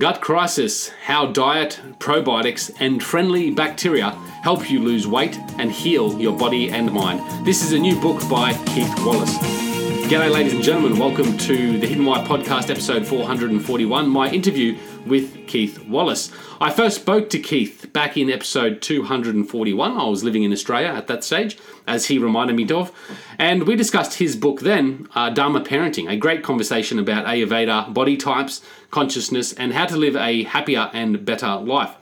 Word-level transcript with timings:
Gut 0.00 0.22
Crisis 0.22 0.88
How 1.04 1.26
Diet, 1.26 1.78
Probiotics, 1.98 2.74
and 2.80 3.02
Friendly 3.02 3.50
Bacteria 3.50 4.12
Help 4.42 4.70
You 4.70 4.80
Lose 4.80 5.06
Weight 5.06 5.38
and 5.58 5.70
Heal 5.70 6.18
Your 6.18 6.34
Body 6.34 6.70
and 6.70 6.90
Mind. 6.90 7.20
This 7.44 7.62
is 7.62 7.74
a 7.74 7.78
new 7.78 8.00
book 8.00 8.26
by 8.30 8.54
Keith 8.64 8.94
Wallace. 9.04 9.69
G'day, 10.10 10.28
ladies 10.28 10.54
and 10.54 10.62
gentlemen. 10.64 10.98
Welcome 10.98 11.38
to 11.38 11.78
the 11.78 11.86
Hidden 11.86 12.04
Why 12.04 12.18
podcast, 12.24 12.68
episode 12.68 13.06
441, 13.06 14.08
my 14.08 14.28
interview 14.28 14.76
with 15.06 15.46
Keith 15.46 15.86
Wallace. 15.86 16.32
I 16.60 16.72
first 16.72 16.96
spoke 16.96 17.30
to 17.30 17.38
Keith 17.38 17.92
back 17.92 18.16
in 18.16 18.28
episode 18.28 18.82
241. 18.82 19.92
I 19.96 20.04
was 20.08 20.24
living 20.24 20.42
in 20.42 20.50
Australia 20.50 20.88
at 20.88 21.06
that 21.06 21.22
stage, 21.22 21.58
as 21.86 22.06
he 22.06 22.18
reminded 22.18 22.56
me 22.56 22.68
of. 22.72 22.90
And 23.38 23.68
we 23.68 23.76
discussed 23.76 24.14
his 24.14 24.34
book 24.34 24.62
then, 24.62 25.06
uh, 25.14 25.30
Dharma 25.30 25.60
Parenting, 25.60 26.10
a 26.10 26.16
great 26.16 26.42
conversation 26.42 26.98
about 26.98 27.24
Ayurveda, 27.26 27.94
body 27.94 28.16
types, 28.16 28.62
consciousness, 28.90 29.52
and 29.52 29.74
how 29.74 29.86
to 29.86 29.96
live 29.96 30.16
a 30.16 30.42
happier 30.42 30.90
and 30.92 31.24
better 31.24 31.54
life. 31.54 31.94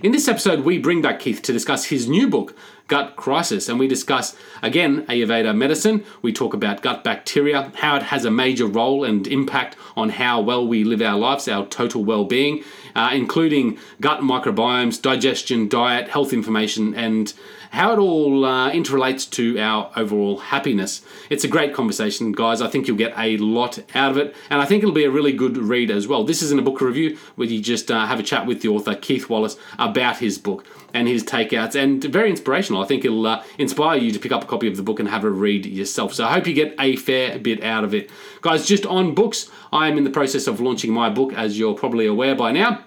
In 0.00 0.12
this 0.12 0.28
episode, 0.28 0.60
we 0.60 0.78
bring 0.78 1.02
back 1.02 1.18
Keith 1.18 1.42
to 1.42 1.52
discuss 1.52 1.86
his 1.86 2.08
new 2.08 2.28
book, 2.28 2.54
Gut 2.88 3.16
Crisis, 3.16 3.68
and 3.68 3.78
we 3.78 3.86
discuss 3.86 4.34
again 4.62 5.04
Ayurveda 5.06 5.54
medicine. 5.54 6.04
We 6.22 6.32
talk 6.32 6.54
about 6.54 6.82
gut 6.82 7.04
bacteria, 7.04 7.70
how 7.76 7.96
it 7.96 8.04
has 8.04 8.24
a 8.24 8.30
major 8.30 8.66
role 8.66 9.04
and 9.04 9.26
impact 9.26 9.76
on 9.94 10.08
how 10.08 10.40
well 10.40 10.66
we 10.66 10.84
live 10.84 11.02
our 11.02 11.18
lives, 11.18 11.46
our 11.48 11.66
total 11.66 12.02
well 12.02 12.24
being, 12.24 12.64
uh, 12.96 13.10
including 13.12 13.78
gut 14.00 14.20
microbiomes, 14.20 15.00
digestion, 15.00 15.68
diet, 15.68 16.08
health 16.08 16.32
information, 16.32 16.94
and 16.94 17.34
how 17.70 17.92
it 17.92 17.98
all 17.98 18.44
uh, 18.44 18.70
interrelates 18.70 19.28
to 19.30 19.58
our 19.58 19.90
overall 19.96 20.38
happiness. 20.38 21.02
It's 21.30 21.44
a 21.44 21.48
great 21.48 21.74
conversation, 21.74 22.32
guys. 22.32 22.60
I 22.60 22.68
think 22.68 22.86
you'll 22.86 22.96
get 22.96 23.14
a 23.16 23.36
lot 23.38 23.78
out 23.94 24.10
of 24.12 24.16
it, 24.16 24.34
and 24.50 24.60
I 24.60 24.64
think 24.64 24.82
it'll 24.82 24.94
be 24.94 25.04
a 25.04 25.10
really 25.10 25.32
good 25.32 25.56
read 25.56 25.90
as 25.90 26.08
well. 26.08 26.24
This 26.24 26.42
isn't 26.42 26.58
a 26.58 26.62
book 26.62 26.80
review 26.80 27.18
where 27.36 27.48
you 27.48 27.60
just 27.60 27.90
uh, 27.90 28.06
have 28.06 28.20
a 28.20 28.22
chat 28.22 28.46
with 28.46 28.62
the 28.62 28.68
author, 28.68 28.94
Keith 28.94 29.28
Wallace, 29.28 29.56
about 29.78 30.18
his 30.18 30.38
book 30.38 30.66
and 30.94 31.06
his 31.06 31.22
takeouts, 31.22 31.74
and 31.74 32.02
very 32.04 32.30
inspirational. 32.30 32.82
I 32.82 32.86
think 32.86 33.04
it'll 33.04 33.26
uh, 33.26 33.44
inspire 33.58 33.98
you 33.98 34.10
to 34.12 34.18
pick 34.18 34.32
up 34.32 34.42
a 34.42 34.46
copy 34.46 34.68
of 34.68 34.76
the 34.76 34.82
book 34.82 35.00
and 35.00 35.08
have 35.08 35.24
a 35.24 35.30
read 35.30 35.66
yourself. 35.66 36.14
So 36.14 36.24
I 36.24 36.32
hope 36.32 36.46
you 36.46 36.54
get 36.54 36.74
a 36.80 36.96
fair 36.96 37.38
bit 37.38 37.62
out 37.62 37.84
of 37.84 37.94
it. 37.94 38.10
Guys, 38.40 38.66
just 38.66 38.86
on 38.86 39.14
books, 39.14 39.50
I 39.72 39.88
am 39.88 39.98
in 39.98 40.04
the 40.04 40.10
process 40.10 40.46
of 40.46 40.60
launching 40.60 40.92
my 40.92 41.10
book, 41.10 41.32
as 41.34 41.58
you're 41.58 41.74
probably 41.74 42.06
aware 42.06 42.34
by 42.34 42.52
now 42.52 42.84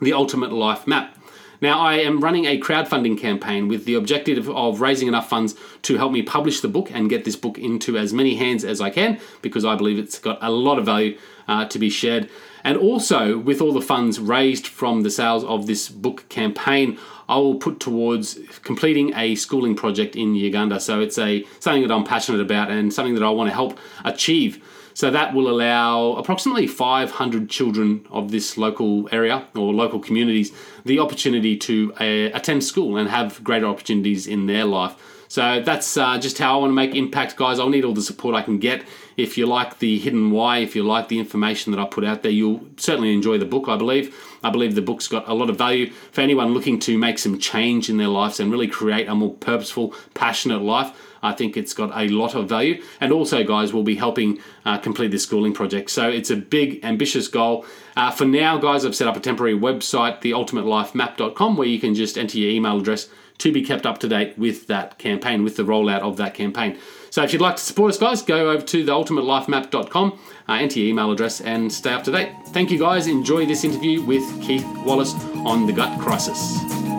The 0.00 0.12
Ultimate 0.12 0.52
Life 0.52 0.86
Map. 0.86 1.16
Now, 1.60 1.78
I 1.78 1.96
am 1.96 2.20
running 2.20 2.46
a 2.46 2.58
crowdfunding 2.58 3.18
campaign 3.18 3.68
with 3.68 3.84
the 3.84 3.94
objective 3.94 4.48
of 4.48 4.80
raising 4.80 5.08
enough 5.08 5.28
funds 5.28 5.54
to 5.82 5.98
help 5.98 6.10
me 6.10 6.22
publish 6.22 6.60
the 6.60 6.68
book 6.68 6.90
and 6.90 7.10
get 7.10 7.24
this 7.24 7.36
book 7.36 7.58
into 7.58 7.98
as 7.98 8.14
many 8.14 8.36
hands 8.36 8.64
as 8.64 8.80
I 8.80 8.88
can 8.88 9.20
because 9.42 9.64
I 9.64 9.76
believe 9.76 9.98
it's 9.98 10.18
got 10.18 10.38
a 10.40 10.50
lot 10.50 10.78
of 10.78 10.86
value 10.86 11.18
uh, 11.48 11.66
to 11.66 11.78
be 11.78 11.90
shared. 11.90 12.30
And 12.64 12.76
also, 12.76 13.38
with 13.38 13.60
all 13.60 13.72
the 13.72 13.80
funds 13.80 14.18
raised 14.20 14.66
from 14.66 15.02
the 15.02 15.10
sales 15.10 15.44
of 15.44 15.66
this 15.66 15.88
book 15.88 16.28
campaign, 16.28 16.98
I 17.28 17.36
will 17.36 17.56
put 17.56 17.78
towards 17.78 18.38
completing 18.62 19.14
a 19.14 19.34
schooling 19.34 19.76
project 19.76 20.16
in 20.16 20.34
Uganda. 20.34 20.80
So 20.80 21.00
it's 21.00 21.18
a 21.18 21.44
something 21.58 21.86
that 21.86 21.92
I'm 21.92 22.04
passionate 22.04 22.40
about 22.40 22.70
and 22.70 22.92
something 22.92 23.14
that 23.14 23.22
I 23.22 23.30
want 23.30 23.48
to 23.50 23.54
help 23.54 23.78
achieve. 24.04 24.62
So 24.94 25.10
that 25.10 25.32
will 25.32 25.48
allow 25.48 26.12
approximately 26.12 26.66
500 26.66 27.48
children 27.48 28.06
of 28.10 28.30
this 28.30 28.58
local 28.58 29.08
area 29.12 29.46
or 29.54 29.72
local 29.72 30.00
communities 30.00 30.52
the 30.84 30.98
opportunity 30.98 31.56
to 31.56 31.92
uh, 32.00 32.36
attend 32.36 32.64
school 32.64 32.96
and 32.96 33.08
have 33.08 33.42
greater 33.44 33.66
opportunities 33.66 34.26
in 34.26 34.46
their 34.46 34.64
life. 34.64 34.94
So 35.30 35.62
that's 35.64 35.96
uh, 35.96 36.18
just 36.18 36.38
how 36.38 36.56
I 36.56 36.60
want 36.60 36.70
to 36.70 36.74
make 36.74 36.92
impact, 36.96 37.36
guys. 37.36 37.60
I'll 37.60 37.68
need 37.68 37.84
all 37.84 37.94
the 37.94 38.02
support 38.02 38.34
I 38.34 38.42
can 38.42 38.58
get. 38.58 38.84
If 39.16 39.38
you 39.38 39.46
like 39.46 39.78
the 39.78 39.96
hidden 39.96 40.32
why, 40.32 40.58
if 40.58 40.74
you 40.74 40.82
like 40.82 41.06
the 41.06 41.20
information 41.20 41.70
that 41.70 41.80
I 41.80 41.84
put 41.84 42.04
out 42.04 42.24
there, 42.24 42.32
you'll 42.32 42.66
certainly 42.76 43.14
enjoy 43.14 43.38
the 43.38 43.44
book, 43.44 43.68
I 43.68 43.76
believe. 43.76 44.12
I 44.42 44.50
believe 44.50 44.74
the 44.74 44.82
book's 44.82 45.06
got 45.06 45.28
a 45.28 45.34
lot 45.34 45.48
of 45.48 45.56
value 45.56 45.90
for 46.10 46.20
anyone 46.20 46.52
looking 46.52 46.80
to 46.80 46.98
make 46.98 47.20
some 47.20 47.38
change 47.38 47.88
in 47.88 47.96
their 47.96 48.08
lives 48.08 48.40
and 48.40 48.50
really 48.50 48.66
create 48.66 49.06
a 49.06 49.14
more 49.14 49.34
purposeful, 49.34 49.94
passionate 50.14 50.62
life. 50.62 50.90
I 51.22 51.32
think 51.32 51.56
it's 51.56 51.74
got 51.74 51.90
a 51.94 52.08
lot 52.08 52.34
of 52.34 52.48
value. 52.48 52.82
And 53.00 53.12
also, 53.12 53.44
guys, 53.44 53.72
we'll 53.72 53.82
be 53.82 53.96
helping 53.96 54.40
uh, 54.64 54.78
complete 54.78 55.10
this 55.10 55.22
schooling 55.22 55.52
project. 55.52 55.90
So 55.90 56.08
it's 56.08 56.30
a 56.30 56.36
big, 56.36 56.84
ambitious 56.84 57.28
goal. 57.28 57.64
Uh, 57.96 58.10
for 58.10 58.24
now, 58.24 58.58
guys, 58.58 58.84
I've 58.84 58.94
set 58.94 59.08
up 59.08 59.16
a 59.16 59.20
temporary 59.20 59.58
website, 59.58 60.22
theultimatelifemap.com, 60.22 61.56
where 61.56 61.68
you 61.68 61.80
can 61.80 61.94
just 61.94 62.16
enter 62.16 62.38
your 62.38 62.50
email 62.50 62.78
address 62.78 63.08
to 63.38 63.52
be 63.52 63.62
kept 63.62 63.86
up 63.86 63.98
to 63.98 64.08
date 64.08 64.38
with 64.38 64.66
that 64.66 64.98
campaign, 64.98 65.42
with 65.42 65.56
the 65.56 65.62
rollout 65.62 66.00
of 66.00 66.16
that 66.18 66.34
campaign. 66.34 66.78
So 67.10 67.22
if 67.22 67.32
you'd 67.32 67.42
like 67.42 67.56
to 67.56 67.62
support 67.62 67.90
us, 67.90 67.98
guys, 67.98 68.22
go 68.22 68.50
over 68.50 68.62
to 68.62 68.84
theultimatelifemap.com, 68.84 70.18
uh, 70.48 70.52
enter 70.52 70.78
your 70.78 70.88
email 70.88 71.10
address, 71.10 71.40
and 71.40 71.72
stay 71.72 71.92
up 71.92 72.04
to 72.04 72.12
date. 72.12 72.30
Thank 72.48 72.70
you, 72.70 72.78
guys. 72.78 73.06
Enjoy 73.06 73.46
this 73.46 73.64
interview 73.64 74.02
with 74.02 74.22
Keith 74.42 74.66
Wallace 74.84 75.14
on 75.44 75.66
the 75.66 75.72
gut 75.72 75.98
crisis. 76.00 76.89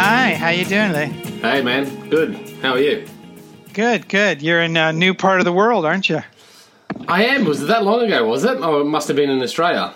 Hi, 0.00 0.34
how 0.34 0.50
you 0.50 0.64
doing 0.64 0.92
today? 0.92 1.06
Hey, 1.40 1.60
man. 1.60 2.08
Good. 2.08 2.36
How 2.62 2.74
are 2.74 2.78
you? 2.78 3.04
Good, 3.72 4.08
good. 4.08 4.40
You're 4.40 4.62
in 4.62 4.76
a 4.76 4.92
new 4.92 5.12
part 5.12 5.40
of 5.40 5.44
the 5.44 5.52
world, 5.52 5.84
aren't 5.84 6.08
you? 6.08 6.20
I 7.08 7.24
am. 7.24 7.44
Was 7.44 7.62
it 7.64 7.66
that 7.66 7.82
long 7.82 8.02
ago? 8.04 8.24
Was 8.24 8.44
it? 8.44 8.58
Oh, 8.60 8.80
it 8.80 8.84
must 8.84 9.08
have 9.08 9.16
been 9.16 9.28
in 9.28 9.42
Australia. 9.42 9.92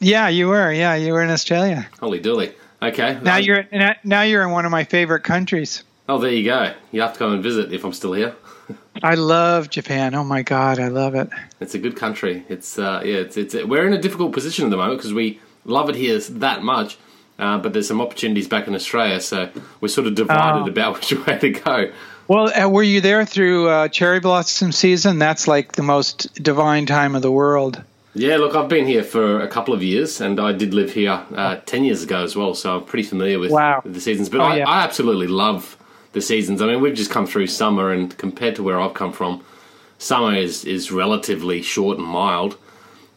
Yeah, 0.00 0.26
you 0.26 0.48
were. 0.48 0.72
Yeah, 0.72 0.96
you 0.96 1.12
were 1.12 1.22
in 1.22 1.30
Australia. 1.30 1.88
Holy 2.00 2.20
dooly. 2.20 2.52
Okay. 2.82 3.20
Now 3.22 3.36
I- 3.36 3.38
you're 3.38 3.64
now 4.02 4.22
you're 4.22 4.42
in 4.42 4.50
one 4.50 4.64
of 4.64 4.72
my 4.72 4.82
favorite 4.82 5.22
countries. 5.22 5.84
Oh, 6.08 6.18
there 6.18 6.32
you 6.32 6.44
go. 6.44 6.72
You 6.90 7.02
have 7.02 7.12
to 7.12 7.18
come 7.20 7.32
and 7.32 7.40
visit 7.40 7.72
if 7.72 7.84
I'm 7.84 7.92
still 7.92 8.14
here. 8.14 8.34
I 9.04 9.14
love 9.14 9.70
Japan. 9.70 10.16
Oh 10.16 10.24
my 10.24 10.42
god, 10.42 10.80
I 10.80 10.88
love 10.88 11.14
it. 11.14 11.30
It's 11.60 11.74
a 11.76 11.78
good 11.78 11.94
country. 11.94 12.44
It's 12.48 12.76
uh, 12.76 13.02
yeah. 13.04 13.18
It's 13.18 13.36
it's 13.36 13.54
we're 13.54 13.86
in 13.86 13.92
a 13.92 14.02
difficult 14.02 14.32
position 14.32 14.64
at 14.64 14.70
the 14.72 14.76
moment 14.76 14.98
because 14.98 15.14
we 15.14 15.38
love 15.64 15.88
it 15.88 15.94
here 15.94 16.18
that 16.18 16.64
much, 16.64 16.98
uh, 17.38 17.58
but 17.58 17.72
there's 17.72 17.88
some 17.88 18.00
opportunities 18.00 18.48
back 18.48 18.66
in 18.68 18.74
Australia, 18.74 19.20
so 19.20 19.48
we're 19.80 19.88
sort 19.88 20.06
of 20.06 20.14
divided 20.14 20.62
Oh. 20.64 20.66
about 20.68 20.94
which 21.00 21.12
way 21.26 21.38
to 21.38 21.50
go. 21.50 21.92
Well, 22.26 22.52
uh, 22.54 22.68
were 22.68 22.82
you 22.82 23.00
there 23.00 23.24
through 23.24 23.68
uh, 23.68 23.88
cherry 23.88 24.20
blossom 24.20 24.70
season? 24.72 25.18
That's 25.18 25.48
like 25.48 25.72
the 25.72 25.82
most 25.82 26.32
divine 26.42 26.84
time 26.86 27.14
of 27.14 27.22
the 27.22 27.32
world. 27.32 27.82
Yeah, 28.14 28.36
look, 28.38 28.54
I've 28.56 28.68
been 28.68 28.86
here 28.86 29.02
for 29.04 29.40
a 29.40 29.48
couple 29.48 29.72
of 29.72 29.82
years, 29.82 30.20
and 30.20 30.40
I 30.40 30.52
did 30.52 30.74
live 30.74 30.92
here 30.92 31.20
uh, 31.34 31.56
ten 31.66 31.84
years 31.84 32.02
ago 32.02 32.22
as 32.24 32.34
well, 32.36 32.54
so 32.54 32.76
I'm 32.76 32.84
pretty 32.84 33.04
familiar 33.08 33.38
with, 33.38 33.50
Wow. 33.50 33.80
the 33.84 34.00
seasons. 34.00 34.28
But 34.28 34.40
Oh, 34.40 34.44
I, 34.44 34.56
yeah. 34.58 34.68
I 34.68 34.82
absolutely 34.82 35.26
love 35.28 35.76
the 36.12 36.20
seasons. 36.20 36.60
I 36.60 36.66
mean, 36.66 36.80
we've 36.80 36.94
just 36.94 37.10
come 37.10 37.26
through 37.26 37.46
summer, 37.46 37.92
and 37.92 38.16
compared 38.18 38.56
to 38.56 38.62
where 38.62 38.80
I've 38.80 38.94
come 38.94 39.12
from, 39.12 39.42
summer 39.98 40.34
is 40.34 40.64
is 40.64 40.90
relatively 40.90 41.62
short 41.62 41.98
and 41.98 42.06
mild. 42.06 42.56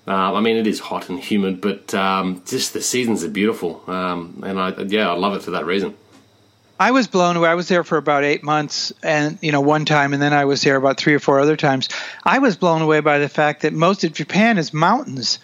Uh, 0.07 0.34
I 0.34 0.41
mean, 0.41 0.57
it 0.57 0.66
is 0.66 0.79
hot 0.79 1.09
and 1.09 1.19
humid, 1.19 1.62
but 1.62 1.94
um, 1.94 2.41
just 2.45 2.73
the 2.73 2.81
seasons 2.81 3.23
are 3.23 3.29
beautiful, 3.29 3.84
um, 3.88 4.44
and 4.45 4.59
I 4.59 4.73
yeah, 4.84 5.09
I 5.09 5.13
love 5.13 5.35
it 5.35 5.44
for 5.44 5.51
that 5.51 5.66
reason. 5.66 5.95
I 6.79 6.89
was 6.89 7.07
blown 7.07 7.38
away. 7.38 7.47
I 7.47 7.53
was 7.53 7.67
there 7.67 7.84
for 7.84 7.97
about 7.97 8.23
eight 8.23 8.44
months, 8.44 8.91
and 9.03 9.38
you 9.41 9.51
know, 9.51 9.62
one 9.62 9.85
time, 9.85 10.13
and 10.13 10.22
then 10.22 10.34
I 10.34 10.45
was 10.45 10.63
there 10.63 10.75
about 10.75 10.97
three 10.97 11.13
or 11.13 11.19
four 11.19 11.39
other 11.39 11.56
times. 11.56 11.89
I 12.23 12.39
was 12.39 12.57
blown 12.57 12.81
away 12.81 13.01
by 13.01 13.19
the 13.19 13.29
fact 13.29 13.62
that 13.62 13.73
most 13.73 14.03
of 14.03 14.13
Japan 14.13 14.57
is 14.57 14.73
mountains, 14.73 15.38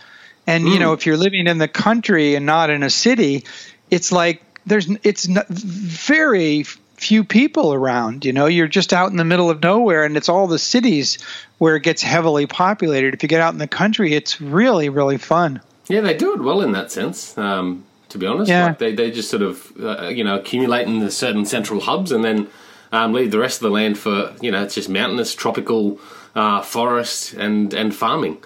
and 0.48 0.68
you 0.68 0.80
know, 0.80 0.94
if 0.94 1.06
you're 1.06 1.18
living 1.18 1.46
in 1.46 1.60
the 1.60 1.68
country 1.68 2.34
and 2.34 2.48
not 2.48 2.72
in 2.72 2.82
a 2.82 2.90
city, 2.90 3.44
it's 3.92 4.12
like 4.12 4.42
there's 4.66 4.90
it's 5.04 5.26
very 5.26 6.66
few 6.98 7.24
people 7.24 7.74
around. 7.74 8.26
You 8.26 8.34
know, 8.34 8.48
you're 8.48 8.68
just 8.68 8.92
out 8.94 9.10
in 9.12 9.18
the 9.18 9.26
middle 9.26 9.50
of 9.50 9.62
nowhere, 9.64 10.04
and 10.04 10.18
it's 10.18 10.30
all 10.30 10.48
the 10.48 10.60
cities 10.60 11.18
where 11.60 11.76
it 11.76 11.84
gets 11.84 12.02
heavily 12.02 12.46
populated. 12.48 13.14
If 13.14 13.24
you 13.24 13.30
get 13.30 13.42
out 13.42 13.54
in 13.54 13.60
the 13.60 13.68
country, 13.68 14.14
it's 14.14 14.42
really 14.42 14.90
really 14.90 15.18
fun. 15.18 15.62
Yeah, 15.88 16.02
they 16.02 16.16
do 16.18 16.34
it 16.34 16.42
well 16.42 16.62
in 16.62 16.74
that 16.74 16.92
sense. 16.92 17.38
Um, 17.38 17.86
to 18.10 18.18
be 18.18 18.26
honest, 18.26 18.50
Yeah. 18.50 18.66
like 18.68 18.80
they 18.80 18.94
they 18.94 19.12
just 19.12 19.30
sort 19.30 19.44
of 19.44 19.72
uh, 19.82 20.08
you 20.10 20.24
know 20.24 20.36
accumulate 20.38 20.88
in 20.88 21.00
the 21.00 21.12
certain 21.12 21.46
central 21.46 21.80
hubs 21.80 22.12
and 22.12 22.24
then 22.24 22.48
um, 22.92 23.14
leave 23.14 23.32
the 23.32 23.40
rest 23.40 23.58
of 23.58 23.64
the 23.64 23.70
land 23.70 23.98
for 23.98 24.34
you 24.42 24.52
know 24.52 24.64
it's 24.64 24.76
just 24.76 24.90
mountainous, 24.90 25.34
tropical 25.36 26.00
uh, 26.36 26.62
forest 26.62 27.34
and 27.34 27.74
and 27.74 27.96
farming. 27.96 28.38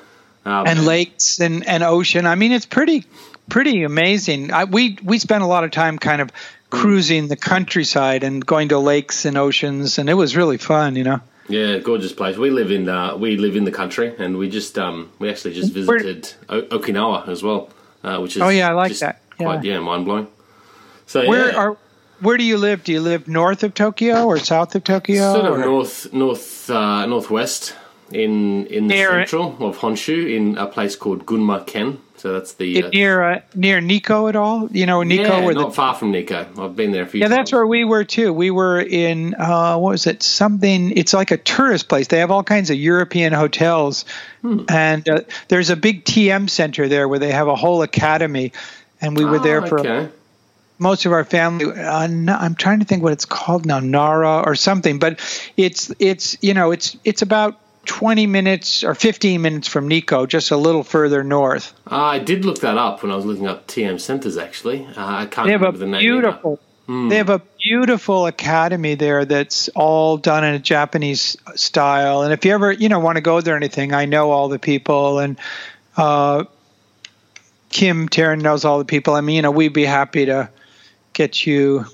Um, 0.43 0.65
and 0.65 0.85
lakes 0.85 1.39
and, 1.39 1.67
and 1.67 1.83
ocean. 1.83 2.25
I 2.25 2.33
mean, 2.33 2.51
it's 2.51 2.65
pretty 2.65 3.05
pretty 3.49 3.83
amazing. 3.83 4.51
I, 4.51 4.63
we 4.63 4.97
we 5.03 5.19
spent 5.19 5.43
a 5.43 5.47
lot 5.47 5.63
of 5.63 5.69
time 5.71 5.99
kind 5.99 6.21
of 6.21 6.31
cruising 6.71 7.27
the 7.27 7.35
countryside 7.35 8.23
and 8.23 8.43
going 8.43 8.69
to 8.69 8.79
lakes 8.79 9.25
and 9.25 9.37
oceans, 9.37 9.99
and 9.99 10.09
it 10.09 10.15
was 10.15 10.35
really 10.35 10.57
fun. 10.57 10.95
You 10.95 11.03
know. 11.03 11.19
yeah, 11.47 11.77
gorgeous 11.77 12.13
place. 12.13 12.37
We 12.37 12.49
live 12.49 12.71
in 12.71 12.89
uh, 12.89 13.15
we 13.17 13.37
live 13.37 13.55
in 13.55 13.65
the 13.65 13.71
country, 13.71 14.15
and 14.17 14.37
we 14.37 14.49
just 14.49 14.79
um, 14.79 15.11
we 15.19 15.29
actually 15.29 15.53
just 15.53 15.71
visited 15.73 16.33
o- 16.49 16.63
Okinawa 16.63 17.27
as 17.27 17.43
well, 17.43 17.69
uh, 18.03 18.17
which 18.19 18.35
is 18.35 18.41
Oh, 18.41 18.49
yeah, 18.49 18.69
I 18.69 18.73
like 18.73 18.97
that. 18.99 19.21
Yeah. 19.39 19.45
Quite, 19.45 19.63
yeah, 19.63 19.79
mind 19.79 20.05
blowing. 20.05 20.27
So 21.05 21.27
Where 21.27 21.51
yeah. 21.51 21.57
are 21.61 21.77
where 22.21 22.37
do 22.37 22.43
you 22.43 22.57
live? 22.57 22.83
Do 22.83 22.91
you 22.91 23.01
live 23.01 23.27
north 23.27 23.63
of 23.63 23.73
Tokyo 23.73 24.25
or 24.25 24.37
south 24.39 24.75
of 24.75 24.83
Tokyo? 24.83 25.33
sort 25.33 25.45
of 25.45 25.53
or- 25.53 25.65
north 25.65 26.13
north 26.13 26.69
uh, 26.69 27.05
northwest 27.05 27.75
in 28.13 28.65
in 28.67 28.87
the 28.87 28.95
Near- 28.95 29.09
central 29.25 29.57
of 29.67 29.77
Honshu 29.79 30.33
in 30.35 30.57
a 30.57 30.67
place 30.67 30.95
called 30.95 31.25
Gunma 31.25 31.65
Ken. 31.65 31.97
So 32.21 32.33
that's 32.33 32.53
the 32.53 32.83
uh, 32.83 32.89
near 32.89 33.23
uh, 33.23 33.41
near 33.55 33.81
Nikko 33.81 34.27
at 34.27 34.35
all? 34.35 34.69
You 34.71 34.85
know 34.85 35.01
Nikko, 35.01 35.23
yeah, 35.39 35.43
where 35.45 35.55
not 35.55 35.69
the 35.69 35.73
far 35.73 35.95
from 35.95 36.11
Nikko. 36.11 36.45
I've 36.59 36.75
been 36.75 36.91
there 36.91 37.01
a 37.01 37.07
few 37.07 37.19
yeah, 37.19 37.27
times. 37.27 37.37
that's 37.37 37.51
where 37.51 37.65
we 37.65 37.83
were 37.83 38.03
too. 38.03 38.31
We 38.31 38.51
were 38.51 38.79
in 38.79 39.33
uh, 39.33 39.75
what 39.77 39.91
was 39.93 40.05
it? 40.05 40.21
Something. 40.21 40.91
It's 40.95 41.15
like 41.15 41.31
a 41.31 41.37
tourist 41.37 41.89
place. 41.89 42.09
They 42.09 42.19
have 42.19 42.29
all 42.29 42.43
kinds 42.43 42.69
of 42.69 42.77
European 42.77 43.33
hotels, 43.33 44.05
Hmm. 44.43 44.65
and 44.69 45.09
uh, 45.09 45.21
there's 45.47 45.71
a 45.71 45.75
big 45.75 46.05
TM 46.05 46.47
center 46.47 46.87
there 46.87 47.07
where 47.07 47.17
they 47.19 47.31
have 47.31 47.47
a 47.47 47.55
whole 47.55 47.81
academy. 47.81 48.53
And 49.01 49.17
we 49.17 49.25
were 49.25 49.39
there 49.39 49.63
Oh, 49.63 49.67
for 49.67 49.79
okay. 49.79 50.09
most 50.77 51.07
of 51.07 51.11
our 51.11 51.23
family. 51.23 51.65
Uh, 51.65 52.07
I'm 52.29 52.53
trying 52.53 52.81
to 52.81 52.85
think 52.85 53.01
what 53.01 53.13
it's 53.13 53.25
called 53.25 53.65
now, 53.65 53.79
Nara 53.79 54.43
or 54.45 54.53
something. 54.53 54.99
But 54.99 55.19
it's 55.57 55.91
it's 55.97 56.37
you 56.41 56.53
know 56.53 56.69
it's 56.69 56.95
it's 57.03 57.23
about 57.23 57.59
20 57.85 58.27
minutes 58.27 58.83
or 58.83 58.93
15 58.93 59.41
minutes 59.41 59.67
from 59.67 59.87
Nikko, 59.87 60.25
just 60.25 60.51
a 60.51 60.57
little 60.57 60.83
further 60.83 61.23
north. 61.23 61.73
Uh, 61.89 61.95
I 61.95 62.19
did 62.19 62.45
look 62.45 62.59
that 62.59 62.77
up 62.77 63.01
when 63.01 63.11
I 63.11 63.15
was 63.15 63.25
looking 63.25 63.47
up 63.47 63.67
TM 63.67 63.99
centers. 63.99 64.37
Actually, 64.37 64.85
uh, 64.85 64.91
I 64.97 65.25
can't 65.25 65.47
They 65.47 65.51
have 65.53 65.61
a 65.61 65.65
remember 65.65 65.77
the 65.79 65.87
name. 65.87 66.01
beautiful. 66.01 66.59
They 66.87 67.15
have 67.17 67.29
a 67.29 67.41
beautiful 67.63 68.25
academy 68.27 68.95
there 68.95 69.23
that's 69.23 69.69
all 69.69 70.17
done 70.17 70.43
in 70.43 70.55
a 70.55 70.59
Japanese 70.59 71.37
style. 71.55 72.23
And 72.23 72.33
if 72.33 72.43
you 72.43 72.51
ever, 72.53 72.69
you 72.73 72.89
know, 72.89 72.99
want 72.99 73.15
to 73.15 73.21
go 73.21 73.39
there 73.39 73.53
or 73.53 73.57
anything, 73.57 73.93
I 73.93 74.03
know 74.05 74.29
all 74.29 74.49
the 74.49 74.59
people 74.59 75.19
and 75.19 75.39
uh, 75.95 76.43
Kim 77.69 78.09
Taryn 78.09 78.41
knows 78.41 78.65
all 78.65 78.77
the 78.77 78.83
people. 78.83 79.13
I 79.13 79.21
mean, 79.21 79.37
you 79.37 79.41
know, 79.41 79.51
we'd 79.51 79.71
be 79.71 79.85
happy 79.85 80.25
to 80.25 80.49
get 81.13 81.45
you 81.45 81.85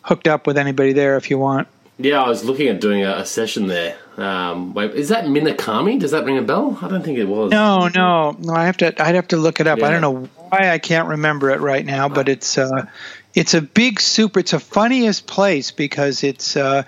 hooked 0.00 0.28
up 0.28 0.46
with 0.46 0.56
anybody 0.56 0.94
there 0.94 1.16
if 1.18 1.28
you 1.28 1.36
want. 1.36 1.68
Yeah, 1.98 2.22
I 2.22 2.28
was 2.28 2.44
looking 2.44 2.68
at 2.68 2.80
doing 2.80 3.04
a, 3.04 3.18
a 3.18 3.26
session 3.26 3.66
there. 3.66 3.96
Um, 4.16 4.74
wait, 4.74 4.92
is 4.92 5.08
that 5.08 5.24
Minakami? 5.24 5.98
Does 5.98 6.10
that 6.10 6.24
ring 6.24 6.38
a 6.38 6.42
bell? 6.42 6.78
I 6.82 6.88
don't 6.88 7.02
think 7.02 7.18
it 7.18 7.24
was. 7.24 7.50
No, 7.50 7.88
no, 7.88 8.32
no. 8.32 8.54
I 8.54 8.66
have 8.66 8.76
to. 8.78 9.02
I'd 9.02 9.14
have 9.14 9.28
to 9.28 9.36
look 9.36 9.60
it 9.60 9.66
up. 9.66 9.82
I 9.82 9.90
don't 9.90 10.00
know 10.00 10.28
why 10.48 10.70
I 10.70 10.78
can't 10.78 11.08
remember 11.08 11.50
it 11.50 11.60
right 11.60 11.84
now, 11.84 12.08
but 12.08 12.28
it's 12.28 12.58
uh, 12.58 12.86
it's 13.34 13.54
a 13.54 13.62
big 13.62 14.00
super. 14.00 14.40
It's 14.40 14.52
a 14.52 14.60
funniest 14.60 15.26
place 15.26 15.70
because 15.70 16.24
it's 16.24 16.56
uh, 16.56 16.82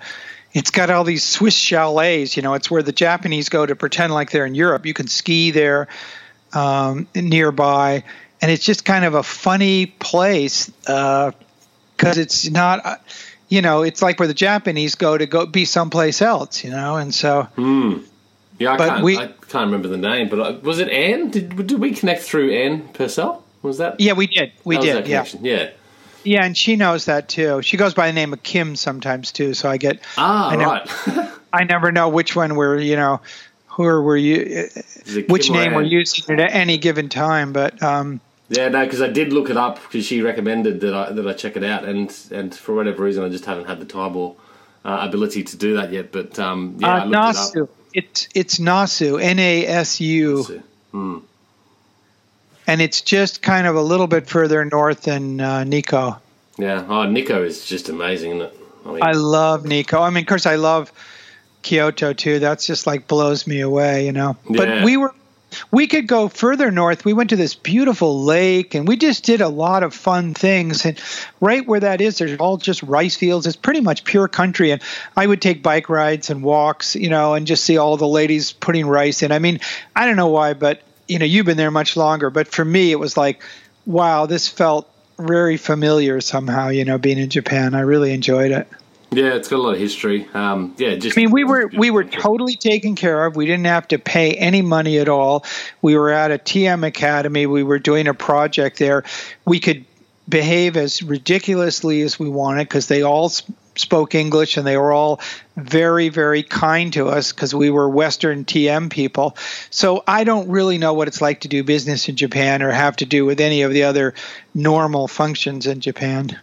it's 0.53 0.71
got 0.71 0.89
all 0.89 1.03
these 1.03 1.23
Swiss 1.23 1.55
chalets. 1.55 2.35
You 2.37 2.43
know, 2.43 2.53
it's 2.53 2.69
where 2.69 2.83
the 2.83 2.91
Japanese 2.91 3.49
go 3.49 3.65
to 3.65 3.75
pretend 3.75 4.13
like 4.13 4.31
they're 4.31 4.45
in 4.45 4.55
Europe. 4.55 4.85
You 4.85 4.93
can 4.93 5.07
ski 5.07 5.51
there 5.51 5.87
um, 6.53 7.07
nearby, 7.15 8.03
and 8.41 8.51
it's 8.51 8.65
just 8.65 8.85
kind 8.85 9.05
of 9.05 9.15
a 9.15 9.23
funny 9.23 9.87
place 9.87 10.69
because 10.69 12.17
it's 12.17 12.49
not. 12.49 13.01
Uh, 13.45 13.47
you 13.49 13.61
know, 13.61 13.81
it's 13.83 14.01
like 14.01 14.19
where 14.19 14.27
the 14.27 14.33
Japanese 14.33 14.95
go 14.95 15.17
to 15.17 15.25
go 15.25 15.45
be 15.45 15.65
someplace 15.65 16.21
else. 16.21 16.63
You 16.63 16.71
know, 16.71 16.95
and 16.97 17.13
so. 17.13 17.47
Yeah, 18.57 18.71
I 18.73 18.77
can't. 18.77 19.03
we- 19.03 19.17
I 19.17 19.27
can't 19.49 19.65
remember 19.65 19.87
the 19.89 19.97
name. 19.97 20.29
But 20.29 20.39
I, 20.41 20.51
was 20.51 20.79
it 20.79 20.89
Anne? 20.89 21.29
Did 21.29 21.67
did 21.67 21.79
we 21.79 21.91
connect 21.93 22.21
through 22.23 22.51
Anne 22.53 22.87
Purcell? 22.93 23.43
Was 23.61 23.77
that? 23.79 23.99
Yeah, 23.99 24.13
we 24.13 24.27
did. 24.27 24.51
We 24.63 24.77
did. 24.77 25.07
Yeah. 25.07 25.25
Yeah. 25.41 25.69
Yeah, 26.23 26.43
and 26.43 26.57
she 26.57 26.75
knows 26.75 27.05
that 27.05 27.29
too. 27.29 27.61
She 27.61 27.77
goes 27.77 27.93
by 27.93 28.07
the 28.07 28.13
name 28.13 28.33
of 28.33 28.41
Kim 28.41 28.75
sometimes 28.75 29.31
too. 29.31 29.53
So 29.53 29.69
I 29.69 29.77
get, 29.77 29.99
Ah, 30.17 30.49
I 30.49 30.55
right. 30.55 31.29
I 31.53 31.63
never 31.65 31.91
know 31.91 32.09
which 32.09 32.35
one 32.35 32.55
we're, 32.55 32.79
you 32.79 32.95
know, 32.95 33.21
who 33.67 33.83
are 33.85 34.01
we, 34.01 34.67
which 35.27 35.51
name 35.51 35.73
we're 35.75 35.83
using 35.83 36.39
at 36.39 36.51
any 36.51 36.77
given 36.79 37.09
time. 37.09 37.53
But 37.53 37.81
um, 37.83 38.19
Yeah, 38.49 38.69
no, 38.69 38.83
because 38.83 39.01
I 39.01 39.07
did 39.07 39.33
look 39.33 39.49
it 39.49 39.57
up 39.57 39.81
because 39.81 40.05
she 40.05 40.21
recommended 40.21 40.81
that 40.81 40.93
I 40.93 41.11
that 41.11 41.27
I 41.27 41.33
check 41.33 41.57
it 41.57 41.63
out, 41.63 41.83
and 41.83 42.15
and 42.31 42.53
for 42.53 42.75
whatever 42.75 43.03
reason 43.03 43.23
I 43.23 43.29
just 43.29 43.45
haven't 43.45 43.65
had 43.65 43.79
the 43.79 43.85
time 43.85 44.15
or 44.15 44.35
uh, 44.83 44.99
ability 45.01 45.43
to 45.43 45.57
do 45.57 45.75
that 45.77 45.91
yet. 45.91 46.11
But 46.11 46.37
um, 46.37 46.77
yeah, 46.79 46.87
I 46.87 46.99
uh, 46.99 47.05
looked 47.05 47.15
Nasu, 47.15 47.55
it 47.55 47.61
up. 47.63 47.69
it's 47.93 48.27
it's 48.35 48.59
Nasu, 48.59 49.21
N 49.21 49.39
A 49.39 49.65
S 49.65 49.99
U, 49.99 50.43
So, 50.43 51.23
and 52.67 52.81
it's 52.81 53.01
just 53.01 53.41
kind 53.41 53.67
of 53.67 53.75
a 53.75 53.81
little 53.81 54.07
bit 54.07 54.27
further 54.27 54.63
north 54.63 55.03
than 55.03 55.41
uh, 55.41 55.63
Nikko. 55.63 56.21
Yeah, 56.57 56.85
oh, 56.87 57.05
Nikko 57.05 57.43
is 57.43 57.65
just 57.65 57.89
amazing, 57.89 58.37
isn't 58.37 58.41
it? 58.43 58.59
I 58.85 58.91
mean, 58.91 59.03
I 59.03 59.11
love 59.11 59.65
Nikko. 59.65 60.01
I 60.01 60.09
mean, 60.11 60.23
of 60.23 60.27
course, 60.27 60.45
I 60.45 60.55
love 60.55 60.91
Kyoto 61.63 62.13
too. 62.13 62.39
That's 62.39 62.65
just 62.65 62.85
like 62.87 63.07
blows 63.07 63.47
me 63.47 63.59
away, 63.61 64.05
you 64.05 64.11
know. 64.11 64.37
Yeah. 64.49 64.57
But 64.57 64.85
we 64.85 64.97
were, 64.97 65.13
we 65.71 65.87
could 65.87 66.07
go 66.07 66.27
further 66.27 66.71
north. 66.71 67.05
We 67.05 67.13
went 67.13 67.31
to 67.31 67.35
this 67.35 67.55
beautiful 67.55 68.23
lake, 68.23 68.75
and 68.75 68.87
we 68.87 68.97
just 68.97 69.23
did 69.23 69.41
a 69.41 69.49
lot 69.49 69.83
of 69.83 69.93
fun 69.93 70.33
things. 70.33 70.85
And 70.85 70.99
right 71.41 71.65
where 71.65 71.79
that 71.79 72.01
is, 72.01 72.17
there's 72.17 72.37
all 72.39 72.57
just 72.57 72.83
rice 72.83 73.15
fields. 73.15 73.47
It's 73.47 73.55
pretty 73.55 73.81
much 73.81 74.03
pure 74.03 74.27
country. 74.27 74.71
And 74.71 74.81
I 75.15 75.25
would 75.27 75.41
take 75.41 75.63
bike 75.63 75.89
rides 75.89 76.29
and 76.29 76.43
walks, 76.43 76.95
you 76.95 77.09
know, 77.09 77.33
and 77.33 77.47
just 77.47 77.63
see 77.63 77.77
all 77.77 77.97
the 77.97 78.07
ladies 78.07 78.51
putting 78.51 78.87
rice 78.87 79.23
in. 79.23 79.31
I 79.31 79.39
mean, 79.39 79.59
I 79.95 80.05
don't 80.05 80.17
know 80.17 80.27
why, 80.27 80.53
but 80.53 80.81
you 81.07 81.19
know, 81.19 81.25
you've 81.25 81.45
been 81.45 81.57
there 81.57 81.71
much 81.71 81.97
longer. 81.97 82.29
But 82.29 82.47
for 82.47 82.65
me, 82.65 82.91
it 82.91 82.99
was 82.99 83.15
like, 83.15 83.41
wow, 83.85 84.25
this 84.25 84.47
felt 84.47 84.89
very 85.17 85.57
familiar 85.57 86.19
somehow. 86.21 86.69
You 86.69 86.85
know, 86.85 86.97
being 86.97 87.19
in 87.19 87.29
Japan, 87.29 87.75
I 87.75 87.81
really 87.81 88.13
enjoyed 88.13 88.51
it. 88.51 88.67
Yeah, 89.11 89.35
it's 89.35 89.47
got 89.47 89.57
a 89.57 89.61
lot 89.61 89.73
of 89.73 89.79
history. 89.79 90.27
Um, 90.33 90.75
yeah, 90.77 90.95
just 90.95 91.17
I 91.17 91.21
mean, 91.21 91.31
we 91.31 91.43
were 91.43 91.67
we 91.67 91.91
were 91.91 92.03
totally 92.03 92.55
taken 92.55 92.95
care 92.95 93.25
of. 93.25 93.35
We 93.35 93.45
didn't 93.45 93.65
have 93.65 93.87
to 93.89 93.99
pay 93.99 94.33
any 94.33 94.61
money 94.61 94.97
at 94.99 95.09
all. 95.09 95.45
We 95.81 95.95
were 95.95 96.11
at 96.11 96.31
a 96.31 96.37
TM 96.37 96.85
academy. 96.85 97.45
We 97.45 97.63
were 97.63 97.79
doing 97.79 98.07
a 98.07 98.13
project 98.13 98.79
there. 98.79 99.03
We 99.45 99.59
could 99.59 99.85
behave 100.27 100.75
as 100.75 101.03
ridiculously 101.03 102.01
as 102.01 102.19
we 102.19 102.29
wanted 102.29 102.67
because 102.67 102.87
they 102.87 103.03
all 103.03 103.29
spoke 103.75 104.15
English 104.15 104.57
and 104.57 104.65
they 104.65 104.77
were 104.77 104.91
all 104.91 105.19
very 105.57 106.09
very 106.09 106.41
kind 106.43 106.93
to 106.93 107.07
us 107.07 107.31
because 107.31 107.53
we 107.53 107.69
were 107.69 107.87
Western 107.89 108.43
TM 108.43 108.89
people. 108.89 109.37
So 109.69 110.03
I 110.07 110.23
don't 110.23 110.49
really 110.49 110.77
know 110.77 110.93
what 110.93 111.07
it's 111.07 111.21
like 111.21 111.41
to 111.41 111.47
do 111.47 111.63
business 111.63 112.09
in 112.09 112.15
Japan 112.15 112.63
or 112.63 112.71
have 112.71 112.95
to 112.97 113.05
do 113.05 113.25
with 113.25 113.39
any 113.39 113.61
of 113.61 113.71
the 113.71 113.83
other 113.83 114.13
normal 114.53 115.07
functions 115.07 115.67
in 115.67 115.79
Japan. 115.79 116.39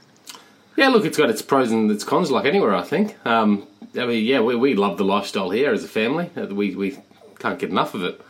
Yeah, 0.76 0.88
look, 0.88 1.04
it's 1.04 1.19
got 1.19 1.30
its 1.30 1.42
pros 1.42 1.70
and 1.70 1.90
its 1.90 2.04
cons, 2.04 2.30
like 2.30 2.46
anywhere. 2.46 2.74
I 2.74 2.82
think. 2.82 3.14
Um, 3.26 3.66
I 3.98 4.06
mean, 4.06 4.24
yeah, 4.24 4.40
we, 4.40 4.56
we 4.56 4.74
love 4.74 4.96
the 4.96 5.04
lifestyle 5.04 5.50
here 5.50 5.72
as 5.72 5.84
a 5.84 5.88
family. 5.88 6.30
Uh, 6.36 6.46
We 6.46 6.74
we 6.74 6.98
can't 7.38 7.58
get 7.58 7.70
enough 7.70 7.94
of 7.94 8.04
it. 8.04 8.20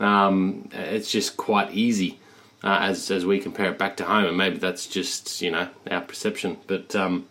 Um, 0.00 0.68
it's 0.72 1.10
just 1.10 1.36
quite 1.36 1.72
easy 1.74 2.18
uh, 2.64 2.78
as 2.80 3.10
as 3.10 3.26
we 3.26 3.38
compare 3.38 3.70
it 3.70 3.78
back 3.78 3.96
to 3.98 4.04
home, 4.04 4.24
and 4.26 4.36
maybe 4.36 4.58
that's 4.58 4.86
just 4.86 5.42
you 5.42 5.50
know 5.50 5.68
our 5.90 6.00
perception. 6.00 6.56
But 6.66 6.94
um, 6.96 7.26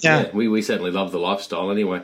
yeah, 0.00 0.30
we, 0.32 0.48
we 0.48 0.62
certainly 0.62 0.90
love 0.90 1.12
the 1.12 1.20
lifestyle 1.20 1.70
anyway, 1.70 2.02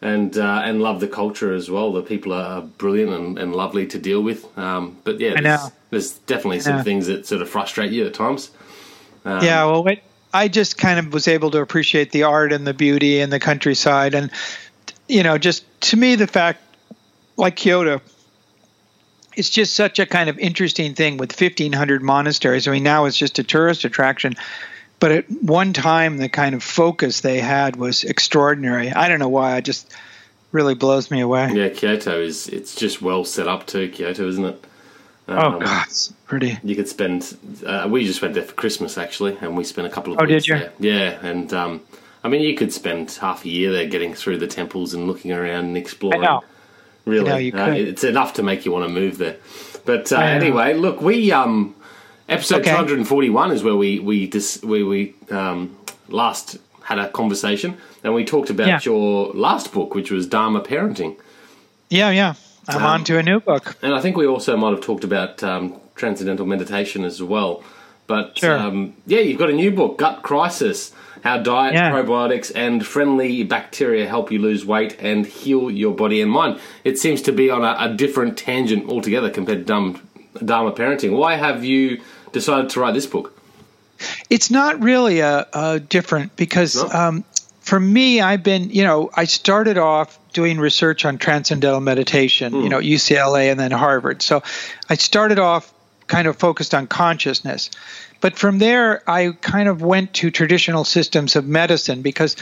and 0.00 0.36
uh, 0.38 0.62
and 0.64 0.80
love 0.80 1.00
the 1.00 1.08
culture 1.08 1.52
as 1.52 1.68
well. 1.68 1.92
The 1.92 2.02
people 2.02 2.32
are 2.32 2.62
brilliant 2.62 3.12
and, 3.12 3.38
and 3.38 3.54
lovely 3.56 3.86
to 3.88 3.98
deal 3.98 4.22
with. 4.22 4.46
Um, 4.56 4.98
but 5.02 5.18
yeah, 5.18 5.34
there's, 5.42 5.72
there's 5.90 6.12
definitely 6.26 6.60
some 6.60 6.76
things 6.84 7.06
that 7.08 7.26
sort 7.26 7.42
of 7.42 7.48
frustrate 7.48 7.90
you 7.90 8.06
at 8.06 8.14
times. 8.14 8.50
Um, 9.24 9.42
yeah, 9.42 9.64
well, 9.64 9.82
I 10.36 10.48
just 10.48 10.76
kind 10.76 10.98
of 10.98 11.14
was 11.14 11.28
able 11.28 11.50
to 11.52 11.62
appreciate 11.62 12.12
the 12.12 12.24
art 12.24 12.52
and 12.52 12.66
the 12.66 12.74
beauty 12.74 13.20
and 13.20 13.32
the 13.32 13.40
countryside, 13.40 14.14
and 14.14 14.30
you 15.08 15.22
know, 15.22 15.38
just 15.38 15.64
to 15.82 15.96
me, 15.96 16.14
the 16.14 16.26
fact, 16.26 16.60
like 17.38 17.56
Kyoto, 17.56 18.02
it's 19.34 19.48
just 19.48 19.74
such 19.74 19.98
a 19.98 20.04
kind 20.04 20.28
of 20.28 20.38
interesting 20.38 20.94
thing 20.94 21.16
with 21.16 21.40
1,500 21.40 22.02
monasteries. 22.02 22.68
I 22.68 22.72
mean, 22.72 22.82
now 22.82 23.06
it's 23.06 23.16
just 23.16 23.38
a 23.38 23.42
tourist 23.42 23.86
attraction, 23.86 24.34
but 25.00 25.10
at 25.10 25.30
one 25.30 25.72
time, 25.72 26.18
the 26.18 26.28
kind 26.28 26.54
of 26.54 26.62
focus 26.62 27.22
they 27.22 27.40
had 27.40 27.76
was 27.76 28.04
extraordinary. 28.04 28.92
I 28.92 29.08
don't 29.08 29.20
know 29.20 29.30
why. 29.30 29.56
It 29.56 29.64
just 29.64 29.90
really 30.52 30.74
blows 30.74 31.10
me 31.10 31.20
away. 31.20 31.50
Yeah, 31.54 31.70
Kyoto 31.70 32.20
is 32.20 32.46
it's 32.48 32.74
just 32.74 33.00
well 33.00 33.24
set 33.24 33.48
up 33.48 33.66
too. 33.66 33.88
Kyoto, 33.88 34.28
isn't 34.28 34.44
it? 34.44 34.64
Oh 35.28 35.36
Um, 35.38 35.58
God, 35.60 35.86
it's 35.86 36.12
pretty. 36.26 36.58
You 36.62 36.76
could 36.76 36.88
spend. 36.88 37.36
Uh, 37.64 37.86
we 37.90 38.04
just 38.06 38.22
went 38.22 38.34
there 38.34 38.42
for 38.44 38.54
Christmas 38.54 38.96
actually, 38.98 39.36
and 39.40 39.56
we 39.56 39.64
spent 39.64 39.86
a 39.86 39.90
couple 39.90 40.12
of 40.12 40.18
Oh, 40.20 40.24
weeks 40.24 40.44
did 40.44 40.48
you? 40.48 40.58
there. 40.58 40.72
Yeah, 40.78 41.18
and 41.26 41.52
um, 41.52 41.80
I 42.24 42.28
mean, 42.28 42.42
you 42.42 42.54
could 42.56 42.72
spend 42.72 43.10
half 43.12 43.44
a 43.44 43.48
year 43.48 43.72
there 43.72 43.86
getting 43.86 44.14
through 44.14 44.38
the 44.38 44.46
temples 44.46 44.94
and 44.94 45.06
looking 45.06 45.32
around 45.32 45.64
and 45.66 45.76
exploring. 45.76 46.22
I 46.22 46.26
know. 46.26 46.44
Really, 47.04 47.30
I 47.30 47.32
know, 47.32 47.38
you 47.38 47.52
Uh, 47.52 47.64
could. 47.66 47.88
it's 47.88 48.04
enough 48.04 48.32
to 48.34 48.42
make 48.42 48.64
you 48.64 48.72
want 48.72 48.86
to 48.88 48.92
move 48.92 49.18
there. 49.18 49.36
But 49.84 50.12
uh, 50.12 50.16
anyway, 50.18 50.74
look, 50.74 51.00
we 51.00 51.30
um, 51.32 51.74
episode 52.28 52.60
Okay. 52.62 52.70
two 52.70 52.76
hundred 52.76 52.98
and 52.98 53.06
forty-one 53.06 53.52
is 53.52 53.62
where 53.62 53.76
we 53.76 54.00
we 54.00 54.26
dis- 54.26 54.60
where 54.62 54.84
we 54.86 55.14
um, 55.30 55.76
last 56.08 56.58
had 56.82 56.98
a 56.98 57.08
conversation, 57.08 57.76
and 58.04 58.14
we 58.14 58.24
talked 58.24 58.50
about 58.50 58.66
Yeah. 58.68 58.80
your 58.84 59.32
last 59.34 59.72
book, 59.72 59.94
which 59.94 60.10
was 60.10 60.26
Dharma 60.26 60.60
Parenting. 60.60 61.16
Yeah, 61.90 62.10
yeah. 62.10 62.34
I'm 62.68 62.76
Um, 62.78 62.82
on 62.84 63.04
to 63.04 63.18
a 63.18 63.22
new 63.22 63.40
book. 63.40 63.76
And 63.82 63.94
I 63.94 64.00
think 64.00 64.16
we 64.16 64.26
also 64.26 64.56
might 64.56 64.70
have 64.70 64.80
talked 64.80 65.04
about 65.04 65.42
um, 65.42 65.74
transcendental 65.94 66.46
meditation 66.46 67.04
as 67.04 67.22
well. 67.22 67.62
But 68.06 68.38
Sure. 68.38 68.56
um, 68.58 68.94
yeah, 69.06 69.20
you've 69.20 69.38
got 69.38 69.50
a 69.50 69.54
new 69.54 69.70
book, 69.70 69.98
Gut 69.98 70.22
Crisis 70.22 70.92
How 71.22 71.38
Diet, 71.38 71.74
Yeah. 71.74 71.90
Probiotics, 71.90 72.52
and 72.54 72.86
Friendly 72.86 73.42
Bacteria 73.42 74.06
Help 74.06 74.30
You 74.30 74.38
Lose 74.38 74.64
Weight 74.64 74.96
and 75.00 75.26
Heal 75.26 75.70
Your 75.70 75.92
Body 75.94 76.20
and 76.20 76.30
Mind. 76.30 76.60
It 76.84 76.98
seems 76.98 77.22
to 77.22 77.32
be 77.32 77.50
on 77.50 77.64
a, 77.64 77.76
a 77.80 77.94
different 77.94 78.36
tangent 78.38 78.88
altogether 78.88 79.28
compared 79.30 79.58
to 79.58 79.64
Dharma, 79.64 80.00
Dharma 80.44 80.72
Parenting. 80.72 81.16
Why 81.16 81.34
have 81.34 81.64
you 81.64 82.00
decided 82.32 82.70
to 82.70 82.80
write 82.80 82.94
this 82.94 83.06
book? 83.06 83.32
It's 84.30 84.50
not 84.50 84.80
really 84.80 85.20
a, 85.20 85.46
a 85.52 85.80
different 85.80 86.36
because 86.36 86.76
No? 86.76 86.88
um, 86.90 87.24
for 87.66 87.80
me, 87.80 88.20
I've 88.20 88.44
been, 88.44 88.70
you 88.70 88.84
know, 88.84 89.10
I 89.12 89.24
started 89.24 89.76
off 89.76 90.20
doing 90.32 90.60
research 90.60 91.04
on 91.04 91.18
transcendental 91.18 91.80
meditation, 91.80 92.52
mm. 92.52 92.62
you 92.62 92.68
know, 92.68 92.78
UCLA 92.78 93.50
and 93.50 93.58
then 93.58 93.72
Harvard. 93.72 94.22
So 94.22 94.44
I 94.88 94.94
started 94.94 95.40
off 95.40 95.74
kind 96.06 96.28
of 96.28 96.36
focused 96.36 96.74
on 96.74 96.86
consciousness. 96.86 97.70
But 98.20 98.38
from 98.38 98.60
there, 98.60 99.02
I 99.10 99.32
kind 99.32 99.68
of 99.68 99.82
went 99.82 100.14
to 100.14 100.30
traditional 100.30 100.84
systems 100.84 101.34
of 101.34 101.44
medicine 101.48 102.02
because 102.02 102.36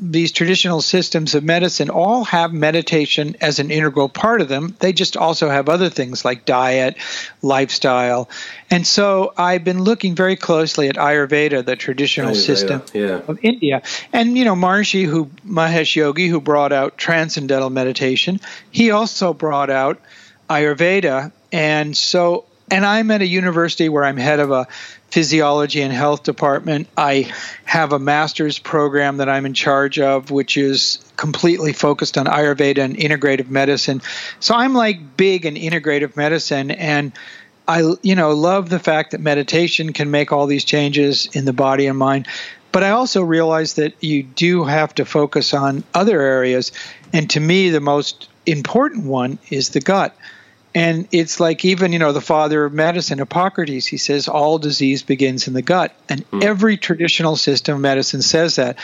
these 0.00 0.32
traditional 0.32 0.80
systems 0.80 1.34
of 1.34 1.44
medicine 1.44 1.90
all 1.90 2.24
have 2.24 2.52
meditation 2.52 3.36
as 3.40 3.58
an 3.58 3.70
integral 3.70 4.08
part 4.08 4.40
of 4.40 4.48
them. 4.48 4.76
They 4.80 4.92
just 4.92 5.16
also 5.16 5.48
have 5.48 5.68
other 5.68 5.90
things 5.90 6.24
like 6.24 6.44
diet, 6.44 6.96
lifestyle. 7.42 8.28
And 8.70 8.86
so 8.86 9.32
I've 9.36 9.64
been 9.64 9.82
looking 9.82 10.14
very 10.14 10.36
closely 10.36 10.88
at 10.88 10.96
Ayurveda, 10.96 11.64
the 11.64 11.76
traditional 11.76 12.32
Ayurveda, 12.32 12.46
system 12.46 12.82
yeah. 12.94 13.20
of 13.26 13.38
India. 13.42 13.82
And, 14.12 14.38
you 14.38 14.44
know, 14.44 14.54
Maharishi, 14.54 15.04
who, 15.04 15.26
Mahesh 15.46 15.96
Yogi, 15.96 16.28
who 16.28 16.40
brought 16.40 16.72
out 16.72 16.96
transcendental 16.96 17.70
meditation, 17.70 18.40
he 18.70 18.90
also 18.90 19.34
brought 19.34 19.70
out 19.70 20.00
Ayurveda. 20.48 21.32
And 21.52 21.96
so, 21.96 22.44
and 22.70 22.84
I'm 22.84 23.10
at 23.10 23.22
a 23.22 23.26
university 23.26 23.88
where 23.88 24.04
I'm 24.04 24.18
head 24.18 24.40
of 24.40 24.50
a 24.50 24.66
physiology 25.10 25.80
and 25.80 25.92
health 25.92 26.22
department. 26.22 26.88
I 26.96 27.32
have 27.64 27.92
a 27.92 27.98
master's 27.98 28.58
program 28.58 29.18
that 29.18 29.28
I'm 29.28 29.46
in 29.46 29.54
charge 29.54 29.98
of, 29.98 30.30
which 30.30 30.56
is 30.56 30.98
completely 31.16 31.72
focused 31.72 32.18
on 32.18 32.26
Ayurveda 32.26 32.78
and 32.78 32.96
integrative 32.96 33.48
medicine. 33.48 34.02
So 34.40 34.54
I'm 34.54 34.74
like 34.74 35.16
big 35.16 35.46
in 35.46 35.54
integrative 35.54 36.16
medicine 36.16 36.70
and 36.70 37.12
I 37.66 37.82
you 38.02 38.14
know 38.14 38.32
love 38.32 38.70
the 38.70 38.78
fact 38.78 39.10
that 39.10 39.20
meditation 39.20 39.92
can 39.92 40.10
make 40.10 40.32
all 40.32 40.46
these 40.46 40.64
changes 40.64 41.28
in 41.32 41.44
the 41.44 41.52
body 41.52 41.86
and 41.86 41.98
mind. 41.98 42.26
But 42.72 42.84
I 42.84 42.90
also 42.90 43.22
realize 43.22 43.74
that 43.74 43.94
you 44.02 44.22
do 44.22 44.64
have 44.64 44.94
to 44.96 45.04
focus 45.04 45.54
on 45.54 45.84
other 45.94 46.20
areas. 46.20 46.70
And 47.12 47.28
to 47.30 47.40
me, 47.40 47.70
the 47.70 47.80
most 47.80 48.28
important 48.46 49.04
one 49.04 49.38
is 49.50 49.70
the 49.70 49.80
gut. 49.80 50.14
And 50.78 51.08
it's 51.10 51.40
like 51.40 51.64
even, 51.64 51.92
you 51.92 51.98
know, 51.98 52.12
the 52.12 52.20
father 52.20 52.64
of 52.64 52.72
medicine, 52.72 53.18
Hippocrates, 53.18 53.84
he 53.86 53.96
says 53.96 54.28
all 54.28 54.58
disease 54.58 55.02
begins 55.02 55.48
in 55.48 55.54
the 55.54 55.62
gut. 55.62 55.92
And 56.08 56.28
mm. 56.30 56.44
every 56.44 56.76
traditional 56.76 57.34
system 57.34 57.74
of 57.74 57.80
medicine 57.80 58.22
says 58.22 58.56
that. 58.56 58.78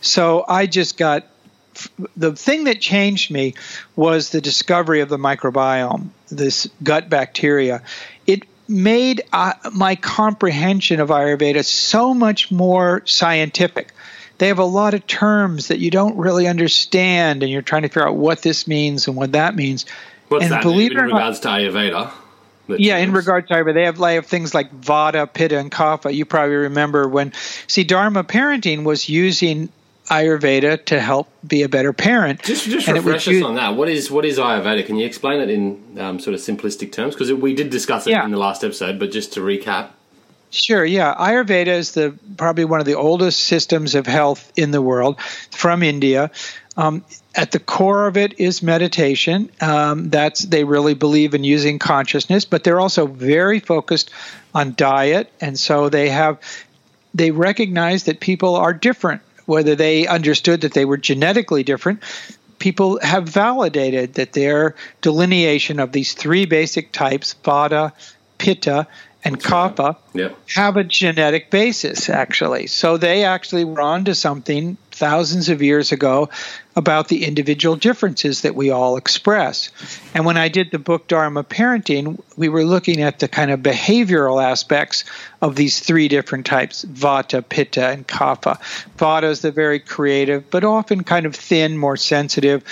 So 0.00 0.44
I 0.46 0.66
just 0.66 0.96
got 0.96 1.26
the 2.16 2.36
thing 2.36 2.64
that 2.64 2.80
changed 2.80 3.32
me 3.32 3.54
was 3.96 4.30
the 4.30 4.40
discovery 4.40 5.00
of 5.00 5.08
the 5.08 5.16
microbiome, 5.16 6.10
this 6.28 6.68
gut 6.84 7.08
bacteria. 7.08 7.82
It 8.28 8.44
made 8.68 9.22
uh, 9.32 9.54
my 9.72 9.96
comprehension 9.96 11.00
of 11.00 11.08
Ayurveda 11.08 11.64
so 11.64 12.14
much 12.14 12.52
more 12.52 13.02
scientific. 13.06 13.92
They 14.38 14.48
have 14.48 14.60
a 14.60 14.64
lot 14.64 14.94
of 14.94 15.06
terms 15.06 15.68
that 15.68 15.80
you 15.80 15.90
don't 15.90 16.16
really 16.16 16.46
understand, 16.46 17.42
and 17.42 17.50
you're 17.50 17.60
trying 17.60 17.82
to 17.82 17.88
figure 17.88 18.06
out 18.06 18.16
what 18.16 18.42
this 18.42 18.68
means 18.68 19.08
and 19.08 19.16
what 19.16 19.32
that 19.32 19.56
means. 19.56 19.84
What's 20.30 20.44
and 20.44 20.52
that 20.52 20.62
believe 20.62 20.92
in 20.92 20.98
regards 20.98 21.42
not, 21.42 21.58
to 21.58 21.64
Ayurveda? 21.64 22.12
Yeah, 22.68 22.98
in 22.98 23.10
regards 23.10 23.48
to 23.48 23.54
Ayurveda, 23.54 23.74
they 23.74 23.82
have, 23.82 23.98
they 23.98 24.14
have 24.14 24.26
things 24.26 24.54
like 24.54 24.72
Vata, 24.80 25.30
Pitta, 25.30 25.58
and 25.58 25.72
Kapha. 25.72 26.14
You 26.14 26.24
probably 26.24 26.54
remember 26.54 27.08
when, 27.08 27.32
see, 27.66 27.82
Dharma 27.82 28.22
Parenting 28.22 28.84
was 28.84 29.08
using 29.08 29.70
Ayurveda 30.06 30.84
to 30.84 31.00
help 31.00 31.28
be 31.44 31.62
a 31.62 31.68
better 31.68 31.92
parent. 31.92 32.44
Just, 32.44 32.66
just 32.66 32.86
refresh 32.86 33.26
us 33.26 33.42
on 33.42 33.56
that. 33.56 33.74
What 33.74 33.88
is 33.88 34.08
what 34.08 34.24
is 34.24 34.38
Ayurveda? 34.38 34.86
Can 34.86 34.96
you 34.96 35.04
explain 35.04 35.40
it 35.40 35.50
in 35.50 35.98
um, 35.98 36.20
sort 36.20 36.34
of 36.34 36.40
simplistic 36.40 36.92
terms? 36.92 37.14
Because 37.14 37.32
we 37.32 37.52
did 37.52 37.70
discuss 37.70 38.06
it 38.06 38.10
yeah. 38.10 38.24
in 38.24 38.30
the 38.30 38.38
last 38.38 38.62
episode, 38.62 39.00
but 39.00 39.10
just 39.10 39.32
to 39.32 39.40
recap. 39.40 39.90
Sure, 40.50 40.84
yeah. 40.84 41.14
Ayurveda 41.14 41.68
is 41.68 41.92
the 41.92 42.16
probably 42.36 42.64
one 42.64 42.78
of 42.78 42.86
the 42.86 42.94
oldest 42.94 43.40
systems 43.40 43.96
of 43.96 44.06
health 44.06 44.52
in 44.56 44.70
the 44.70 44.82
world 44.82 45.20
from 45.50 45.82
India. 45.82 46.30
Um, 46.80 47.04
at 47.34 47.52
the 47.52 47.58
core 47.58 48.06
of 48.06 48.16
it 48.16 48.40
is 48.40 48.62
meditation. 48.62 49.50
Um, 49.60 50.08
that's 50.08 50.40
they 50.40 50.64
really 50.64 50.94
believe 50.94 51.34
in 51.34 51.44
using 51.44 51.78
consciousness, 51.78 52.46
but 52.46 52.64
they're 52.64 52.80
also 52.80 53.06
very 53.06 53.60
focused 53.60 54.10
on 54.54 54.72
diet, 54.76 55.30
and 55.42 55.58
so 55.58 55.90
they 55.90 56.08
have 56.08 56.40
they 57.12 57.32
recognize 57.32 58.04
that 58.04 58.18
people 58.18 58.56
are 58.56 58.72
different. 58.72 59.20
Whether 59.44 59.74
they 59.74 60.06
understood 60.06 60.62
that 60.62 60.72
they 60.72 60.86
were 60.86 60.96
genetically 60.96 61.64
different, 61.64 62.02
people 62.58 62.98
have 63.02 63.28
validated 63.28 64.14
that 64.14 64.32
their 64.32 64.74
delineation 65.02 65.80
of 65.80 65.92
these 65.92 66.14
three 66.14 66.46
basic 66.46 66.92
types, 66.92 67.34
Vata, 67.44 67.92
Pitta, 68.38 68.86
and 69.22 69.38
Kapha 69.38 69.96
yep. 70.14 70.36
have 70.48 70.76
a 70.76 70.84
genetic 70.84 71.50
basis, 71.50 72.08
actually. 72.08 72.66
So 72.66 72.96
they 72.96 73.24
actually 73.24 73.64
were 73.64 73.80
onto 73.80 74.14
something 74.14 74.78
thousands 74.90 75.48
of 75.48 75.62
years 75.62 75.92
ago 75.92 76.30
about 76.74 77.08
the 77.08 77.24
individual 77.24 77.76
differences 77.76 78.42
that 78.42 78.54
we 78.54 78.70
all 78.70 78.96
express. 78.96 79.70
And 80.14 80.24
when 80.24 80.36
I 80.36 80.48
did 80.48 80.70
the 80.70 80.78
book 80.78 81.06
Dharma 81.06 81.44
Parenting, 81.44 82.20
we 82.36 82.48
were 82.48 82.64
looking 82.64 83.02
at 83.02 83.18
the 83.18 83.28
kind 83.28 83.50
of 83.50 83.60
behavioral 83.60 84.42
aspects 84.42 85.04
of 85.42 85.56
these 85.56 85.80
three 85.80 86.08
different 86.08 86.46
types 86.46 86.84
Vata, 86.84 87.46
Pitta, 87.46 87.88
and 87.88 88.06
Kapha. 88.06 88.58
Vata 88.96 89.24
is 89.24 89.42
the 89.42 89.52
very 89.52 89.80
creative, 89.80 90.50
but 90.50 90.64
often 90.64 91.04
kind 91.04 91.26
of 91.26 91.34
thin, 91.34 91.76
more 91.76 91.96
sensitive. 91.96 92.64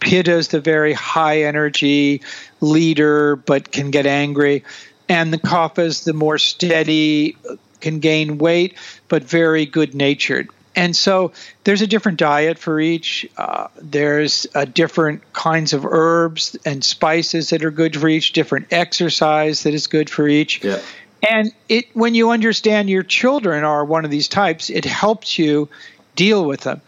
Pitta 0.00 0.32
is 0.32 0.48
the 0.48 0.60
very 0.60 0.92
high 0.92 1.42
energy 1.42 2.20
leader, 2.60 3.36
but 3.36 3.72
can 3.72 3.90
get 3.90 4.06
angry 4.06 4.62
and 5.08 5.32
the 5.32 5.38
kapha 5.38 5.80
is 5.80 6.04
the 6.04 6.12
more 6.12 6.38
steady, 6.38 7.36
can 7.80 8.00
gain 8.00 8.38
weight, 8.38 8.76
but 9.08 9.22
very 9.22 9.66
good 9.66 9.94
natured. 9.94 10.48
And 10.74 10.94
so 10.94 11.32
there's 11.64 11.80
a 11.80 11.86
different 11.86 12.18
diet 12.18 12.58
for 12.58 12.78
each. 12.78 13.26
Uh, 13.38 13.68
there's 13.80 14.46
a 14.54 14.66
different 14.66 15.32
kinds 15.32 15.72
of 15.72 15.86
herbs 15.86 16.56
and 16.66 16.84
spices 16.84 17.50
that 17.50 17.64
are 17.64 17.70
good 17.70 17.96
for 17.96 18.08
each, 18.08 18.32
different 18.32 18.66
exercise 18.70 19.62
that 19.62 19.72
is 19.72 19.86
good 19.86 20.10
for 20.10 20.28
each. 20.28 20.62
Yeah. 20.62 20.80
And 21.26 21.50
it 21.70 21.86
when 21.94 22.14
you 22.14 22.30
understand 22.30 22.90
your 22.90 23.02
children 23.02 23.64
are 23.64 23.84
one 23.86 24.04
of 24.04 24.10
these 24.10 24.28
types, 24.28 24.68
it 24.68 24.84
helps 24.84 25.38
you 25.38 25.70
deal 26.14 26.44
with 26.44 26.60
them. 26.60 26.82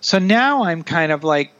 So 0.00 0.18
now 0.18 0.64
I'm 0.64 0.82
kind 0.82 1.12
of 1.12 1.22
like 1.22 1.52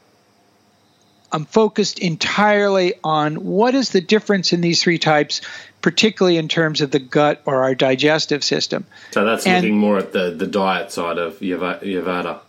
I'm 1.31 1.45
focused 1.45 1.99
entirely 1.99 2.93
on 3.03 3.35
what 3.35 3.75
is 3.75 3.89
the 3.89 4.01
difference 4.01 4.53
in 4.53 4.61
these 4.61 4.81
three 4.81 4.97
types 4.97 5.41
particularly 5.85 6.35
in 6.37 6.47
terms 6.47 6.81
of 6.81 6.89
the 6.89 6.97
gut 6.97 7.43
or 7.45 7.61
our 7.61 7.75
digestive 7.75 8.43
system. 8.43 8.87
So 9.11 9.23
that's 9.23 9.45
and, 9.45 9.63
looking 9.63 9.77
more 9.77 9.99
at 9.99 10.13
the, 10.13 10.31
the 10.31 10.47
diet 10.47 10.91
side 10.91 11.19
of 11.19 11.37
Ayurveda. 11.41 12.39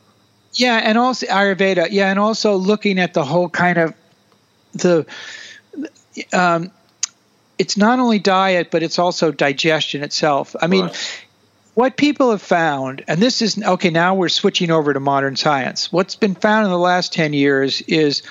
Yeah, 0.55 0.81
and 0.83 0.97
also 0.97 1.27
Ayurveda. 1.27 1.89
Yeah, 1.91 2.09
and 2.09 2.19
also 2.19 2.57
looking 2.57 2.99
at 2.99 3.13
the 3.13 3.27
whole 3.27 3.51
kind 3.51 3.77
of 3.77 3.95
the. 4.73 5.05
Um, 6.33 6.71
it's 7.59 7.77
not 7.77 7.99
only 7.99 8.19
diet, 8.19 8.71
but 8.71 8.83
it's 8.83 8.99
also 8.99 9.33
digestion 9.33 10.03
itself. 10.03 10.57
I 10.63 10.67
mean, 10.67 10.87
right. 10.87 11.27
what 11.75 11.99
people 11.99 12.31
have 12.31 12.41
found, 12.41 13.05
and 13.07 13.21
this 13.21 13.43
is 13.43 13.63
okay. 13.63 13.91
Now 13.91 14.15
we're 14.15 14.31
switching 14.31 14.71
over 14.71 14.95
to 14.95 15.01
modern 15.01 15.37
science. 15.37 15.93
What's 15.93 16.17
been 16.17 16.37
found 16.37 16.65
in 16.65 16.71
the 16.71 16.79
last 16.79 17.13
ten 17.13 17.35
years 17.35 17.83
is 17.83 18.23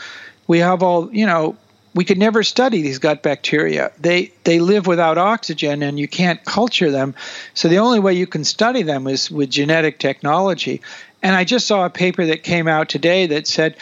we 0.48 0.58
have 0.58 0.82
all 0.82 1.14
you 1.14 1.28
know 1.28 1.56
we 1.96 2.04
could 2.04 2.18
never 2.18 2.44
study 2.44 2.82
these 2.82 3.00
gut 3.00 3.24
bacteria. 3.24 3.92
They 3.98 4.34
they 4.44 4.60
live 4.60 4.86
without 4.86 5.18
oxygen 5.18 5.82
and 5.82 5.98
you 5.98 6.08
can't 6.08 6.44
culture 6.44 6.92
them. 6.92 7.16
So 7.54 7.70
the 7.70 7.80
only 7.80 8.00
way 8.00 8.14
you 8.14 8.28
can 8.28 8.44
study 8.44 8.84
them 8.84 9.08
is 9.08 9.32
with 9.32 9.50
genetic 9.50 9.98
technology. 9.98 10.82
And 11.24 11.36
I 11.36 11.46
just 11.46 11.66
saw 11.66 11.86
a 11.86 11.90
paper 11.90 12.26
that 12.28 12.44
came 12.44 12.68
out 12.68 12.90
today 12.90 13.28
that 13.28 13.48
said 13.48 13.78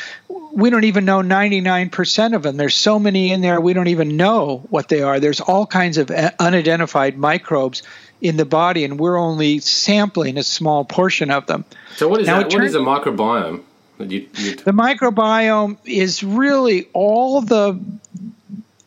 we 0.53 0.69
don't 0.69 0.83
even 0.83 1.03
know 1.03 1.21
99% 1.21 2.35
of 2.35 2.43
them. 2.43 2.55
There's 2.55 2.75
so 2.75 2.99
many 2.99 3.31
in 3.31 3.41
there 3.41 3.59
we 3.59 3.73
don't 3.73 3.87
even 3.87 4.15
know 4.15 4.63
what 4.69 4.89
they 4.89 5.01
are. 5.01 5.19
There's 5.19 5.41
all 5.41 5.65
kinds 5.65 5.97
of 5.97 6.11
uh, 6.11 6.31
unidentified 6.39 7.17
microbes 7.17 7.81
in 8.21 8.37
the 8.37 8.45
body 8.45 8.85
and 8.85 8.99
we're 8.99 9.17
only 9.17 9.57
sampling 9.59 10.37
a 10.37 10.43
small 10.43 10.85
portion 10.85 11.31
of 11.31 11.47
them. 11.47 11.65
So 11.95 12.07
what 12.07 12.21
is 12.21 12.27
now, 12.27 12.43
that? 12.43 12.53
What 12.53 12.63
is 12.63 12.75
a 12.75 12.79
microbiome? 12.79 13.63
You, 13.99 14.27
you 14.33 14.55
t- 14.55 14.63
the 14.63 14.71
microbiome 14.71 15.77
is 15.85 16.23
really 16.23 16.87
all 16.93 17.41
the 17.41 17.79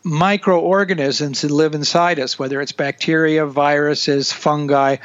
microorganisms 0.03 1.43
that 1.43 1.51
live 1.51 1.75
inside 1.75 2.21
us, 2.21 2.39
whether 2.39 2.61
it's 2.61 2.73
bacteria, 2.73 3.45
viruses, 3.47 4.33
fungi. 4.33 4.97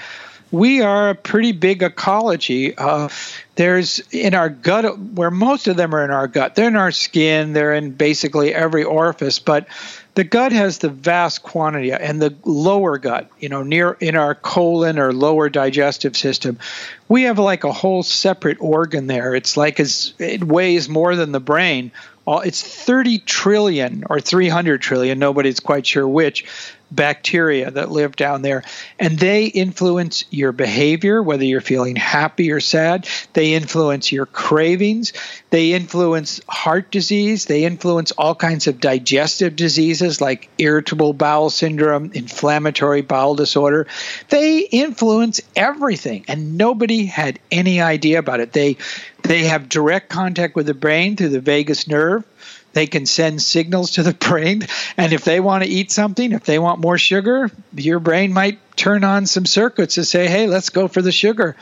We 0.52 0.82
are 0.82 1.12
a 1.12 1.16
pretty 1.16 1.54
big 1.54 1.82
ecology. 1.82 2.78
Uh, 2.78 3.10
there's 3.56 4.00
in 4.12 4.34
our 4.36 4.50
gut, 4.50 4.98
where 5.00 5.32
most 5.32 5.68
of 5.68 5.78
them 5.78 5.96
are 5.96 6.04
in 6.04 6.12
our 6.12 6.28
gut. 6.28 6.56
They're 6.56 6.68
in 6.68 6.76
our 6.76 6.92
skin. 6.92 7.54
They're 7.54 7.74
in 7.74 7.92
basically 7.92 8.54
every 8.54 8.84
orifice, 8.84 9.40
but 9.40 9.68
the 10.14 10.24
gut 10.24 10.52
has 10.52 10.80
the 10.80 10.90
vast 10.90 11.42
quantity 11.42 11.92
and 11.92 12.22
the 12.22 12.36
lower 12.44 12.98
gut 12.98 13.30
you 13.40 13.50
know 13.50 13.64
near 13.64 13.94
in 14.00 14.16
our 14.16 14.36
colon 14.36 15.00
or 15.00 15.14
lower 15.14 15.50
digestive 15.50 16.18
system. 16.18 16.60
We 17.08 17.24
have 17.24 17.40
like 17.40 17.64
a 17.64 17.72
whole 17.72 18.04
separate 18.04 18.58
organ 18.60 19.08
there. 19.08 19.36
It's 19.36 19.56
like 19.56 19.80
as 19.80 20.14
it 20.20 20.44
weighs 20.44 20.90
more 20.90 21.16
than 21.16 21.32
the 21.32 21.40
brain. 21.40 21.92
It's 22.28 22.62
30 22.62 23.20
trillion 23.20 24.06
or 24.10 24.22
300 24.22 24.82
trillion, 24.82 25.20
nobody's 25.20 25.60
quite 25.60 25.86
sure 25.86 26.08
which 26.08 26.46
bacteria 26.92 27.72
that 27.72 27.92
live 27.92 28.16
down 28.16 28.42
there. 28.42 28.64
And 29.00 29.18
they 29.18 29.46
influence 29.46 30.26
your 30.30 30.52
behavior, 30.52 31.24
whether 31.24 31.44
you're 31.44 31.62
feeling 31.62 31.96
happy 31.96 32.52
or 32.52 32.60
sad. 32.60 33.08
They 33.34 33.54
influence 33.54 34.12
your 34.12 34.26
cravings. 34.26 35.14
They 35.50 35.74
influence 35.74 36.42
heart 36.48 36.92
disease. 36.92 37.46
They 37.46 37.64
influence 37.64 38.12
all 38.12 38.36
kinds 38.36 38.68
of 38.68 38.80
digestive 38.80 39.56
diseases 39.56 40.22
like 40.22 40.50
irritable 40.58 41.14
bowel 41.14 41.50
syndrome, 41.50 42.12
inflammatory 42.14 43.02
bowel 43.02 43.36
disorder. 43.36 43.88
They 44.30 44.60
influence 44.60 45.42
everything. 45.56 46.26
And 46.28 46.58
nobody 46.58 47.06
had 47.06 47.40
any 47.52 47.82
idea 47.82 48.20
about 48.20 48.40
it. 48.40 48.54
They 48.54 48.78
they 49.24 49.44
have 49.44 49.70
direct 49.70 50.10
contact 50.10 50.56
with 50.56 50.66
the 50.66 50.74
brain 50.74 51.16
through 51.16 51.30
the 51.30 51.40
vagus 51.40 51.88
nerve. 51.88 52.26
They 52.74 52.88
can 52.88 53.06
send 53.06 53.42
signals 53.42 53.92
to 53.92 54.04
the 54.04 54.14
brain. 54.30 54.68
And 54.98 55.14
if 55.14 55.24
they 55.24 55.40
want 55.40 55.64
to 55.64 55.70
eat 55.70 55.92
something, 55.92 56.32
if 56.32 56.44
they 56.44 56.60
want 56.60 56.80
more 56.80 56.98
sugar, 56.98 57.50
your 57.76 58.00
brain 58.00 58.34
might 58.34 58.60
turn 58.76 59.04
on 59.04 59.26
some 59.26 59.46
circuits 59.46 59.96
to 59.96 60.06
say, 60.06 60.28
hey, 60.28 60.48
let's 60.48 60.70
go 60.70 60.88
for 60.88 61.02
the 61.02 61.12
sugar. 61.12 61.56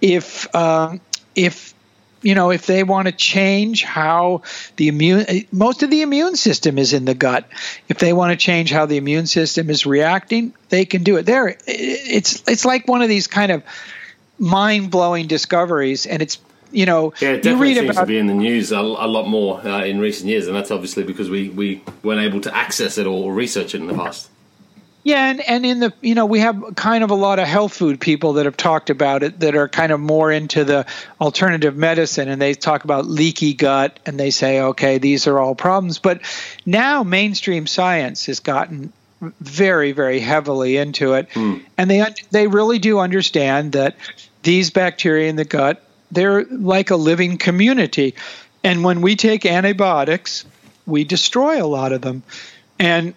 If, 0.00 0.52
uh, 0.54 0.98
if, 1.34 1.74
you 2.22 2.34
know, 2.34 2.50
if 2.50 2.66
they 2.66 2.84
want 2.84 3.06
to 3.08 3.12
change 3.12 3.82
how 3.82 4.42
the 4.76 4.88
immune, 4.88 5.26
most 5.50 5.82
of 5.82 5.90
the 5.90 6.02
immune 6.02 6.36
system 6.36 6.78
is 6.78 6.92
in 6.92 7.04
the 7.04 7.14
gut. 7.14 7.48
If 7.88 7.98
they 7.98 8.12
want 8.12 8.30
to 8.30 8.36
change 8.36 8.70
how 8.70 8.86
the 8.86 8.96
immune 8.96 9.26
system 9.26 9.70
is 9.70 9.86
reacting, 9.86 10.54
they 10.68 10.84
can 10.84 11.02
do 11.02 11.16
it. 11.16 11.26
There, 11.26 11.56
it's 11.66 12.42
it's 12.46 12.64
like 12.64 12.86
one 12.86 13.02
of 13.02 13.08
these 13.08 13.26
kind 13.26 13.50
of 13.50 13.64
mind 14.38 14.90
blowing 14.90 15.26
discoveries, 15.26 16.06
and 16.06 16.22
it's 16.22 16.38
you 16.72 16.86
know, 16.86 17.12
yeah, 17.20 17.30
it 17.30 17.42
definitely 17.42 17.74
seems 17.74 17.90
about, 17.90 18.02
to 18.02 18.06
be 18.06 18.18
in 18.18 18.26
the 18.26 18.34
news 18.34 18.72
a, 18.72 18.78
a 18.78 19.06
lot 19.06 19.28
more 19.28 19.60
uh, 19.60 19.84
in 19.84 20.00
recent 20.00 20.28
years, 20.28 20.46
and 20.46 20.56
that's 20.56 20.70
obviously 20.70 21.04
because 21.04 21.30
we, 21.30 21.50
we 21.50 21.82
weren't 22.02 22.20
able 22.20 22.40
to 22.40 22.54
access 22.54 22.98
it 22.98 23.06
or 23.06 23.32
research 23.32 23.74
it 23.74 23.80
in 23.80 23.86
the 23.86 23.94
past. 23.94 24.28
Yeah, 25.04 25.30
and, 25.30 25.40
and 25.40 25.66
in 25.66 25.80
the 25.80 25.92
you 26.00 26.14
know 26.14 26.26
we 26.26 26.38
have 26.40 26.74
kind 26.76 27.02
of 27.02 27.10
a 27.10 27.14
lot 27.14 27.40
of 27.40 27.48
health 27.48 27.74
food 27.74 28.00
people 28.00 28.34
that 28.34 28.44
have 28.44 28.56
talked 28.56 28.88
about 28.88 29.24
it 29.24 29.40
that 29.40 29.56
are 29.56 29.68
kind 29.68 29.90
of 29.90 29.98
more 29.98 30.30
into 30.30 30.64
the 30.64 30.86
alternative 31.20 31.76
medicine, 31.76 32.28
and 32.28 32.40
they 32.40 32.54
talk 32.54 32.84
about 32.84 33.06
leaky 33.06 33.52
gut, 33.52 33.98
and 34.06 34.18
they 34.18 34.30
say, 34.30 34.60
okay, 34.60 34.98
these 34.98 35.26
are 35.26 35.40
all 35.40 35.56
problems. 35.56 35.98
But 35.98 36.20
now 36.64 37.02
mainstream 37.02 37.66
science 37.66 38.26
has 38.26 38.38
gotten 38.38 38.92
very 39.40 39.92
very 39.92 40.20
heavily 40.20 40.76
into 40.76 41.14
it, 41.14 41.28
mm. 41.30 41.62
and 41.76 41.90
they 41.90 42.04
they 42.30 42.46
really 42.46 42.78
do 42.78 43.00
understand 43.00 43.72
that 43.72 43.96
these 44.44 44.70
bacteria 44.70 45.28
in 45.28 45.36
the 45.36 45.44
gut 45.44 45.82
they're 46.12 46.44
like 46.44 46.90
a 46.90 46.96
living 46.96 47.38
community. 47.38 48.14
And 48.62 48.84
when 48.84 49.00
we 49.00 49.16
take 49.16 49.44
antibiotics, 49.44 50.44
we 50.86 51.02
destroy 51.04 51.62
a 51.62 51.66
lot 51.66 51.92
of 51.92 52.02
them. 52.02 52.22
And 52.78 53.14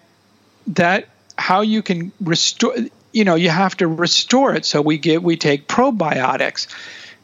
that 0.68 1.08
how 1.38 1.60
you 1.60 1.82
can 1.82 2.10
restore 2.20 2.74
you 3.12 3.24
know, 3.24 3.34
you 3.34 3.48
have 3.48 3.74
to 3.78 3.88
restore 3.88 4.54
it. 4.54 4.66
So 4.66 4.82
we 4.82 4.98
get 4.98 5.22
we 5.22 5.36
take 5.36 5.68
probiotics. 5.68 6.66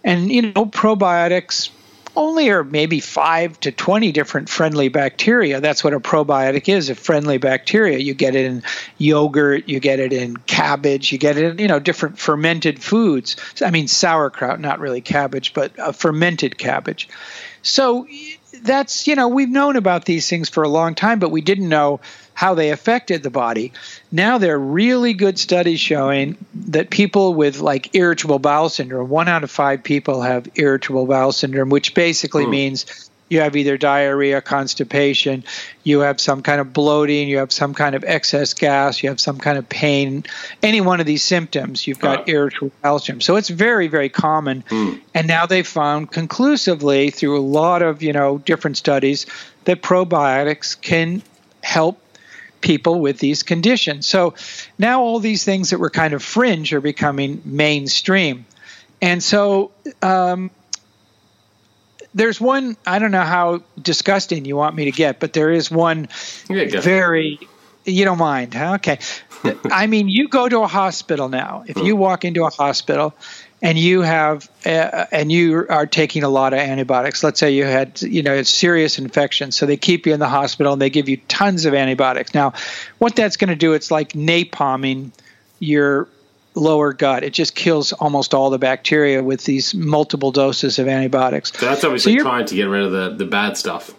And 0.04 0.32
you 0.32 0.42
know, 0.42 0.66
probiotics 0.66 1.70
only 2.14 2.50
are 2.50 2.64
maybe 2.64 3.00
five 3.00 3.58
to 3.60 3.72
20 3.72 4.12
different 4.12 4.48
friendly 4.48 4.88
bacteria. 4.88 5.60
That's 5.60 5.82
what 5.82 5.94
a 5.94 6.00
probiotic 6.00 6.68
is 6.68 6.90
a 6.90 6.94
friendly 6.94 7.38
bacteria. 7.38 7.98
You 7.98 8.14
get 8.14 8.34
it 8.34 8.46
in 8.46 8.62
yogurt, 8.98 9.68
you 9.68 9.80
get 9.80 10.00
it 10.00 10.12
in 10.12 10.36
cabbage, 10.36 11.12
you 11.12 11.18
get 11.18 11.38
it 11.38 11.44
in, 11.44 11.58
you 11.58 11.68
know, 11.68 11.78
different 11.78 12.18
fermented 12.18 12.82
foods. 12.82 13.36
I 13.62 13.70
mean, 13.70 13.88
sauerkraut, 13.88 14.60
not 14.60 14.80
really 14.80 15.00
cabbage, 15.00 15.54
but 15.54 15.72
a 15.78 15.92
fermented 15.92 16.58
cabbage. 16.58 17.08
So 17.62 18.06
that's, 18.62 19.06
you 19.06 19.14
know, 19.14 19.28
we've 19.28 19.48
known 19.48 19.76
about 19.76 20.04
these 20.04 20.28
things 20.28 20.48
for 20.48 20.62
a 20.62 20.68
long 20.68 20.94
time, 20.94 21.18
but 21.18 21.30
we 21.30 21.40
didn't 21.40 21.68
know 21.68 22.00
how 22.34 22.54
they 22.54 22.70
affected 22.70 23.22
the 23.22 23.30
body. 23.30 23.72
Now 24.10 24.38
there 24.38 24.54
are 24.54 24.58
really 24.58 25.14
good 25.14 25.38
studies 25.38 25.80
showing 25.80 26.36
that 26.68 26.90
people 26.90 27.34
with 27.34 27.60
like 27.60 27.94
irritable 27.94 28.38
bowel 28.38 28.68
syndrome, 28.68 29.08
one 29.08 29.28
out 29.28 29.44
of 29.44 29.50
five 29.50 29.82
people 29.82 30.22
have 30.22 30.48
irritable 30.54 31.06
bowel 31.06 31.32
syndrome, 31.32 31.70
which 31.70 31.94
basically 31.94 32.46
mm. 32.46 32.50
means 32.50 33.10
you 33.32 33.40
have 33.40 33.56
either 33.56 33.78
diarrhea, 33.78 34.42
constipation, 34.42 35.42
you 35.84 36.00
have 36.00 36.20
some 36.20 36.42
kind 36.42 36.60
of 36.60 36.74
bloating, 36.74 37.28
you 37.28 37.38
have 37.38 37.50
some 37.50 37.72
kind 37.72 37.94
of 37.94 38.04
excess 38.04 38.52
gas, 38.52 39.02
you 39.02 39.08
have 39.08 39.20
some 39.20 39.38
kind 39.38 39.56
of 39.56 39.66
pain. 39.70 40.24
Any 40.62 40.82
one 40.82 41.00
of 41.00 41.06
these 41.06 41.22
symptoms, 41.22 41.86
you've 41.86 41.98
got 41.98 42.28
irritable 42.28 42.72
bowel 42.82 42.98
syndrome. 42.98 43.22
So 43.22 43.36
it's 43.36 43.48
very, 43.48 43.88
very 43.88 44.10
common. 44.10 44.62
Mm. 44.68 45.00
And 45.14 45.26
now 45.26 45.46
they've 45.46 45.66
found 45.66 46.10
conclusively 46.12 47.08
through 47.08 47.38
a 47.38 47.40
lot 47.40 47.80
of 47.80 48.02
you 48.02 48.12
know 48.12 48.36
different 48.36 48.76
studies 48.76 49.24
that 49.64 49.80
probiotics 49.80 50.78
can 50.78 51.22
help 51.62 52.01
people 52.62 53.00
with 53.00 53.18
these 53.18 53.42
conditions. 53.42 54.06
So 54.06 54.34
now 54.78 55.02
all 55.02 55.18
these 55.18 55.44
things 55.44 55.70
that 55.70 55.78
were 55.78 55.90
kind 55.90 56.14
of 56.14 56.22
fringe 56.22 56.72
are 56.72 56.80
becoming 56.80 57.42
mainstream. 57.44 58.46
And 59.00 59.22
so 59.22 59.72
um, 60.00 60.50
there's 62.14 62.40
one, 62.40 62.76
I 62.86 62.98
don't 62.98 63.10
know 63.10 63.22
how 63.22 63.62
disgusting 63.80 64.44
you 64.44 64.56
want 64.56 64.76
me 64.76 64.86
to 64.86 64.92
get, 64.92 65.20
but 65.20 65.32
there 65.32 65.50
is 65.50 65.70
one 65.70 66.08
very, 66.48 67.38
you 67.84 68.04
don't 68.04 68.18
mind, 68.18 68.54
huh? 68.54 68.74
Okay. 68.74 68.98
I 69.70 69.86
mean, 69.88 70.08
you 70.08 70.28
go 70.28 70.48
to 70.48 70.60
a 70.60 70.68
hospital 70.68 71.28
now. 71.28 71.64
If 71.66 71.78
you 71.78 71.96
walk 71.96 72.24
into 72.24 72.44
a 72.44 72.50
hospital 72.50 73.12
and 73.62 73.78
you 73.78 74.02
have 74.02 74.50
uh, 74.66 75.06
and 75.12 75.30
you 75.30 75.66
are 75.70 75.86
taking 75.86 76.24
a 76.24 76.28
lot 76.28 76.52
of 76.52 76.58
antibiotics 76.58 77.24
let's 77.24 77.40
say 77.40 77.52
you 77.52 77.64
had 77.64 78.02
you 78.02 78.22
know 78.22 78.34
a 78.34 78.44
serious 78.44 78.98
infection 78.98 79.52
so 79.52 79.64
they 79.64 79.76
keep 79.76 80.04
you 80.04 80.12
in 80.12 80.20
the 80.20 80.28
hospital 80.28 80.72
and 80.72 80.82
they 80.82 80.90
give 80.90 81.08
you 81.08 81.16
tons 81.28 81.64
of 81.64 81.72
antibiotics 81.72 82.34
now 82.34 82.52
what 82.98 83.16
that's 83.16 83.36
going 83.36 83.48
to 83.48 83.56
do 83.56 83.72
it's 83.72 83.90
like 83.90 84.12
napalming 84.12 85.10
your 85.60 86.08
lower 86.54 86.92
gut 86.92 87.24
it 87.24 87.32
just 87.32 87.54
kills 87.54 87.92
almost 87.94 88.34
all 88.34 88.50
the 88.50 88.58
bacteria 88.58 89.22
with 89.22 89.44
these 89.44 89.74
multiple 89.74 90.32
doses 90.32 90.78
of 90.78 90.86
antibiotics 90.86 91.52
so 91.58 91.64
that's 91.64 91.84
obviously 91.84 92.18
so 92.18 92.24
trying 92.24 92.44
to 92.44 92.54
get 92.54 92.64
rid 92.64 92.82
of 92.82 92.92
the, 92.92 93.24
the 93.24 93.24
bad 93.24 93.56
stuff 93.56 93.94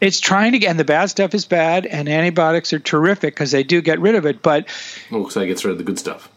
it's 0.00 0.20
trying 0.20 0.52
to 0.52 0.58
get, 0.58 0.68
and 0.68 0.78
the 0.78 0.84
bad 0.84 1.06
stuff 1.06 1.34
is 1.34 1.46
bad, 1.46 1.86
and 1.86 2.10
antibiotics 2.10 2.74
are 2.74 2.78
terrific 2.78 3.32
because 3.34 3.52
they 3.52 3.62
do 3.62 3.80
get 3.80 4.00
rid 4.00 4.16
of 4.16 4.26
it. 4.26 4.42
But 4.42 4.66
well, 5.10 5.30
so 5.30 5.40
it 5.40 5.46
gets 5.46 5.64
rid 5.64 5.72
of 5.72 5.78
the 5.78 5.84
good 5.84 5.98
stuff. 5.98 6.28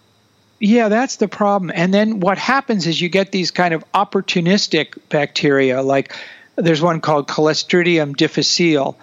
Yeah, 0.59 0.89
that's 0.89 1.17
the 1.17 1.27
problem. 1.27 1.71
And 1.73 1.93
then 1.93 2.19
what 2.19 2.37
happens 2.37 2.87
is 2.87 2.99
you 2.99 3.09
get 3.09 3.31
these 3.31 3.51
kind 3.51 3.73
of 3.73 3.83
opportunistic 3.93 4.97
bacteria, 5.09 5.81
like 5.81 6.15
there's 6.55 6.81
one 6.81 7.01
called 7.01 7.27
Clostridium 7.27 8.15
difficile. 8.15 8.97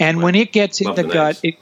And 0.00 0.22
when 0.22 0.34
it 0.34 0.52
gets 0.52 0.80
in 0.80 0.94
the, 0.94 1.02
the 1.02 1.08
gut, 1.08 1.40
it, 1.42 1.58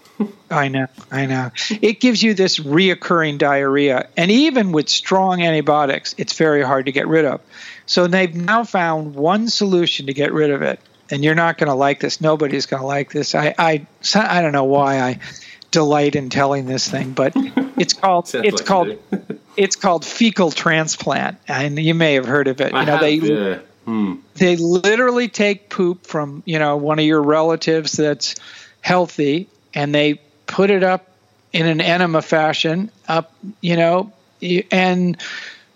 I 0.51 0.69
know, 0.69 0.87
I 1.11 1.27
know. 1.27 1.51
It 1.83 2.01
gives 2.01 2.23
you 2.23 2.35
this 2.35 2.61
reoccurring 2.61 3.39
diarrhea. 3.39 4.09
And 4.17 4.31
even 4.31 4.73
with 4.73 4.89
strong 4.89 5.43
antibiotics, 5.43 6.15
it's 6.19 6.35
very 6.35 6.63
hard 6.63 6.87
to 6.87 6.93
get 6.93 7.09
rid 7.09 7.25
of. 7.25 7.41
So 7.87 8.07
they've 8.07 8.35
now 8.35 8.65
found 8.65 9.15
one 9.15 9.49
solution 9.49 10.07
to 10.07 10.15
get 10.15 10.33
rid 10.33 10.51
of 10.51 10.63
it. 10.63 10.79
And 11.11 11.23
you're 11.23 11.35
not 11.35 11.59
going 11.59 11.69
to 11.69 11.75
like 11.75 12.01
this. 12.01 12.21
Nobody's 12.21 12.67
going 12.67 12.81
to 12.81 12.87
like 12.87 13.13
this. 13.13 13.35
I, 13.35 13.55
I, 13.59 13.87
I 14.15 14.41
don't 14.41 14.53
know 14.53 14.65
why 14.65 15.01
I 15.01 15.19
delight 15.73 16.15
in 16.15 16.31
telling 16.31 16.67
this 16.67 16.89
thing, 16.89 17.13
but 17.13 17.33
it's 17.77 17.95
called 17.95 18.31
it's 18.33 18.63
called 18.63 18.97
it's 19.57 19.75
called 19.75 20.05
fecal 20.05 20.53
transplant, 20.53 21.39
and 21.49 21.77
you 21.79 21.95
may 21.95 22.15
have 22.15 22.27
heard 22.27 22.47
of 22.47 22.61
it. 22.61 22.73
I 22.73 22.81
you 22.81 22.87
know, 22.87 22.93
have, 22.93 23.01
they 23.01 23.15
yeah. 23.15 23.59
hmm. 23.85 24.15
they 24.35 24.55
literally 24.57 25.29
take 25.29 25.69
poop 25.69 26.07
from 26.07 26.45
you 26.47 26.61
know 26.61 26.77
one 26.77 27.01
of 27.01 27.05
your 27.05 27.23
relatives 27.23 27.93
that's 27.93 28.37
healthy, 28.81 29.49
and 29.75 29.93
they 29.93 30.21
put 30.47 30.71
it 30.71 30.85
up 30.85 31.09
in 31.53 31.67
an 31.67 31.81
enema 31.81 32.23
fashion, 32.23 32.91
up 33.09 33.35
you 33.61 33.77
know, 33.77 34.13
and 34.71 35.17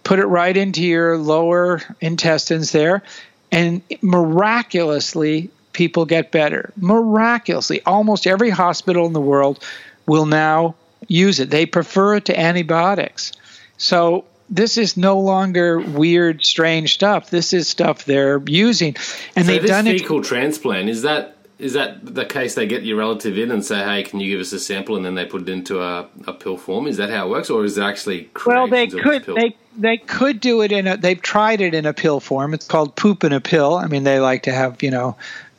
put 0.05 0.21
it 0.21 0.27
right 0.27 0.57
into 0.57 0.85
your 0.85 1.19
lower 1.19 1.81
intestines 2.01 2.71
there, 2.71 3.03
and 3.51 3.83
miraculously 4.03 5.51
people 5.77 6.07
get 6.07 6.33
better. 6.33 6.73
Miraculously, 6.77 7.83
almost 7.83 8.27
every 8.27 8.49
hospital 8.49 9.07
in 9.07 9.13
the 9.13 9.21
world 9.21 9.63
will 10.07 10.27
now 10.27 10.75
use 11.09 11.41
it. 11.41 11.51
They 11.51 11.67
prefer 11.67 12.17
it 12.17 12.25
to 12.27 12.39
antibiotics. 12.39 13.33
So 13.79 14.25
this 14.49 14.79
is 14.79 14.97
no 14.97 15.19
longer 15.19 15.81
weird, 15.81 16.45
strange 16.45 16.95
stuff. 16.95 17.31
This 17.31 17.53
is 17.53 17.69
stuff 17.69 18.05
they're 18.05 18.43
using, 18.47 18.97
and 19.35 19.45
so 19.45 19.53
they've 19.53 19.63
this 19.63 19.71
done 19.71 19.85
fecal 19.85 20.21
it. 20.21 20.25
transplant 20.25 20.89
is 20.89 21.03
that 21.03 21.37
is 21.59 21.73
that 21.73 22.15
the 22.15 22.25
case? 22.25 22.55
They 22.55 22.67
get 22.67 22.83
your 22.83 22.99
relative 22.99 23.39
in 23.39 23.51
and 23.51 23.65
say, 23.65 23.83
"Hey, 23.83 24.03
can 24.03 24.21
you 24.21 24.31
give 24.31 24.41
us 24.41 24.53
a 24.53 24.61
sample?" 24.61 24.97
and 24.97 25.05
then 25.05 25.15
they 25.15 25.25
put 25.25 25.43
it 25.43 25.49
into 25.49 25.81
a, 25.81 26.09
a 26.27 26.33
pill 26.33 26.59
form. 26.59 26.87
Is 26.87 26.99
that 26.99 27.11
how 27.11 27.27
it 27.27 27.31
works, 27.31 27.51
or 27.51 27.65
is 27.65 27.79
it 27.79 27.83
actually 27.83 28.31
well? 28.45 28.69
They 28.69 28.87
could 28.87 29.25
they 29.25 29.57
they 29.77 29.97
could 29.97 30.41
do 30.41 30.61
it 30.63 30.71
in 30.71 30.87
a. 30.87 30.97
They've 30.97 31.21
tried 31.21 31.61
it 31.61 31.75
in 31.75 31.87
a 31.87 31.95
pill 31.95 32.21
form. 32.21 32.55
It's 32.55 32.67
called 32.67 32.95
poop 32.95 33.25
in 33.25 33.33
a 33.33 33.41
pill. 33.41 33.75
I 33.75 33.87
mean, 33.87 34.05
they 34.05 34.21
like 34.21 34.43
to 34.45 34.53
have 34.53 34.83
you 34.83 34.91
know 34.91 35.17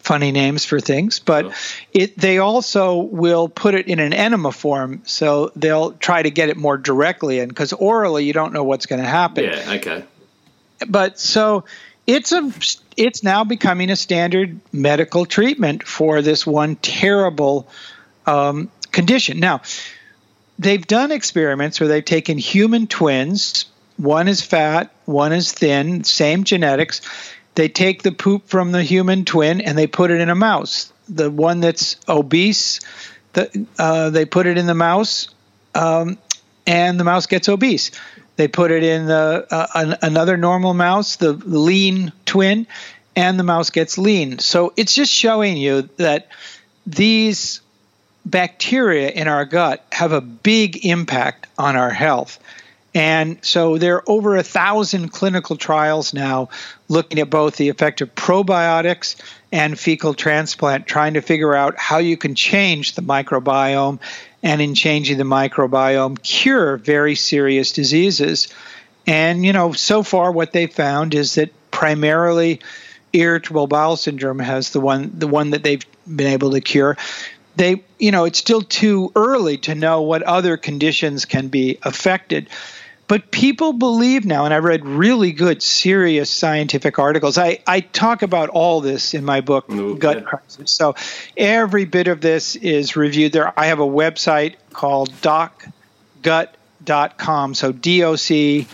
funny 0.07 0.31
names 0.31 0.63
for 0.63 0.79
things, 0.79 1.19
but 1.19 1.53
it 1.91 2.17
they 2.17 2.37
also 2.37 2.95
will 2.95 3.49
put 3.49 3.75
it 3.75 3.87
in 3.87 3.99
an 3.99 4.13
enema 4.13 4.53
form, 4.53 5.01
so 5.05 5.51
they'll 5.57 5.91
try 5.91 6.23
to 6.23 6.31
get 6.31 6.47
it 6.47 6.55
more 6.55 6.77
directly 6.77 7.39
in 7.39 7.49
because 7.49 7.73
orally 7.73 8.23
you 8.23 8.31
don't 8.31 8.53
know 8.53 8.63
what's 8.63 8.85
going 8.85 9.01
to 9.01 9.07
happen. 9.07 9.43
Yeah, 9.43 9.73
okay. 9.73 10.05
But 10.87 11.19
so 11.19 11.65
it's 12.07 12.31
a 12.31 12.51
it's 12.95 13.21
now 13.21 13.43
becoming 13.43 13.89
a 13.89 13.97
standard 13.97 14.59
medical 14.71 15.25
treatment 15.25 15.83
for 15.83 16.21
this 16.21 16.47
one 16.47 16.77
terrible 16.77 17.67
um, 18.25 18.71
condition. 18.93 19.41
Now, 19.41 19.61
they've 20.57 20.87
done 20.87 21.11
experiments 21.11 21.81
where 21.81 21.89
they've 21.89 22.05
taken 22.05 22.37
human 22.37 22.87
twins. 22.87 23.65
One 23.97 24.27
is 24.27 24.41
fat, 24.41 24.93
one 25.05 25.33
is 25.33 25.51
thin, 25.51 26.03
same 26.05 26.45
genetics. 26.45 27.01
They 27.57 27.69
take 27.69 28.03
the 28.03 28.11
poop 28.11 28.49
from 28.49 28.71
the 28.71 28.83
human 28.83 29.25
twin 29.25 29.61
and 29.61 29.75
they 29.75 29.87
put 29.87 30.11
it 30.11 30.21
in 30.21 30.29
a 30.29 30.35
mouse. 30.35 30.93
The 31.09 31.31
one 31.31 31.59
that's 31.59 31.97
obese, 32.07 32.81
the, 33.33 33.65
uh, 33.79 34.11
they 34.11 34.25
put 34.25 34.45
it 34.45 34.59
in 34.59 34.67
the 34.67 34.75
mouse, 34.75 35.29
um, 35.73 36.19
and 36.67 36.99
the 36.99 37.03
mouse 37.03 37.25
gets 37.25 37.49
obese. 37.49 37.89
They 38.35 38.47
put 38.47 38.69
it 38.69 38.83
in 38.83 39.07
the, 39.07 39.47
uh, 39.49 39.67
an, 39.73 39.95
another 40.03 40.37
normal 40.37 40.75
mouse, 40.75 41.15
the 41.15 41.33
lean 41.33 42.13
twin, 42.27 42.67
and 43.15 43.39
the 43.39 43.43
mouse 43.43 43.71
gets 43.71 43.97
lean. 43.97 44.37
So 44.37 44.71
it's 44.77 44.93
just 44.93 45.11
showing 45.11 45.57
you 45.57 45.89
that 45.97 46.27
these 46.85 47.61
bacteria 48.23 49.09
in 49.09 49.27
our 49.27 49.45
gut 49.45 49.83
have 49.91 50.11
a 50.11 50.21
big 50.21 50.85
impact 50.85 51.47
on 51.57 51.75
our 51.75 51.89
health. 51.89 52.37
And 52.97 53.37
so 53.45 53.77
there 53.77 53.97
are 53.97 54.03
over 54.07 54.35
a 54.37 54.41
thousand 54.41 55.09
clinical 55.09 55.55
trials 55.55 56.15
now 56.15 56.49
looking 56.87 57.19
at 57.19 57.29
both 57.29 57.57
the 57.57 57.69
effect 57.69 58.01
of 58.01 58.15
probiotics 58.15 59.17
and 59.51 59.77
fecal 59.77 60.15
transplant, 60.15 60.87
trying 60.87 61.13
to 61.13 61.21
figure 61.21 61.53
out 61.53 61.77
how 61.77 61.99
you 61.99 62.17
can 62.17 62.33
change 62.33 62.95
the 62.95 63.03
microbiome 63.03 63.99
and 64.41 64.63
in 64.63 64.73
changing 64.73 65.19
the 65.19 65.23
microbiome, 65.23 66.19
cure 66.23 66.77
very 66.77 67.13
serious 67.13 67.71
diseases. 67.71 68.47
And, 69.05 69.45
you 69.45 69.53
know, 69.53 69.73
so 69.73 70.01
far 70.01 70.31
what 70.31 70.51
they 70.51 70.65
found 70.65 71.13
is 71.13 71.35
that 71.35 71.51
primarily 71.69 72.61
irritable 73.13 73.67
bowel 73.67 73.95
syndrome 73.95 74.39
has 74.39 74.71
the 74.71 74.79
one 74.79 75.11
the 75.19 75.27
one 75.27 75.51
that 75.51 75.63
they've 75.63 75.85
been 76.13 76.27
able 76.27 76.51
to 76.51 76.59
cure 76.59 76.97
they 77.55 77.81
you 77.99 78.11
know 78.11 78.25
it's 78.25 78.37
still 78.37 78.61
too 78.61 79.11
early 79.15 79.57
to 79.57 79.73
know 79.73 80.01
what 80.01 80.21
other 80.23 80.57
conditions 80.57 81.23
can 81.23 81.47
be 81.47 81.77
affected 81.83 82.49
but 83.07 83.31
people 83.31 83.73
believe 83.73 84.25
now 84.25 84.45
and 84.45 84.53
i 84.53 84.57
read 84.57 84.85
really 84.85 85.31
good 85.31 85.61
serious 85.63 86.29
scientific 86.29 86.99
articles. 86.99 87.37
I, 87.37 87.59
I 87.65 87.79
talk 87.81 88.21
about 88.21 88.49
all 88.49 88.81
this 88.81 89.13
in 89.13 89.23
my 89.23 89.41
book 89.41 89.69
okay. 89.69 89.99
gut 89.99 90.25
crisis. 90.25 90.71
So 90.71 90.95
every 91.35 91.85
bit 91.85 92.07
of 92.07 92.21
this 92.21 92.55
is 92.55 92.95
reviewed 92.95 93.33
there. 93.33 93.57
I 93.59 93.67
have 93.67 93.79
a 93.79 93.85
website 93.85 94.55
called 94.73 95.11
docgut.com 96.21 97.53
so 97.55 97.71
d-o-c 97.71 98.67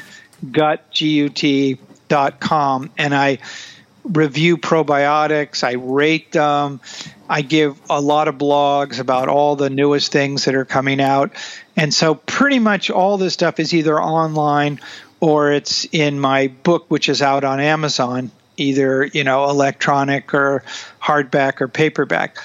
gut 0.51 0.91
g-u-t 0.91 1.77
dot 2.07 2.39
com. 2.39 2.91
And 2.97 3.15
i 3.15 3.39
review 4.03 4.57
probiotics. 4.57 5.63
I 5.63 5.73
rate 5.73 6.33
them. 6.33 6.81
I 7.29 7.41
give 7.41 7.79
a 7.89 8.01
lot 8.01 8.27
of 8.27 8.35
blogs 8.35 8.99
about 8.99 9.29
all 9.29 9.55
the 9.55 9.69
newest 9.69 10.11
things 10.11 10.45
that 10.45 10.55
are 10.55 10.65
coming 10.65 10.99
out. 10.99 11.31
And 11.75 11.93
so 11.93 12.15
pretty 12.15 12.59
much 12.59 12.89
all 12.89 13.17
this 13.17 13.33
stuff 13.33 13.59
is 13.59 13.73
either 13.73 13.99
online 13.99 14.79
or 15.19 15.51
it's 15.51 15.85
in 15.91 16.19
my 16.19 16.47
book 16.47 16.85
which 16.89 17.09
is 17.09 17.21
out 17.21 17.43
on 17.43 17.59
Amazon, 17.59 18.31
either, 18.57 19.05
you 19.05 19.23
know, 19.23 19.49
electronic 19.49 20.33
or 20.33 20.63
hardback 21.01 21.61
or 21.61 21.67
paperback. 21.67 22.37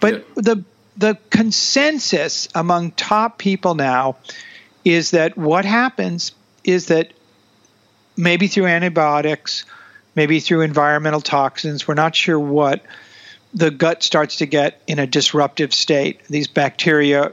But 0.00 0.14
yeah. 0.14 0.20
the 0.36 0.64
the 0.96 1.18
consensus 1.30 2.48
among 2.54 2.92
top 2.92 3.38
people 3.38 3.74
now 3.74 4.16
is 4.84 5.10
that 5.10 5.36
what 5.36 5.64
happens 5.64 6.32
is 6.64 6.86
that 6.86 7.12
maybe 8.16 8.46
through 8.46 8.66
antibiotics, 8.66 9.64
maybe 10.14 10.40
through 10.40 10.62
environmental 10.62 11.20
toxins, 11.20 11.86
we're 11.86 11.94
not 11.94 12.16
sure 12.16 12.38
what, 12.38 12.82
the 13.52 13.70
gut 13.70 14.02
starts 14.02 14.36
to 14.36 14.46
get 14.46 14.80
in 14.86 14.98
a 14.98 15.06
disruptive 15.06 15.74
state. 15.74 16.24
These 16.28 16.48
bacteria, 16.48 17.32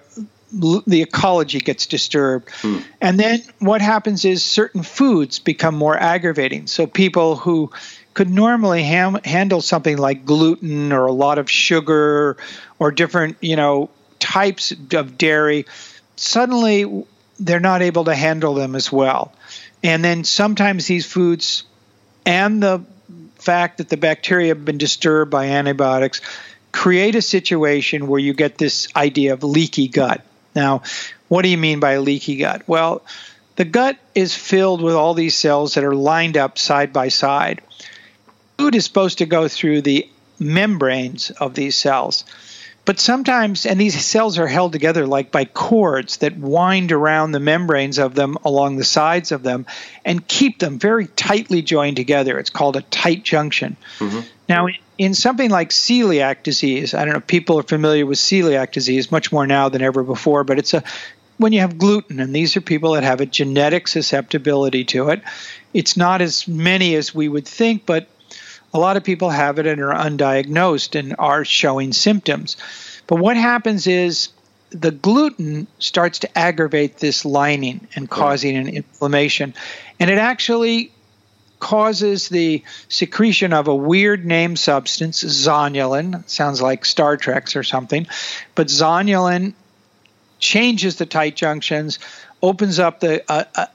the 0.54 1.02
ecology 1.02 1.60
gets 1.60 1.88
disturbed. 1.88 2.50
Hmm. 2.62 2.80
And 3.02 3.20
then 3.20 3.42
what 3.60 3.82
happens 3.82 4.24
is 4.24 4.44
certain 4.44 4.84
foods 4.84 5.40
become 5.40 5.76
more 5.76 5.98
aggravating. 5.98 6.68
So 6.68 6.86
people 6.86 7.36
who 7.36 7.72
could 8.14 8.30
normally 8.30 8.84
ham- 8.84 9.20
handle 9.26 9.62
something 9.62 9.98
like 9.98 10.26
gluten 10.26 10.94
or 10.94 11.08
a 11.08 11.12
lot 11.12 11.40
of 11.40 11.50
sugar 11.50 12.38
or 12.78 12.92
different, 12.92 13.38
you 13.42 13.56
know, 13.56 13.90
types 14.20 14.72
of 14.94 15.18
dairy, 15.18 15.66
suddenly 16.16 17.06
they're 17.40 17.60
not 17.60 17.82
able 17.82 18.06
to 18.06 18.16
handle 18.16 18.54
them 18.54 18.76
as 18.76 18.92
well. 18.92 19.34
And 19.84 20.04
then 20.04 20.24
sometimes 20.24 20.86
these 20.86 21.06
foods 21.06 21.64
and 22.26 22.62
the 22.62 22.84
fact 23.36 23.80
that 23.80 23.90
the 23.90 23.98
bacteria 23.98 24.50
have 24.50 24.64
been 24.64 24.78
disturbed 24.78 25.30
by 25.30 25.48
antibiotics 25.48 26.22
create 26.72 27.16
a 27.16 27.22
situation 27.22 28.08
where 28.08 28.20
you 28.20 28.34
get 28.34 28.58
this 28.58 28.88
idea 28.96 29.34
of 29.34 29.44
leaky 29.44 29.88
gut. 29.88 30.24
Now, 30.56 30.84
what 31.28 31.42
do 31.42 31.50
you 31.50 31.58
mean 31.58 31.80
by 31.80 31.98
leaky 31.98 32.38
gut? 32.38 32.64
Well, 32.68 33.04
the 33.56 33.66
gut 33.66 33.98
is 34.16 34.36
filled 34.36 34.82
with 34.82 34.96
all 34.96 35.14
these 35.14 35.36
cells 35.36 35.76
that 35.76 35.84
are 35.84 35.96
lined 35.96 36.38
up 36.38 36.58
side 36.58 36.92
by 36.94 37.10
side. 37.10 37.62
Food 38.58 38.76
is 38.76 38.86
supposed 38.86 39.20
to 39.20 39.26
go 39.26 39.48
through 39.48 39.82
the 39.82 40.10
membranes 40.40 41.32
of 41.32 41.54
these 41.54 41.76
cells. 41.76 42.26
But 42.86 43.00
sometimes, 43.00 43.66
and 43.66 43.80
these 43.80 44.04
cells 44.04 44.38
are 44.38 44.48
held 44.48 44.74
together 44.74 45.08
like 45.08 45.32
by 45.32 45.46
cords 45.46 46.18
that 46.18 46.38
wind 46.38 46.92
around 46.92 47.32
the 47.32 47.40
membranes 47.40 47.98
of 47.98 48.14
them 48.14 48.38
along 48.44 48.76
the 48.76 48.84
sides 48.84 49.32
of 49.32 49.42
them 49.42 49.66
and 50.04 50.28
keep 50.28 50.60
them 50.60 50.80
very 50.80 51.08
tightly 51.08 51.62
joined 51.62 51.96
together. 51.96 52.38
It's 52.38 52.50
called 52.50 52.76
a 52.76 52.82
tight 52.82 53.24
junction. 53.24 53.78
Mm-hmm. 54.00 54.20
Now, 54.50 54.68
in 54.98 55.14
something 55.14 55.50
like 55.50 55.70
celiac 55.70 56.44
disease, 56.44 56.94
I 56.94 57.06
don't 57.06 57.14
know 57.14 57.20
if 57.20 57.28
people 57.28 57.60
are 57.60 57.64
familiar 57.64 58.06
with 58.06 58.18
celiac 58.18 58.72
disease 58.72 59.12
much 59.12 59.32
more 59.32 59.48
now 59.48 59.70
than 59.70 59.82
ever 59.82 60.04
before, 60.04 60.44
but 60.44 60.60
it's 60.60 60.74
a 60.74 60.84
when 61.38 61.52
you 61.52 61.62
have 61.62 61.80
gluten, 61.80 62.20
and 62.20 62.34
these 62.34 62.56
are 62.56 62.62
people 62.62 62.94
that 62.94 63.04
have 63.04 63.20
a 63.20 63.26
genetic 63.26 63.88
susceptibility 63.88 64.86
to 64.86 65.10
it. 65.10 65.22
It's 65.74 65.98
not 65.98 66.22
as 66.22 66.48
many 66.48 66.96
as 66.96 67.14
we 67.14 67.28
would 67.28 67.48
think, 67.48 67.88
but 67.88 68.08
a 68.72 68.80
lot 68.80 68.98
of 68.98 69.04
people 69.04 69.30
have 69.32 69.58
it 69.58 69.66
and 69.66 69.82
are 69.82 69.94
undiagnosed 69.94 70.98
and 70.98 71.16
are 71.18 71.44
showing 71.44 71.92
symptoms. 71.92 72.56
But 73.08 73.18
what 73.18 73.36
happens 73.36 73.88
is 73.88 74.30
the 74.70 74.92
gluten 74.92 75.68
starts 75.80 76.20
to 76.20 76.38
aggravate 76.38 76.98
this 76.98 77.26
lining 77.26 77.88
and 77.96 78.10
causing 78.10 78.56
an 78.56 78.70
inflammation. 78.70 79.54
And 80.00 80.10
it 80.10 80.20
actually 80.20 80.93
causes 81.64 82.28
the 82.28 82.62
secretion 82.90 83.54
of 83.54 83.70
a 83.70 83.74
weird 83.74 84.26
name 84.26 84.58
substance, 84.58 85.24
zonulin. 85.24 86.28
Sounds 86.30 86.62
like 86.62 86.84
Star 86.84 87.16
Trek's 87.16 87.56
or 87.56 87.64
something. 87.64 88.06
But 88.54 88.68
zonulin 88.68 89.54
changes 90.40 90.98
the 90.98 91.06
tight 91.06 91.38
junctions, 91.38 92.00
opens 92.42 92.80
up 92.80 93.00
the 93.00 93.24
uh, 93.32 93.46
uh, 93.56 93.68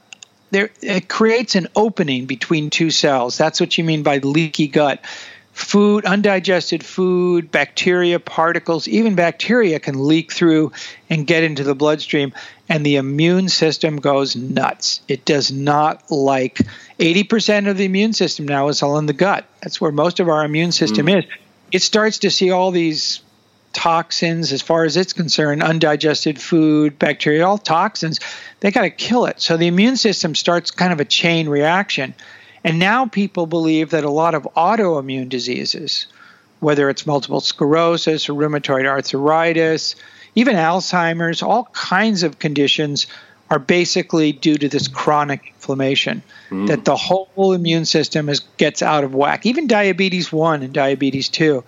there 0.51 0.69
it 0.83 1.09
creates 1.09 1.55
an 1.55 1.67
opening 1.75 2.27
between 2.27 2.69
two 2.69 2.91
cells. 2.91 3.39
That's 3.39 3.59
what 3.59 3.75
you 3.79 3.83
mean 3.83 4.03
by 4.03 4.19
leaky 4.19 4.67
gut. 4.67 5.03
Food, 5.51 6.05
undigested 6.05 6.85
food, 6.85 7.49
bacteria, 7.51 8.19
particles, 8.19 8.87
even 8.87 9.15
bacteria 9.15 9.79
can 9.79 10.07
leak 10.07 10.31
through 10.31 10.71
and 11.09 11.25
get 11.25 11.43
into 11.43 11.63
the 11.63 11.75
bloodstream, 11.75 12.33
and 12.69 12.85
the 12.85 12.97
immune 12.97 13.49
system 13.49 13.97
goes 13.97 14.35
nuts. 14.35 15.01
It 15.07 15.25
does 15.25 15.51
not 15.51 16.09
like 16.11 16.59
80% 16.99 17.67
of 17.69 17.77
the 17.77 17.85
immune 17.85 18.13
system 18.13 18.47
now 18.47 18.67
is 18.69 18.83
all 18.83 18.99
in 18.99 19.07
the 19.07 19.13
gut. 19.13 19.45
That's 19.61 19.81
where 19.81 19.91
most 19.91 20.19
of 20.19 20.29
our 20.29 20.45
immune 20.45 20.71
system 20.71 21.07
mm. 21.07 21.19
is. 21.19 21.25
It 21.71 21.81
starts 21.81 22.19
to 22.19 22.29
see 22.29 22.51
all 22.51 22.71
these 22.71 23.21
toxins 23.73 24.51
as 24.51 24.61
far 24.61 24.83
as 24.83 24.97
it's 24.97 25.13
concerned, 25.13 25.63
undigested 25.63 26.39
food, 26.39 26.97
bacteria, 26.99 27.45
all 27.45 27.57
toxins, 27.57 28.19
they 28.59 28.71
got 28.71 28.81
to 28.81 28.89
kill 28.89 29.25
it. 29.25 29.41
So 29.41 29.57
the 29.57 29.67
immune 29.67 29.97
system 29.97 30.35
starts 30.35 30.71
kind 30.71 30.93
of 30.93 30.99
a 30.99 31.05
chain 31.05 31.49
reaction. 31.49 32.13
And 32.63 32.79
now 32.79 33.05
people 33.05 33.45
believe 33.45 33.91
that 33.91 34.03
a 34.03 34.09
lot 34.09 34.35
of 34.35 34.43
autoimmune 34.55 35.29
diseases, 35.29 36.07
whether 36.59 36.89
it's 36.89 37.07
multiple 37.07 37.39
sclerosis 37.39 38.27
or 38.27 38.33
rheumatoid 38.33 38.85
arthritis, 38.85 39.95
even 40.35 40.55
Alzheimer's, 40.55 41.41
all 41.41 41.65
kinds 41.73 42.23
of 42.23 42.39
conditions 42.39 43.07
are 43.49 43.59
basically 43.59 44.31
due 44.31 44.57
to 44.57 44.69
this 44.69 44.87
chronic 44.87 45.47
inflammation 45.55 46.21
mm. 46.49 46.67
that 46.67 46.85
the 46.85 46.95
whole 46.95 47.53
immune 47.53 47.85
system 47.85 48.29
is, 48.29 48.41
gets 48.57 48.83
out 48.83 49.03
of 49.03 49.15
whack. 49.15 49.45
Even 49.45 49.65
diabetes 49.65 50.31
1 50.31 50.61
and 50.61 50.73
diabetes 50.73 51.29
2 51.29 51.63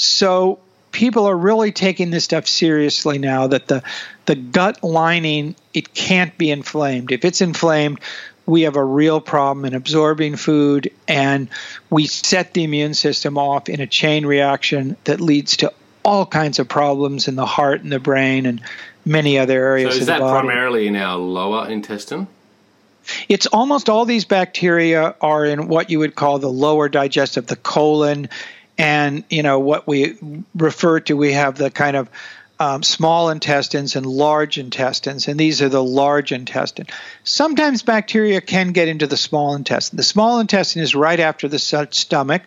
so 0.00 0.58
people 0.92 1.26
are 1.26 1.36
really 1.36 1.72
taking 1.72 2.10
this 2.10 2.24
stuff 2.24 2.46
seriously 2.46 3.18
now 3.18 3.46
that 3.46 3.68
the 3.68 3.82
the 4.24 4.34
gut 4.34 4.82
lining 4.82 5.54
it 5.74 5.94
can't 5.94 6.36
be 6.38 6.50
inflamed. 6.50 7.12
If 7.12 7.24
it's 7.24 7.40
inflamed 7.40 8.00
we 8.46 8.62
have 8.62 8.76
a 8.76 8.84
real 8.84 9.20
problem 9.20 9.64
in 9.66 9.74
absorbing 9.74 10.36
food 10.36 10.90
and 11.06 11.48
we 11.90 12.06
set 12.06 12.54
the 12.54 12.64
immune 12.64 12.94
system 12.94 13.38
off 13.38 13.68
in 13.68 13.80
a 13.80 13.86
chain 13.86 14.26
reaction 14.26 14.96
that 15.04 15.20
leads 15.20 15.58
to 15.58 15.72
all 16.04 16.26
kinds 16.26 16.58
of 16.58 16.68
problems 16.68 17.28
in 17.28 17.36
the 17.36 17.46
heart 17.46 17.82
and 17.82 17.92
the 17.92 17.98
brain 17.98 18.46
and 18.46 18.60
many 19.04 19.38
other 19.38 19.54
areas 19.54 19.94
so 19.94 20.00
is 20.00 20.06
that 20.06 20.20
primarily 20.20 20.86
in 20.86 20.96
our 20.96 21.16
lower 21.16 21.68
intestine 21.68 22.26
It's 23.28 23.46
almost 23.46 23.88
all 23.88 24.04
these 24.04 24.24
bacteria 24.24 25.14
are 25.20 25.44
in 25.44 25.68
what 25.68 25.90
you 25.90 25.98
would 26.00 26.14
call 26.14 26.38
the 26.38 26.50
lower 26.50 26.88
digestive, 26.88 27.46
the 27.46 27.56
colon, 27.56 28.28
and 28.78 29.24
you 29.30 29.42
know 29.42 29.58
what 29.58 29.86
we 29.86 30.16
refer 30.54 31.00
to. 31.00 31.16
We 31.16 31.32
have 31.32 31.56
the 31.56 31.70
kind 31.70 31.96
of 31.96 32.08
um, 32.58 32.82
small 32.82 33.30
intestines 33.30 33.96
and 33.96 34.04
large 34.04 34.58
intestines, 34.58 35.28
and 35.28 35.40
these 35.40 35.62
are 35.62 35.70
the 35.70 35.82
large 35.82 36.30
intestine. 36.30 36.86
Sometimes 37.24 37.82
bacteria 37.82 38.40
can 38.42 38.72
get 38.72 38.86
into 38.86 39.06
the 39.06 39.16
small 39.16 39.54
intestine. 39.54 39.96
The 39.96 40.02
small 40.02 40.40
intestine 40.40 40.82
is 40.82 40.94
right 40.94 41.20
after 41.20 41.48
the 41.48 41.58
stomach, 41.58 42.42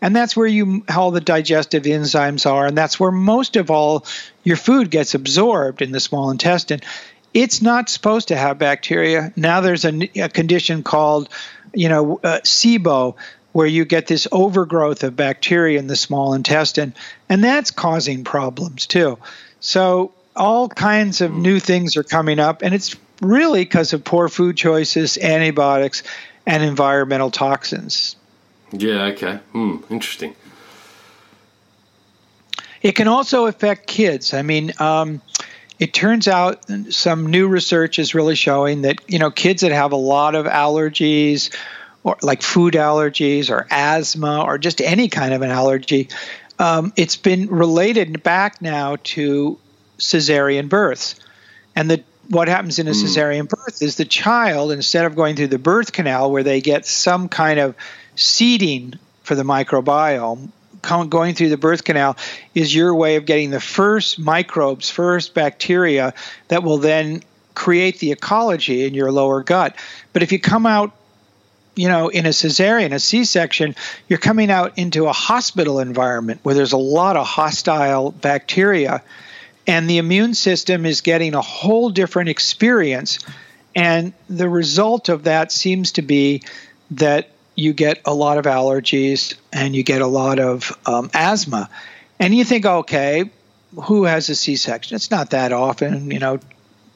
and 0.00 0.14
that's 0.14 0.36
where 0.36 0.46
you 0.46 0.84
all 0.94 1.10
the 1.10 1.20
digestive 1.20 1.84
enzymes 1.84 2.50
are, 2.50 2.66
and 2.66 2.76
that's 2.76 3.00
where 3.00 3.12
most 3.12 3.56
of 3.56 3.70
all 3.70 4.04
your 4.44 4.56
food 4.56 4.90
gets 4.90 5.14
absorbed 5.14 5.82
in 5.82 5.92
the 5.92 6.00
small 6.00 6.30
intestine. 6.30 6.80
It's 7.34 7.60
not 7.60 7.88
supposed 7.88 8.28
to 8.28 8.36
have 8.36 8.58
bacteria. 8.58 9.32
Now 9.36 9.60
there's 9.60 9.84
a, 9.84 10.10
a 10.20 10.28
condition 10.28 10.82
called, 10.82 11.28
you 11.74 11.88
know, 11.88 12.18
uh, 12.22 12.40
SIBO, 12.44 13.14
where 13.52 13.66
you 13.66 13.84
get 13.84 14.06
this 14.06 14.28
overgrowth 14.32 15.02
of 15.02 15.16
bacteria 15.16 15.78
in 15.78 15.86
the 15.86 15.96
small 15.96 16.34
intestine, 16.34 16.94
and 17.28 17.42
that's 17.42 17.70
causing 17.70 18.24
problems 18.24 18.86
too. 18.86 19.18
So 19.60 20.12
all 20.34 20.68
kinds 20.68 21.20
of 21.22 21.32
new 21.32 21.58
things 21.58 21.96
are 21.96 22.02
coming 22.02 22.38
up, 22.38 22.62
and 22.62 22.74
it's 22.74 22.96
really 23.22 23.64
because 23.64 23.94
of 23.94 24.04
poor 24.04 24.28
food 24.28 24.56
choices, 24.56 25.16
antibiotics, 25.16 26.02
and 26.46 26.62
environmental 26.62 27.30
toxins. 27.30 28.16
Yeah. 28.72 29.04
Okay. 29.06 29.36
Hmm. 29.52 29.76
Interesting. 29.90 30.34
It 32.82 32.92
can 32.92 33.08
also 33.08 33.46
affect 33.46 33.86
kids. 33.86 34.34
I 34.34 34.42
mean, 34.42 34.72
um, 34.78 35.20
it 35.78 35.92
turns 35.92 36.28
out 36.28 36.64
some 36.90 37.26
new 37.26 37.48
research 37.48 37.98
is 37.98 38.14
really 38.14 38.34
showing 38.34 38.82
that 38.82 39.00
you 39.08 39.18
know 39.18 39.30
kids 39.30 39.62
that 39.62 39.72
have 39.72 39.92
a 39.92 39.96
lot 39.96 40.34
of 40.34 40.46
allergies 40.46 41.54
or 42.02 42.16
like 42.22 42.42
food 42.42 42.74
allergies 42.74 43.50
or 43.50 43.66
asthma 43.70 44.42
or 44.42 44.58
just 44.58 44.80
any 44.80 45.08
kind 45.08 45.34
of 45.34 45.42
an 45.42 45.50
allergy 45.50 46.08
um, 46.58 46.92
it's 46.96 47.16
been 47.16 47.48
related 47.48 48.22
back 48.22 48.62
now 48.62 48.96
to 49.04 49.58
cesarean 49.98 50.68
births 50.68 51.16
and 51.74 51.90
the 51.90 52.02
what 52.28 52.48
happens 52.48 52.78
in 52.78 52.88
a 52.88 52.92
hmm. 52.92 53.04
cesarean 53.04 53.48
birth 53.48 53.82
is 53.82 53.96
the 53.96 54.04
child 54.04 54.72
instead 54.72 55.04
of 55.04 55.14
going 55.14 55.36
through 55.36 55.46
the 55.46 55.58
birth 55.58 55.92
canal 55.92 56.30
where 56.30 56.42
they 56.42 56.60
get 56.60 56.86
some 56.86 57.28
kind 57.28 57.60
of 57.60 57.74
seeding 58.16 58.94
for 59.22 59.34
the 59.34 59.42
microbiome 59.42 60.50
going 61.08 61.34
through 61.34 61.48
the 61.48 61.56
birth 61.56 61.82
canal 61.82 62.16
is 62.54 62.74
your 62.74 62.94
way 62.94 63.16
of 63.16 63.26
getting 63.26 63.50
the 63.50 63.60
first 63.60 64.18
microbes, 64.18 64.88
first 64.88 65.34
bacteria 65.34 66.14
that 66.48 66.62
will 66.62 66.78
then 66.78 67.22
create 67.54 67.98
the 67.98 68.12
ecology 68.12 68.84
in 68.84 68.94
your 68.94 69.10
lower 69.10 69.42
gut. 69.42 69.74
But 70.12 70.22
if 70.22 70.30
you 70.30 70.38
come 70.38 70.64
out 70.64 70.92
you 71.76 71.88
know, 71.88 72.08
in 72.08 72.24
a 72.24 72.30
cesarean, 72.30 72.92
a 72.94 72.98
C 72.98 73.24
section, 73.24 73.76
you're 74.08 74.18
coming 74.18 74.50
out 74.50 74.78
into 74.78 75.06
a 75.06 75.12
hospital 75.12 75.78
environment 75.78 76.40
where 76.42 76.54
there's 76.54 76.72
a 76.72 76.78
lot 76.78 77.16
of 77.16 77.26
hostile 77.26 78.12
bacteria, 78.12 79.02
and 79.66 79.88
the 79.88 79.98
immune 79.98 80.32
system 80.32 80.86
is 80.86 81.02
getting 81.02 81.34
a 81.34 81.42
whole 81.42 81.90
different 81.90 82.30
experience. 82.30 83.18
And 83.74 84.14
the 84.30 84.48
result 84.48 85.10
of 85.10 85.24
that 85.24 85.52
seems 85.52 85.92
to 85.92 86.02
be 86.02 86.42
that 86.92 87.28
you 87.56 87.72
get 87.72 88.00
a 88.04 88.14
lot 88.14 88.38
of 88.38 88.44
allergies 88.44 89.34
and 89.52 89.74
you 89.74 89.82
get 89.82 90.02
a 90.02 90.06
lot 90.06 90.38
of 90.38 90.78
um, 90.86 91.10
asthma. 91.14 91.68
And 92.20 92.34
you 92.34 92.44
think, 92.44 92.64
okay, 92.64 93.30
who 93.84 94.04
has 94.04 94.28
a 94.28 94.34
C 94.34 94.56
section? 94.56 94.94
It's 94.94 95.10
not 95.10 95.30
that 95.30 95.52
often, 95.52 96.10
you 96.10 96.18
know, 96.18 96.38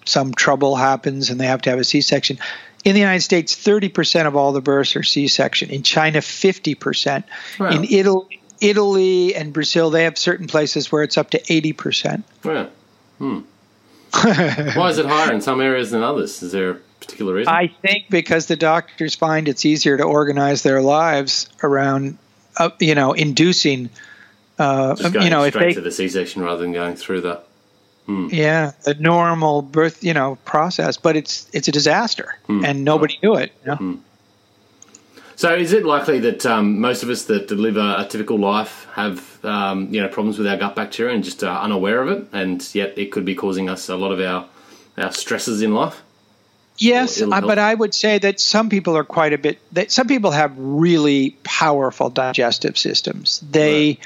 some 0.05 0.33
trouble 0.33 0.77
happens 0.77 1.31
and 1.31 1.41
they 1.41 1.47
have 1.47 1.63
to 1.63 1.71
have 1.71 1.79
a 1.79 1.85
C 1.85 2.03
section. 2.03 2.39
In 2.85 2.95
the 2.95 3.01
United 3.01 3.23
States, 3.23 3.55
30% 3.55 4.27
of 4.27 4.37
all 4.37 4.53
the 4.53 4.61
births 4.61 4.97
are 4.97 5.03
C 5.03 5.29
section. 5.29 5.71
In 5.71 5.83
China, 5.83 6.19
50%. 6.19 7.25
Wow. 7.59 7.71
In 7.71 7.85
Italy, 7.85 8.41
Italy 8.61 9.35
and 9.35 9.53
Brazil, 9.53 9.91
they 9.91 10.05
have 10.05 10.19
certain 10.19 10.47
places 10.47 10.93
where 10.93 11.03
it's 11.03 11.17
up 11.19 11.31
to 11.31 11.41
80%. 11.41 12.23
Yeah. 12.45 12.69
Hmm. 13.19 13.41
Why 14.79 14.89
is 14.91 14.99
it 14.99 15.07
higher 15.07 15.33
in 15.33 15.41
some 15.41 15.61
areas 15.61 15.91
than 15.91 16.03
others? 16.03 16.43
Is 16.43 16.53
there 16.53 16.81
particular 17.01 17.35
reason? 17.35 17.53
I 17.53 17.69
think 17.69 18.11
because 18.11 18.47
the 18.47 18.57
doctors 18.57 19.15
find 19.15 19.49
it's 19.49 19.65
easier 19.65 19.97
to 19.97 20.05
organize 20.05 20.63
their 20.63 20.81
lives 20.81 21.49
around, 21.63 22.19
uh, 22.57 22.71
you 22.79 22.95
know, 22.95 23.13
inducing. 23.13 23.91
Uh, 24.59 24.95
you 25.15 25.31
know, 25.31 25.43
if 25.45 25.55
they 25.55 25.73
to 25.73 25.81
the 25.81 25.91
C-section 25.91 26.43
rather 26.43 26.63
than 26.63 26.73
going 26.73 26.97
through 26.97 27.23
the. 27.23 27.41
Hmm. 28.07 28.29
Yeah, 28.31 28.73
the 28.85 28.95
normal 28.95 29.63
birth, 29.63 30.03
you 30.03 30.15
know, 30.15 30.37
process, 30.45 30.97
but 30.97 31.17
it's 31.17 31.49
it's 31.53 31.69
a 31.69 31.73
disaster, 31.73 32.37
hmm. 32.47 32.65
and 32.65 32.85
nobody 32.85 33.19
knew 33.23 33.37
it. 33.37 33.53
You 33.63 33.71
know? 33.71 33.77
Hmm. 33.77 33.95
So, 35.37 35.55
is 35.55 35.73
it 35.73 35.87
likely 35.87 36.19
that 36.21 36.45
um, 36.45 36.81
most 36.81 37.03
of 37.03 37.09
us 37.09 37.25
that 37.25 37.51
live 37.51 37.79
a, 37.79 38.01
a 38.01 38.07
typical 38.07 38.39
life 38.39 38.87
have 38.93 39.43
um, 39.45 39.89
you 39.93 40.01
know 40.03 40.09
problems 40.09 40.39
with 40.39 40.47
our 40.47 40.57
gut 40.57 40.77
bacteria 40.77 41.15
and 41.15 41.25
just 41.25 41.43
are 41.43 41.63
unaware 41.63 42.03
of 42.03 42.09
it, 42.09 42.27
and 42.33 42.75
yet 42.75 42.99
it 42.99 43.11
could 43.13 43.25
be 43.25 43.35
causing 43.35 43.71
us 43.71 43.89
a 43.89 43.97
lot 43.97 44.13
of 44.13 44.21
our 44.21 44.47
our 44.99 45.13
stresses 45.13 45.63
in 45.63 45.73
life? 45.73 46.03
Yes, 46.81 47.21
but 47.21 47.59
I 47.59 47.75
would 47.75 47.95
say 47.95 48.19
that 48.19 48.41
some 48.41 48.71
people 48.71 48.97
are 48.97 49.05
quite 49.05 49.35
a 49.35 49.39
bit. 49.39 49.59
That 49.73 49.93
some 49.93 50.07
people 50.07 50.31
have 50.31 50.55
really 50.57 51.37
powerful 51.45 52.09
digestive 52.09 52.79
systems. 52.79 53.41
They 53.51 53.87
right. 53.87 53.99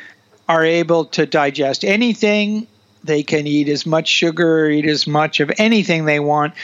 are 0.49 0.65
able 0.65 1.05
to 1.07 1.25
digest 1.25 1.85
anything. 1.85 2.67
They 3.05 3.23
can 3.23 3.47
eat 3.47 3.69
as 3.69 3.87
much 3.87 4.09
sugar, 4.09 4.69
eat 4.69 4.87
as 4.87 5.07
much 5.07 5.39
of 5.39 5.53
anything 5.57 6.05
they 6.05 6.19
want, 6.19 6.55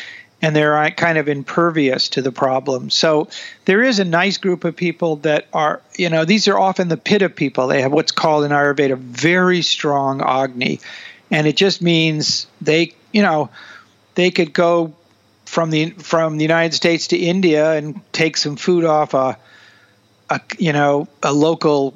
and 0.42 0.56
they're 0.56 0.76
uh, 0.76 0.90
kind 0.90 1.16
of 1.16 1.28
impervious 1.28 2.08
to 2.10 2.22
the 2.22 2.32
problem. 2.32 2.90
So 2.90 3.28
there 3.66 3.80
is 3.80 4.00
a 4.00 4.04
nice 4.04 4.36
group 4.36 4.64
of 4.64 4.74
people 4.74 5.16
that 5.16 5.46
are, 5.52 5.80
you 5.96 6.08
know, 6.08 6.24
these 6.24 6.48
are 6.48 6.58
often 6.58 6.88
the 6.88 6.96
Pitta 6.96 7.28
people. 7.28 7.68
They 7.68 7.82
have 7.82 7.92
what's 7.92 8.10
called 8.10 8.44
in 8.44 8.50
Ayurveda 8.50 8.96
very 8.98 9.62
strong 9.62 10.22
agni, 10.22 10.80
and 11.30 11.46
it 11.46 11.56
just 11.56 11.80
means 11.80 12.48
they, 12.60 12.94
you 13.12 13.22
know, 13.22 13.48
they 14.16 14.32
could 14.32 14.52
go 14.52 14.92
from 15.50 15.70
the 15.70 15.90
from 15.90 16.36
the 16.36 16.44
United 16.44 16.74
States 16.74 17.08
to 17.08 17.16
India 17.16 17.72
and 17.72 18.00
take 18.12 18.36
some 18.36 18.54
food 18.54 18.84
off 18.84 19.14
a, 19.14 19.36
a 20.30 20.40
you 20.58 20.72
know 20.72 21.08
a 21.24 21.32
local 21.32 21.92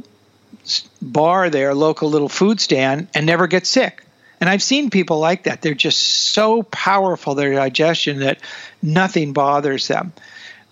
bar 1.00 1.50
there, 1.50 1.70
a 1.70 1.74
local 1.74 2.10
little 2.10 2.28
food 2.28 2.60
stand, 2.60 3.06
and 3.14 3.26
never 3.26 3.46
get 3.46 3.64
sick. 3.64 4.02
And 4.40 4.50
I've 4.50 4.62
seen 4.62 4.90
people 4.90 5.20
like 5.20 5.44
that. 5.44 5.62
They're 5.62 5.74
just 5.74 6.00
so 6.00 6.64
powerful 6.64 7.36
their 7.36 7.54
digestion 7.54 8.18
that 8.20 8.40
nothing 8.82 9.32
bothers 9.32 9.86
them 9.86 10.12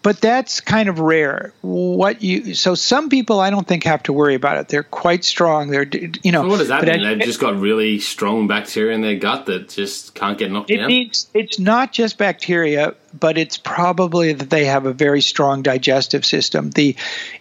but 0.02 0.20
that's 0.20 0.60
kind 0.60 0.88
of 0.88 0.98
rare. 0.98 1.52
What 1.62 2.22
you 2.22 2.54
so 2.54 2.74
some 2.74 3.08
people 3.08 3.38
I 3.38 3.50
don't 3.50 3.66
think 3.66 3.84
have 3.84 4.02
to 4.04 4.12
worry 4.12 4.34
about 4.34 4.58
it. 4.58 4.68
They're 4.68 4.82
quite 4.82 5.24
strong. 5.24 5.70
They're 5.70 5.86
you 6.22 6.32
know. 6.32 6.42
So 6.42 6.48
what 6.48 6.58
does 6.58 6.68
that 6.68 6.84
mean? 6.84 7.02
They've 7.02 7.20
just 7.20 7.40
got 7.40 7.58
really 7.58 8.00
strong 8.00 8.48
bacteria 8.48 8.94
in 8.94 9.00
their 9.00 9.16
gut 9.16 9.46
that 9.46 9.68
just 9.68 10.14
can't 10.14 10.36
get 10.36 10.50
knocked 10.50 10.70
it 10.70 10.78
down. 10.78 10.88
Means 10.88 11.28
it's 11.34 11.58
not 11.58 11.92
just 11.92 12.18
bacteria, 12.18 12.94
but 13.18 13.38
it's 13.38 13.56
probably 13.56 14.32
that 14.32 14.50
they 14.50 14.64
have 14.64 14.86
a 14.86 14.92
very 14.92 15.20
strong 15.20 15.62
digestive 15.62 16.26
system. 16.26 16.70
The 16.70 16.96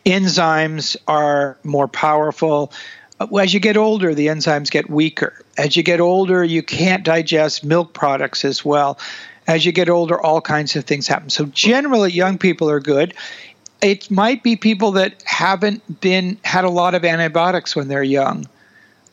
enzymes 0.05 0.97
are 1.07 1.57
more 1.63 1.87
powerful. 1.87 2.71
Uh, 3.19 3.35
as 3.37 3.53
you 3.53 3.59
get 3.59 3.75
older, 3.75 4.13
the 4.13 4.27
enzymes 4.27 4.69
get 4.69 4.89
weaker. 4.89 5.33
As 5.57 5.75
you 5.75 5.83
get 5.83 5.99
older, 5.99 6.43
you 6.43 6.61
can't 6.61 7.03
digest 7.03 7.63
milk 7.63 7.93
products 7.93 8.45
as 8.45 8.63
well 8.63 8.99
as 9.51 9.65
you 9.65 9.73
get 9.73 9.89
older, 9.89 10.19
all 10.19 10.39
kinds 10.39 10.75
of 10.77 10.85
things 10.85 11.07
happen. 11.07 11.29
So 11.29 11.45
generally, 11.45 12.11
young 12.11 12.37
people 12.37 12.69
are 12.69 12.79
good. 12.79 13.13
It 13.81 14.09
might 14.09 14.43
be 14.43 14.55
people 14.55 14.91
that 14.93 15.21
haven't 15.25 15.99
been 15.99 16.37
had 16.43 16.63
a 16.63 16.69
lot 16.69 16.95
of 16.95 17.03
antibiotics 17.03 17.75
when 17.75 17.89
they're 17.89 18.01
young. 18.01 18.47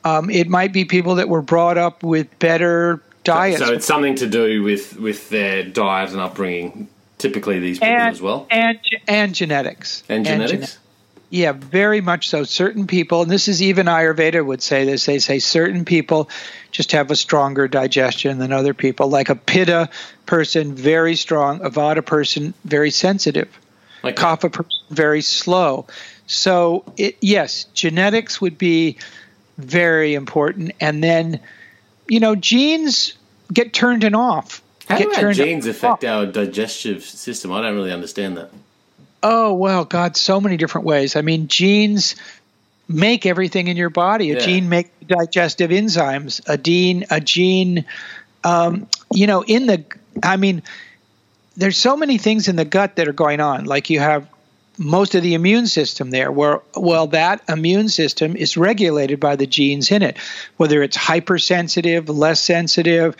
Um, 0.05 0.31
it 0.31 0.49
might 0.49 0.73
be 0.73 0.85
people 0.85 1.17
that 1.17 1.29
were 1.29 1.43
brought 1.43 1.77
up 1.77 2.05
with 2.05 2.39
better 2.39 3.03
diets. 3.25 3.59
So 3.59 3.73
it's 3.73 3.87
something 3.87 4.15
to 4.17 4.29
do 4.29 4.63
with 4.63 4.97
with 4.97 5.29
their 5.29 5.65
diet 5.65 6.11
and 6.11 6.21
upbringing. 6.21 6.89
Typically, 7.19 7.59
these 7.59 7.81
people 7.81 7.95
and, 7.95 8.11
as 8.11 8.23
well, 8.23 8.47
and 8.49 8.79
and 9.09 9.35
genetics, 9.35 10.05
and, 10.09 10.25
and 10.25 10.49
genetics. 10.49 10.79
Yeah, 11.31 11.53
very 11.53 12.01
much 12.01 12.31
so. 12.31 12.45
Certain 12.45 12.87
people, 12.87 13.23
and 13.23 13.31
this 13.31 13.49
is 13.49 13.61
even 13.61 13.87
Ayurveda 13.87 14.45
would 14.45 14.63
say 14.63 14.85
this, 14.85 15.05
they 15.05 15.19
say 15.19 15.39
certain 15.39 15.85
people 15.85 16.31
just 16.71 16.93
have 16.93 17.11
a 17.11 17.17
stronger 17.17 17.69
digestion 17.69 18.39
than 18.39 18.51
other 18.53 18.73
people. 18.73 19.09
Like 19.09 19.29
a 19.29 19.35
Pitta 19.35 19.91
person, 20.25 20.75
very 20.75 21.17
strong, 21.17 21.61
a 21.63 21.71
Vata 21.71 22.05
person, 22.05 22.55
very 22.65 22.91
sensitive, 22.91 23.49
like 24.03 24.17
Kapha 24.17 24.51
person, 24.51 24.81
very 24.89 25.21
slow. 25.21 25.87
So, 26.27 26.85
it, 26.97 27.19
yes, 27.21 27.65
genetics 27.75 28.41
would 28.41 28.57
be 28.57 28.97
very 29.59 30.15
important. 30.15 30.73
And 30.81 31.05
then, 31.05 31.41
you 32.09 32.21
know, 32.21 32.37
genes 32.37 33.15
get 33.53 33.75
turned 33.75 34.05
and 34.05 34.17
off. 34.17 34.63
How 34.89 34.97
do 34.97 35.35
genes 35.35 35.67
affect 35.67 36.05
off. 36.05 36.11
our 36.11 36.27
digestive 36.27 37.05
system? 37.05 37.53
I 37.53 37.61
don't 37.61 37.75
really 37.75 37.93
understand 37.93 38.39
that. 38.39 38.51
Oh, 39.23 39.55
well, 39.55 39.85
God, 39.85 40.17
so 40.17 40.41
many 40.41 40.57
different 40.57 40.87
ways. 40.87 41.17
I 41.17 41.23
mean, 41.23 41.49
genes 41.49 42.15
make 42.89 43.27
everything 43.27 43.69
in 43.69 43.77
your 43.77 43.91
body. 43.91 44.31
A 44.31 44.35
yeah. 44.35 44.41
gene 44.41 44.69
makes 44.69 44.91
digestive 45.07 45.71
enzymes. 45.71 46.41
A 46.47 46.57
gene, 46.57 47.05
a 47.11 47.21
gene, 47.21 47.85
um, 48.45 48.89
you 49.13 49.27
know, 49.27 49.43
in 49.43 49.67
the, 49.67 49.85
I 50.23 50.37
mean, 50.37 50.63
there's 51.57 51.77
so 51.77 51.97
many 51.97 52.19
things 52.19 52.49
in 52.49 52.57
the 52.57 52.65
gut 52.65 52.97
that 52.97 53.09
are 53.09 53.13
going 53.13 53.41
on. 53.41 53.65
Like 53.65 53.91
you 53.91 54.01
have 54.01 54.29
most 54.79 55.17
of 55.17 55.23
the 55.23 55.35
immune 55.35 55.67
system 55.67 56.11
there 56.11 56.31
where 56.31 56.61
well 56.77 57.09
that 57.09 57.43
immune 57.49 57.89
system 57.89 58.37
is 58.37 58.57
regulated 58.57 59.19
by 59.19 59.35
the 59.35 59.47
genes 59.47 59.91
in 59.91 60.03
it 60.03 60.17
whether 60.57 60.85
it's 60.85 60.97
hypersensitive 60.97 62.09
less 62.09 62.41
sensitive 62.41 63.17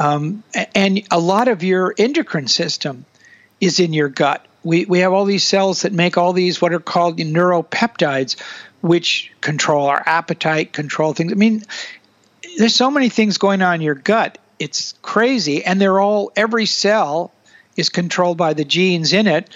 um, 0.00 0.42
and 0.74 1.06
a 1.12 1.20
lot 1.20 1.46
of 1.46 1.62
your 1.62 1.94
endocrine 1.96 2.48
system 2.48 3.04
is 3.60 3.78
in 3.78 3.92
your 3.92 4.08
gut 4.08 4.44
we, 4.66 4.84
we 4.84 4.98
have 4.98 5.12
all 5.12 5.24
these 5.24 5.44
cells 5.44 5.82
that 5.82 5.92
make 5.92 6.18
all 6.18 6.32
these 6.32 6.60
what 6.60 6.72
are 6.72 6.80
called 6.80 7.18
neuropeptides 7.18 8.40
which 8.80 9.32
control 9.40 9.86
our 9.86 10.02
appetite 10.06 10.72
control 10.72 11.12
things 11.12 11.32
i 11.32 11.36
mean 11.36 11.62
there's 12.58 12.74
so 12.74 12.90
many 12.90 13.08
things 13.08 13.38
going 13.38 13.62
on 13.62 13.76
in 13.76 13.80
your 13.80 13.94
gut 13.94 14.38
it's 14.58 14.94
crazy 15.02 15.64
and 15.64 15.80
they're 15.80 16.00
all 16.00 16.32
every 16.36 16.66
cell 16.66 17.32
is 17.76 17.88
controlled 17.88 18.36
by 18.36 18.54
the 18.54 18.64
genes 18.64 19.12
in 19.12 19.26
it 19.26 19.48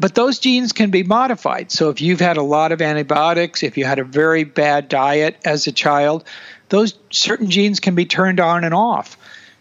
but 0.00 0.14
those 0.14 0.38
genes 0.38 0.72
can 0.72 0.90
be 0.90 1.02
modified. 1.02 1.70
So 1.70 1.90
if 1.90 2.00
you've 2.00 2.20
had 2.20 2.38
a 2.38 2.42
lot 2.42 2.72
of 2.72 2.80
antibiotics, 2.80 3.62
if 3.62 3.76
you 3.76 3.84
had 3.84 3.98
a 3.98 4.04
very 4.04 4.44
bad 4.44 4.88
diet 4.88 5.36
as 5.44 5.66
a 5.66 5.72
child, 5.72 6.24
those 6.70 6.94
certain 7.10 7.50
genes 7.50 7.80
can 7.80 7.94
be 7.94 8.06
turned 8.06 8.40
on 8.40 8.64
and 8.64 8.72
off. 8.72 9.18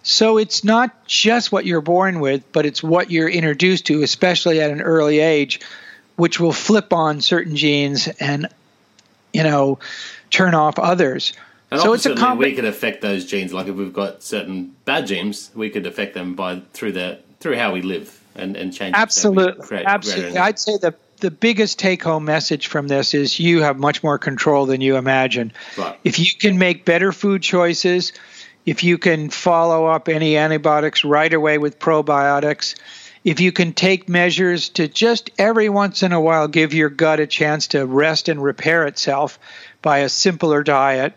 So 0.10 0.40
it's 0.40 0.64
not 0.64 1.06
just 1.06 1.52
what 1.52 1.68
you're 1.68 1.82
born 1.82 2.20
with, 2.20 2.52
but 2.52 2.66
it's 2.66 2.82
what 2.82 3.12
you're 3.12 3.30
introduced 3.30 3.86
to, 3.86 4.02
especially 4.02 4.60
at 4.60 4.72
an 4.72 4.82
early 4.82 5.20
age, 5.20 5.62
which 6.16 6.40
will 6.40 6.52
flip 6.52 6.92
on 6.94 7.22
certain 7.22 7.56
genes 7.56 8.08
and, 8.20 8.48
you 9.34 9.44
know, 9.44 9.78
turn 10.32 10.56
off 10.56 10.80
others. 10.80 11.34
And 11.70 11.80
so 11.80 11.94
it's 11.94 12.08
a 12.08 12.16
comp- 12.16 12.40
we 12.40 12.56
could 12.56 12.66
affect 12.66 13.04
those 13.04 13.24
genes. 13.24 13.54
Like 13.54 13.68
if 13.68 13.76
we've 13.76 13.94
got 13.94 14.24
certain 14.24 14.76
bad 14.84 15.06
genes, 15.06 15.52
we 15.54 15.70
could 15.70 15.86
affect 15.86 16.16
them 16.16 16.34
by 16.34 16.64
through 16.74 16.94
the 16.94 17.20
through 17.40 17.58
how 17.58 17.72
we 17.72 17.84
live 17.84 18.20
and, 18.36 18.58
and 18.58 18.74
change 18.74 18.96
absolutely 18.96 19.64
create, 19.64 19.86
absolutely 19.86 20.38
i'd 20.38 20.60
say 20.60 20.78
the 20.78 20.94
the 21.22 21.32
biggest 21.32 21.80
take 21.80 22.04
home 22.04 22.26
message 22.26 22.68
from 22.68 22.88
this 22.88 23.14
is 23.14 23.40
you 23.40 23.62
have 23.62 23.78
much 23.78 24.04
more 24.04 24.18
control 24.18 24.66
than 24.66 24.82
you 24.82 24.96
imagine 24.98 25.52
right. 25.78 25.98
if 26.04 26.20
you 26.20 26.28
can 26.38 26.58
make 26.58 26.86
better 26.86 27.12
food 27.12 27.42
choices 27.42 28.14
if 28.66 28.84
you 28.84 28.98
can 28.98 29.30
follow 29.30 29.86
up 29.86 30.10
any 30.10 30.38
antibiotics 30.38 31.04
right 31.04 31.34
away 31.34 31.58
with 31.58 31.80
probiotics. 31.80 32.76
If 33.24 33.40
you 33.40 33.52
can 33.52 33.74
take 33.74 34.08
measures 34.08 34.70
to 34.70 34.88
just 34.88 35.30
every 35.38 35.70
once 35.70 36.04
in 36.04 36.14
a 36.14 36.22
while 36.22 36.48
give 36.48 36.74
your 36.74 36.90
gut 36.90 37.20
a 37.20 37.28
chance 37.28 37.68
to 37.68 37.86
rest 37.86 38.30
and 38.30 38.42
repair 38.42 38.86
itself 38.88 39.40
by 39.82 40.00
a 40.00 40.10
simpler 40.10 40.64
diet 40.64 41.14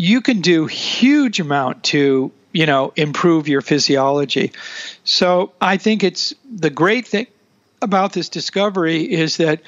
you 0.00 0.22
can 0.22 0.40
do 0.40 0.64
huge 0.64 1.40
amount 1.40 1.84
to 1.84 2.32
you 2.52 2.64
know 2.64 2.90
improve 2.96 3.48
your 3.48 3.60
physiology. 3.60 4.52
So 5.04 5.52
i 5.60 5.76
think 5.76 6.02
it's 6.02 6.34
the 6.50 6.70
great 6.70 7.06
thing 7.06 7.26
about 7.82 8.14
this 8.14 8.30
discovery 8.30 9.02
is 9.02 9.36
that 9.36 9.60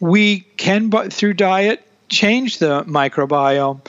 we 0.00 0.40
can 0.56 0.90
through 1.10 1.34
diet 1.34 1.86
change 2.08 2.58
the 2.58 2.82
microbiome 2.84 3.86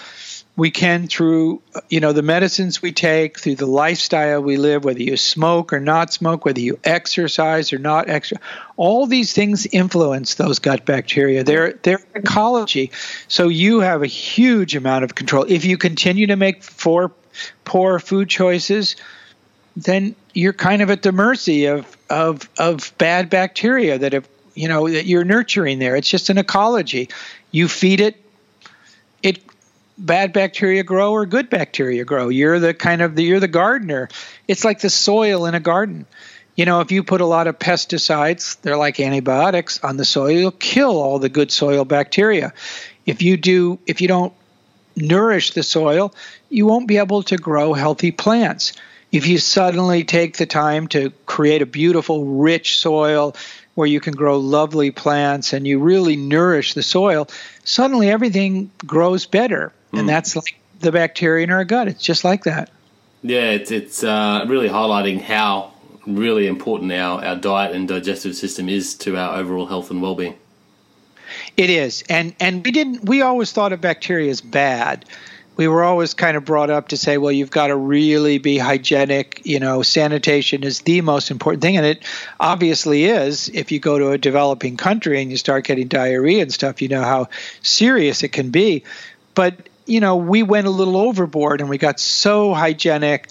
we 0.57 0.71
can 0.71 1.07
through 1.07 1.61
you 1.89 1.99
know 1.99 2.13
the 2.13 2.21
medicines 2.21 2.81
we 2.81 2.91
take 2.91 3.39
through 3.39 3.55
the 3.55 3.65
lifestyle 3.65 4.41
we 4.41 4.57
live 4.57 4.83
whether 4.85 5.01
you 5.01 5.17
smoke 5.17 5.73
or 5.73 5.79
not 5.79 6.13
smoke 6.13 6.45
whether 6.45 6.61
you 6.61 6.79
exercise 6.83 7.73
or 7.73 7.77
not 7.77 8.07
exercise 8.09 8.43
all 8.77 9.05
these 9.05 9.33
things 9.33 9.65
influence 9.67 10.35
those 10.35 10.59
gut 10.59 10.85
bacteria 10.85 11.43
they're 11.43 11.73
they're 11.83 12.01
ecology 12.15 12.91
so 13.27 13.47
you 13.47 13.81
have 13.81 14.01
a 14.01 14.07
huge 14.07 14.75
amount 14.75 15.03
of 15.03 15.15
control 15.15 15.45
if 15.49 15.65
you 15.65 15.77
continue 15.77 16.27
to 16.27 16.35
make 16.35 16.63
four 16.63 17.11
poor 17.63 17.99
food 17.99 18.29
choices, 18.29 18.95
then 19.75 20.15
you're 20.33 20.53
kind 20.53 20.81
of 20.81 20.89
at 20.89 21.01
the 21.01 21.11
mercy 21.11 21.65
of 21.65 21.97
of 22.09 22.49
of 22.57 22.93
bad 22.97 23.29
bacteria 23.29 23.97
that 23.97 24.13
have 24.13 24.27
you 24.53 24.67
know 24.67 24.89
that 24.89 25.05
you're 25.05 25.25
nurturing 25.25 25.79
there. 25.79 25.95
It's 25.95 26.09
just 26.09 26.29
an 26.29 26.37
ecology. 26.37 27.09
You 27.51 27.67
feed 27.67 27.99
it, 27.99 28.15
it 29.21 29.41
bad 29.97 30.33
bacteria 30.33 30.83
grow 30.83 31.11
or 31.11 31.25
good 31.25 31.49
bacteria 31.49 32.05
grow. 32.05 32.29
You're 32.29 32.59
the 32.59 32.73
kind 32.73 33.01
of 33.01 33.15
the, 33.15 33.23
you're 33.23 33.39
the 33.39 33.47
gardener. 33.47 34.09
It's 34.47 34.65
like 34.65 34.81
the 34.81 34.89
soil 34.89 35.45
in 35.45 35.55
a 35.55 35.59
garden. 35.59 36.05
You 36.55 36.65
know, 36.65 36.79
if 36.79 36.91
you 36.91 37.03
put 37.03 37.21
a 37.21 37.25
lot 37.25 37.47
of 37.47 37.59
pesticides, 37.59 38.59
they're 38.61 38.77
like 38.77 38.99
antibiotics 38.99 39.83
on 39.83 39.97
the 39.97 40.05
soil, 40.05 40.31
you'll 40.31 40.51
kill 40.51 40.97
all 41.01 41.19
the 41.19 41.29
good 41.29 41.51
soil 41.51 41.83
bacteria. 41.83 42.53
If 43.05 43.21
you 43.21 43.37
do 43.37 43.79
if 43.85 44.01
you 44.01 44.07
don't 44.07 44.33
nourish 44.95 45.51
the 45.51 45.63
soil, 45.63 46.13
you 46.49 46.65
won't 46.65 46.87
be 46.87 46.97
able 46.97 47.23
to 47.23 47.37
grow 47.37 47.73
healthy 47.73 48.11
plants. 48.11 48.73
If 49.11 49.27
you 49.27 49.37
suddenly 49.37 50.03
take 50.03 50.37
the 50.37 50.45
time 50.45 50.87
to 50.89 51.11
create 51.25 51.61
a 51.61 51.65
beautiful, 51.65 52.25
rich 52.25 52.79
soil 52.79 53.35
where 53.75 53.87
you 53.87 53.99
can 53.99 54.13
grow 54.13 54.39
lovely 54.39 54.91
plants 54.91 55.53
and 55.53 55.67
you 55.67 55.79
really 55.79 56.15
nourish 56.15 56.73
the 56.73 56.83
soil, 56.83 57.27
suddenly 57.63 58.09
everything 58.09 58.71
grows 58.85 59.25
better. 59.25 59.73
And 59.97 60.01
hmm. 60.01 60.07
that's 60.07 60.35
like 60.35 60.55
the 60.79 60.91
bacteria 60.91 61.43
in 61.43 61.51
our 61.51 61.65
gut. 61.65 61.87
It's 61.87 62.03
just 62.03 62.23
like 62.23 62.43
that. 62.43 62.69
Yeah, 63.21 63.51
it's, 63.51 63.71
it's 63.71 64.03
uh, 64.03 64.45
really 64.47 64.69
highlighting 64.69 65.21
how 65.21 65.73
really 66.05 66.47
important 66.47 66.91
our, 66.91 67.23
our 67.23 67.35
diet 67.35 67.75
and 67.75 67.87
digestive 67.87 68.35
system 68.35 68.69
is 68.69 68.93
to 68.95 69.17
our 69.17 69.37
overall 69.37 69.65
health 69.65 69.89
and 69.91 70.01
well 70.01 70.15
being. 70.15 70.35
It 71.57 71.69
is, 71.69 72.03
and 72.09 72.35
and 72.39 72.63
we 72.63 72.71
didn't. 72.71 73.05
We 73.05 73.21
always 73.21 73.51
thought 73.51 73.73
of 73.73 73.81
bacteria 73.81 74.29
as 74.29 74.41
bad. 74.41 75.05
We 75.57 75.67
were 75.69 75.83
always 75.83 76.13
kind 76.13 76.35
of 76.35 76.43
brought 76.43 76.69
up 76.69 76.89
to 76.89 76.97
say, 76.97 77.17
well, 77.17 77.31
you've 77.31 77.49
got 77.49 77.67
to 77.67 77.77
really 77.77 78.39
be 78.39 78.57
hygienic. 78.57 79.41
You 79.45 79.59
know, 79.59 79.81
sanitation 79.81 80.63
is 80.63 80.81
the 80.81 81.01
most 81.01 81.31
important 81.31 81.63
thing, 81.63 81.77
and 81.77 81.85
it 81.85 82.03
obviously 82.39 83.05
is. 83.05 83.49
If 83.49 83.71
you 83.71 83.79
go 83.79 83.97
to 83.97 84.11
a 84.11 84.17
developing 84.17 84.77
country 84.77 85.21
and 85.21 85.31
you 85.31 85.37
start 85.37 85.63
getting 85.65 85.87
diarrhea 85.87 86.41
and 86.41 86.53
stuff, 86.53 86.81
you 86.81 86.89
know 86.89 87.03
how 87.03 87.29
serious 87.61 88.21
it 88.21 88.33
can 88.33 88.49
be. 88.49 88.83
But 89.33 89.64
you 89.85 89.99
know, 89.99 90.15
we 90.15 90.43
went 90.43 90.67
a 90.67 90.71
little 90.71 90.97
overboard, 90.97 91.61
and 91.61 91.69
we 91.69 91.77
got 91.77 91.99
so 91.99 92.53
hygienic. 92.53 93.29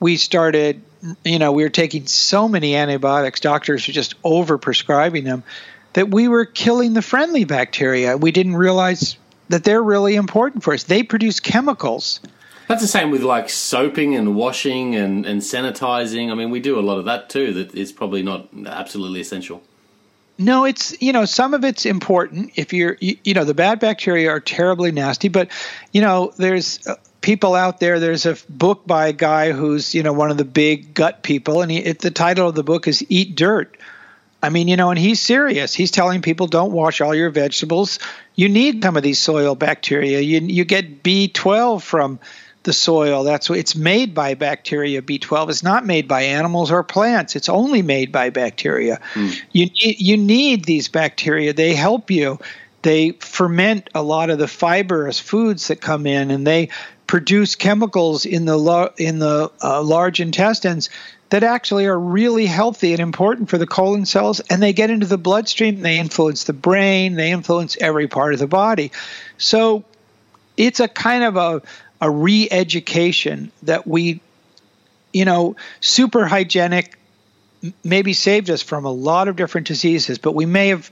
We 0.00 0.16
started, 0.16 0.82
you 1.24 1.38
know, 1.38 1.52
we 1.52 1.62
were 1.62 1.70
taking 1.70 2.06
so 2.06 2.48
many 2.48 2.74
antibiotics. 2.74 3.40
Doctors 3.40 3.86
were 3.86 3.92
just 3.92 4.14
over 4.24 4.58
prescribing 4.58 5.24
them 5.24 5.44
that 5.92 6.08
we 6.08 6.28
were 6.28 6.44
killing 6.44 6.94
the 6.94 7.02
friendly 7.02 7.44
bacteria. 7.44 8.16
We 8.16 8.32
didn't 8.32 8.56
realize 8.56 9.16
that 9.48 9.64
they're 9.64 9.82
really 9.82 10.14
important 10.14 10.64
for 10.64 10.72
us. 10.72 10.84
They 10.84 11.02
produce 11.02 11.40
chemicals. 11.40 12.20
That's 12.68 12.80
the 12.80 12.88
same 12.88 13.10
with 13.10 13.22
like 13.22 13.50
soaping 13.50 14.14
and 14.14 14.34
washing 14.34 14.94
and, 14.94 15.26
and 15.26 15.42
sanitizing. 15.42 16.30
I 16.30 16.34
mean, 16.34 16.50
we 16.50 16.60
do 16.60 16.78
a 16.78 16.80
lot 16.80 16.98
of 16.98 17.04
that 17.04 17.28
too. 17.28 17.52
That 17.52 17.74
is 17.74 17.92
probably 17.92 18.22
not 18.22 18.48
absolutely 18.66 19.20
essential. 19.20 19.62
No, 20.42 20.64
it's 20.64 21.00
you 21.00 21.12
know 21.12 21.24
some 21.24 21.54
of 21.54 21.64
it's 21.64 21.86
important. 21.86 22.52
If 22.56 22.72
you're 22.72 22.96
you, 23.00 23.16
you 23.24 23.34
know 23.34 23.44
the 23.44 23.54
bad 23.54 23.78
bacteria 23.78 24.30
are 24.30 24.40
terribly 24.40 24.90
nasty, 24.90 25.28
but 25.28 25.48
you 25.92 26.00
know 26.00 26.32
there's 26.36 26.84
uh, 26.86 26.96
people 27.20 27.54
out 27.54 27.78
there. 27.78 28.00
There's 28.00 28.26
a 28.26 28.36
book 28.48 28.86
by 28.86 29.06
a 29.08 29.12
guy 29.12 29.52
who's 29.52 29.94
you 29.94 30.02
know 30.02 30.12
one 30.12 30.30
of 30.30 30.36
the 30.36 30.44
big 30.44 30.94
gut 30.94 31.22
people, 31.22 31.62
and 31.62 31.70
he, 31.70 31.78
it, 31.78 32.00
the 32.00 32.10
title 32.10 32.48
of 32.48 32.54
the 32.54 32.64
book 32.64 32.88
is 32.88 33.04
"Eat 33.08 33.36
Dirt." 33.36 33.76
I 34.42 34.48
mean, 34.48 34.66
you 34.66 34.76
know, 34.76 34.90
and 34.90 34.98
he's 34.98 35.20
serious. 35.20 35.72
He's 35.72 35.92
telling 35.92 36.20
people 36.20 36.48
don't 36.48 36.72
wash 36.72 37.00
all 37.00 37.14
your 37.14 37.30
vegetables. 37.30 38.00
You 38.34 38.48
need 38.48 38.82
some 38.82 38.96
of 38.96 39.04
these 39.04 39.20
soil 39.20 39.54
bacteria. 39.54 40.20
You 40.20 40.40
you 40.40 40.64
get 40.64 41.04
B12 41.04 41.82
from 41.82 42.18
the 42.62 42.72
soil. 42.72 43.24
That's 43.24 43.50
what 43.50 43.58
it's 43.58 43.74
made 43.74 44.14
by 44.14 44.34
bacteria. 44.34 45.02
B12 45.02 45.50
is 45.50 45.62
not 45.62 45.84
made 45.84 46.08
by 46.08 46.22
animals 46.22 46.70
or 46.70 46.82
plants. 46.82 47.36
It's 47.36 47.48
only 47.48 47.82
made 47.82 48.12
by 48.12 48.30
bacteria. 48.30 49.00
Mm. 49.14 49.40
You 49.52 49.68
you 49.72 50.16
need 50.16 50.64
these 50.64 50.88
bacteria. 50.88 51.52
They 51.52 51.74
help 51.74 52.10
you. 52.10 52.38
They 52.82 53.12
ferment 53.12 53.90
a 53.94 54.02
lot 54.02 54.30
of 54.30 54.38
the 54.38 54.48
fibrous 54.48 55.18
foods 55.18 55.68
that 55.68 55.80
come 55.80 56.06
in, 56.06 56.30
and 56.30 56.46
they 56.46 56.70
produce 57.06 57.54
chemicals 57.54 58.24
in 58.24 58.44
the 58.44 58.92
in 58.96 59.18
the 59.18 59.50
uh, 59.62 59.82
large 59.82 60.20
intestines 60.20 60.90
that 61.32 61.42
actually 61.42 61.86
are 61.86 61.98
really 61.98 62.44
healthy 62.44 62.92
and 62.92 63.00
important 63.00 63.48
for 63.48 63.56
the 63.56 63.66
colon 63.66 64.04
cells, 64.04 64.40
and 64.40 64.62
they 64.62 64.74
get 64.74 64.90
into 64.90 65.06
the 65.06 65.16
bloodstream, 65.16 65.80
they 65.80 65.98
influence 65.98 66.44
the 66.44 66.52
brain, 66.52 67.14
they 67.14 67.30
influence 67.30 67.74
every 67.80 68.06
part 68.06 68.34
of 68.34 68.38
the 68.38 68.46
body. 68.46 68.92
So 69.38 69.84
it's 70.58 70.80
a 70.80 70.88
kind 70.88 71.24
of 71.24 71.36
a, 71.36 71.62
a 72.02 72.10
re 72.10 72.46
education 72.50 73.50
that 73.62 73.86
we, 73.86 74.20
you 75.12 75.24
know, 75.24 75.56
super 75.80 76.26
hygienic 76.26 76.98
maybe 77.82 78.12
saved 78.12 78.50
us 78.50 78.60
from 78.60 78.84
a 78.84 78.90
lot 78.90 79.28
of 79.28 79.36
different 79.36 79.66
diseases, 79.68 80.18
but 80.18 80.34
we 80.34 80.44
may 80.44 80.68
have 80.68 80.90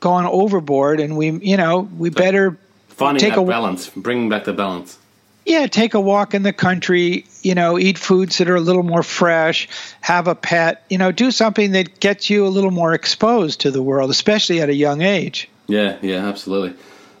gone 0.00 0.26
overboard 0.26 0.98
and 0.98 1.16
we, 1.16 1.30
you 1.30 1.56
know, 1.56 1.80
we 1.80 2.10
better 2.10 2.58
finding 2.88 3.20
take 3.20 3.34
that 3.34 3.42
a 3.42 3.44
balance, 3.44 3.88
bringing 3.90 4.28
back 4.28 4.44
the 4.44 4.52
balance 4.52 4.98
yeah, 5.46 5.68
take 5.68 5.94
a 5.94 6.00
walk 6.00 6.34
in 6.34 6.42
the 6.42 6.52
country, 6.52 7.24
you 7.42 7.54
know, 7.54 7.78
eat 7.78 7.98
foods 7.98 8.38
that 8.38 8.50
are 8.50 8.56
a 8.56 8.60
little 8.60 8.82
more 8.82 9.04
fresh, 9.04 9.68
have 10.00 10.26
a 10.26 10.34
pet, 10.34 10.84
you 10.90 10.98
know, 10.98 11.12
do 11.12 11.30
something 11.30 11.70
that 11.72 12.00
gets 12.00 12.28
you 12.28 12.46
a 12.46 12.48
little 12.48 12.72
more 12.72 12.92
exposed 12.92 13.60
to 13.60 13.70
the 13.70 13.80
world, 13.80 14.10
especially 14.10 14.60
at 14.60 14.68
a 14.68 14.74
young 14.74 15.02
age. 15.02 15.48
Yeah, 15.68 15.98
yeah, 16.02 16.26
absolutely. 16.26 16.76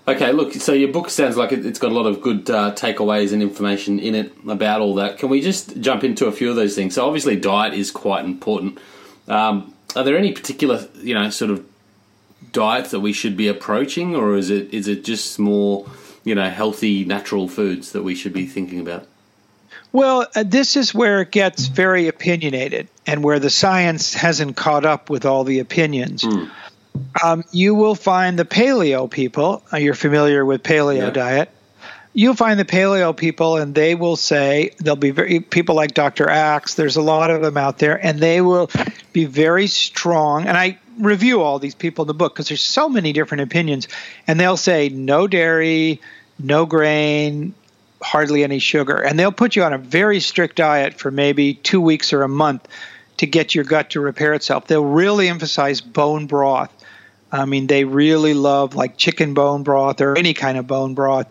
Okay, 0.08 0.30
look, 0.32 0.52
so 0.52 0.72
your 0.72 0.92
book 0.92 1.10
sounds 1.10 1.36
like 1.36 1.50
it's 1.50 1.80
got 1.80 1.90
a 1.90 1.94
lot 1.94 2.06
of 2.06 2.20
good 2.20 2.48
uh, 2.48 2.72
takeaways 2.74 3.32
and 3.32 3.42
information 3.42 3.98
in 3.98 4.14
it 4.14 4.32
about 4.48 4.80
all 4.80 4.94
that. 4.96 5.18
Can 5.18 5.28
we 5.28 5.40
just 5.40 5.80
jump 5.80 6.04
into 6.04 6.26
a 6.26 6.32
few 6.32 6.48
of 6.48 6.54
those 6.54 6.76
things? 6.76 6.94
So, 6.94 7.04
obviously, 7.04 7.34
diet 7.34 7.74
is 7.74 7.90
quite 7.90 8.24
important. 8.24 8.78
Um, 9.26 9.74
are 9.96 10.04
there 10.04 10.16
any 10.16 10.32
particular, 10.32 10.86
you 10.96 11.14
know, 11.14 11.28
sort 11.30 11.50
of 11.50 11.66
diets 12.52 12.92
that 12.92 13.00
we 13.00 13.12
should 13.12 13.36
be 13.36 13.48
approaching, 13.48 14.14
or 14.14 14.36
is 14.36 14.48
it 14.48 14.72
is 14.72 14.86
it 14.86 15.04
just 15.04 15.40
more, 15.40 15.88
you 16.22 16.36
know, 16.36 16.50
healthy 16.50 17.04
natural 17.04 17.48
foods 17.48 17.90
that 17.90 18.04
we 18.04 18.14
should 18.14 18.32
be 18.32 18.46
thinking 18.46 18.78
about? 18.78 19.08
Well, 19.92 20.26
uh, 20.36 20.44
this 20.44 20.76
is 20.76 20.94
where 20.94 21.22
it 21.22 21.30
gets 21.32 21.66
very 21.66 22.06
opinionated 22.06 22.88
and 23.06 23.24
where 23.24 23.38
the 23.38 23.50
science 23.50 24.14
hasn't 24.14 24.56
caught 24.56 24.84
up 24.84 25.10
with 25.10 25.24
all 25.24 25.42
the 25.42 25.58
opinions. 25.60 26.22
Mm. 26.22 26.50
Um, 27.22 27.44
you 27.50 27.74
will 27.74 27.94
find 27.94 28.38
the 28.38 28.44
paleo 28.44 29.10
people, 29.10 29.62
uh, 29.72 29.76
you're 29.78 29.94
familiar 29.94 30.44
with 30.44 30.62
paleo 30.62 30.98
yeah. 30.98 31.10
diet. 31.10 31.50
You'll 32.12 32.34
find 32.34 32.58
the 32.58 32.64
paleo 32.64 33.14
people, 33.14 33.56
and 33.56 33.74
they 33.74 33.94
will 33.94 34.16
say, 34.16 34.70
they'll 34.78 34.96
be 34.96 35.10
very, 35.10 35.40
people 35.40 35.74
like 35.74 35.92
Dr. 35.92 36.30
Axe, 36.30 36.74
there's 36.74 36.96
a 36.96 37.02
lot 37.02 37.30
of 37.30 37.42
them 37.42 37.58
out 37.58 37.78
there, 37.78 38.04
and 38.04 38.20
they 38.20 38.40
will 38.40 38.70
be 39.12 39.26
very 39.26 39.66
strong. 39.66 40.46
And 40.46 40.56
I 40.56 40.78
review 40.98 41.42
all 41.42 41.58
these 41.58 41.74
people 41.74 42.04
in 42.04 42.06
the 42.06 42.14
book 42.14 42.34
because 42.34 42.48
there's 42.48 42.62
so 42.62 42.88
many 42.88 43.12
different 43.12 43.42
opinions. 43.42 43.88
And 44.26 44.40
they'll 44.40 44.56
say, 44.56 44.88
no 44.88 45.26
dairy, 45.26 46.00
no 46.38 46.66
grain, 46.66 47.54
hardly 48.02 48.44
any 48.44 48.58
sugar. 48.58 48.96
And 48.96 49.18
they'll 49.18 49.32
put 49.32 49.56
you 49.56 49.64
on 49.64 49.72
a 49.72 49.78
very 49.78 50.20
strict 50.20 50.56
diet 50.56 50.94
for 50.94 51.10
maybe 51.10 51.54
two 51.54 51.80
weeks 51.80 52.12
or 52.12 52.22
a 52.22 52.28
month 52.28 52.66
to 53.18 53.26
get 53.26 53.54
your 53.54 53.64
gut 53.64 53.90
to 53.90 54.00
repair 54.00 54.34
itself. 54.34 54.66
They'll 54.66 54.84
really 54.84 55.28
emphasize 55.28 55.80
bone 55.80 56.26
broth. 56.26 56.72
I 57.32 57.44
mean, 57.44 57.66
they 57.66 57.84
really 57.84 58.34
love 58.34 58.74
like 58.74 58.96
chicken 58.96 59.34
bone 59.34 59.62
broth 59.62 60.00
or 60.00 60.16
any 60.16 60.34
kind 60.34 60.58
of 60.58 60.66
bone 60.66 60.94
broth. 60.94 61.26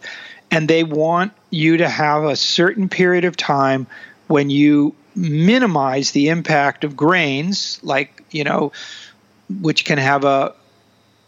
And 0.52 0.68
they 0.68 0.84
want 0.84 1.34
you 1.50 1.78
to 1.78 1.90
have 1.90 2.24
a 2.24 2.36
certain 2.36 2.90
period 2.90 3.26
of 3.26 3.36
time 3.36 3.88
when 4.28 4.50
you 4.50 4.96
minimize 5.16 6.12
the 6.12 6.30
impact 6.30 6.84
of 6.84 6.96
grains, 6.96 7.80
like, 7.84 8.24
you 8.32 8.44
know, 8.44 8.72
which 9.62 9.86
can 9.86 9.98
have 9.98 10.24
a 10.24 10.54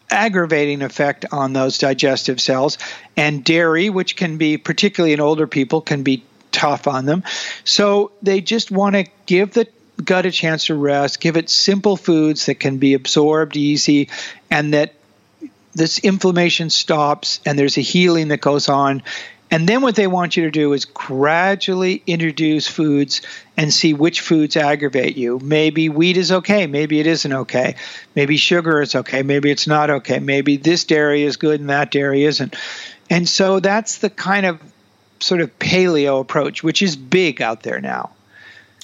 aggravating 0.10 0.82
effect 0.82 1.26
on 1.32 1.54
those 1.54 1.78
digestive 1.78 2.40
cells, 2.40 2.78
and 3.16 3.44
dairy, 3.44 3.90
which 3.90 4.16
can 4.16 4.38
be, 4.38 4.58
particularly 4.58 5.14
in 5.14 5.20
older 5.20 5.48
people, 5.48 5.82
can 5.82 6.04
be 6.04 6.24
tough 6.52 6.88
on 6.88 7.06
them. 7.06 7.24
So 7.64 8.12
they 8.22 8.42
just 8.42 8.72
want 8.72 8.96
to 8.96 9.06
give 9.26 9.54
the 9.54 9.68
gut 10.04 10.26
a 10.26 10.32
chance 10.32 10.66
to 10.66 10.76
rest, 10.76 11.20
give 11.20 11.38
it 11.38 11.50
simple 11.50 11.98
foods 11.98 12.46
that 12.46 12.56
can 12.56 12.78
be 12.78 12.94
absorbed 12.94 13.58
easy, 13.58 14.10
and 14.50 14.74
that 14.74 14.94
this 15.74 16.00
inflammation 16.00 16.70
stops 16.70 17.40
and 17.46 17.58
there's 17.58 17.78
a 17.78 17.82
healing 17.82 18.30
that 18.30 18.42
goes 18.42 18.68
on 18.70 19.04
and 19.50 19.68
then 19.68 19.82
what 19.82 19.96
they 19.96 20.08
want 20.08 20.36
you 20.36 20.44
to 20.44 20.52
do 20.52 20.74
is 20.74 20.86
gradually 20.86 22.04
introduce 22.06 22.68
foods 22.68 23.22
and 23.56 23.74
see 23.74 23.94
which 23.94 24.20
foods 24.20 24.58
aggravate 24.58 25.16
you. 25.16 25.40
Maybe 25.40 25.88
wheat 25.88 26.18
is 26.18 26.32
okay, 26.32 26.68
maybe 26.68 27.00
it 27.00 27.08
isn't 27.08 27.32
okay. 27.32 27.76
Maybe 28.14 28.36
sugar 28.36 28.82
is 28.82 28.96
okay, 28.96 29.24
maybe 29.24 29.50
it's 29.50 29.68
not 29.68 29.90
okay. 29.90 30.20
Maybe 30.20 30.58
this 30.58 30.84
dairy 30.84 31.24
is 31.24 31.38
good 31.38 31.62
and 31.62 31.70
that 31.70 31.92
dairy 31.92 32.26
isn't. 32.26 32.56
And 33.10 33.28
so 33.28 33.62
that's 33.62 34.00
the 34.00 34.10
kind 34.10 34.46
of 34.46 34.60
sort 35.22 35.40
of 35.40 35.58
paleo 35.60 36.20
approach, 36.20 36.62
which 36.62 36.82
is 36.82 36.98
big 36.98 37.42
out 37.42 37.64
there 37.64 37.80
now. 37.80 38.12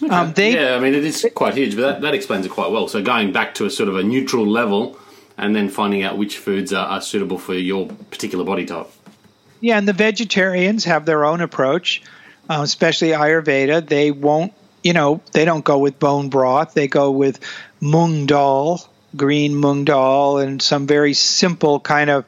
Okay. 0.04 0.14
Um, 0.14 0.34
they, 0.34 0.54
yeah, 0.54 0.76
I 0.76 0.80
mean, 0.80 0.94
it 0.94 1.06
is 1.06 1.26
quite 1.34 1.56
huge, 1.56 1.76
but 1.76 1.82
that, 1.82 2.02
that 2.02 2.14
explains 2.14 2.46
it 2.46 2.50
quite 2.50 2.72
well. 2.72 2.88
So 2.88 3.02
going 3.02 3.32
back 3.32 3.56
to 3.56 3.66
a 3.66 3.70
sort 3.70 3.88
of 3.90 3.96
a 3.96 4.04
neutral 4.04 4.46
level 4.46 5.00
and 5.38 5.56
then 5.56 5.70
finding 5.70 6.04
out 6.04 6.18
which 6.18 6.38
foods 6.38 6.74
are, 6.74 6.86
are 6.86 7.02
suitable 7.02 7.38
for 7.38 7.54
your 7.54 7.88
particular 8.12 8.44
body 8.44 8.66
type. 8.66 8.90
Yeah, 9.62 9.78
and 9.78 9.88
the 9.88 9.94
vegetarians 9.94 10.84
have 10.84 11.06
their 11.06 11.24
own 11.24 11.40
approach, 11.40 12.02
uh, 12.50 12.60
especially 12.64 13.10
Ayurveda. 13.10 13.88
They 13.88 14.12
won't, 14.12 14.54
you 14.84 14.92
know, 14.92 15.22
they 15.32 15.46
don't 15.46 15.64
go 15.64 15.78
with 15.78 16.00
bone 16.00 16.30
broth. 16.30 16.74
They 16.74 16.90
go 16.90 17.12
with 17.12 17.40
mung 17.80 18.26
dal, 18.26 18.86
green 19.16 19.56
mung 19.56 19.86
dal, 19.86 20.40
and 20.40 20.62
some 20.62 20.86
very 20.86 21.14
simple 21.14 21.80
kind 21.80 22.10
of 22.10 22.26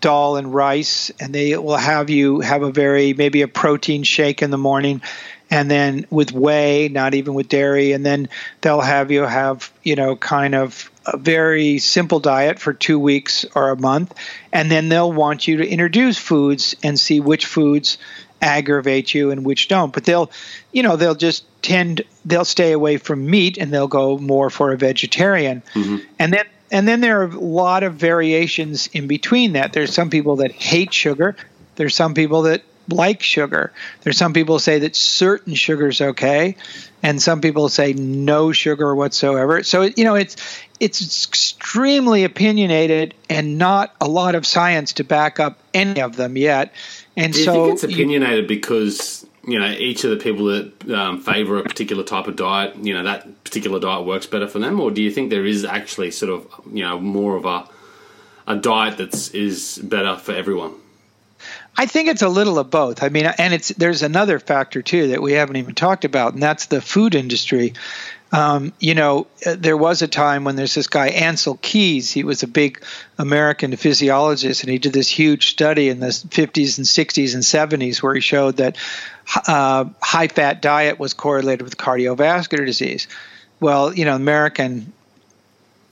dal 0.00 0.36
and 0.36 0.54
rice. 0.54 1.10
And 1.18 1.34
they 1.34 1.56
will 1.56 1.76
have 1.76 2.10
you 2.10 2.38
have 2.40 2.62
a 2.62 2.70
very, 2.70 3.12
maybe 3.12 3.42
a 3.42 3.48
protein 3.48 4.04
shake 4.04 4.40
in 4.40 4.52
the 4.52 4.58
morning 4.58 5.02
and 5.50 5.70
then 5.70 6.06
with 6.10 6.32
whey, 6.32 6.88
not 6.88 7.14
even 7.14 7.34
with 7.34 7.48
dairy, 7.48 7.92
and 7.92 8.04
then 8.04 8.28
they'll 8.60 8.80
have 8.80 9.10
you 9.10 9.22
have 9.22 9.72
you 9.82 9.96
know 9.96 10.16
kind 10.16 10.54
of 10.54 10.90
a 11.06 11.16
very 11.16 11.78
simple 11.78 12.20
diet 12.20 12.58
for 12.58 12.72
two 12.72 12.98
weeks 12.98 13.46
or 13.54 13.70
a 13.70 13.76
month, 13.76 14.14
and 14.52 14.70
then 14.70 14.88
they'll 14.88 15.12
want 15.12 15.48
you 15.48 15.58
to 15.58 15.68
introduce 15.68 16.18
foods 16.18 16.76
and 16.82 16.98
see 16.98 17.20
which 17.20 17.46
foods 17.46 17.98
aggravate 18.40 19.14
you 19.14 19.30
and 19.30 19.44
which 19.44 19.68
don't. 19.68 19.92
But 19.92 20.04
they'll, 20.04 20.30
you 20.72 20.82
know, 20.82 20.96
they'll 20.96 21.14
just 21.14 21.44
tend 21.62 22.02
they'll 22.24 22.44
stay 22.44 22.72
away 22.72 22.98
from 22.98 23.28
meat 23.28 23.58
and 23.58 23.72
they'll 23.72 23.88
go 23.88 24.18
more 24.18 24.50
for 24.50 24.72
a 24.72 24.76
vegetarian, 24.76 25.62
mm-hmm. 25.74 25.96
and 26.18 26.32
then 26.32 26.44
and 26.70 26.86
then 26.86 27.00
there 27.00 27.22
are 27.22 27.30
a 27.30 27.38
lot 27.38 27.82
of 27.82 27.94
variations 27.94 28.88
in 28.92 29.06
between 29.06 29.52
that. 29.52 29.72
There's 29.72 29.94
some 29.94 30.10
people 30.10 30.36
that 30.36 30.52
hate 30.52 30.92
sugar. 30.92 31.36
There's 31.76 31.94
some 31.94 32.14
people 32.14 32.42
that 32.42 32.62
like 32.88 33.22
sugar. 33.22 33.72
There's 34.02 34.16
some 34.16 34.32
people 34.32 34.58
say 34.58 34.78
that 34.80 34.96
certain 34.96 35.54
sugar's 35.54 36.00
okay, 36.00 36.56
and 37.02 37.20
some 37.20 37.40
people 37.40 37.68
say 37.68 37.92
no 37.92 38.52
sugar 38.52 38.94
whatsoever. 38.94 39.62
So 39.62 39.82
you 39.82 40.04
know, 40.04 40.14
it's 40.14 40.36
it's 40.80 41.26
extremely 41.26 42.24
opinionated 42.24 43.14
and 43.28 43.58
not 43.58 43.94
a 44.00 44.08
lot 44.08 44.34
of 44.34 44.46
science 44.46 44.94
to 44.94 45.04
back 45.04 45.40
up 45.40 45.58
any 45.74 46.00
of 46.00 46.16
them 46.16 46.36
yet. 46.36 46.72
And 47.16 47.32
Do 47.32 47.38
you 47.38 47.44
so 47.44 47.52
think 47.52 47.74
it's 47.74 47.84
opinionated 47.84 48.44
you, 48.44 48.48
because 48.48 49.26
you 49.44 49.58
know 49.58 49.70
each 49.70 50.04
of 50.04 50.10
the 50.10 50.16
people 50.16 50.46
that 50.46 50.90
um, 50.90 51.20
favor 51.20 51.58
a 51.58 51.62
particular 51.62 52.04
type 52.04 52.26
of 52.26 52.36
diet, 52.36 52.76
you 52.76 52.94
know 52.94 53.02
that 53.04 53.44
particular 53.44 53.80
diet 53.80 54.06
works 54.06 54.26
better 54.26 54.48
for 54.48 54.58
them, 54.58 54.80
or 54.80 54.90
do 54.90 55.02
you 55.02 55.10
think 55.10 55.30
there 55.30 55.46
is 55.46 55.64
actually 55.64 56.10
sort 56.10 56.32
of 56.32 56.46
you 56.72 56.82
know 56.82 56.98
more 56.98 57.36
of 57.36 57.44
a 57.44 57.68
a 58.46 58.56
diet 58.56 58.96
that's 58.96 59.28
is 59.28 59.78
better 59.78 60.16
for 60.16 60.32
everyone? 60.32 60.72
I 61.78 61.86
think 61.86 62.08
it's 62.08 62.22
a 62.22 62.28
little 62.28 62.58
of 62.58 62.70
both. 62.70 63.04
I 63.04 63.08
mean, 63.08 63.24
and 63.38 63.54
it's 63.54 63.68
there's 63.68 64.02
another 64.02 64.40
factor 64.40 64.82
too 64.82 65.08
that 65.08 65.22
we 65.22 65.34
haven't 65.34 65.56
even 65.56 65.76
talked 65.76 66.04
about, 66.04 66.34
and 66.34 66.42
that's 66.42 66.66
the 66.66 66.80
food 66.80 67.14
industry. 67.14 67.74
Um, 68.32 68.72
you 68.80 68.94
know, 68.94 69.28
uh, 69.46 69.54
there 69.56 69.76
was 69.76 70.02
a 70.02 70.08
time 70.08 70.42
when 70.42 70.56
there's 70.56 70.74
this 70.74 70.88
guy 70.88 71.10
Ancel 71.12 71.58
Keys. 71.62 72.10
He 72.10 72.24
was 72.24 72.42
a 72.42 72.48
big 72.48 72.82
American 73.16 73.76
physiologist, 73.76 74.64
and 74.64 74.72
he 74.72 74.78
did 74.78 74.92
this 74.92 75.08
huge 75.08 75.50
study 75.50 75.88
in 75.88 76.00
the 76.00 76.08
50s 76.08 76.78
and 76.78 76.86
60s 76.86 77.34
and 77.34 77.42
70s 77.44 78.02
where 78.02 78.14
he 78.14 78.20
showed 78.20 78.56
that 78.56 78.76
uh, 79.46 79.84
high-fat 80.02 80.60
diet 80.60 80.98
was 80.98 81.14
correlated 81.14 81.62
with 81.62 81.76
cardiovascular 81.76 82.66
disease. 82.66 83.06
Well, 83.60 83.94
you 83.94 84.04
know, 84.04 84.16
American 84.16 84.92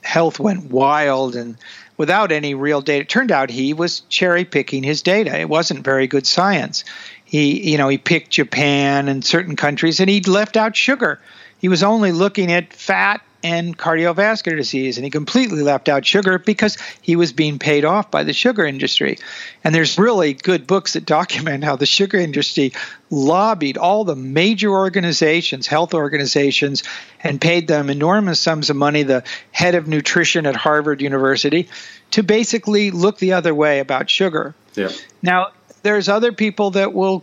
health 0.03 0.39
went 0.41 0.71
wild, 0.71 1.37
and 1.37 1.57
without 1.97 2.33
any 2.33 2.55
real 2.55 2.81
data. 2.81 3.03
It 3.03 3.09
turned 3.09 3.33
out 3.33 3.51
he 3.51 3.73
was 3.73 4.01
cherry 4.09 4.45
picking 4.45 4.83
his 4.83 5.03
data. 5.03 5.39
It 5.39 5.49
wasn't 5.49 5.85
very 5.85 6.07
good 6.07 6.27
science. 6.27 6.85
He, 7.25 7.71
you 7.71 7.79
know, 7.79 7.89
he 7.89 7.99
picked 7.99 8.31
Japan 8.31 9.09
and 9.09 9.25
certain 9.25 9.57
countries, 9.57 10.01
and 10.01 10.09
he 10.09 10.21
left 10.21 10.57
out 10.57 10.77
sugar. 10.77 11.21
He 11.59 11.69
was 11.69 11.83
only 11.83 12.13
looking 12.13 12.53
at 12.53 12.73
fat 12.73 13.23
and 13.47 13.79
cardiovascular 13.79 14.57
disease, 14.57 14.99
and 14.99 15.05
he 15.05 15.11
completely 15.11 15.63
left 15.63 15.89
out 15.89 16.05
sugar 16.05 16.37
because 16.37 16.77
he 17.01 17.15
was 17.15 17.33
being 17.33 17.61
paid 17.61 17.85
off 17.85 18.11
by 18.11 18.25
the 18.25 18.33
sugar 18.33 18.67
industry. 18.67 19.19
And 19.63 19.73
there's 19.73 19.99
really 19.99 20.35
good 20.35 20.67
books 20.67 20.95
that 20.95 21.07
document 21.07 21.63
how 21.63 21.77
the 21.77 21.87
sugar 21.87 22.19
industry 22.19 22.73
lobbied 23.09 23.79
all 23.79 24.03
the 24.05 24.17
major 24.17 24.71
organizations, 24.71 25.69
health 25.69 25.95
organizations, 25.95 26.83
and 27.23 27.41
paid 27.41 27.69
them 27.69 27.89
enormous 27.89 28.41
sums 28.41 28.69
of 28.69 28.75
money, 28.75 29.05
the 29.05 29.23
head 29.53 29.77
of 29.77 29.87
nutrition 29.87 30.45
at 30.45 30.57
Harvard 30.57 31.01
University, 31.01 31.69
to 32.11 32.25
basically 32.25 32.91
look 32.91 33.19
the 33.19 33.35
other 33.35 33.55
way 33.55 33.79
about 33.79 34.11
sugar. 34.11 34.57
Yeah. 34.75 34.91
Now, 35.23 35.53
there's 35.85 36.09
other 36.09 36.33
people 36.33 36.73
that 36.73 36.93
will 36.93 37.23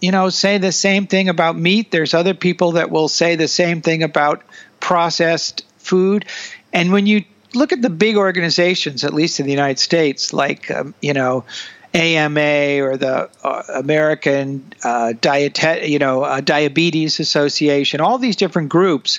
you 0.00 0.10
know 0.10 0.30
say 0.30 0.56
the 0.56 0.72
same 0.72 1.06
thing 1.06 1.28
about 1.28 1.58
meat 1.58 1.90
there's 1.90 2.14
other 2.14 2.32
people 2.32 2.72
that 2.72 2.90
will 2.90 3.08
say 3.08 3.36
the 3.36 3.46
same 3.46 3.82
thing 3.82 4.02
about 4.02 4.42
processed 4.80 5.64
food. 5.78 6.24
And 6.72 6.92
when 6.92 7.06
you 7.06 7.24
look 7.54 7.72
at 7.72 7.82
the 7.82 7.90
big 7.90 8.16
organizations, 8.16 9.04
at 9.04 9.14
least 9.14 9.40
in 9.40 9.46
the 9.46 9.52
United 9.52 9.78
States, 9.78 10.32
like 10.32 10.70
um, 10.70 10.94
you 11.00 11.12
know. 11.12 11.44
AMA 11.92 12.80
or 12.84 12.96
the 12.96 13.28
uh, 13.42 13.62
American 13.74 14.72
uh, 14.84 15.12
Diet, 15.20 15.88
you 15.88 15.98
know, 15.98 16.22
uh, 16.22 16.40
Diabetes 16.40 17.18
Association, 17.18 18.00
all 18.00 18.16
these 18.16 18.36
different 18.36 18.68
groups, 18.68 19.18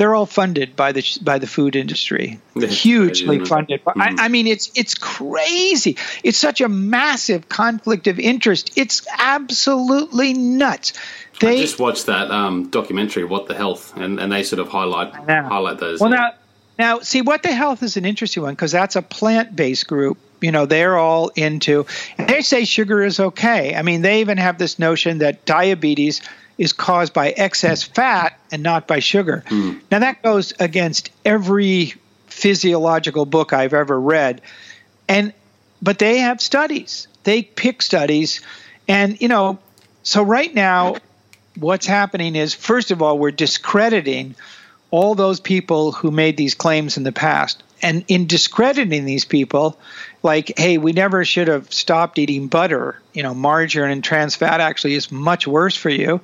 they're 0.00 0.14
all 0.14 0.24
funded 0.24 0.76
by 0.76 0.92
the 0.92 1.04
by 1.20 1.38
the 1.38 1.46
food 1.46 1.76
industry, 1.76 2.40
hugely 2.58 3.44
funded. 3.44 3.84
Mm-hmm. 3.84 4.00
I, 4.00 4.14
I, 4.16 4.28
mean, 4.28 4.46
it's 4.46 4.70
it's 4.74 4.94
crazy. 4.94 5.98
It's 6.24 6.38
such 6.38 6.62
a 6.62 6.70
massive 6.70 7.50
conflict 7.50 8.06
of 8.06 8.18
interest. 8.18 8.70
It's 8.76 9.06
absolutely 9.18 10.32
nuts. 10.32 10.94
They, 11.40 11.56
I 11.56 11.60
just 11.60 11.78
watched 11.78 12.06
that 12.06 12.30
um, 12.30 12.68
documentary, 12.70 13.24
"What 13.24 13.48
the 13.48 13.54
Health," 13.54 13.96
and, 13.96 14.20
and 14.20 14.30
they 14.30 14.42
sort 14.42 14.60
of 14.60 14.68
highlight 14.68 15.14
highlight 15.14 15.78
those. 15.78 16.00
Well, 16.00 16.10
now, 16.10 16.32
now 16.78 17.00
see, 17.00 17.22
"What 17.22 17.42
the 17.42 17.52
Health" 17.52 17.82
is 17.82 17.96
an 17.96 18.04
interesting 18.04 18.42
one 18.42 18.54
because 18.54 18.72
that's 18.72 18.96
a 18.96 19.02
plant 19.02 19.56
based 19.56 19.86
group 19.86 20.18
You 20.42 20.52
know, 20.52 20.66
they're 20.66 20.96
all 20.96 21.28
into, 21.28 21.86
and 22.16 22.28
they 22.28 22.42
say 22.42 22.64
sugar 22.64 23.02
is 23.02 23.20
okay. 23.20 23.74
I 23.74 23.82
mean, 23.82 24.02
they 24.02 24.20
even 24.20 24.38
have 24.38 24.58
this 24.58 24.78
notion 24.78 25.18
that 25.18 25.44
diabetes 25.44 26.22
is 26.56 26.72
caused 26.72 27.12
by 27.12 27.30
excess 27.30 27.82
fat 27.82 28.38
and 28.50 28.62
not 28.62 28.86
by 28.86 29.00
sugar. 29.00 29.44
Mm. 29.48 29.80
Now, 29.90 30.00
that 30.00 30.22
goes 30.22 30.52
against 30.58 31.10
every 31.24 31.94
physiological 32.26 33.26
book 33.26 33.52
I've 33.52 33.74
ever 33.74 33.98
read. 34.00 34.40
And, 35.08 35.32
but 35.82 35.98
they 35.98 36.18
have 36.18 36.40
studies, 36.40 37.08
they 37.24 37.42
pick 37.42 37.82
studies. 37.82 38.40
And, 38.88 39.20
you 39.20 39.28
know, 39.28 39.58
so 40.02 40.22
right 40.22 40.54
now, 40.54 40.96
what's 41.60 41.86
happening 41.86 42.36
is, 42.36 42.54
first 42.54 42.90
of 42.90 43.02
all, 43.02 43.18
we're 43.18 43.30
discrediting 43.30 44.34
all 44.90 45.14
those 45.14 45.38
people 45.38 45.92
who 45.92 46.10
made 46.10 46.36
these 46.36 46.54
claims 46.54 46.96
in 46.96 47.04
the 47.04 47.12
past. 47.12 47.62
And 47.82 48.04
in 48.08 48.26
discrediting 48.26 49.04
these 49.04 49.24
people, 49.24 49.78
like, 50.22 50.58
hey, 50.58 50.78
we 50.78 50.92
never 50.92 51.24
should 51.24 51.48
have 51.48 51.72
stopped 51.72 52.18
eating 52.18 52.48
butter. 52.48 53.00
You 53.12 53.22
know, 53.22 53.34
margarine 53.34 53.90
and 53.90 54.04
trans 54.04 54.34
fat 54.34 54.60
actually 54.60 54.94
is 54.94 55.12
much 55.12 55.46
worse 55.46 55.76
for 55.76 55.90
you. 55.90 56.20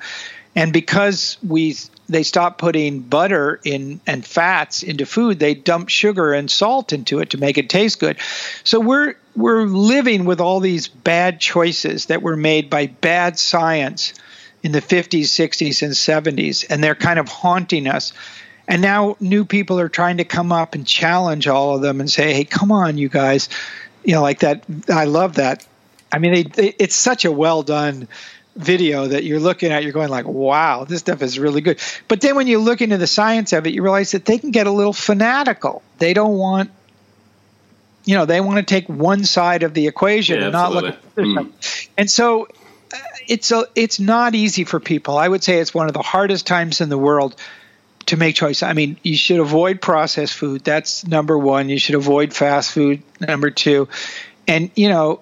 And 0.55 0.72
because 0.72 1.37
we 1.47 1.76
they 2.09 2.22
stopped 2.22 2.59
putting 2.59 3.01
butter 3.01 3.61
in 3.64 4.01
and 4.07 4.24
fats 4.24 4.82
into 4.82 5.05
food, 5.05 5.39
they 5.39 5.55
dump 5.55 5.89
sugar 5.89 6.32
and 6.32 6.51
salt 6.51 6.93
into 6.93 7.18
it 7.20 7.30
to 7.30 7.39
make 7.39 7.59
it 7.59 7.68
taste 7.68 8.01
good. 8.01 8.16
So 8.64 8.80
we're 8.80 9.16
we're 9.34 9.64
living 9.64 10.24
with 10.24 10.41
all 10.41 10.61
these 10.61 10.89
bad 10.89 11.41
choices 11.41 12.07
that 12.07 12.22
were 12.22 12.37
made 12.37 12.70
by 12.70 12.87
bad 12.87 13.39
science 13.39 14.14
in 14.67 14.73
the 14.73 14.83
50s, 14.83 15.27
60s, 15.27 15.83
and 15.83 15.93
70s, 15.93 16.67
and 16.69 16.83
they're 16.83 16.97
kind 16.97 17.21
of 17.21 17.29
haunting 17.29 17.87
us. 17.87 18.12
And 18.67 18.83
now 18.83 19.17
new 19.21 19.45
people 19.45 19.79
are 19.79 19.89
trying 19.89 20.17
to 20.17 20.25
come 20.25 20.51
up 20.51 20.75
and 20.75 20.85
challenge 20.85 21.47
all 21.47 21.77
of 21.77 21.83
them 21.83 22.01
and 22.01 22.11
say, 22.11 22.35
"Hey, 22.35 22.45
come 22.45 22.73
on, 22.73 22.99
you 22.99 23.09
guys!" 23.09 23.49
You 24.03 24.14
know, 24.14 24.23
like 24.23 24.41
that. 24.41 24.64
I 24.89 25.05
love 25.05 25.37
that. 25.37 25.64
I 26.11 26.19
mean, 26.19 26.33
they, 26.33 26.43
they, 26.43 26.75
it's 26.81 26.97
such 26.97 27.25
a 27.25 27.31
well 27.31 27.62
done 27.62 28.09
video 28.57 29.07
that 29.07 29.23
you're 29.23 29.39
looking 29.39 29.71
at. 29.71 29.85
You're 29.85 29.93
going 29.93 30.09
like, 30.09 30.27
"Wow, 30.27 30.83
this 30.83 30.99
stuff 30.99 31.23
is 31.23 31.39
really 31.39 31.61
good." 31.61 31.79
But 32.09 32.21
then 32.21 32.35
when 32.35 32.49
you 32.49 32.59
look 32.59 32.81
into 32.83 32.99
the 32.99 33.07
science 33.07 33.53
of 33.53 33.69
it, 33.69 33.73
you 33.73 33.85
realize 33.85 34.11
that 34.11 34.25
they 34.25 34.39
can 34.39 34.51
get 34.51 34.67
a 34.67 34.73
little 34.73 34.93
fanatical. 34.93 35.81
They 35.99 36.12
don't 36.12 36.37
want 36.37 36.73
you 38.05 38.17
know 38.17 38.25
they 38.25 38.41
want 38.41 38.59
to 38.59 38.64
take 38.64 38.89
one 38.89 39.23
side 39.25 39.62
of 39.62 39.75
the 39.75 39.87
equation 39.87 40.41
yeah, 40.41 40.47
and 40.47 40.53
not 40.53 40.73
look 40.73 40.87
at 40.87 41.14
the 41.14 41.23
other 41.23 41.31
mm. 41.31 41.37
side. 41.37 41.89
And 41.97 42.11
so 42.11 42.49
it's 43.29 43.51
a, 43.53 43.66
it's 43.74 44.01
not 44.01 44.35
easy 44.35 44.64
for 44.64 44.81
people. 44.81 45.18
I 45.18 45.29
would 45.29 45.43
say 45.43 45.59
it's 45.59 45.74
one 45.74 45.89
of 45.89 45.95
the 45.95 46.03
hardest 46.03 46.47
times 46.47 46.81
in 46.81 46.89
the 46.89 46.99
world 46.99 47.37
to 48.07 48.16
make 48.16 48.37
choices. 48.37 48.62
I 48.62 48.72
mean, 48.72 48.99
you 49.03 49.16
should 49.16 49.41
avoid 49.41 49.81
processed 49.81 50.35
food. 50.35 50.64
That's 50.64 51.07
number 51.07 51.37
one. 51.37 51.68
You 51.68 51.79
should 51.79 51.97
avoid 51.97 52.33
fast 52.33 52.72
food. 52.72 53.03
Number 53.20 53.51
two, 53.51 53.89
and 54.47 54.70
you 54.74 54.89
know, 54.89 55.20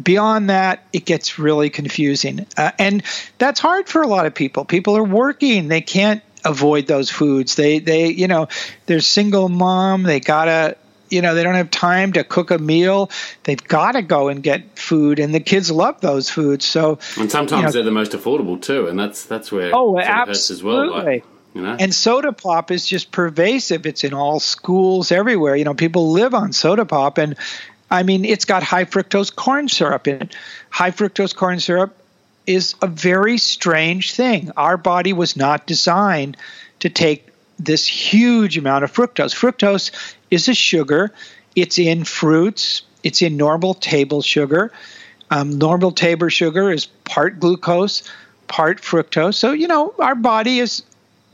beyond 0.00 0.50
that, 0.50 0.84
it 0.92 1.04
gets 1.04 1.38
really 1.38 1.70
confusing, 1.70 2.46
uh, 2.56 2.72
and 2.78 3.02
that's 3.38 3.60
hard 3.60 3.88
for 3.88 4.02
a 4.02 4.06
lot 4.06 4.26
of 4.26 4.34
people. 4.34 4.64
People 4.64 4.96
are 4.96 5.04
working; 5.04 5.68
they 5.68 5.80
can't 5.80 6.22
avoid 6.44 6.86
those 6.86 7.10
foods. 7.10 7.56
They 7.56 7.78
they 7.80 8.08
you 8.08 8.28
know, 8.28 8.48
they're 8.86 9.00
single 9.00 9.48
mom. 9.48 10.04
They 10.04 10.20
gotta 10.20 10.76
you 11.12 11.22
know 11.22 11.34
they 11.34 11.42
don't 11.42 11.54
have 11.54 11.70
time 11.70 12.12
to 12.12 12.24
cook 12.24 12.50
a 12.50 12.58
meal 12.58 13.10
they've 13.44 13.62
got 13.64 13.92
to 13.92 14.02
go 14.02 14.28
and 14.28 14.42
get 14.42 14.78
food 14.78 15.18
and 15.18 15.34
the 15.34 15.40
kids 15.40 15.70
love 15.70 16.00
those 16.00 16.30
foods 16.30 16.64
so 16.64 16.98
and 17.18 17.30
sometimes 17.30 17.60
you 17.60 17.66
know, 17.66 17.70
they're 17.72 17.82
the 17.82 17.90
most 17.90 18.12
affordable 18.12 18.60
too 18.60 18.86
and 18.86 18.98
that's 18.98 19.24
that's 19.24 19.52
where 19.52 19.70
oh 19.74 19.98
absolutely 19.98 20.54
as 20.54 20.62
well 20.62 21.04
like, 21.04 21.24
you 21.54 21.60
know? 21.60 21.76
And 21.78 21.94
soda 21.94 22.32
pop 22.32 22.70
is 22.70 22.86
just 22.86 23.12
pervasive. 23.12 23.86
It's 23.86 24.04
in 24.04 24.14
all 24.14 24.40
schools 24.40 25.12
everywhere. 25.12 25.54
You 25.54 25.64
know, 25.64 25.74
people 25.74 26.10
live 26.10 26.34
on 26.34 26.52
soda 26.52 26.86
pop, 26.86 27.18
and 27.18 27.36
I 27.90 28.02
mean, 28.04 28.24
it's 28.24 28.46
got 28.46 28.62
high 28.62 28.86
fructose 28.86 29.34
corn 29.34 29.68
syrup 29.68 30.08
in 30.08 30.22
it. 30.22 30.36
High 30.70 30.92
fructose 30.92 31.34
corn 31.34 31.60
syrup 31.60 31.94
is 32.46 32.74
a 32.80 32.86
very 32.86 33.38
strange 33.38 34.14
thing. 34.14 34.50
Our 34.56 34.76
body 34.76 35.12
was 35.12 35.36
not 35.36 35.66
designed 35.66 36.36
to 36.80 36.88
take 36.88 37.28
this 37.58 37.86
huge 37.86 38.56
amount 38.56 38.84
of 38.84 38.92
fructose. 38.92 39.34
Fructose 39.34 39.92
is 40.32 40.48
a 40.48 40.54
sugar. 40.54 41.12
It's 41.54 41.78
in 41.78 42.04
fruits. 42.04 42.82
It's 43.04 43.22
in 43.22 43.36
normal 43.36 43.74
table 43.74 44.22
sugar. 44.22 44.72
Um, 45.30 45.58
normal 45.58 45.92
table 45.92 46.28
sugar 46.28 46.72
is 46.72 46.86
part 46.86 47.38
glucose, 47.38 48.02
part 48.48 48.80
fructose. 48.80 49.34
So 49.34 49.52
you 49.52 49.68
know 49.68 49.94
our 49.98 50.14
body 50.14 50.58
is 50.58 50.82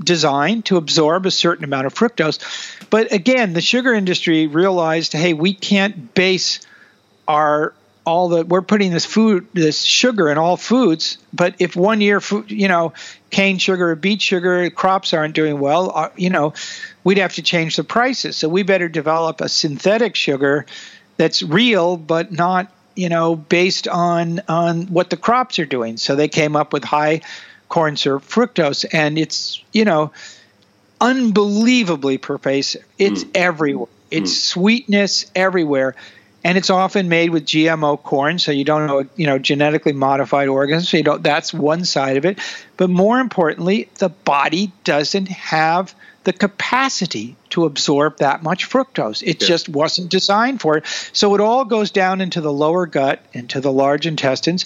designed 0.02 0.64
to 0.66 0.76
absorb 0.76 1.26
a 1.26 1.30
certain 1.30 1.64
amount 1.64 1.86
of 1.86 1.94
fructose. 1.94 2.38
But 2.90 3.12
again, 3.12 3.52
the 3.52 3.60
sugar 3.60 3.94
industry 3.94 4.46
realized, 4.46 5.12
hey, 5.12 5.32
we 5.32 5.54
can't 5.54 6.14
base 6.14 6.60
our 7.26 7.74
all 8.08 8.28
the 8.28 8.44
we're 8.44 8.62
putting 8.62 8.90
this 8.90 9.04
food 9.04 9.46
this 9.52 9.82
sugar 9.82 10.30
in 10.30 10.38
all 10.38 10.56
foods 10.56 11.18
but 11.32 11.54
if 11.58 11.76
one 11.76 12.00
year 12.00 12.20
food 12.20 12.50
you 12.50 12.68
know 12.68 12.92
cane 13.30 13.58
sugar 13.58 13.90
or 13.90 13.94
beet 13.94 14.22
sugar 14.22 14.70
crops 14.70 15.12
aren't 15.12 15.34
doing 15.34 15.60
well 15.60 15.92
uh, 15.94 16.08
you 16.16 16.30
know 16.30 16.54
we'd 17.08 17.16
have 17.16 17.32
to 17.32 17.42
change 17.42 17.76
the 17.76 17.84
prices. 17.84 18.36
So 18.36 18.50
we 18.50 18.62
better 18.62 18.86
develop 18.86 19.40
a 19.40 19.48
synthetic 19.48 20.14
sugar 20.14 20.66
that's 21.16 21.42
real 21.42 21.96
but 21.96 22.32
not 22.32 22.70
you 22.96 23.08
know 23.08 23.34
based 23.34 23.88
on 23.88 24.42
on 24.46 24.88
what 24.88 25.08
the 25.08 25.16
crops 25.16 25.58
are 25.58 25.64
doing. 25.64 25.96
So 25.96 26.16
they 26.16 26.28
came 26.28 26.54
up 26.54 26.74
with 26.74 26.84
high 26.84 27.22
corn 27.70 27.96
syrup 27.96 28.24
fructose 28.24 28.84
and 28.92 29.16
it's 29.16 29.64
you 29.72 29.86
know 29.86 30.12
unbelievably 31.00 32.18
pervasive. 32.18 32.84
It's 32.98 33.24
mm. 33.24 33.30
everywhere. 33.34 33.88
It's 34.10 34.32
mm. 34.32 34.46
sweetness 34.52 35.30
everywhere 35.34 35.94
and 36.44 36.56
it's 36.56 36.70
often 36.70 37.08
made 37.08 37.30
with 37.30 37.44
GMO 37.44 38.00
corn, 38.02 38.38
so 38.38 38.52
you 38.52 38.64
don't 38.64 38.86
know, 38.86 39.06
you 39.16 39.26
know, 39.26 39.38
genetically 39.38 39.92
modified 39.92 40.48
organisms. 40.48 40.90
So 40.90 40.96
you 40.96 41.02
don't. 41.02 41.22
That's 41.22 41.52
one 41.52 41.84
side 41.84 42.16
of 42.16 42.24
it. 42.24 42.38
But 42.76 42.90
more 42.90 43.18
importantly, 43.18 43.88
the 43.98 44.08
body 44.08 44.72
doesn't 44.84 45.28
have 45.28 45.94
the 46.24 46.32
capacity 46.32 47.36
to 47.50 47.64
absorb 47.64 48.18
that 48.18 48.42
much 48.42 48.68
fructose. 48.68 49.22
It 49.22 49.42
yeah. 49.42 49.48
just 49.48 49.68
wasn't 49.68 50.10
designed 50.10 50.60
for 50.60 50.76
it. 50.76 50.86
So 51.12 51.34
it 51.34 51.40
all 51.40 51.64
goes 51.64 51.90
down 51.90 52.20
into 52.20 52.40
the 52.40 52.52
lower 52.52 52.86
gut, 52.86 53.24
into 53.32 53.60
the 53.60 53.72
large 53.72 54.06
intestines, 54.06 54.64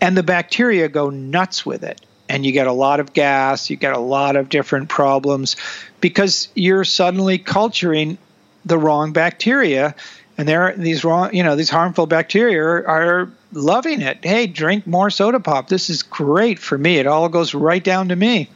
and 0.00 0.16
the 0.16 0.22
bacteria 0.22 0.88
go 0.88 1.10
nuts 1.10 1.64
with 1.64 1.84
it 1.84 2.00
and 2.28 2.44
you 2.44 2.52
get 2.52 2.66
a 2.66 2.72
lot 2.72 3.00
of 3.00 3.12
gas, 3.12 3.70
you 3.70 3.76
get 3.76 3.94
a 3.94 3.98
lot 3.98 4.36
of 4.36 4.48
different 4.48 4.88
problems 4.88 5.56
because 6.00 6.48
you're 6.54 6.84
suddenly 6.84 7.38
culturing 7.38 8.18
the 8.64 8.78
wrong 8.78 9.12
bacteria 9.12 9.94
and 10.36 10.48
there 10.48 10.74
these 10.76 11.04
wrong 11.04 11.34
you 11.34 11.42
know 11.42 11.56
these 11.56 11.70
harmful 11.70 12.06
bacteria 12.06 12.62
are, 12.62 13.30
loving 13.52 14.00
it. 14.00 14.18
Hey 14.24 14.48
drink 14.48 14.84
more 14.84 15.10
soda 15.10 15.38
pop. 15.38 15.68
This 15.68 15.88
is 15.88 16.02
great 16.02 16.58
for 16.58 16.76
me. 16.76 16.98
It 16.98 17.06
all 17.06 17.28
goes 17.28 17.54
right 17.54 17.84
down 17.84 18.08
to 18.08 18.16
me. 18.16 18.50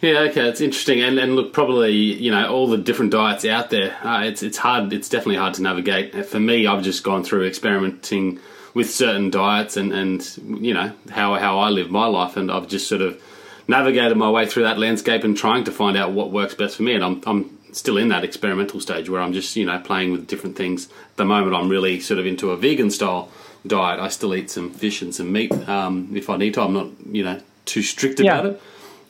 Yeah 0.00 0.18
okay 0.30 0.48
it's 0.48 0.60
interesting. 0.60 1.00
And, 1.00 1.18
and 1.18 1.36
look 1.36 1.52
probably 1.52 1.92
you 1.92 2.32
know 2.32 2.52
all 2.52 2.66
the 2.66 2.78
different 2.78 3.12
diets 3.12 3.44
out 3.44 3.70
there 3.70 3.96
uh, 4.04 4.24
it's 4.24 4.42
it's 4.42 4.58
hard 4.58 4.92
it's 4.92 5.08
definitely 5.08 5.36
hard 5.36 5.54
to 5.54 5.62
navigate. 5.62 6.26
For 6.26 6.40
me 6.40 6.66
i've 6.66 6.82
just 6.82 7.04
gone 7.04 7.22
through 7.22 7.46
experimenting 7.46 8.40
with 8.76 8.90
certain 8.90 9.30
diets 9.30 9.78
and, 9.78 9.90
and 9.90 10.38
you 10.60 10.74
know 10.74 10.92
how 11.10 11.34
how 11.36 11.58
I 11.58 11.70
live 11.70 11.90
my 11.90 12.04
life, 12.04 12.36
and 12.36 12.52
I've 12.52 12.68
just 12.68 12.86
sort 12.86 13.00
of 13.00 13.18
navigated 13.66 14.18
my 14.18 14.30
way 14.30 14.44
through 14.44 14.64
that 14.64 14.78
landscape 14.78 15.24
and 15.24 15.34
trying 15.34 15.64
to 15.64 15.72
find 15.72 15.96
out 15.96 16.12
what 16.12 16.30
works 16.30 16.54
best 16.54 16.76
for 16.76 16.82
me. 16.82 16.94
And 16.94 17.02
I'm 17.02 17.22
I'm 17.26 17.55
still 17.76 17.98
in 17.98 18.08
that 18.08 18.24
experimental 18.24 18.80
stage 18.80 19.10
where 19.10 19.20
I'm 19.20 19.32
just 19.32 19.54
you 19.54 19.66
know 19.66 19.78
playing 19.78 20.12
with 20.12 20.26
different 20.26 20.56
things. 20.56 20.86
At 20.86 21.16
the 21.16 21.24
moment, 21.24 21.54
I'm 21.54 21.68
really 21.68 22.00
sort 22.00 22.18
of 22.18 22.26
into 22.26 22.50
a 22.50 22.56
vegan 22.56 22.90
style 22.90 23.28
diet. 23.66 24.00
I 24.00 24.08
still 24.08 24.34
eat 24.34 24.50
some 24.50 24.70
fish 24.70 25.02
and 25.02 25.14
some 25.14 25.30
meat 25.30 25.52
um, 25.68 26.10
if 26.14 26.30
I 26.30 26.36
need 26.36 26.54
to. 26.54 26.62
I'm 26.62 26.72
not 26.72 26.88
you 27.10 27.22
know 27.22 27.40
too 27.64 27.82
strict 27.82 28.18
yeah. 28.20 28.38
about 28.38 28.52
it, 28.52 28.62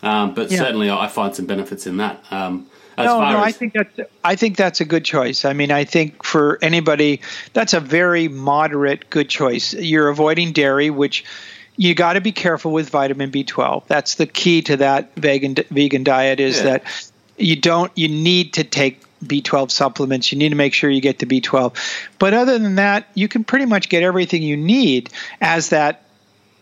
um, 0.03 0.35
but 0.35 0.51
yeah. 0.51 0.59
certainly 0.59 0.91
I 0.91 1.09
find 1.09 1.35
some 1.35 1.47
benefits 1.47 1.87
in 1.87 1.99
that. 1.99 2.23
Um, 2.31 2.67
no, 2.99 3.21
no, 3.21 3.39
as- 3.39 3.45
I 3.45 3.53
think 3.53 3.75
that's 3.75 4.01
I 4.25 4.37
think 4.37 4.57
that's 4.57 4.81
a 4.81 4.85
good 4.85 5.05
choice. 5.05 5.45
I 5.45 5.53
mean, 5.53 5.71
I 5.71 5.85
think 5.85 6.25
for 6.25 6.59
anybody, 6.63 7.21
that's 7.53 7.73
a 7.75 7.81
very 7.81 8.29
moderate 8.29 9.11
good 9.11 9.29
choice. 9.29 9.75
You're 9.75 10.09
avoiding 10.09 10.53
dairy, 10.53 10.91
which 10.91 11.25
you 11.77 11.95
got 11.95 12.15
to 12.15 12.21
be 12.21 12.33
careful 12.33 12.73
with 12.73 12.89
vitamin 12.89 13.31
B12. 13.31 13.87
That's 13.87 14.15
the 14.15 14.27
key 14.27 14.63
to 14.63 14.79
that 14.79 15.15
vegan 15.17 15.57
vegan 15.71 16.05
diet 16.05 16.41
is 16.41 16.57
yeah. 16.57 16.65
that 16.65 17.11
you 17.39 17.57
don't 17.57 17.93
you 17.97 18.09
need 18.09 18.55
to 18.55 18.65
take 18.65 19.03
B12 19.25 19.71
supplements. 19.71 20.33
You 20.33 20.39
need 20.39 20.51
to 20.51 20.57
make 20.57 20.75
sure 20.75 20.91
you 20.91 21.01
get 21.01 21.19
the 21.19 21.27
B12. 21.27 21.75
But 22.19 22.35
other 22.35 22.59
than 22.59 22.77
that, 22.77 23.09
you 23.15 23.29
can 23.29 23.45
pretty 23.45 23.67
much 23.67 23.89
get 23.89 24.03
everything 24.03 24.43
you 24.43 24.57
need 24.57 25.11
as 25.41 25.71
that 25.71 26.03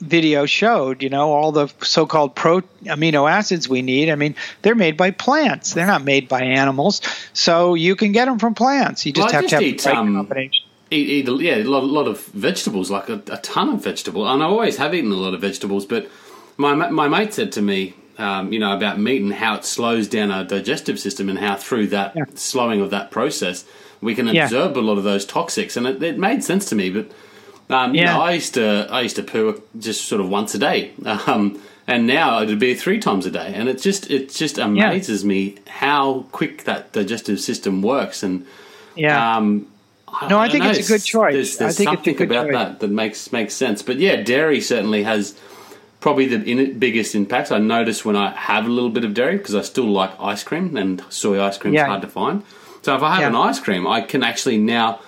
video 0.01 0.45
showed, 0.45 1.03
you 1.03 1.09
know, 1.09 1.33
all 1.33 1.53
the 1.53 1.69
so-called 1.83 2.35
pro 2.35 2.61
amino 2.85 3.31
acids 3.31 3.69
we 3.69 3.83
need. 3.83 4.11
I 4.11 4.15
mean, 4.17 4.35
they're 4.63 4.75
made 4.75 4.97
by 4.97 5.11
plants. 5.11 5.75
They're 5.75 5.87
not 5.87 6.05
made 6.05 6.29
by 6.29 6.43
animals. 6.43 7.01
So 7.33 7.75
you 7.75 7.97
can 7.97 8.13
get 8.13 8.27
them 8.27 8.39
from 8.39 8.55
plants. 8.55 9.07
You 9.07 9.13
just 9.13 9.27
well, 9.27 9.33
have 9.33 9.43
just 9.43 9.51
to 9.51 9.57
have 9.57 9.63
eat, 9.63 9.83
the 9.83 9.91
right 9.91 9.99
um, 9.99 10.15
combination. 10.15 10.67
Eat, 10.91 11.29
eat, 11.29 11.41
yeah, 11.41 11.57
a 11.57 11.65
lot, 11.65 11.83
a 11.83 11.87
lot, 11.87 12.07
of 12.07 12.25
vegetables, 12.27 12.91
like 12.91 13.09
a, 13.09 13.23
a 13.31 13.39
ton 13.39 13.71
of 13.71 13.83
vegetables. 13.83 14.29
And 14.29 14.43
I 14.43 14.47
always 14.47 14.77
have 14.77 14.95
eaten 14.95 15.11
a 15.11 15.17
lot 15.17 15.35
of 15.35 15.41
vegetables. 15.41 15.87
But 15.87 16.09
my 16.57 16.75
my 16.75 17.09
mate 17.09 17.33
said 17.33 17.53
to 17.53 17.63
me 17.63 17.95
um, 18.19 18.53
you 18.53 18.59
know, 18.59 18.77
about 18.77 18.99
meat 18.99 19.23
and 19.23 19.33
how 19.33 19.55
it 19.55 19.65
slows 19.65 20.07
down 20.09 20.31
our 20.31 20.45
digestive 20.45 20.99
system 21.01 21.29
and 21.29 21.39
how 21.39 21.57
through 21.57 21.89
that 21.89 22.15
Yeah. 22.17 22.25
slowing 22.35 22.81
of 22.81 22.91
that 22.91 23.11
process 23.11 23.65
we 24.01 24.15
can 24.15 24.29
Yeah. 24.29 24.45
absorb 24.45 24.77
a 24.77 24.81
lot 24.81 24.99
of 24.99 25.05
those 25.05 25.25
toxics, 25.27 25.77
and 25.77 25.87
it, 25.87 26.03
it 26.03 26.19
made 26.19 26.45
sense 26.45 26.67
to 26.67 26.75
me. 26.75 26.91
But 26.91 27.07
um, 27.71 27.95
you 27.95 28.03
Yeah. 28.03 28.13
know, 28.15 28.21
I 28.21 28.33
used 28.33 28.55
to 28.55 28.87
I 28.91 29.01
used 29.01 29.17
to 29.17 29.23
poo 29.23 29.63
just 29.79 30.05
sort 30.07 30.21
of 30.21 30.29
once 30.29 30.55
a 30.55 30.59
day, 30.59 30.91
um, 31.07 31.59
and 31.87 32.07
now 32.07 32.43
it'd 32.43 32.59
be 32.59 32.75
three 32.75 32.99
times 32.99 33.25
a 33.27 33.31
day, 33.31 33.53
and 33.55 33.69
it 33.69 33.81
just 33.81 34.11
it 34.11 34.33
just 34.35 34.59
amazes 34.59 35.25
me 35.25 35.57
how 35.67 36.27
quick 36.33 36.65
that 36.65 36.93
digestive 36.93 37.41
system 37.41 37.81
works, 37.83 38.23
and 38.23 38.45
Yeah. 38.97 39.37
um, 39.39 39.67
No, 40.29 40.39
I 40.39 40.49
think 40.51 40.63
know, 40.65 40.71
it's 40.71 40.89
a 40.89 40.93
good 40.93 41.03
choice. 41.03 41.33
There's, 41.33 41.57
I 41.57 41.65
there's 41.65 41.77
think 41.79 41.93
it's 41.95 42.01
a 42.03 42.05
something 42.11 42.27
about 42.27 42.47
choice. 42.47 42.53
that 42.55 42.81
that 42.81 42.91
makes 42.91 43.33
makes 43.33 43.55
sense. 43.55 43.83
But 43.83 43.97
yeah, 43.99 44.17
dairy 44.23 44.61
certainly 44.61 45.03
has 45.05 45.35
probably 46.05 46.27
the 46.27 46.45
in, 46.45 46.79
biggest 46.79 47.15
impact. 47.15 47.51
I 47.51 47.57
notice 47.57 48.05
when 48.05 48.15
I 48.15 48.29
have 48.33 48.67
a 48.67 48.69
little 48.69 48.91
bit 48.91 49.07
of 49.07 49.15
dairy 49.15 49.39
because 49.39 49.55
I 49.55 49.63
still 49.63 49.87
like 49.87 50.11
ice 50.21 50.43
cream, 50.45 50.77
and 50.77 51.03
soy 51.09 51.43
ice 51.43 51.57
cream 51.57 51.73
is 51.73 51.79
Yeah. 51.79 51.87
hard 51.87 52.03
to 52.03 52.09
find. 52.09 52.43
So 52.83 52.95
if 52.95 53.03
I 53.03 53.13
have 53.15 53.21
Yeah. 53.23 53.29
an 53.29 53.35
ice 53.37 53.59
cream, 53.59 53.87
I 53.87 54.03
can 54.03 54.23
actually 54.23 54.59
now. 54.59 55.01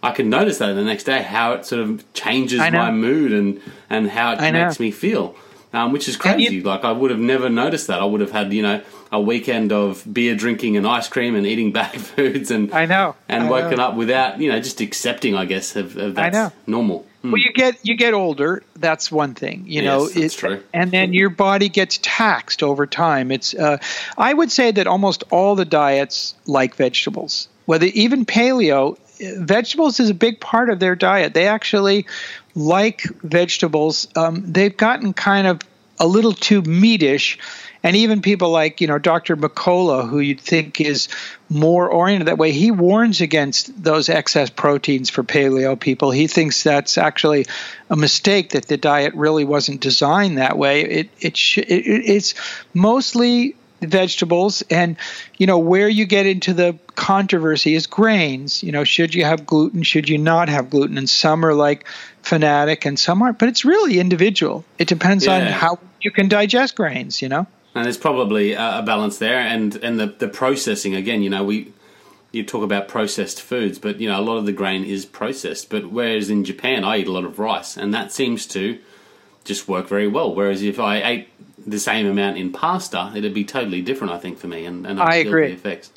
I 0.00 0.12
can 0.12 0.30
notice 0.30 0.58
that 0.58 0.74
the 0.74 0.84
next 0.84 1.04
day 1.04 1.22
how 1.22 1.54
it 1.54 1.66
sort 1.66 1.80
of 1.82 2.04
changes 2.12 2.60
my 2.60 2.90
mood 2.92 3.32
and, 3.32 3.60
and 3.90 4.10
how 4.10 4.34
it 4.34 4.52
makes 4.52 4.78
me 4.78 4.92
feel, 4.92 5.34
um, 5.74 5.92
which 5.92 6.08
is 6.08 6.14
And 6.24 6.40
you- 6.40 6.48
crazy. 6.48 6.62
like 6.62 6.84
I 6.84 6.92
would 6.92 7.10
have 7.10 7.20
never 7.20 7.50
noticed 7.50 7.88
that. 7.88 8.00
I 8.00 8.04
would 8.04 8.20
have 8.22 8.30
had 8.32 8.52
you 8.52 8.62
know 8.62 8.80
a 9.12 9.20
weekend 9.20 9.72
of 9.72 10.02
beer 10.12 10.34
drinking 10.34 10.76
and 10.76 10.86
ice 10.86 11.08
cream 11.08 11.34
and 11.34 11.46
eating 11.46 11.70
bad 11.80 12.00
foods 12.00 12.50
and 12.50 12.72
I 12.72 12.86
know. 12.86 13.14
and 13.28 13.44
I 13.44 13.50
woken 13.50 13.76
know. 13.78 13.84
up 13.88 13.94
without 13.96 14.40
you 14.40 14.50
know 14.50 14.58
just 14.60 14.80
accepting 14.80 15.34
I 15.36 15.44
guess 15.44 15.76
of, 15.76 15.96
of 15.98 16.14
that's 16.14 16.34
know. 16.34 16.52
normal. 16.66 17.04
Hmm. 17.22 17.32
Well, 17.32 17.40
you 17.40 17.52
get 17.52 17.78
you 17.86 17.96
get 17.96 18.12
older. 18.14 18.62
That's 18.76 19.10
one 19.10 19.34
thing, 19.34 19.64
you 19.66 19.82
Yes, 19.82 19.84
know. 19.84 20.08
that's 20.08 20.34
true. 20.34 20.62
And 20.74 20.90
then 20.90 21.12
your 21.14 21.30
body 21.30 21.68
gets 21.70 21.98
taxed 22.02 22.62
over 22.62 22.86
time. 22.86 23.30
It's. 23.30 23.54
Uh, 23.54 23.78
I 24.18 24.32
would 24.34 24.52
say 24.52 24.70
that 24.72 24.86
almost 24.86 25.24
all 25.30 25.54
the 25.54 25.64
diets 25.64 26.34
like 26.46 26.74
vegetables. 26.76 27.48
Whether 27.64 27.86
even 27.86 28.26
paleo, 28.26 28.98
vegetables 29.38 30.00
is 30.00 30.10
a 30.10 30.14
big 30.14 30.38
part 30.38 30.68
of 30.68 30.80
their 30.80 30.94
diet. 30.94 31.32
They 31.32 31.46
actually 31.48 32.04
like 32.54 33.02
vegetables. 33.22 34.08
Um, 34.16 34.52
they've 34.52 34.76
gotten 34.76 35.12
kind 35.12 35.46
of 35.46 35.60
a 35.98 36.06
little 36.06 36.32
too 36.32 36.62
meatish. 36.62 37.38
And 37.82 37.96
even 37.96 38.22
people 38.22 38.50
like, 38.50 38.80
you 38.80 38.86
know, 38.86 38.98
Dr. 38.98 39.36
McCullough, 39.36 40.08
who 40.08 40.18
you'd 40.18 40.40
think 40.40 40.80
is 40.80 41.08
more 41.50 41.88
oriented 41.88 42.28
that 42.28 42.38
way, 42.38 42.50
he 42.50 42.70
warns 42.70 43.20
against 43.20 43.82
those 43.82 44.08
excess 44.08 44.48
proteins 44.48 45.10
for 45.10 45.22
paleo 45.22 45.78
people. 45.78 46.10
He 46.10 46.26
thinks 46.26 46.62
that's 46.62 46.96
actually 46.96 47.46
a 47.90 47.96
mistake 47.96 48.50
that 48.50 48.66
the 48.66 48.78
diet 48.78 49.14
really 49.14 49.44
wasn't 49.44 49.80
designed 49.80 50.38
that 50.38 50.56
way. 50.56 50.82
It 50.82 51.10
it, 51.20 51.36
sh- 51.36 51.58
it 51.58 51.64
it's 51.66 52.34
mostly 52.72 53.54
vegetables 53.82 54.62
and 54.70 54.96
you 55.36 55.46
know 55.46 55.58
where 55.58 55.88
you 55.88 56.06
get 56.06 56.26
into 56.26 56.54
the 56.54 56.78
controversy 56.94 57.74
is 57.74 57.86
grains 57.86 58.62
you 58.62 58.72
know 58.72 58.82
should 58.82 59.14
you 59.14 59.24
have 59.24 59.44
gluten 59.44 59.82
should 59.82 60.08
you 60.08 60.16
not 60.16 60.48
have 60.48 60.70
gluten 60.70 60.96
and 60.96 61.10
some 61.10 61.44
are 61.44 61.52
like 61.52 61.84
fanatic 62.24 62.84
and 62.84 62.98
some 62.98 63.22
aren't 63.22 63.38
but 63.38 63.48
it's 63.48 63.64
really 63.64 63.98
individual 63.98 64.64
it 64.78 64.88
depends 64.88 65.28
on 65.28 65.42
how 65.42 65.78
you 66.00 66.10
can 66.10 66.28
digest 66.28 66.74
grains 66.74 67.20
you 67.22 67.28
know 67.28 67.46
And 67.74 67.86
there's 67.86 67.98
probably 67.98 68.52
a, 68.52 68.82
balance 68.86 69.18
there, 69.18 69.40
and 69.40 69.74
and 69.76 69.98
the 69.98 70.06
the 70.06 70.28
processing 70.28 70.94
again. 70.94 71.22
You 71.22 71.30
know, 71.30 71.42
we 71.42 71.72
you 72.30 72.44
talk 72.44 72.62
about 72.62 72.86
processed 72.86 73.42
foods, 73.42 73.80
but 73.80 74.00
you 74.00 74.08
know 74.08 74.20
a 74.20 74.22
lot 74.22 74.36
of 74.36 74.46
the 74.46 74.52
grain 74.52 74.84
is 74.84 75.04
processed. 75.04 75.70
But 75.70 75.90
whereas 75.90 76.30
in 76.30 76.44
Japan, 76.44 76.84
I 76.84 76.98
eat 76.98 77.08
a 77.08 77.12
lot 77.12 77.24
of 77.24 77.40
rice, 77.40 77.76
and 77.76 77.92
that 77.92 78.12
seems 78.12 78.46
to 78.48 78.78
just 79.44 79.66
work 79.66 79.88
very 79.88 80.06
well. 80.06 80.32
Whereas 80.32 80.62
if 80.62 80.78
I 80.78 81.02
ate 81.02 81.28
the 81.66 81.80
same 81.80 82.06
amount 82.06 82.38
in 82.38 82.52
pasta, 82.52 83.12
it'd 83.16 83.34
be 83.34 83.44
totally 83.44 83.82
different. 83.82 84.12
I 84.12 84.18
think 84.18 84.38
for 84.38 84.46
me, 84.46 84.64
and, 84.66 84.86
and 84.86 85.00
I'd 85.00 85.08
I 85.08 85.22
feel 85.24 85.32
agree. 85.32 85.48
the 85.48 85.54
effects. 85.54 85.90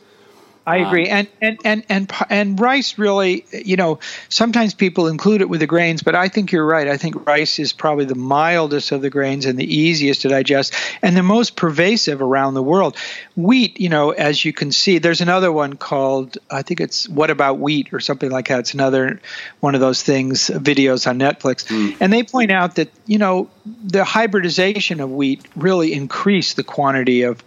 I 0.67 0.81
um, 0.81 0.87
agree, 0.87 1.07
and, 1.07 1.29
and 1.41 1.57
and 1.63 1.83
and 1.87 2.11
and 2.29 2.59
rice 2.59 2.97
really, 2.97 3.45
you 3.53 3.77
know, 3.77 3.99
sometimes 4.27 4.73
people 4.73 5.07
include 5.07 5.39
it 5.39 5.47
with 5.47 5.61
the 5.61 5.67
grains, 5.67 6.03
but 6.03 6.13
I 6.13 6.27
think 6.27 6.51
you're 6.51 6.65
right. 6.65 6.89
I 6.89 6.97
think 6.97 7.25
rice 7.25 7.57
is 7.57 7.71
probably 7.71 8.03
the 8.03 8.15
mildest 8.15 8.91
of 8.91 9.01
the 9.01 9.09
grains 9.09 9.45
and 9.45 9.57
the 9.57 9.63
easiest 9.65 10.23
to 10.23 10.27
digest, 10.27 10.73
and 11.01 11.15
the 11.15 11.23
most 11.23 11.55
pervasive 11.55 12.21
around 12.21 12.53
the 12.53 12.61
world. 12.61 12.97
Wheat, 13.37 13.79
you 13.79 13.87
know, 13.87 14.11
as 14.11 14.43
you 14.43 14.51
can 14.51 14.73
see, 14.73 14.97
there's 14.97 15.21
another 15.21 15.53
one 15.53 15.77
called 15.77 16.37
I 16.51 16.63
think 16.63 16.81
it's 16.81 17.07
"What 17.07 17.29
About 17.29 17.59
Wheat" 17.59 17.93
or 17.93 18.01
something 18.01 18.29
like 18.29 18.49
that. 18.49 18.59
It's 18.59 18.73
another 18.73 19.21
one 19.61 19.73
of 19.73 19.79
those 19.79 20.03
things, 20.03 20.49
videos 20.49 21.07
on 21.07 21.17
Netflix, 21.17 21.65
hmm. 21.65 21.95
and 22.03 22.11
they 22.11 22.23
point 22.23 22.51
out 22.51 22.75
that 22.75 22.91
you 23.05 23.19
know 23.19 23.49
the 23.85 24.03
hybridization 24.03 24.99
of 24.99 25.09
wheat 25.09 25.45
really 25.55 25.93
increased 25.93 26.57
the 26.57 26.63
quantity 26.63 27.21
of 27.21 27.41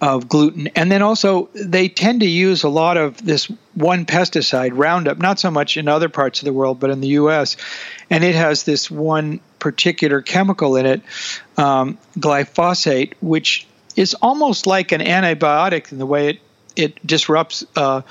of 0.00 0.28
gluten. 0.28 0.68
And 0.76 0.90
then 0.90 1.02
also, 1.02 1.48
they 1.54 1.88
tend 1.88 2.20
to 2.20 2.28
use 2.28 2.62
a 2.62 2.68
lot 2.68 2.96
of 2.96 3.24
this 3.24 3.50
one 3.74 4.06
pesticide, 4.06 4.72
Roundup, 4.74 5.18
not 5.18 5.40
so 5.40 5.50
much 5.50 5.76
in 5.76 5.88
other 5.88 6.08
parts 6.08 6.40
of 6.40 6.44
the 6.46 6.52
world, 6.52 6.78
but 6.78 6.90
in 6.90 7.00
the 7.00 7.08
U.S. 7.08 7.56
And 8.10 8.22
it 8.22 8.34
has 8.34 8.64
this 8.64 8.90
one 8.90 9.40
particular 9.58 10.22
chemical 10.22 10.76
in 10.76 10.86
it, 10.86 11.02
um, 11.56 11.98
glyphosate, 12.18 13.14
which 13.20 13.66
is 13.96 14.14
almost 14.14 14.66
like 14.66 14.92
an 14.92 15.00
antibiotic 15.00 15.90
in 15.90 15.98
the 15.98 16.06
way 16.06 16.28
it, 16.28 16.40
it 16.76 17.06
disrupts. 17.06 17.64
Uh, 17.74 18.02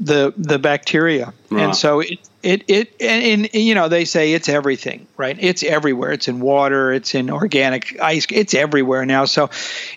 the 0.00 0.34
the 0.36 0.58
bacteria 0.58 1.32
Right. 1.50 1.62
and 1.62 1.76
so 1.76 2.00
it 2.00 2.18
it 2.44 2.64
it 2.68 2.94
and, 3.00 3.48
and 3.52 3.62
you 3.62 3.74
know 3.74 3.88
they 3.88 4.04
say 4.04 4.32
it's 4.32 4.48
everything 4.48 5.06
right? 5.16 5.36
It's 5.40 5.62
everywhere. 5.62 6.12
It's 6.12 6.28
in 6.28 6.40
water. 6.40 6.92
It's 6.92 7.14
in 7.14 7.30
organic 7.30 8.00
ice. 8.00 8.26
It's 8.30 8.54
everywhere 8.54 9.06
now. 9.06 9.24
So 9.24 9.50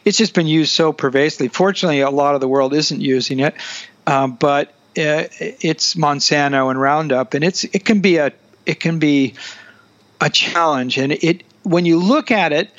it's 0.05 0.17
just 0.17 0.33
been 0.33 0.47
used 0.47 0.71
so 0.71 0.93
pervasively. 0.93 1.49
Fortunately 1.49 2.01
a 2.01 2.09
lot 2.09 2.35
of 2.35 2.41
the 2.41 2.47
world 2.47 2.73
isn't 2.73 3.01
using 3.01 3.39
it 3.39 3.55
um, 4.05 4.33
but 4.33 4.69
uh, 4.97 5.29
it's 5.39 5.95
Monsanto 5.95 6.71
and 6.71 6.79
Roundup 6.81 7.33
and 7.33 7.43
it's 7.43 7.63
it 7.65 7.85
can 7.85 8.01
be 8.01 8.17
a 8.17 8.31
it 8.65 8.79
can 8.79 8.99
be 8.99 9.33
a 10.21 10.29
challenge. 10.29 10.97
And 10.97 11.11
it 11.11 11.43
when 11.63 11.85
you 11.85 11.99
look 11.99 12.31
at 12.31 12.53
it 12.53 12.69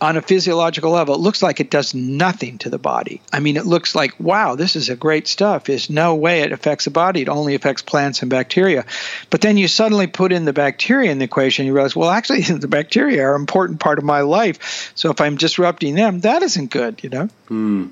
on 0.00 0.16
a 0.16 0.22
physiological 0.22 0.90
level, 0.90 1.14
it 1.14 1.20
looks 1.20 1.42
like 1.42 1.60
it 1.60 1.70
does 1.70 1.94
nothing 1.94 2.58
to 2.58 2.70
the 2.70 2.78
body. 2.78 3.20
I 3.32 3.40
mean, 3.40 3.56
it 3.56 3.66
looks 3.66 3.94
like, 3.94 4.18
wow, 4.18 4.54
this 4.54 4.76
is 4.76 4.88
a 4.88 4.96
great 4.96 5.28
stuff. 5.28 5.64
There's 5.64 5.90
no 5.90 6.14
way 6.14 6.40
it 6.40 6.52
affects 6.52 6.86
the 6.86 6.90
body. 6.90 7.22
It 7.22 7.28
only 7.28 7.54
affects 7.54 7.82
plants 7.82 8.22
and 8.22 8.30
bacteria. 8.30 8.86
But 9.28 9.42
then 9.42 9.56
you 9.56 9.68
suddenly 9.68 10.06
put 10.06 10.32
in 10.32 10.46
the 10.46 10.52
bacteria 10.52 11.10
in 11.10 11.18
the 11.18 11.24
equation, 11.24 11.66
you 11.66 11.74
realize, 11.74 11.94
well, 11.94 12.10
actually, 12.10 12.40
the 12.42 12.68
bacteria 12.68 13.24
are 13.24 13.34
an 13.34 13.42
important 13.42 13.80
part 13.80 13.98
of 13.98 14.04
my 14.04 14.20
life. 14.22 14.92
So 14.94 15.10
if 15.10 15.20
I'm 15.20 15.36
disrupting 15.36 15.94
them, 15.94 16.20
that 16.20 16.42
isn't 16.42 16.70
good, 16.70 17.02
you 17.04 17.10
know? 17.10 17.28
Hmm. 17.48 17.86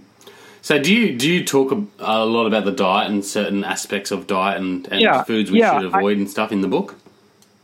So 0.63 0.79
do 0.79 0.93
you 0.93 1.17
do 1.17 1.31
you 1.33 1.45
talk 1.45 1.73
a, 1.99 2.27
lot 2.27 2.47
about 2.47 2.65
the 2.65 2.73
diet 2.73 3.11
and 3.11 3.25
certain 3.25 3.65
aspects 3.65 4.11
of 4.11 4.27
diet 4.27 4.61
and, 4.61 4.87
and 4.89 5.01
Yeah, 5.01 5.23
foods 5.23 5.51
we 5.51 5.61
yeah, 5.61 5.79
should 5.79 5.87
avoid 5.87 6.19
and 6.19 6.29
stuff 6.29 6.53
in 6.53 6.61
the 6.61 6.69
book? 6.69 6.97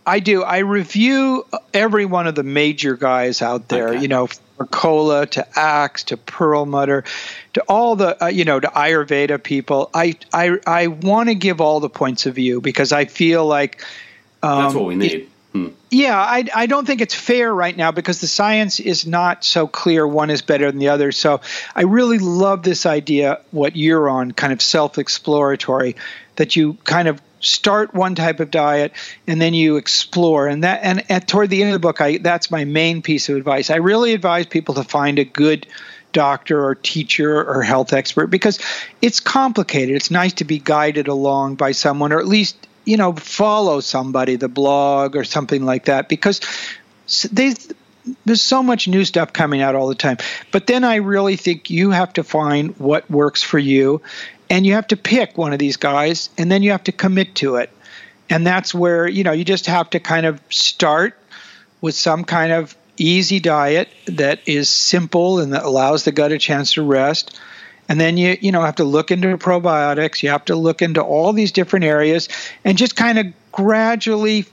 I 0.06 0.20
do. 0.20 0.42
I 0.42 0.58
review 0.58 1.46
every 1.72 2.04
one 2.04 2.26
of 2.26 2.34
the 2.34 2.42
major 2.42 2.96
guys 2.96 3.42
out 3.42 3.68
there. 3.68 3.88
Okay. 3.90 4.02
You 4.02 4.08
know, 4.08 4.28
from 4.56 4.68
Cola 4.68 5.26
to 5.26 5.58
Axe 5.58 6.04
to 6.04 6.16
Perlmutter 6.16 7.04
to 7.54 7.62
all 7.68 7.96
the 7.96 8.22
uh, 8.22 8.28
you 8.28 8.44
know 8.44 8.60
to 8.60 8.68
Ayurveda 8.68 9.42
people. 9.42 9.90
I 9.94 10.16
I 10.32 10.58
I 10.66 10.86
want 10.88 11.28
to 11.28 11.34
give 11.34 11.60
all 11.60 11.80
the 11.80 11.90
points 11.90 12.26
of 12.26 12.34
view 12.34 12.60
because 12.60 12.92
I 12.92 13.06
feel 13.06 13.46
like 13.46 13.82
That's 14.42 14.74
what 14.74 14.84
we 14.84 14.94
need. 14.96 15.30
Hmm. 15.52 15.68
yeah, 15.88 16.18
I, 16.18 16.44
I 16.52 16.66
don't 16.66 16.84
think 16.84 17.00
it's 17.00 17.14
fair 17.14 17.54
right 17.54 17.76
now 17.76 17.92
because 17.92 18.20
the 18.20 18.26
science 18.26 18.80
is 18.80 19.06
not 19.06 19.44
so 19.44 19.68
clear. 19.68 20.04
One 20.04 20.30
is 20.30 20.42
better 20.42 20.68
than 20.68 20.80
the 20.80 20.88
other. 20.88 21.12
So 21.12 21.42
I 21.76 21.82
really 21.82 22.18
love 22.18 22.64
this 22.64 22.86
idea, 22.86 23.40
what 23.52 23.76
you're 23.76 24.08
on, 24.08 24.32
kind 24.32 24.52
of 24.52 24.60
self 24.60 24.98
exploratory, 24.98 25.94
that 26.34 26.56
you 26.56 26.74
kind 26.82 27.06
of 27.06 27.22
start 27.44 27.94
one 27.94 28.14
type 28.14 28.40
of 28.40 28.50
diet 28.50 28.92
and 29.26 29.40
then 29.40 29.54
you 29.54 29.76
explore. 29.76 30.46
And 30.46 30.64
that 30.64 30.80
and 30.82 31.10
at 31.10 31.28
toward 31.28 31.50
the 31.50 31.62
end 31.62 31.70
of 31.70 31.74
the 31.74 31.86
book, 31.86 32.00
I 32.00 32.18
that's 32.18 32.50
my 32.50 32.64
main 32.64 33.02
piece 33.02 33.28
of 33.28 33.36
advice. 33.36 33.70
I 33.70 33.76
really 33.76 34.12
advise 34.12 34.46
people 34.46 34.74
to 34.74 34.84
find 34.84 35.18
a 35.18 35.24
good 35.24 35.66
doctor 36.12 36.64
or 36.64 36.76
teacher 36.76 37.44
or 37.44 37.62
health 37.62 37.92
expert 37.92 38.28
because 38.28 38.58
it's 39.02 39.20
complicated. 39.20 39.96
It's 39.96 40.10
nice 40.10 40.32
to 40.34 40.44
be 40.44 40.58
guided 40.58 41.08
along 41.08 41.56
by 41.56 41.72
someone 41.72 42.12
or 42.12 42.20
at 42.20 42.26
least 42.26 42.56
you 42.84 42.96
know 42.96 43.12
follow 43.14 43.80
somebody 43.80 44.36
the 44.36 44.48
blog 44.48 45.16
or 45.16 45.24
something 45.24 45.64
like 45.64 45.86
that 45.86 46.08
because 46.08 46.40
they 47.32 47.54
there's 48.26 48.42
so 48.42 48.62
much 48.62 48.86
new 48.86 49.04
stuff 49.04 49.32
coming 49.32 49.62
out 49.62 49.74
all 49.74 49.88
the 49.88 49.94
time 49.94 50.16
but 50.52 50.66
then 50.66 50.84
i 50.84 50.96
really 50.96 51.36
think 51.36 51.70
you 51.70 51.90
have 51.90 52.12
to 52.12 52.22
find 52.22 52.76
what 52.78 53.10
works 53.10 53.42
for 53.42 53.58
you 53.58 54.00
and 54.50 54.66
you 54.66 54.74
have 54.74 54.86
to 54.88 54.96
pick 54.96 55.36
one 55.36 55.52
of 55.52 55.58
these 55.58 55.76
guys 55.76 56.30
and 56.38 56.50
then 56.50 56.62
you 56.62 56.70
have 56.72 56.84
to 56.84 56.92
commit 56.92 57.34
to 57.36 57.56
it. 57.56 57.70
And 58.30 58.46
that's 58.46 58.74
where 58.74 59.06
you 59.06 59.24
know 59.24 59.32
you 59.32 59.44
just 59.44 59.66
have 59.66 59.90
to 59.90 60.00
kind 60.00 60.26
of 60.26 60.40
start 60.50 61.18
with 61.80 61.94
some 61.94 62.24
kind 62.24 62.52
of 62.52 62.76
easy 62.96 63.40
diet 63.40 63.88
that 64.06 64.40
is 64.46 64.68
simple 64.68 65.40
and 65.40 65.52
that 65.52 65.64
allows 65.64 66.04
the 66.04 66.12
gut 66.12 66.32
a 66.32 66.38
chance 66.38 66.74
to 66.74 66.82
rest. 66.82 67.38
And 67.88 68.00
then 68.00 68.16
you 68.16 68.38
you 68.40 68.52
know 68.52 68.62
have 68.62 68.76
to 68.76 68.84
look 68.84 69.10
into 69.10 69.36
probiotics. 69.36 70.22
You 70.22 70.30
have 70.30 70.46
to 70.46 70.56
look 70.56 70.80
into 70.82 71.02
all 71.02 71.32
these 71.32 71.52
different 71.52 71.84
areas 71.84 72.28
and 72.64 72.78
just 72.78 72.96
kind 72.96 73.18
of 73.18 73.26
gradually 73.52 74.46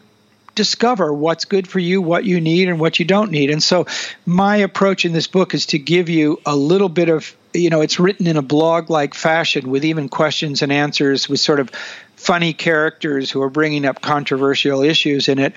discover 0.61 1.11
what's 1.11 1.45
good 1.45 1.67
for 1.67 1.79
you, 1.79 2.03
what 2.03 2.23
you 2.23 2.39
need, 2.39 2.69
and 2.69 2.79
what 2.79 2.99
you 2.99 3.05
don't 3.05 3.31
need. 3.31 3.49
And 3.49 3.63
so, 3.63 3.87
my 4.27 4.57
approach 4.57 5.05
in 5.05 5.11
this 5.11 5.25
book 5.25 5.55
is 5.55 5.65
to 5.67 5.79
give 5.79 6.07
you 6.07 6.39
a 6.45 6.55
little 6.55 6.87
bit 6.87 7.09
of, 7.09 7.35
you 7.51 7.71
know, 7.71 7.81
it's 7.81 7.99
written 7.99 8.27
in 8.27 8.37
a 8.37 8.43
blog 8.43 8.91
like 8.91 9.15
fashion 9.15 9.71
with 9.71 9.83
even 9.83 10.07
questions 10.07 10.61
and 10.61 10.71
answers 10.71 11.27
with 11.27 11.39
sort 11.39 11.59
of 11.59 11.71
funny 12.15 12.53
characters 12.53 13.31
who 13.31 13.41
are 13.41 13.49
bringing 13.49 13.87
up 13.87 14.03
controversial 14.03 14.83
issues 14.83 15.27
in 15.29 15.39
it. 15.39 15.55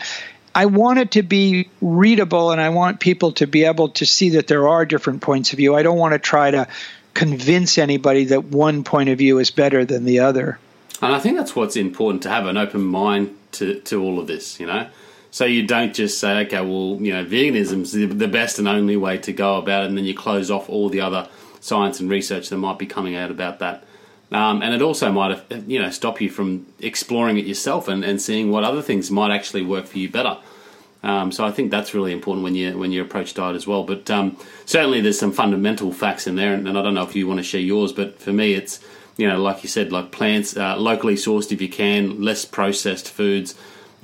I 0.54 0.64
want 0.64 1.00
it 1.00 1.10
to 1.10 1.22
be 1.22 1.68
readable 1.82 2.50
and 2.50 2.58
I 2.58 2.70
want 2.70 2.98
people 2.98 3.32
to 3.32 3.46
be 3.46 3.64
able 3.64 3.90
to 3.90 4.06
see 4.06 4.30
that 4.30 4.46
there 4.46 4.68
are 4.68 4.86
different 4.86 5.20
points 5.20 5.52
of 5.52 5.58
view. 5.58 5.74
I 5.74 5.82
don't 5.82 5.98
want 5.98 6.14
to 6.14 6.18
try 6.18 6.50
to 6.50 6.66
convince 7.12 7.76
anybody 7.76 8.24
that 8.26 8.44
one 8.44 8.84
point 8.84 9.10
of 9.10 9.18
view 9.18 9.38
is 9.38 9.50
better 9.50 9.84
than 9.84 10.06
the 10.06 10.20
other. 10.20 10.58
And 11.02 11.12
I 11.12 11.18
think 11.18 11.36
that's 11.36 11.56
what's 11.56 11.76
important 11.76 12.22
to 12.22 12.30
have 12.30 12.46
an 12.46 12.56
open 12.56 12.82
mind 12.82 13.36
to, 13.52 13.80
to 13.80 14.02
all 14.02 14.18
of 14.18 14.26
this, 14.26 14.58
you 14.60 14.66
know? 14.66 14.88
So 15.30 15.44
you 15.44 15.66
don't 15.66 15.92
just 15.92 16.20
say, 16.20 16.46
okay, 16.46 16.60
well, 16.60 16.98
you 17.00 17.12
know, 17.12 17.24
veganism's 17.24 17.92
the, 17.92 18.06
the 18.06 18.28
best 18.28 18.58
and 18.58 18.68
only 18.68 18.96
way 18.96 19.18
to 19.18 19.32
go 19.32 19.56
about 19.56 19.82
it, 19.82 19.88
and 19.88 19.98
then 19.98 20.04
you 20.04 20.14
close 20.14 20.50
off 20.50 20.68
all 20.70 20.88
the 20.88 21.00
other 21.00 21.28
science 21.60 21.98
and 21.98 22.08
research 22.08 22.50
that 22.50 22.58
might 22.58 22.78
be 22.78 22.86
coming 22.86 23.16
out 23.16 23.30
about 23.30 23.58
that. 23.58 23.84
Um, 24.30 24.62
and 24.62 24.74
it 24.74 24.82
also 24.82 25.10
might, 25.10 25.36
have, 25.36 25.68
you 25.68 25.80
know, 25.80 25.90
stop 25.90 26.20
you 26.20 26.30
from 26.30 26.66
exploring 26.80 27.38
it 27.38 27.46
yourself 27.46 27.88
and, 27.88 28.04
and 28.04 28.22
seeing 28.22 28.50
what 28.50 28.64
other 28.64 28.82
things 28.82 29.10
might 29.10 29.34
actually 29.34 29.62
work 29.62 29.86
for 29.86 29.98
you 29.98 30.08
better. 30.08 30.38
Um, 31.02 31.32
so 31.32 31.44
I 31.44 31.50
think 31.50 31.70
that's 31.70 31.92
really 31.92 32.12
important 32.12 32.44
when 32.44 32.54
you 32.54 32.78
when 32.78 32.90
you 32.90 33.02
approach 33.02 33.34
diet 33.34 33.54
as 33.56 33.66
well. 33.66 33.84
But 33.84 34.10
um, 34.10 34.38
certainly 34.64 35.02
there's 35.02 35.18
some 35.18 35.32
fundamental 35.32 35.92
facts 35.92 36.26
in 36.26 36.36
there, 36.36 36.54
and, 36.54 36.66
and, 36.66 36.78
I 36.78 36.82
don't 36.82 36.94
know 36.94 37.02
if 37.02 37.14
you 37.14 37.28
want 37.28 37.38
to 37.38 37.44
share 37.44 37.60
yours, 37.60 37.92
but 37.92 38.18
for 38.18 38.32
me 38.32 38.54
it's 38.54 38.80
you 39.16 39.28
know 39.28 39.40
like 39.40 39.62
you 39.62 39.68
said, 39.68 39.92
like 39.92 40.10
plants 40.10 40.56
uh, 40.56 40.76
locally 40.76 41.14
sourced 41.14 41.52
if 41.52 41.60
you 41.60 41.68
can, 41.68 42.22
less 42.22 42.44
processed 42.44 43.10
foods. 43.10 43.54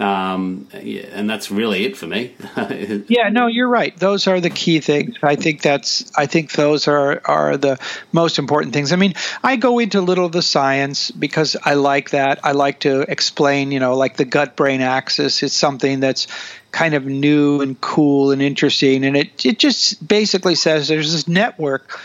Um, 0.00 0.66
and 0.72 1.28
that's 1.28 1.50
really 1.50 1.84
it 1.84 1.94
for 1.94 2.06
me. 2.06 2.34
yeah, 3.08 3.28
no, 3.28 3.48
you're 3.48 3.68
right. 3.68 3.94
Those 3.98 4.26
are 4.26 4.40
the 4.40 4.48
key 4.48 4.80
things. 4.80 5.16
I 5.22 5.36
think 5.36 5.60
that's. 5.60 6.10
I 6.16 6.24
think 6.24 6.52
those 6.52 6.88
are 6.88 7.20
are 7.26 7.58
the 7.58 7.78
most 8.10 8.38
important 8.38 8.72
things. 8.72 8.92
I 8.92 8.96
mean, 8.96 9.12
I 9.44 9.56
go 9.56 9.78
into 9.78 10.00
little 10.00 10.24
of 10.24 10.32
the 10.32 10.40
science 10.40 11.10
because 11.10 11.54
I 11.62 11.74
like 11.74 12.10
that. 12.10 12.40
I 12.42 12.52
like 12.52 12.80
to 12.80 13.02
explain. 13.02 13.72
You 13.72 13.80
know, 13.80 13.94
like 13.94 14.16
the 14.16 14.24
gut 14.24 14.56
brain 14.56 14.80
axis 14.80 15.42
is 15.42 15.52
something 15.52 16.00
that's 16.00 16.28
kind 16.72 16.94
of 16.94 17.04
new 17.04 17.60
and 17.60 17.78
cool 17.82 18.30
and 18.30 18.40
interesting, 18.40 19.04
and 19.04 19.18
it 19.18 19.44
it 19.44 19.58
just 19.58 20.06
basically 20.06 20.54
says 20.54 20.88
there's 20.88 21.12
this 21.12 21.28
network 21.28 22.00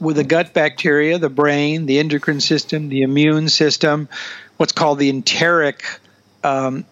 with 0.00 0.16
the 0.16 0.24
gut 0.24 0.54
bacteria, 0.54 1.18
the 1.18 1.28
brain, 1.28 1.86
the 1.86 1.98
endocrine 1.98 2.40
system, 2.40 2.88
the 2.88 3.02
immune 3.02 3.48
system, 3.48 4.08
what's 4.56 4.72
called 4.72 4.98
the 4.98 5.10
enteric 5.10 5.84
um, 6.42 6.84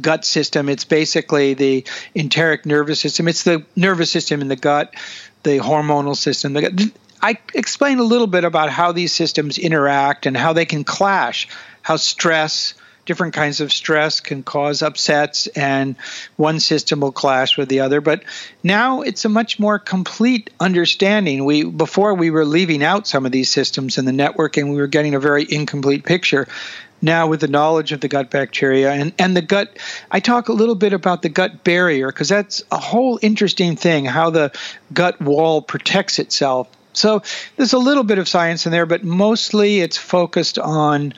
gut 0.00 0.24
system. 0.24 0.68
It's 0.68 0.84
basically 0.84 1.54
the 1.54 1.86
enteric 2.14 2.66
nervous 2.66 3.00
system. 3.00 3.28
It's 3.28 3.44
the 3.44 3.64
nervous 3.76 4.10
system 4.10 4.40
in 4.40 4.48
the 4.48 4.56
gut, 4.56 4.94
the 5.42 5.58
hormonal 5.58 6.16
system. 6.16 6.56
I 7.20 7.38
explain 7.54 7.98
a 7.98 8.04
little 8.04 8.26
bit 8.26 8.44
about 8.44 8.70
how 8.70 8.92
these 8.92 9.12
systems 9.12 9.58
interact 9.58 10.26
and 10.26 10.36
how 10.36 10.52
they 10.52 10.64
can 10.64 10.84
clash, 10.84 11.48
how 11.82 11.96
stress, 11.96 12.74
different 13.04 13.34
kinds 13.34 13.60
of 13.60 13.72
stress 13.72 14.20
can 14.20 14.42
cause 14.42 14.82
upsets 14.82 15.46
and 15.48 15.96
one 16.36 16.60
system 16.60 17.00
will 17.00 17.12
clash 17.12 17.56
with 17.56 17.68
the 17.68 17.80
other. 17.80 18.00
But 18.00 18.22
now 18.62 19.02
it's 19.02 19.24
a 19.24 19.28
much 19.28 19.58
more 19.58 19.78
complete 19.78 20.50
understanding. 20.60 21.44
We 21.44 21.64
before 21.64 22.14
we 22.14 22.30
were 22.30 22.44
leaving 22.44 22.82
out 22.84 23.06
some 23.06 23.26
of 23.26 23.32
these 23.32 23.48
systems 23.48 23.98
in 23.98 24.04
the 24.04 24.12
network 24.12 24.56
and 24.56 24.70
we 24.70 24.76
were 24.76 24.86
getting 24.86 25.14
a 25.14 25.20
very 25.20 25.46
incomplete 25.48 26.04
picture. 26.04 26.46
Now 27.04 27.26
with 27.26 27.40
the 27.40 27.48
knowledge 27.48 27.90
of 27.90 28.00
the 28.00 28.06
gut 28.06 28.30
bacteria 28.30 28.92
and, 28.92 29.12
and 29.18 29.36
the 29.36 29.42
gut 29.42 29.76
i 30.12 30.20
talk 30.20 30.48
a 30.48 30.52
little 30.52 30.76
bit 30.76 30.92
about 30.92 31.22
the 31.22 31.28
gut 31.28 31.64
barrier 31.64 32.06
because 32.06 32.28
that's 32.28 32.62
a 32.70 32.78
whole 32.78 33.18
interesting 33.20 33.74
thing 33.74 34.04
how 34.04 34.30
the 34.30 34.52
gut 34.92 35.20
wall 35.20 35.60
protects 35.60 36.20
itself. 36.20 36.68
So 36.92 37.22
there's 37.56 37.72
a 37.72 37.78
little 37.78 38.04
bit 38.04 38.18
of 38.18 38.28
science 38.28 38.66
in 38.66 38.70
there 38.70 38.86
but 38.86 39.02
mostly 39.02 39.80
it's 39.80 39.96
focused 39.96 40.60
on 40.60 41.14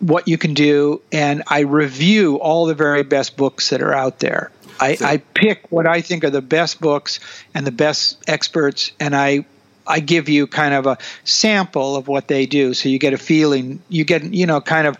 what 0.00 0.28
you 0.28 0.36
can 0.36 0.54
do 0.54 1.00
and 1.12 1.42
i 1.46 1.60
review 1.60 2.36
all 2.36 2.66
the 2.66 2.74
very 2.74 3.02
best 3.02 3.36
books 3.36 3.70
that 3.70 3.80
are 3.80 3.94
out 3.94 4.18
there 4.18 4.50
I, 4.80 4.96
I 5.00 5.16
pick 5.18 5.70
what 5.70 5.86
i 5.86 6.00
think 6.00 6.24
are 6.24 6.30
the 6.30 6.42
best 6.42 6.80
books 6.80 7.20
and 7.54 7.66
the 7.66 7.72
best 7.72 8.22
experts 8.28 8.92
and 8.98 9.14
i 9.14 9.44
I 9.86 10.00
give 10.00 10.28
you 10.28 10.46
kind 10.46 10.74
of 10.74 10.86
a 10.86 10.98
sample 11.24 11.96
of 11.96 12.08
what 12.08 12.28
they 12.28 12.46
do, 12.46 12.74
so 12.74 12.88
you 12.88 12.98
get 12.98 13.12
a 13.12 13.18
feeling. 13.18 13.82
You 13.88 14.04
get 14.04 14.24
you 14.24 14.46
know 14.46 14.60
kind 14.60 14.86
of 14.86 14.96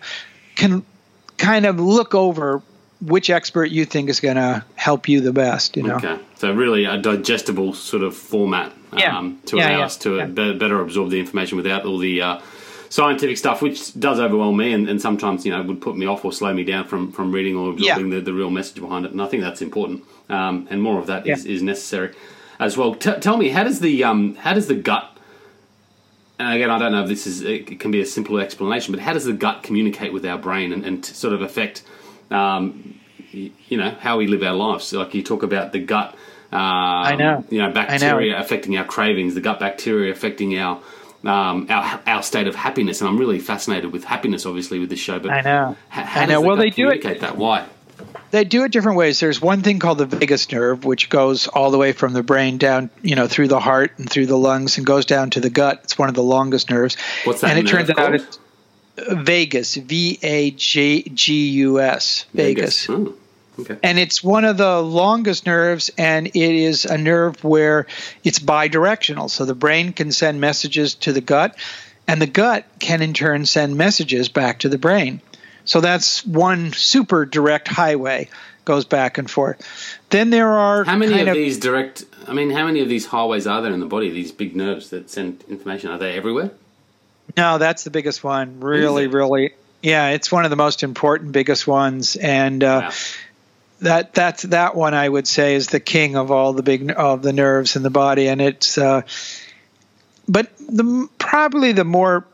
can 0.55 0.85
kind 1.37 1.65
of 1.65 1.79
look 1.79 2.15
over 2.15 2.61
which 3.01 3.29
expert 3.29 3.65
you 3.65 3.85
think 3.85 4.09
is 4.09 4.19
going 4.19 4.35
to 4.37 4.63
help 4.75 5.09
you 5.09 5.21
the 5.21 5.33
best. 5.33 5.77
You 5.77 5.83
know. 5.83 5.95
Okay. 5.95 6.17
So 6.35 6.53
really 6.53 6.85
a 6.85 6.97
digestible 6.97 7.73
sort 7.73 8.03
of 8.03 8.15
format 8.15 8.73
yeah. 8.93 9.17
um, 9.17 9.39
to 9.47 9.57
yeah, 9.57 9.69
allow 9.69 9.77
yeah, 9.79 9.85
us 9.85 9.97
to 9.97 10.17
yeah. 10.17 10.25
better 10.25 10.81
absorb 10.81 11.09
the 11.09 11.19
information 11.19 11.57
without 11.57 11.85
all 11.85 11.97
the. 11.97 12.21
Uh, 12.21 12.41
scientific 12.95 13.37
stuff, 13.37 13.61
which 13.61 13.97
does 13.99 14.19
overwhelm 14.19 14.55
me 14.55 14.71
and, 14.71 14.87
and, 14.87 15.01
sometimes 15.01 15.45
you 15.45 15.51
know 15.51 15.61
would 15.61 15.81
put 15.81 15.97
me 15.97 16.05
off 16.05 16.23
or 16.23 16.31
slow 16.31 16.53
me 16.53 16.63
down 16.63 16.87
from, 16.87 17.11
from 17.11 17.31
reading 17.31 17.55
or 17.55 17.71
absorbing 17.71 18.09
the, 18.09 18.21
the 18.21 18.33
real 18.33 18.49
message 18.49 18.81
behind 18.81 19.05
it. 19.05 19.11
And 19.11 19.21
I 19.21 19.27
think 19.27 19.43
that's 19.43 19.61
important, 19.61 20.03
um, 20.29 20.67
and 20.69 20.81
more 20.81 20.99
of 20.99 21.07
that 21.07 21.27
is, 21.27 21.45
is 21.45 21.61
necessary 21.61 22.15
as 22.59 22.77
well. 22.77 22.95
T- 22.95 23.19
tell 23.19 23.37
me, 23.37 23.49
how 23.49 23.63
does 23.63 23.81
the 23.81 24.03
um, 24.03 24.35
how 24.35 24.53
does 24.53 24.67
the 24.67 24.75
gut 24.75 25.15
and 26.37 26.53
again, 26.53 26.69
I 26.69 26.79
don't 26.79 26.91
know 26.91 27.03
if 27.03 27.09
this 27.09 27.27
is 27.27 27.41
it 27.41 27.79
can 27.79 27.91
be 27.91 28.01
a 28.01 28.05
simple 28.05 28.39
explanation, 28.39 28.93
but 28.93 29.01
how 29.01 29.13
does 29.13 29.25
the 29.25 29.33
gut 29.33 29.63
communicate 29.63 30.11
with 30.11 30.25
our 30.25 30.37
brain 30.37 30.73
and, 30.73 30.85
and 30.85 31.05
sort 31.05 31.33
of 31.33 31.41
affect, 31.41 31.83
um, 32.29 32.99
you 33.31 33.77
know, 33.77 33.91
how 33.91 34.17
we 34.17 34.27
live 34.27 34.43
our 34.43 34.53
lives? 34.53 34.91
Like 34.91 35.13
you 35.13 35.23
talk 35.23 35.43
about 35.43 35.71
the 35.71 35.79
gut, 35.79 36.13
um, 36.51 36.59
I 36.61 37.15
know, 37.15 37.43
you 37.49 37.61
know, 37.61 37.71
bacteria 37.71 38.33
know. 38.33 38.39
affecting 38.39 38.77
our 38.77 38.83
cravings, 38.83 39.33
the 39.33 39.41
gut 39.41 39.59
bacteria 39.59 40.11
affecting 40.11 40.57
our, 40.57 40.81
um, 41.27 41.67
our 41.69 42.01
our 42.05 42.23
state 42.23 42.47
of 42.47 42.55
happiness, 42.55 43.01
and 43.01 43.09
I'm 43.09 43.17
really 43.17 43.39
fascinated 43.39 43.91
with 43.91 44.03
happiness, 44.03 44.45
obviously, 44.45 44.79
with 44.79 44.89
this 44.89 44.99
show. 44.99 45.19
But 45.19 45.31
I 45.31 45.41
know, 45.41 45.77
how, 45.89 46.03
how 46.03 46.21
I 46.21 46.25
know. 46.25 46.41
well, 46.41 46.55
they 46.55 46.69
do 46.69 46.89
it. 46.89 47.21
That 47.21 47.37
why? 47.37 47.67
they 48.31 48.43
do 48.43 48.63
it 48.63 48.71
different 48.71 48.97
ways. 48.97 49.19
There's 49.19 49.41
one 49.41 49.61
thing 49.61 49.79
called 49.79 49.97
the 49.97 50.05
vagus 50.05 50.51
nerve, 50.51 50.85
which 50.85 51.09
goes 51.09 51.47
all 51.47 51.71
the 51.71 51.77
way 51.77 51.93
from 51.93 52.13
the 52.13 52.23
brain 52.23 52.57
down, 52.57 52.89
you 53.01 53.15
know, 53.15 53.27
through 53.27 53.47
the 53.47 53.59
heart 53.59 53.93
and 53.97 54.09
through 54.09 54.25
the 54.25 54.37
lungs 54.37 54.77
and 54.77 54.85
goes 54.85 55.05
down 55.05 55.29
to 55.31 55.39
the 55.39 55.49
gut. 55.49 55.81
It's 55.83 55.97
one 55.97 56.09
of 56.09 56.15
the 56.15 56.23
longest 56.23 56.69
nerves. 56.69 56.97
What's 57.23 57.41
that? 57.41 57.51
And 57.55 57.59
it 57.59 57.69
turns 57.69 57.89
called? 57.89 57.99
out 57.99 58.15
it's 58.15 58.39
vagus, 58.97 59.75
V 59.75 60.19
A 60.21 60.51
G 60.51 61.03
G 61.13 61.49
U 61.49 61.79
S, 61.79 62.25
Vegas. 62.33 62.89
Oh, 62.89 63.15
okay. 63.59 63.77
And 63.83 63.99
it's 63.99 64.23
one 64.23 64.45
of 64.45 64.57
the 64.57 64.81
longest 64.81 65.45
nerves, 65.45 65.91
and 65.97 66.27
it 66.27 66.35
is 66.35 66.85
a 66.85 66.97
nerve 66.97 67.43
where 67.43 67.87
it's 68.23 68.39
bidirectional. 68.39 69.29
So 69.29 69.45
the 69.45 69.55
brain 69.55 69.93
can 69.93 70.11
send 70.11 70.41
messages 70.41 70.95
to 70.95 71.13
the 71.13 71.21
gut, 71.21 71.55
and 72.07 72.21
the 72.21 72.27
gut 72.27 72.65
can 72.79 73.01
in 73.01 73.13
turn 73.13 73.45
send 73.45 73.77
messages 73.77 74.29
back 74.29 74.59
to 74.59 74.69
the 74.69 74.77
brain. 74.77 75.21
So 75.65 75.81
that's 75.81 76.25
one 76.25 76.73
super 76.73 77.25
direct 77.25 77.67
highway 77.67 78.29
goes 78.65 78.85
back 78.85 79.17
and 79.17 79.29
forth. 79.29 79.61
Then 80.09 80.31
there 80.31 80.49
are 80.49 80.83
how 80.83 80.97
many 80.97 81.21
of, 81.21 81.27
of, 81.27 81.33
these 81.35 81.59
direct? 81.59 82.05
I 82.27 82.33
mean, 82.33 82.49
how 82.49 82.65
many 82.65 82.81
of 82.81 82.89
these 82.89 83.05
highways 83.05 83.47
are 83.47 83.61
there 83.61 83.71
in 83.71 83.79
the 83.79 83.85
body? 83.85 84.09
These 84.09 84.31
big 84.31 84.55
nerves 84.55 84.89
that 84.89 85.09
send 85.09 85.43
information 85.47 85.91
are 85.91 85.97
they 85.97 86.17
everywhere? 86.17 86.51
No, 87.37 87.57
that's 87.57 87.83
the 87.83 87.89
biggest 87.89 88.23
one. 88.23 88.59
Really, 88.59 89.07
really, 89.07 89.53
yeah, 89.81 90.09
it's 90.09 90.31
one 90.31 90.45
of 90.45 90.49
the 90.49 90.55
most 90.55 90.83
important, 90.83 91.31
biggest 91.31 91.67
ones, 91.67 92.15
and 92.15 92.63
uh, 92.63 92.81
wow. 92.85 92.91
That 93.81 94.13
that's 94.13 94.43
that 94.43 94.75
one 94.75 94.93
I 94.93 95.07
would 95.07 95.27
say 95.27 95.55
is 95.55 95.67
the 95.67 95.79
king 95.79 96.15
of 96.15 96.31
all 96.31 96.53
the 96.53 96.63
big 96.63 96.91
of 96.91 97.21
the 97.21 97.33
nerves 97.33 97.75
in 97.75 97.83
the 97.83 97.89
body, 97.89 98.27
and 98.27 98.41
it's. 98.41 98.77
Uh, 98.77 99.01
but 100.27 100.49
the 100.57 101.07
probably 101.17 101.71
the 101.71 101.83
more 101.83 102.25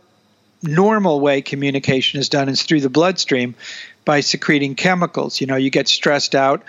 normal 0.63 1.19
way 1.19 1.41
communication 1.41 2.19
is 2.19 2.29
done 2.29 2.49
is 2.49 2.63
through 2.63 2.81
the 2.81 2.89
bloodstream 2.89 3.55
by 4.05 4.21
secreting 4.21 4.75
chemicals. 4.75 5.41
You 5.41 5.47
know, 5.47 5.55
you 5.55 5.69
get 5.69 5.87
stressed 5.87 6.35
out, 6.35 6.63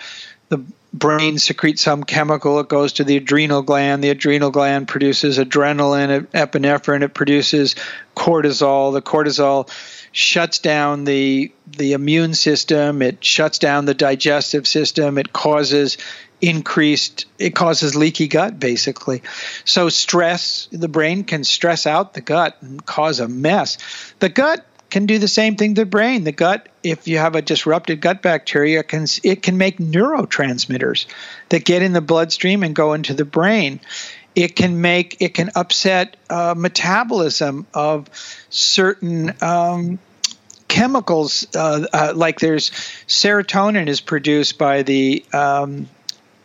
the 0.49 0.63
brain 0.93 1.37
secretes 1.39 1.81
some 1.81 2.03
chemical, 2.03 2.59
it 2.59 2.69
goes 2.69 2.93
to 2.93 3.03
the 3.03 3.17
adrenal 3.17 3.61
gland, 3.61 4.03
the 4.03 4.09
adrenal 4.09 4.51
gland 4.51 4.87
produces 4.87 5.37
adrenaline, 5.37 6.27
epinephrine, 6.27 7.01
it 7.01 7.13
produces 7.13 7.75
cortisol. 8.15 8.93
The 8.93 9.01
cortisol 9.01 9.69
shuts 10.13 10.59
down 10.59 11.03
the 11.03 11.51
the 11.67 11.91
immune 11.91 12.35
system, 12.35 13.01
it 13.01 13.23
shuts 13.23 13.59
down 13.59 13.85
the 13.85 13.95
digestive 13.95 14.65
system, 14.67 15.17
it 15.17 15.33
causes 15.33 15.97
increased 16.39 17.25
it 17.39 17.55
causes 17.55 17.95
leaky 17.95 18.27
gut 18.27 18.59
basically. 18.59 19.21
So 19.65 19.89
stress 19.89 20.69
the 20.71 20.87
brain 20.87 21.23
can 21.23 21.43
stress 21.43 21.85
out 21.85 22.13
the 22.13 22.21
gut 22.21 22.57
and 22.61 22.85
cause 22.85 23.19
a 23.19 23.27
mess. 23.27 23.77
The 24.19 24.29
gut 24.29 24.65
can 24.89 25.07
do 25.07 25.17
the 25.17 25.27
same 25.27 25.55
thing 25.55 25.73
to 25.75 25.81
the 25.81 25.85
brain. 25.85 26.23
The 26.23 26.31
gut 26.31 26.69
if 26.83 27.07
you 27.07 27.17
have 27.17 27.35
a 27.35 27.41
disrupted 27.41 27.99
gut 28.01 28.21
bacteria 28.21 28.83
can 28.83 29.07
it 29.23 29.41
can 29.41 29.57
make 29.57 29.77
neurotransmitters 29.79 31.07
that 31.49 31.65
get 31.65 31.81
in 31.81 31.93
the 31.93 32.01
bloodstream 32.01 32.61
and 32.61 32.75
go 32.75 32.93
into 32.93 33.15
the 33.15 33.25
brain 33.25 33.79
it 34.35 34.55
can 34.55 34.81
make 34.81 35.17
it 35.21 35.33
can 35.33 35.51
upset 35.55 36.17
uh, 36.29 36.53
metabolism 36.57 37.67
of 37.73 38.09
certain 38.49 39.33
um, 39.41 39.99
chemicals 40.67 41.47
uh, 41.55 41.85
uh, 41.93 42.13
like 42.15 42.39
there's 42.39 42.71
serotonin 43.07 43.87
is 43.87 44.01
produced 44.01 44.57
by 44.57 44.83
the 44.83 45.23
um, 45.33 45.87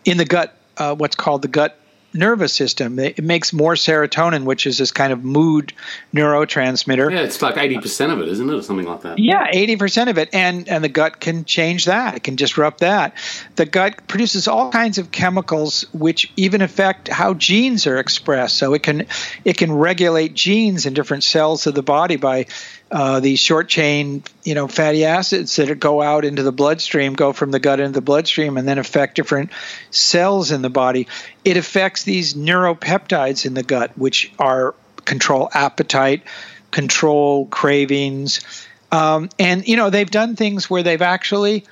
in 0.05 0.19
the 0.19 0.25
gut 0.25 0.55
uh, 0.77 0.95
what's 0.95 1.17
called 1.17 1.43
the 1.43 1.49
gut 1.49 1.79
nervous 2.19 2.53
system. 2.53 2.99
It, 2.99 3.23
makes 3.29 3.53
more 3.53 3.75
serotonin, 3.75 4.45
which 4.45 4.67
is 4.67 4.79
this 4.79 4.91
kind 4.91 5.13
of 5.13 5.23
mood 5.23 5.73
neurotransmitter. 6.15 7.13
Yeah, 7.13 7.21
it's 7.21 7.43
like 7.43 7.57
80% 7.57 8.13
of 8.13 8.21
it, 8.21 8.29
isn't 8.29 8.49
it? 8.49 8.55
Or 8.55 8.63
something 8.63 8.87
like 8.87 9.03
that. 9.03 9.19
Yeah, 9.19 9.51
80% 9.51 10.09
of 10.09 10.19
it. 10.19 10.31
And, 10.33 10.69
and 10.69 10.83
the 10.83 10.89
gut 10.89 11.21
can 11.21 11.45
change 11.45 11.85
that. 11.85 12.17
It 12.17 12.23
can 12.23 12.37
disrupt 12.37 12.81
that. 12.81 13.15
The 13.57 13.67
gut 13.67 14.07
produces 14.09 14.49
all 14.49 14.71
kinds 14.71 14.99
of 14.99 15.11
chemicals 15.11 15.83
which 15.93 16.33
even 16.37 16.63
affect 16.63 17.09
how 17.09 17.35
genes 17.35 17.87
are 17.87 17.99
expressed. 17.99 18.57
So 18.57 18.73
it 18.73 18.83
can, 18.83 19.07
it 19.45 19.59
can 19.59 19.73
regulate 19.73 20.35
genes 20.35 20.87
in 20.87 20.95
different 20.95 21.25
cells 21.25 21.67
of 21.67 21.75
the 21.75 21.83
body 21.83 22.17
by 22.17 22.47
uh, 22.91 23.21
these 23.21 23.39
short 23.39 23.69
chain, 23.69 24.23
you 24.45 24.55
know, 24.55 24.67
fatty 24.67 25.05
acids 25.05 25.55
that 25.57 25.79
go 25.79 26.01
out 26.01 26.25
into 26.25 26.43
the 26.43 26.53
bloodstream, 26.53 27.15
go 27.15 27.33
from 27.33 27.51
the 27.51 27.59
gut 27.59 27.81
into 27.81 27.93
the 27.93 28.01
bloodstream, 28.01 28.57
and 28.57 28.67
then 28.67 28.79
affect 28.79 29.15
different 29.15 29.51
cells 29.91 30.51
in 30.51 30.63
the 30.63 30.71
body. 30.71 31.07
It 31.45 31.57
affects 31.57 32.05
these 32.05 32.35
neuropeptides 32.35 33.45
in 33.45 33.55
the 33.55 33.63
gut, 33.63 33.97
which 33.97 34.33
are 34.39 34.75
control 35.05 35.51
appetite, 35.53 36.23
control 36.71 37.47
cravings, 37.47 38.41
um, 38.91 39.29
and 39.39 39.69
you 39.69 39.77
know 39.77 39.91
they've 39.91 40.11
done 40.11 40.35
things 40.35 40.71
where 40.71 40.83
they've 40.83 41.03
actually 41.03 41.65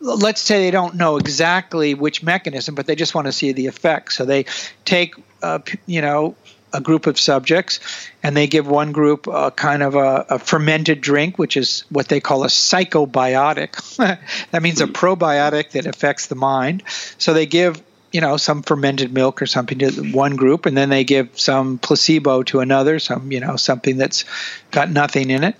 let's 0.00 0.40
say 0.40 0.64
they 0.64 0.70
don't 0.70 0.96
know 0.96 1.16
exactly 1.16 1.94
which 1.94 2.22
mechanism, 2.22 2.74
but 2.74 2.86
they 2.86 2.94
just 2.94 3.14
want 3.14 3.26
to 3.26 3.32
see 3.32 3.52
the 3.52 3.66
effect. 3.66 4.12
So 4.12 4.24
they 4.24 4.44
take, 4.84 5.14
uh, 5.42 5.60
you 5.86 6.02
know, 6.02 6.36
a 6.74 6.80
group 6.80 7.06
of 7.06 7.18
subjects, 7.18 7.80
and 8.22 8.36
they 8.36 8.48
give 8.48 8.66
one 8.66 8.92
group 8.92 9.26
a 9.28 9.50
kind 9.52 9.82
of 9.82 9.94
a, 9.94 10.26
a 10.28 10.38
fermented 10.38 11.00
drink, 11.00 11.38
which 11.38 11.56
is 11.56 11.84
what 11.88 12.08
they 12.08 12.20
call 12.20 12.42
a 12.44 12.48
psychobiotic. 12.48 13.96
that 14.50 14.62
means 14.62 14.80
a 14.80 14.86
probiotic 14.86 15.70
that 15.70 15.86
affects 15.86 16.26
the 16.26 16.34
mind. 16.34 16.82
So 17.16 17.32
they 17.32 17.46
give 17.46 17.82
you 18.12 18.20
know 18.20 18.36
some 18.36 18.62
fermented 18.62 19.12
milk 19.12 19.40
or 19.42 19.46
something 19.46 19.78
to 19.80 19.90
one 20.12 20.36
group 20.36 20.66
and 20.66 20.76
then 20.76 20.88
they 20.88 21.02
give 21.02 21.28
some 21.38 21.78
placebo 21.78 22.44
to 22.44 22.60
another 22.60 23.00
some 23.00 23.32
you 23.32 23.40
know 23.40 23.56
something 23.56 23.96
that's 23.96 24.24
got 24.70 24.88
nothing 24.88 25.30
in 25.30 25.42
it 25.42 25.56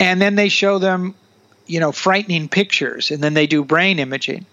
and 0.00 0.18
then 0.18 0.34
they 0.34 0.48
show 0.48 0.78
them 0.78 1.14
you 1.66 1.78
know 1.78 1.92
frightening 1.92 2.48
pictures 2.48 3.10
and 3.10 3.22
then 3.22 3.34
they 3.34 3.46
do 3.46 3.62
brain 3.62 3.98
imaging 3.98 4.46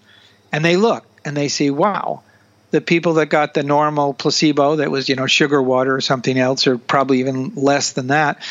and 0.52 0.62
they 0.62 0.76
look 0.76 1.06
and 1.24 1.34
they 1.34 1.48
see 1.48 1.70
wow 1.70 2.22
the 2.70 2.80
people 2.80 3.14
that 3.14 3.26
got 3.26 3.54
the 3.54 3.62
normal 3.62 4.14
placebo 4.14 4.76
that 4.76 4.90
was 4.90 5.08
you 5.08 5.16
know 5.16 5.26
sugar 5.26 5.62
water 5.62 5.94
or 5.94 6.00
something 6.00 6.38
else 6.38 6.66
or 6.66 6.78
probably 6.78 7.20
even 7.20 7.54
less 7.54 7.92
than 7.92 8.08
that 8.08 8.42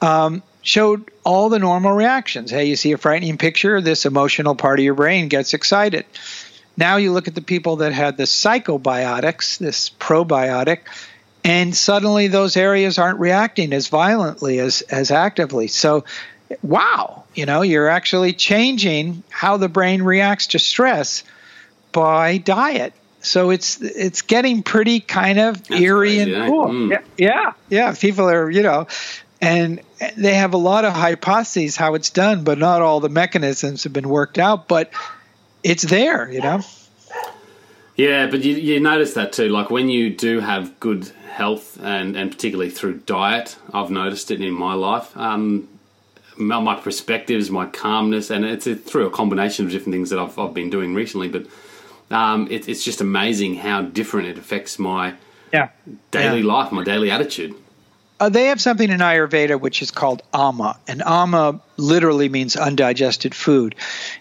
um, 0.00 0.42
showed 0.62 1.10
all 1.24 1.48
the 1.48 1.58
normal 1.58 1.92
reactions. 1.92 2.50
Hey 2.50 2.66
you 2.66 2.76
see 2.76 2.92
a 2.92 2.98
frightening 2.98 3.38
picture? 3.38 3.80
This 3.80 4.06
emotional 4.06 4.54
part 4.54 4.78
of 4.78 4.84
your 4.84 4.94
brain 4.94 5.28
gets 5.28 5.54
excited. 5.54 6.06
Now 6.76 6.96
you 6.96 7.12
look 7.12 7.28
at 7.28 7.34
the 7.34 7.42
people 7.42 7.76
that 7.76 7.92
had 7.92 8.16
the 8.16 8.24
psychobiotics 8.24 9.58
this 9.58 9.90
probiotic 9.90 10.80
and 11.44 11.76
suddenly 11.76 12.26
those 12.26 12.56
areas 12.56 12.98
aren't 12.98 13.20
reacting 13.20 13.72
as 13.72 13.88
violently 13.88 14.58
as 14.58 14.82
as 14.82 15.10
actively. 15.10 15.68
So 15.68 16.04
wow 16.62 17.24
you 17.34 17.44
know 17.44 17.62
you're 17.62 17.88
actually 17.88 18.32
changing 18.32 19.22
how 19.30 19.56
the 19.56 19.68
brain 19.68 20.02
reacts 20.02 20.48
to 20.48 20.58
stress 20.58 21.24
by 21.92 22.38
diet 22.38 22.92
so 23.26 23.50
it's 23.50 23.80
it's 23.80 24.22
getting 24.22 24.62
pretty 24.62 25.00
kind 25.00 25.38
of 25.38 25.62
That's 25.66 25.80
eerie 25.80 26.16
crazy, 26.16 26.34
and 26.34 26.50
cool. 26.50 26.66
Mm. 26.66 26.90
Yeah, 26.90 27.02
yeah, 27.18 27.52
yeah. 27.68 27.94
People 27.94 28.28
are 28.28 28.50
you 28.50 28.62
know, 28.62 28.86
and 29.40 29.80
they 30.16 30.34
have 30.34 30.54
a 30.54 30.58
lot 30.58 30.84
of 30.84 30.92
hypotheses 30.92 31.76
how 31.76 31.94
it's 31.94 32.10
done, 32.10 32.44
but 32.44 32.58
not 32.58 32.82
all 32.82 33.00
the 33.00 33.08
mechanisms 33.08 33.84
have 33.84 33.92
been 33.92 34.08
worked 34.08 34.38
out. 34.38 34.68
But 34.68 34.90
it's 35.62 35.82
there, 35.82 36.30
you 36.30 36.40
know. 36.40 36.60
Yeah, 37.96 38.26
but 38.26 38.44
you, 38.44 38.54
you 38.54 38.78
notice 38.78 39.14
that 39.14 39.32
too. 39.32 39.48
Like 39.48 39.70
when 39.70 39.88
you 39.88 40.10
do 40.14 40.40
have 40.40 40.78
good 40.80 41.10
health, 41.32 41.78
and, 41.82 42.16
and 42.16 42.30
particularly 42.30 42.70
through 42.70 42.98
diet, 42.98 43.56
I've 43.72 43.90
noticed 43.90 44.30
it 44.30 44.40
in 44.40 44.52
my 44.52 44.74
life. 44.74 45.16
Um, 45.16 45.68
my, 46.36 46.60
my 46.60 46.74
perspectives, 46.74 47.50
my 47.50 47.66
calmness, 47.66 48.30
and 48.30 48.44
it's 48.44 48.66
a, 48.66 48.76
through 48.76 49.06
a 49.06 49.10
combination 49.10 49.64
of 49.64 49.72
different 49.72 49.94
things 49.94 50.10
that 50.10 50.18
I've, 50.18 50.38
I've 50.38 50.54
been 50.54 50.70
doing 50.70 50.94
recently. 50.94 51.28
But 51.28 51.46
um, 52.10 52.48
it, 52.50 52.68
it's 52.68 52.84
just 52.84 53.00
amazing 53.00 53.56
how 53.56 53.82
different 53.82 54.28
it 54.28 54.38
affects 54.38 54.78
my 54.78 55.14
yeah. 55.52 55.70
daily 56.10 56.40
yeah. 56.40 56.52
life, 56.52 56.72
my 56.72 56.84
daily 56.84 57.10
attitude. 57.10 57.54
Uh, 58.18 58.30
they 58.30 58.46
have 58.46 58.60
something 58.60 58.88
in 58.88 59.00
Ayurveda 59.00 59.60
which 59.60 59.82
is 59.82 59.90
called 59.90 60.22
ama, 60.32 60.78
and 60.88 61.02
ama 61.02 61.60
literally 61.76 62.28
means 62.28 62.56
undigested 62.56 63.34
food. 63.34 63.74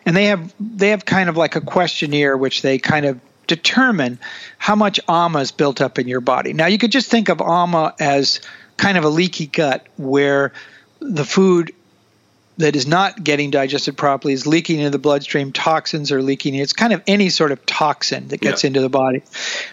And 0.06 0.16
they 0.16 0.26
have 0.26 0.54
they 0.60 0.90
have 0.90 1.06
kind 1.06 1.30
of 1.30 1.38
like 1.38 1.56
a 1.56 1.62
questionnaire 1.62 2.36
which 2.36 2.62
they 2.62 2.78
kind 2.78 3.06
of 3.06 3.20
determine 3.48 4.20
how 4.58 4.76
much 4.76 5.00
ama 5.08 5.40
is 5.40 5.52
built 5.52 5.80
up 5.80 5.98
in 5.98 6.08
your 6.08 6.20
body. 6.20 6.52
Now 6.52 6.66
you 6.66 6.78
could 6.78 6.92
just 6.92 7.10
think 7.10 7.30
of 7.30 7.40
ama 7.40 7.94
as 8.00 8.42
kind 8.76 8.98
of 8.98 9.06
a 9.06 9.10
leaky 9.10 9.48
gut 9.48 9.88
where 9.96 10.52
the 11.00 11.24
food 11.24 11.74
that 12.58 12.76
is 12.76 12.88
not 12.88 13.24
getting 13.24 13.51
digested 13.51 13.97
properly 13.97 14.34
is 14.34 14.47
leaking 14.47 14.80
into 14.80 14.91
the 14.91 14.99
bloodstream. 14.99 15.51
Toxins 15.51 16.12
are 16.12 16.22
leaking. 16.22 16.56
It's 16.56 16.74
kind 16.74 16.93
of 16.93 17.01
any 17.06 17.30
sort 17.30 17.51
of 17.51 17.66
toxin 17.66 18.30
that 18.30 18.39
gets 18.39 18.64
yeah. 18.64 18.70
into 18.70 18.82
the 18.82 18.89
body. 18.89 19.24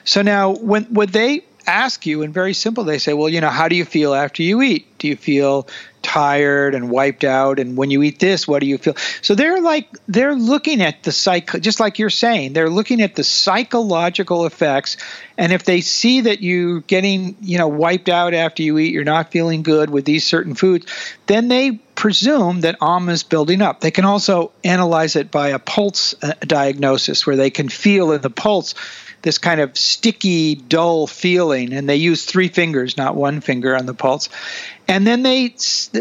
So 0.05 0.23
now, 0.23 0.55
when 0.55 0.85
what 0.85 1.13
they 1.13 1.45
ask 1.67 2.07
you, 2.07 2.23
and 2.23 2.33
very 2.33 2.55
simple, 2.55 2.85
they 2.85 2.99
say, 2.99 3.13
"Well, 3.13 3.29
you 3.29 3.41
know, 3.41 3.49
how 3.51 3.69
do 3.69 3.77
you 3.77 3.85
feel 3.85 4.15
after 4.15 4.43
you 4.43 4.63
eat? 4.63 4.99
Do 4.99 5.09
you 5.09 5.17
feel 5.17 5.69
tired 6.03 6.75
and 6.75 6.91
wiped 6.91 7.25
out? 7.25 7.59
And 7.59 7.77
when 7.77 7.91
you 7.91 8.03
eat 8.03 8.19
this 8.19 8.47
what 8.47 8.61
do 8.61 8.67
you 8.67 8.79
feel? 8.79 8.95
So 9.23 9.35
they're 9.35 9.61
like 9.61 9.89
they're 10.09 10.35
looking 10.35 10.83
at 10.83 11.03
the 11.05 11.13
psych 11.13 11.61
just 11.61 11.81
like 11.81 11.99
you're 11.99 12.11
saying 12.11 12.53
they're 12.53 12.71
looking 12.71 13.01
at 13.01 13.15
the 13.15 13.25
psychological 13.25 14.45
effects. 14.45 14.97
And 15.39 15.53
if 15.53 15.65
they 15.65 15.81
see 15.81 16.23
that 16.23 16.43
you're 16.43 16.81
getting 16.81 17.37
you 17.41 17.59
know 17.59 17.69
wiped 17.69 18.09
out 18.09 18.35
after 18.35 18.63
you 18.63 18.79
eat 18.79 18.93
you're 18.93 19.05
not 19.05 19.31
feeling 19.31 19.63
good 19.63 19.91
with 19.91 20.05
these 20.05 20.27
certain 20.27 20.55
foods 20.55 20.87
then 21.27 21.49
they 21.49 21.73
presume 21.95 22.63
that 22.63 22.77
ama 22.81 23.13
is 23.13 23.23
building 23.23 23.63
up. 23.63 23.81
They 23.81 23.91
can 23.91 24.05
also 24.05 24.53
analyze 24.65 25.15
it 25.15 25.31
by 25.31 25.49
a 25.49 25.59
pulse 25.59 26.15
uh, 26.23 26.33
diagnosis 26.41 27.27
where 27.27 27.37
they 27.37 27.51
can 27.51 27.69
feel 27.69 28.13
in 28.13 28.21
the 28.21 28.31
pulse 28.31 28.75
this 29.23 29.39
kind 29.39 29.61
of 29.61 29.77
sticky, 29.79 30.57
dull 30.57 31.07
feeling, 31.07 31.73
and 31.73 31.89
they 31.89 31.97
use 31.97 32.25
three 32.25 32.49
fingers, 32.49 32.97
not 32.97 33.15
one 33.15 33.41
finger 33.41 33.77
on 33.77 33.87
the 33.87 33.95
pulse. 33.95 34.29
And 34.89 35.07
then 35.07 35.23
they, 35.23 35.55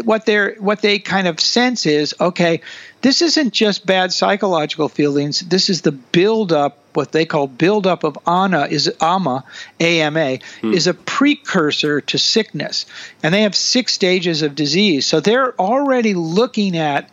what 0.04 0.26
they 0.26 0.54
what 0.58 0.82
they 0.82 0.98
kind 0.98 1.28
of 1.28 1.40
sense 1.40 1.86
is, 1.86 2.14
okay, 2.20 2.60
this 3.00 3.22
isn't 3.22 3.52
just 3.52 3.86
bad 3.86 4.12
psychological 4.12 4.88
feelings. 4.88 5.40
This 5.40 5.70
is 5.70 5.82
the 5.82 5.92
buildup, 5.92 6.78
what 6.94 7.12
they 7.12 7.24
call 7.24 7.46
buildup 7.46 8.04
of 8.04 8.18
ana 8.26 8.66
is 8.68 8.92
ama, 9.00 9.44
ama 9.80 10.38
hmm. 10.60 10.72
is 10.72 10.88
a 10.88 10.94
precursor 10.94 12.00
to 12.00 12.18
sickness, 12.18 12.86
and 13.22 13.32
they 13.32 13.42
have 13.42 13.54
six 13.54 13.92
stages 13.92 14.42
of 14.42 14.56
disease. 14.56 15.06
So 15.06 15.20
they're 15.20 15.54
already 15.60 16.14
looking 16.14 16.76
at 16.76 17.08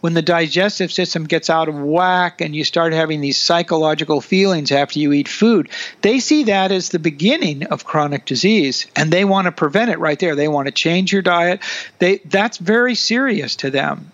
when 0.00 0.14
the 0.14 0.22
digestive 0.22 0.90
system 0.92 1.24
gets 1.24 1.50
out 1.50 1.68
of 1.68 1.74
whack 1.74 2.40
and 2.40 2.54
you 2.54 2.64
start 2.64 2.92
having 2.92 3.20
these 3.20 3.38
psychological 3.38 4.20
feelings 4.20 4.72
after 4.72 4.98
you 4.98 5.12
eat 5.12 5.28
food, 5.28 5.68
they 6.02 6.20
see 6.20 6.44
that 6.44 6.72
as 6.72 6.88
the 6.88 6.98
beginning 6.98 7.64
of 7.66 7.84
chronic 7.84 8.24
disease 8.24 8.86
and 8.96 9.12
they 9.12 9.24
want 9.24 9.46
to 9.46 9.52
prevent 9.52 9.90
it 9.90 9.98
right 9.98 10.18
there. 10.18 10.34
They 10.34 10.48
want 10.48 10.66
to 10.66 10.72
change 10.72 11.12
your 11.12 11.22
diet. 11.22 11.60
They 11.98 12.18
that's 12.18 12.56
very 12.58 12.94
serious 12.94 13.56
to 13.56 13.70
them. 13.70 14.12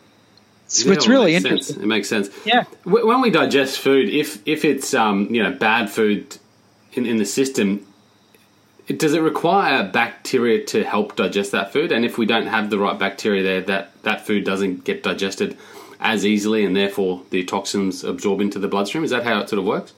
It's, 0.66 0.84
yeah, 0.84 0.92
it's 0.94 1.06
really 1.06 1.34
it 1.34 1.44
interesting. 1.44 1.74
Sense. 1.74 1.84
It 1.84 1.86
makes 1.86 2.08
sense. 2.08 2.28
Yeah. 2.44 2.64
When 2.84 3.20
we 3.20 3.30
digest 3.30 3.78
food, 3.78 4.08
if 4.08 4.46
if 4.46 4.64
it's 4.64 4.94
um, 4.94 5.32
you 5.32 5.42
know 5.42 5.52
bad 5.52 5.90
food 5.90 6.36
in, 6.94 7.06
in 7.06 7.18
the 7.18 7.24
system, 7.24 7.85
does 8.86 9.14
it 9.14 9.20
require 9.20 9.88
bacteria 9.88 10.64
to 10.66 10.84
help 10.84 11.16
digest 11.16 11.52
that 11.52 11.72
food? 11.72 11.92
And 11.92 12.04
if 12.04 12.18
we 12.18 12.26
don't 12.26 12.46
have 12.46 12.70
the 12.70 12.78
right 12.78 12.98
bacteria 12.98 13.42
there, 13.42 13.60
that 13.62 14.02
that 14.02 14.26
food 14.26 14.44
doesn't 14.44 14.84
get 14.84 15.02
digested 15.02 15.56
as 15.98 16.24
easily, 16.24 16.64
and 16.64 16.76
therefore 16.76 17.22
the 17.30 17.44
toxins 17.44 18.04
absorb 18.04 18.40
into 18.40 18.58
the 18.58 18.68
bloodstream. 18.68 19.02
Is 19.02 19.10
that 19.10 19.24
how 19.24 19.40
it 19.40 19.48
sort 19.48 19.58
of 19.58 19.64
works? 19.64 19.92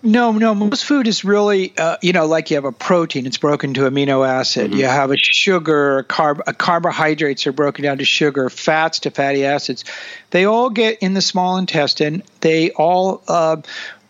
No, 0.00 0.30
no. 0.30 0.54
Most 0.54 0.84
food 0.84 1.08
is 1.08 1.24
really, 1.24 1.72
uh, 1.76 1.96
you 2.00 2.12
know, 2.12 2.26
like 2.26 2.50
you 2.50 2.56
have 2.56 2.64
a 2.64 2.70
protein, 2.70 3.26
it's 3.26 3.38
broken 3.38 3.74
to 3.74 3.80
amino 3.80 4.26
acid. 4.26 4.70
Mm-hmm. 4.70 4.80
You 4.80 4.86
have 4.86 5.10
a 5.10 5.16
sugar, 5.16 5.98
a 5.98 6.04
carb, 6.04 6.40
a 6.46 6.54
carbohydrates 6.54 7.48
are 7.48 7.52
broken 7.52 7.82
down 7.82 7.98
to 7.98 8.04
sugar, 8.04 8.48
fats 8.48 9.00
to 9.00 9.10
fatty 9.10 9.44
acids. 9.44 9.84
They 10.30 10.44
all 10.44 10.70
get 10.70 10.98
in 11.00 11.14
the 11.14 11.20
small 11.20 11.56
intestine. 11.56 12.22
They 12.40 12.70
all 12.70 13.22
uh, 13.26 13.56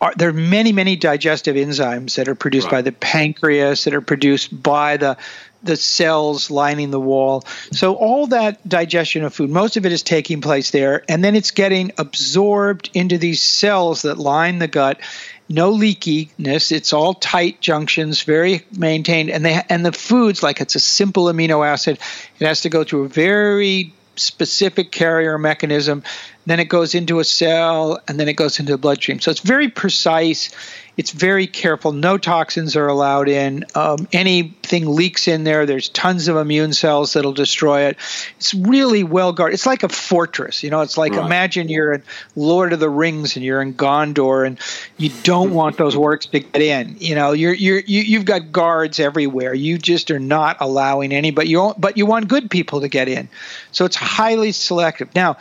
are. 0.01 0.13
There 0.17 0.29
are 0.29 0.35
many, 0.35 0.73
many 0.73 0.97
digestive 0.97 1.57
enzymes 1.57 2.17
that 2.17 2.29
are 2.29 2.35
produced 2.35 2.67
right. 2.67 2.79
by 2.79 2.83
the 2.83 2.93
pancreas, 2.93 3.85
that 3.85 3.95
are 3.95 4.01
produced 4.01 4.63
by 4.63 4.97
the 4.97 5.17
the 5.63 5.77
cells 5.77 6.51
lining 6.51 6.91
the 6.91 7.01
wall. 7.01 7.45
So 7.73 7.95
all 7.95 8.29
that 8.29 8.67
digestion 8.69 9.25
of 9.25 9.35
food, 9.35 9.51
most 9.51 9.77
of 9.77 9.85
it 9.87 9.93
is 9.93 10.03
taking 10.03 10.41
place 10.41 10.71
there, 10.71 11.03
and 11.09 11.23
then 11.23 11.35
it's 11.35 11.51
getting 11.51 11.93
absorbed 11.99 12.91
into 12.95 13.19
these 13.19 13.43
cells 13.43 14.03
that 14.03 14.19
line 14.19 14.59
the 14.59 14.69
gut. 14.69 15.01
No 15.49 15.73
leakiness; 15.73 16.73
it's 16.73 16.93
all 16.93 17.15
tight 17.15 17.61
junctions, 17.61 18.23
very 18.23 18.67
maintained, 18.77 19.31
and 19.31 19.45
they 19.45 19.63
and 19.69 19.85
the 19.85 19.93
foods 19.93 20.43
like 20.43 20.61
it's 20.61 20.75
a 20.75 20.81
simple 20.81 21.25
amino 21.25 21.67
acid. 21.67 21.99
It 22.39 22.47
has 22.47 22.61
to 22.63 22.69
go 22.69 22.85
through 22.85 23.05
a 23.05 23.09
very 23.09 23.95
specific 24.19 24.93
carrier 24.93 25.39
mechanism. 25.39 26.03
Then 26.47 26.61
it 26.61 26.67
goes 26.67 26.95
into 26.95 27.19
a 27.19 27.25
cell, 27.25 28.01
and 28.09 28.19
then 28.19 28.29
it 28.29 28.35
goes 28.35 28.59
into 28.59 28.73
the 28.73 28.79
bloodstream. 28.79 29.21
So 29.21 29.31
it's 29.31 29.41
very 29.41 29.69
precise. 29.69 30.51
It's 30.99 31.13
very 31.13 31.47
careful. 31.47 31.93
No 31.93 32.19
toxins 32.19 32.75
are 32.75 32.89
allowed 32.89 33.29
in. 33.29 33.65
Um, 33.77 34.09
anything 34.13 34.85
leaks 34.85 35.29
in 35.29 35.45
there, 35.45 35.65
there's 35.65 35.89
tons 35.89 36.27
of 36.27 36.37
immune 36.37 36.73
cells 36.73 37.13
that'll 37.13 37.33
destroy 37.33 37.83
it. 37.83 37.99
It's 38.37 38.53
really 38.53 39.05
well 39.05 39.33
guarded. 39.33 39.55
It's 39.55 39.65
like 39.65 39.85
a 39.85 39.89
fortress. 39.89 40.65
You 40.65 40.71
know, 40.71 40.81
it's 40.81 40.99
like 40.99 41.13
right. 41.13 41.25
imagine 41.25 41.69
you're 41.69 41.93
in 41.93 42.03
Lord 42.35 42.73
of 42.73 42.81
the 42.81 42.91
Rings 42.91 43.37
and 43.37 43.45
you're 43.45 43.63
in 43.63 43.75
Gondor 43.75 44.45
and 44.45 44.59
you 44.97 45.11
don't 45.23 45.55
want 45.55 45.77
those 45.77 45.95
orcs 45.95 46.29
to 46.33 46.41
get 46.41 46.61
in. 46.61 46.97
You 46.99 47.15
know, 47.15 47.31
you're 47.31 47.55
you're 47.55 47.79
you, 47.79 48.03
you've 48.03 48.25
got 48.25 48.51
guards 48.51 48.99
everywhere. 48.99 49.55
You 49.55 49.79
just 49.79 50.11
are 50.11 50.19
not 50.19 50.57
allowing 50.59 51.13
any, 51.13 51.31
but 51.31 51.47
you 51.47 51.75
but 51.79 51.97
you 51.97 52.07
want 52.07 52.27
good 52.27 52.51
people 52.51 52.81
to 52.81 52.89
get 52.89 53.09
in. 53.09 53.29
So 53.71 53.85
it's 53.85 53.95
highly 53.95 54.51
selective. 54.51 55.15
Now, 55.15 55.37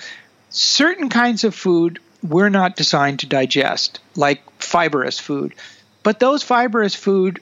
certain 0.52 1.10
kinds 1.10 1.44
of 1.44 1.56
food 1.56 2.00
we're 2.22 2.50
not 2.50 2.76
designed 2.76 3.20
to 3.20 3.28
digest, 3.28 4.00
like 4.16 4.42
fibrous 4.68 5.20
food. 5.20 5.54
But 6.04 6.20
those 6.20 6.44
fibrous 6.44 6.96
food, 6.96 7.40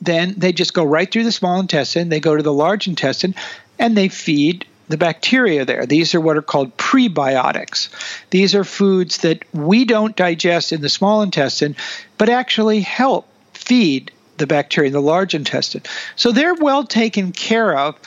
then 0.00 0.34
they 0.36 0.52
just 0.52 0.74
go 0.74 0.84
right 0.84 1.10
through 1.10 1.24
the 1.24 1.32
small 1.32 1.60
intestine, 1.60 2.08
they 2.08 2.20
go 2.20 2.36
to 2.36 2.42
the 2.42 2.52
large 2.52 2.86
intestine, 2.86 3.34
and 3.78 3.96
they 3.96 4.08
feed 4.08 4.64
the 4.88 4.96
bacteria 4.96 5.64
there. 5.64 5.84
These 5.84 6.14
are 6.14 6.20
what 6.20 6.36
are 6.36 6.42
called 6.42 6.76
prebiotics. 6.76 7.90
These 8.30 8.54
are 8.54 8.64
foods 8.64 9.18
that 9.18 9.44
we 9.52 9.84
don't 9.84 10.16
digest 10.16 10.72
in 10.72 10.80
the 10.80 10.88
small 10.88 11.22
intestine, 11.22 11.76
but 12.16 12.28
actually 12.28 12.80
help 12.80 13.28
feed 13.52 14.10
the 14.38 14.46
bacteria 14.46 14.88
in 14.88 14.94
the 14.94 15.02
large 15.02 15.34
intestine. 15.34 15.82
So 16.16 16.32
they're 16.32 16.54
well 16.54 16.84
taken 16.84 17.32
care 17.32 17.76
of 17.76 17.98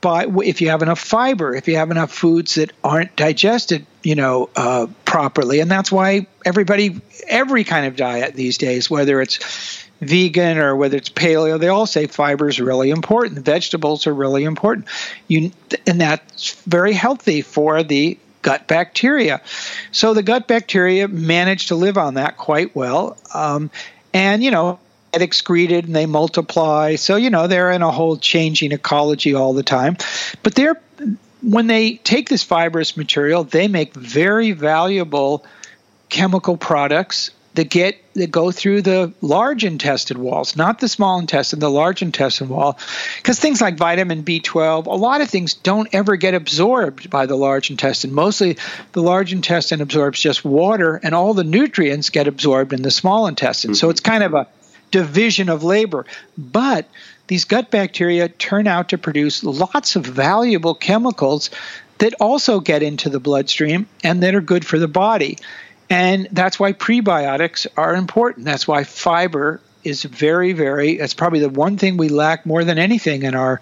by 0.00 0.26
if 0.44 0.60
you 0.60 0.68
have 0.70 0.82
enough 0.82 1.00
fiber, 1.00 1.54
if 1.54 1.66
you 1.66 1.76
have 1.76 1.90
enough 1.90 2.12
foods 2.12 2.54
that 2.54 2.72
aren't 2.84 3.16
digested, 3.16 3.84
you 4.08 4.14
know, 4.14 4.48
uh, 4.56 4.86
properly, 5.04 5.60
and 5.60 5.70
that's 5.70 5.92
why 5.92 6.26
everybody, 6.42 6.98
every 7.26 7.62
kind 7.62 7.84
of 7.84 7.94
diet 7.94 8.32
these 8.32 8.56
days, 8.56 8.88
whether 8.88 9.20
it's 9.20 9.86
vegan 10.00 10.56
or 10.56 10.74
whether 10.74 10.96
it's 10.96 11.10
paleo, 11.10 11.60
they 11.60 11.68
all 11.68 11.84
say 11.84 12.06
fiber 12.06 12.48
is 12.48 12.58
really 12.58 12.88
important. 12.88 13.44
Vegetables 13.44 14.06
are 14.06 14.14
really 14.14 14.44
important. 14.44 14.86
You 15.26 15.52
and 15.86 16.00
that's 16.00 16.54
very 16.62 16.94
healthy 16.94 17.42
for 17.42 17.82
the 17.82 18.18
gut 18.40 18.66
bacteria. 18.66 19.42
So 19.92 20.14
the 20.14 20.22
gut 20.22 20.48
bacteria 20.48 21.06
manage 21.06 21.66
to 21.66 21.74
live 21.74 21.98
on 21.98 22.14
that 22.14 22.38
quite 22.38 22.74
well. 22.74 23.18
Um, 23.34 23.70
and 24.14 24.42
you 24.42 24.50
know 24.50 24.78
get 25.12 25.20
excreted 25.20 25.86
and 25.86 25.94
they 25.94 26.06
multiply. 26.06 26.94
So, 26.96 27.16
you 27.16 27.28
know, 27.28 27.46
they're 27.46 27.72
in 27.72 27.82
a 27.82 27.90
whole 27.90 28.16
changing 28.16 28.72
ecology 28.72 29.34
all 29.34 29.52
the 29.52 29.62
time. 29.62 29.96
But 30.42 30.54
they're 30.54 30.80
when 31.42 31.66
they 31.66 31.96
take 31.96 32.28
this 32.28 32.42
fibrous 32.42 32.96
material, 32.96 33.44
they 33.44 33.68
make 33.68 33.94
very 33.94 34.52
valuable 34.52 35.44
chemical 36.08 36.56
products 36.56 37.30
that 37.54 37.70
get 37.70 37.96
that 38.14 38.30
go 38.30 38.52
through 38.52 38.82
the 38.82 39.12
large 39.20 39.64
intestine 39.64 40.20
walls, 40.20 40.54
not 40.54 40.78
the 40.78 40.88
small 40.88 41.18
intestine, 41.18 41.58
the 41.58 41.70
large 41.70 42.02
intestine 42.02 42.48
wall. 42.48 42.78
Because 43.16 43.40
things 43.40 43.60
like 43.60 43.76
vitamin 43.76 44.22
B12, 44.22 44.86
a 44.86 44.90
lot 44.90 45.20
of 45.22 45.28
things 45.28 45.54
don't 45.54 45.88
ever 45.92 46.14
get 46.14 46.34
absorbed 46.34 47.10
by 47.10 47.26
the 47.26 47.36
large 47.36 47.70
intestine. 47.70 48.12
Mostly 48.12 48.58
the 48.92 49.02
large 49.02 49.32
intestine 49.32 49.80
absorbs 49.80 50.20
just 50.20 50.44
water 50.44 51.00
and 51.02 51.14
all 51.16 51.34
the 51.34 51.44
nutrients 51.44 52.10
get 52.10 52.28
absorbed 52.28 52.72
in 52.72 52.82
the 52.82 52.90
small 52.92 53.26
intestine. 53.26 53.72
Mm-hmm. 53.72 53.76
So 53.76 53.90
it's 53.90 54.00
kind 54.00 54.22
of 54.22 54.34
a 54.34 54.46
division 54.90 55.48
of 55.48 55.64
labor. 55.64 56.06
But 56.36 56.86
these 57.28 57.44
gut 57.44 57.70
bacteria 57.70 58.28
turn 58.28 58.66
out 58.66 58.88
to 58.88 58.98
produce 58.98 59.44
lots 59.44 59.96
of 59.96 60.04
valuable 60.04 60.74
chemicals 60.74 61.50
that 61.98 62.14
also 62.20 62.60
get 62.60 62.82
into 62.82 63.08
the 63.08 63.20
bloodstream 63.20 63.86
and 64.02 64.22
that 64.22 64.34
are 64.34 64.40
good 64.40 64.66
for 64.66 64.78
the 64.78 64.88
body. 64.88 65.38
And 65.90 66.28
that's 66.32 66.58
why 66.58 66.72
prebiotics 66.72 67.66
are 67.76 67.94
important. 67.94 68.44
That's 68.44 68.66
why 68.66 68.84
fiber 68.84 69.60
is 69.84 70.02
very, 70.02 70.52
very, 70.52 70.92
it's 70.98 71.14
probably 71.14 71.40
the 71.40 71.48
one 71.48 71.78
thing 71.78 71.96
we 71.96 72.08
lack 72.08 72.44
more 72.44 72.64
than 72.64 72.78
anything 72.78 73.22
in 73.22 73.34
our 73.34 73.60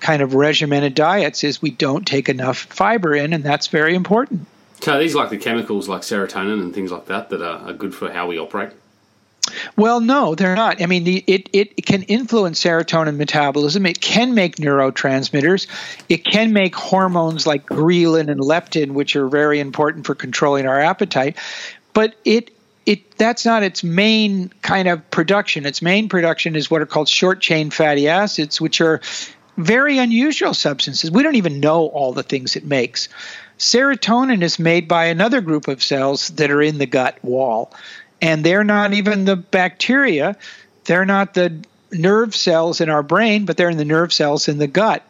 kind 0.00 0.20
of 0.20 0.34
regimented 0.34 0.94
diets 0.94 1.44
is 1.44 1.62
we 1.62 1.70
don't 1.70 2.06
take 2.06 2.28
enough 2.28 2.58
fiber 2.58 3.14
in, 3.14 3.32
and 3.32 3.44
that's 3.44 3.68
very 3.68 3.94
important. 3.94 4.46
So 4.80 4.98
these 4.98 5.14
like 5.14 5.30
the 5.30 5.38
chemicals 5.38 5.88
like 5.88 6.02
serotonin 6.02 6.60
and 6.60 6.74
things 6.74 6.90
like 6.90 7.06
that 7.06 7.30
that 7.30 7.40
are, 7.40 7.70
are 7.70 7.72
good 7.72 7.94
for 7.94 8.10
how 8.10 8.26
we 8.26 8.38
operate? 8.38 8.70
Well, 9.76 10.00
no, 10.00 10.34
they're 10.34 10.54
not. 10.54 10.80
I 10.80 10.86
mean, 10.86 11.04
the, 11.04 11.24
it, 11.26 11.48
it 11.52 11.84
can 11.84 12.02
influence 12.04 12.62
serotonin 12.62 13.16
metabolism. 13.16 13.86
It 13.86 14.00
can 14.00 14.34
make 14.34 14.56
neurotransmitters. 14.56 15.66
It 16.08 16.24
can 16.24 16.52
make 16.52 16.74
hormones 16.74 17.46
like 17.46 17.66
ghrelin 17.66 18.30
and 18.30 18.40
leptin, 18.40 18.92
which 18.92 19.16
are 19.16 19.28
very 19.28 19.60
important 19.60 20.06
for 20.06 20.14
controlling 20.14 20.66
our 20.66 20.80
appetite. 20.80 21.36
But 21.92 22.14
it 22.24 22.50
it 22.84 23.16
that's 23.16 23.44
not 23.44 23.62
its 23.62 23.84
main 23.84 24.50
kind 24.62 24.88
of 24.88 25.08
production. 25.10 25.66
Its 25.66 25.82
main 25.82 26.08
production 26.08 26.56
is 26.56 26.70
what 26.70 26.82
are 26.82 26.86
called 26.86 27.08
short 27.08 27.40
chain 27.40 27.70
fatty 27.70 28.08
acids, 28.08 28.60
which 28.60 28.80
are 28.80 29.00
very 29.56 29.98
unusual 29.98 30.54
substances. 30.54 31.10
We 31.10 31.22
don't 31.22 31.36
even 31.36 31.60
know 31.60 31.86
all 31.88 32.12
the 32.12 32.22
things 32.22 32.56
it 32.56 32.64
makes. 32.64 33.08
Serotonin 33.58 34.42
is 34.42 34.58
made 34.58 34.88
by 34.88 35.04
another 35.04 35.40
group 35.40 35.68
of 35.68 35.82
cells 35.82 36.28
that 36.30 36.50
are 36.50 36.62
in 36.62 36.78
the 36.78 36.86
gut 36.86 37.22
wall 37.22 37.72
and 38.22 38.44
they're 38.44 38.64
not 38.64 38.94
even 38.94 39.24
the 39.24 39.36
bacteria. 39.36 40.36
They're 40.84 41.04
not 41.04 41.34
the 41.34 41.64
nerve 41.90 42.34
cells 42.34 42.80
in 42.80 42.88
our 42.88 43.02
brain, 43.02 43.44
but 43.44 43.56
they're 43.56 43.68
in 43.68 43.76
the 43.76 43.84
nerve 43.84 44.12
cells 44.12 44.48
in 44.48 44.58
the 44.58 44.68
gut. 44.68 45.04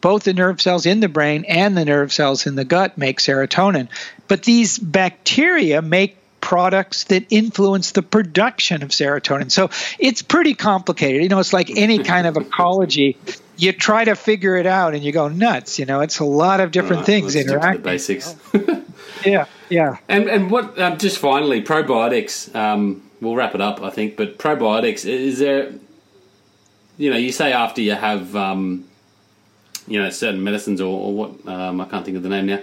Both 0.00 0.24
the 0.24 0.34
nerve 0.34 0.60
cells 0.60 0.86
in 0.86 1.00
the 1.00 1.08
brain 1.08 1.44
and 1.44 1.76
the 1.76 1.84
nerve 1.84 2.12
cells 2.12 2.46
in 2.46 2.56
the 2.56 2.64
gut 2.64 2.98
make 2.98 3.20
serotonin. 3.20 3.88
But 4.26 4.42
these 4.42 4.78
bacteria 4.78 5.80
make 5.82 6.16
products 6.40 7.04
that 7.04 7.24
influence 7.30 7.92
the 7.92 8.02
production 8.02 8.82
of 8.82 8.90
serotonin. 8.90 9.50
So 9.50 9.70
it's 9.98 10.20
pretty 10.20 10.54
complicated. 10.54 11.22
You 11.22 11.28
know, 11.28 11.38
it's 11.38 11.54
like 11.54 11.70
any 11.70 12.02
kind 12.02 12.26
of 12.26 12.36
ecology. 12.36 13.16
You 13.56 13.72
try 13.72 14.04
to 14.04 14.14
figure 14.14 14.56
it 14.56 14.66
out 14.66 14.94
and 14.94 15.02
you 15.02 15.10
go 15.10 15.28
nuts. 15.28 15.78
You 15.78 15.86
know, 15.86 16.00
it's 16.00 16.18
a 16.18 16.24
lot 16.24 16.60
of 16.60 16.70
different 16.70 17.00
right, 17.00 17.06
things 17.06 17.34
interacting. 17.34 17.82
basics. 17.82 18.36
yeah, 19.24 19.46
yeah. 19.74 19.96
And 20.08 20.28
and 20.28 20.50
what 20.50 20.78
um, 20.78 20.98
just 20.98 21.18
finally 21.18 21.62
probiotics. 21.62 22.54
Um, 22.54 23.10
we'll 23.20 23.34
wrap 23.34 23.54
it 23.54 23.60
up, 23.60 23.82
I 23.82 23.90
think. 23.90 24.16
But 24.16 24.38
probiotics 24.38 25.04
is 25.04 25.40
there? 25.40 25.72
You 26.96 27.10
know, 27.10 27.16
you 27.16 27.32
say 27.32 27.52
after 27.52 27.80
you 27.80 27.92
have 27.92 28.36
um, 28.36 28.84
you 29.88 30.00
know 30.00 30.10
certain 30.10 30.44
medicines 30.44 30.80
or, 30.80 30.86
or 30.86 31.12
what 31.12 31.48
um, 31.48 31.80
I 31.80 31.86
can't 31.86 32.04
think 32.04 32.16
of 32.16 32.22
the 32.22 32.28
name 32.28 32.46
now. 32.46 32.60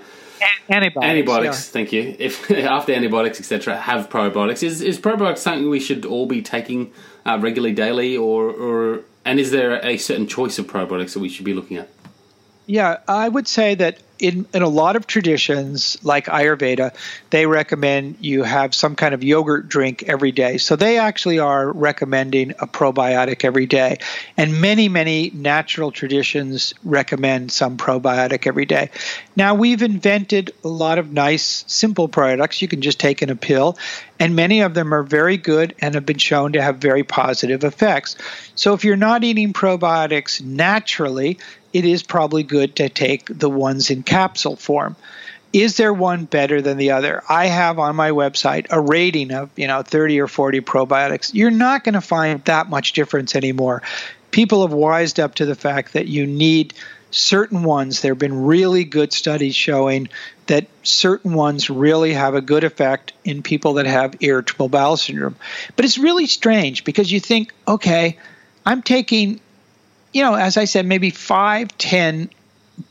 Antibiotics. 0.70 1.09
Antibiotics. 1.09 1.68
Yeah. 1.68 1.74
Thank 1.74 1.91
you. 1.91 2.16
If 2.18 2.49
after 2.78 2.93
antibiotics, 2.93 3.39
etc., 3.39 3.76
have 3.76 4.09
probiotics, 4.09 4.64
is 4.64 4.82
is 4.82 4.97
probiotics 4.99 5.39
something 5.39 5.70
we 5.70 5.82
should 5.82 6.05
all 6.05 6.26
be 6.26 6.41
taking 6.41 6.93
uh, 7.26 7.38
regularly, 7.41 7.76
daily, 7.76 8.16
or 8.16 8.49
or 8.49 9.01
and 9.26 9.39
is 9.39 9.51
there 9.51 9.86
a 9.86 9.97
certain 9.97 10.28
choice 10.28 10.57
of 10.59 10.68
probiotics 10.68 11.14
that 11.14 11.20
we 11.20 11.30
should 11.30 11.45
be 11.45 11.53
looking 11.53 11.78
at? 11.78 11.89
Yeah, 12.68 12.99
I 13.07 13.28
would 13.28 13.47
say 13.49 13.76
that 13.76 13.99
in, 14.22 14.45
in 14.53 14.61
a 14.61 14.67
lot 14.67 14.95
of 14.95 15.07
traditions, 15.07 15.97
like 16.03 16.28
Ayurveda, 16.28 16.93
they 17.32 17.47
recommend 17.47 18.17
you 18.19 18.43
have 18.43 18.76
some 18.76 18.95
kind 18.95 19.15
of 19.15 19.24
yogurt 19.24 19.67
drink 19.67 20.03
every 20.03 20.32
day. 20.32 20.59
So 20.59 20.76
they 20.76 20.99
actually 20.99 21.39
are 21.39 21.72
recommending 21.72 22.51
a 22.51 22.67
probiotic 22.67 23.43
every 23.43 23.65
day. 23.65 23.97
And 24.38 24.61
many, 24.61 24.89
many 24.89 25.32
natural 25.34 25.91
traditions 25.91 26.74
recommend 26.84 27.51
some 27.51 27.78
probiotic 27.78 28.45
every 28.45 28.65
day. 28.65 28.91
Now, 29.36 29.55
we've 29.55 29.82
invented 29.82 30.53
a 30.63 30.67
lot 30.67 30.99
of 30.99 31.11
nice, 31.11 31.63
simple 31.67 32.07
products 32.07 32.61
you 32.61 32.67
can 32.67 32.82
just 32.82 32.99
take 32.99 33.24
in 33.24 33.32
a 33.32 33.36
pill, 33.36 33.78
and 34.19 34.36
many 34.36 34.61
of 34.61 34.76
them 34.76 34.93
are 34.93 35.03
very 35.03 35.38
good 35.38 35.74
and 35.80 35.95
have 35.95 36.05
been 36.05 36.19
shown 36.19 36.53
to 36.53 36.61
have 36.61 36.78
very 36.78 37.03
positive 37.03 37.63
effects. 37.63 38.15
So 38.53 38.76
if 38.76 38.84
you're 38.84 38.95
not 38.97 39.24
eating 39.24 39.51
probiotics 39.51 40.43
naturally, 40.43 41.39
it 41.74 41.86
is 41.86 42.03
probably 42.03 42.43
good 42.43 42.76
to 42.78 42.89
take 42.89 43.26
the 43.28 43.49
ones 43.49 43.89
in 43.89 44.03
capsule 44.03 44.55
form. 44.55 44.95
Is 45.53 45.76
there 45.76 45.93
one 45.93 46.26
better 46.26 46.61
than 46.61 46.78
the 46.78 46.91
other? 46.91 47.24
I 47.28 47.47
have 47.47 47.78
on 47.78 47.95
my 47.95 48.11
website 48.11 48.67
a 48.69 48.80
rating 48.80 49.34
of, 49.34 49.49
you 49.57 49.67
know, 49.67 49.82
30 49.82 50.22
or 50.22 50.28
40 50.28 50.61
probiotics. 50.61 51.32
You're 51.34 51.51
not 51.51 51.84
going 51.84 51.93
to 51.93 52.01
find 52.01 52.43
that 52.45 52.69
much 52.69 52.93
difference 52.93 53.36
anymore. 53.36 53.82
People 54.32 54.61
have 54.61 54.72
wised 54.72 55.19
up 55.19 55.36
to 55.36 55.45
the 55.45 55.55
fact 55.55 55.93
that 55.93 56.07
you 56.07 56.26
need 56.26 56.74
certain 57.11 57.63
ones. 57.63 58.01
There 58.01 58.11
have 58.11 58.19
been 58.19 58.45
really 58.45 58.86
good 58.86 59.11
studies 59.11 59.53
showing 59.53 60.07
that 60.47 60.67
certain 60.84 61.34
ones 61.34 61.69
really 61.69 62.13
have 62.13 62.34
a 62.34 62.41
good 62.41 62.63
effect 62.63 63.11
in 63.26 63.43
people 63.43 63.74
that 63.74 63.86
have 63.86 64.15
irritable 64.22 64.69
bowel 64.69 64.95
syndrome. 64.95 65.36
But 65.76 65.84
it's 65.84 65.97
really 65.97 66.28
strange 66.28 66.86
because 66.86 67.11
you 67.11 67.19
think, 67.19 67.53
okay, 67.67 68.17
I'm 68.65 68.82
taking 68.82 69.41
you 70.14 70.24
know, 70.24 70.36
as 70.36 70.57
I 70.57 70.66
said, 70.66 70.86
maybe 70.86 71.09
five, 71.09 71.78
ten 71.78 72.30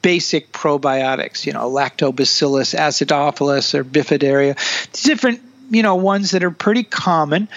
basic 0.03 0.53
probiotics, 0.53 1.47
you 1.47 1.53
know, 1.53 1.71
lactobacillus 1.71 2.79
acidophilus 2.79 3.75
or 3.75 3.85
bifidaria, 3.85 4.57
different, 5.05 5.41
you 5.71 5.83
know, 5.83 5.97
ones 5.97 6.33
that 6.33 6.45
are 6.45 6.51
pretty 6.51 6.85
common. 6.85 7.49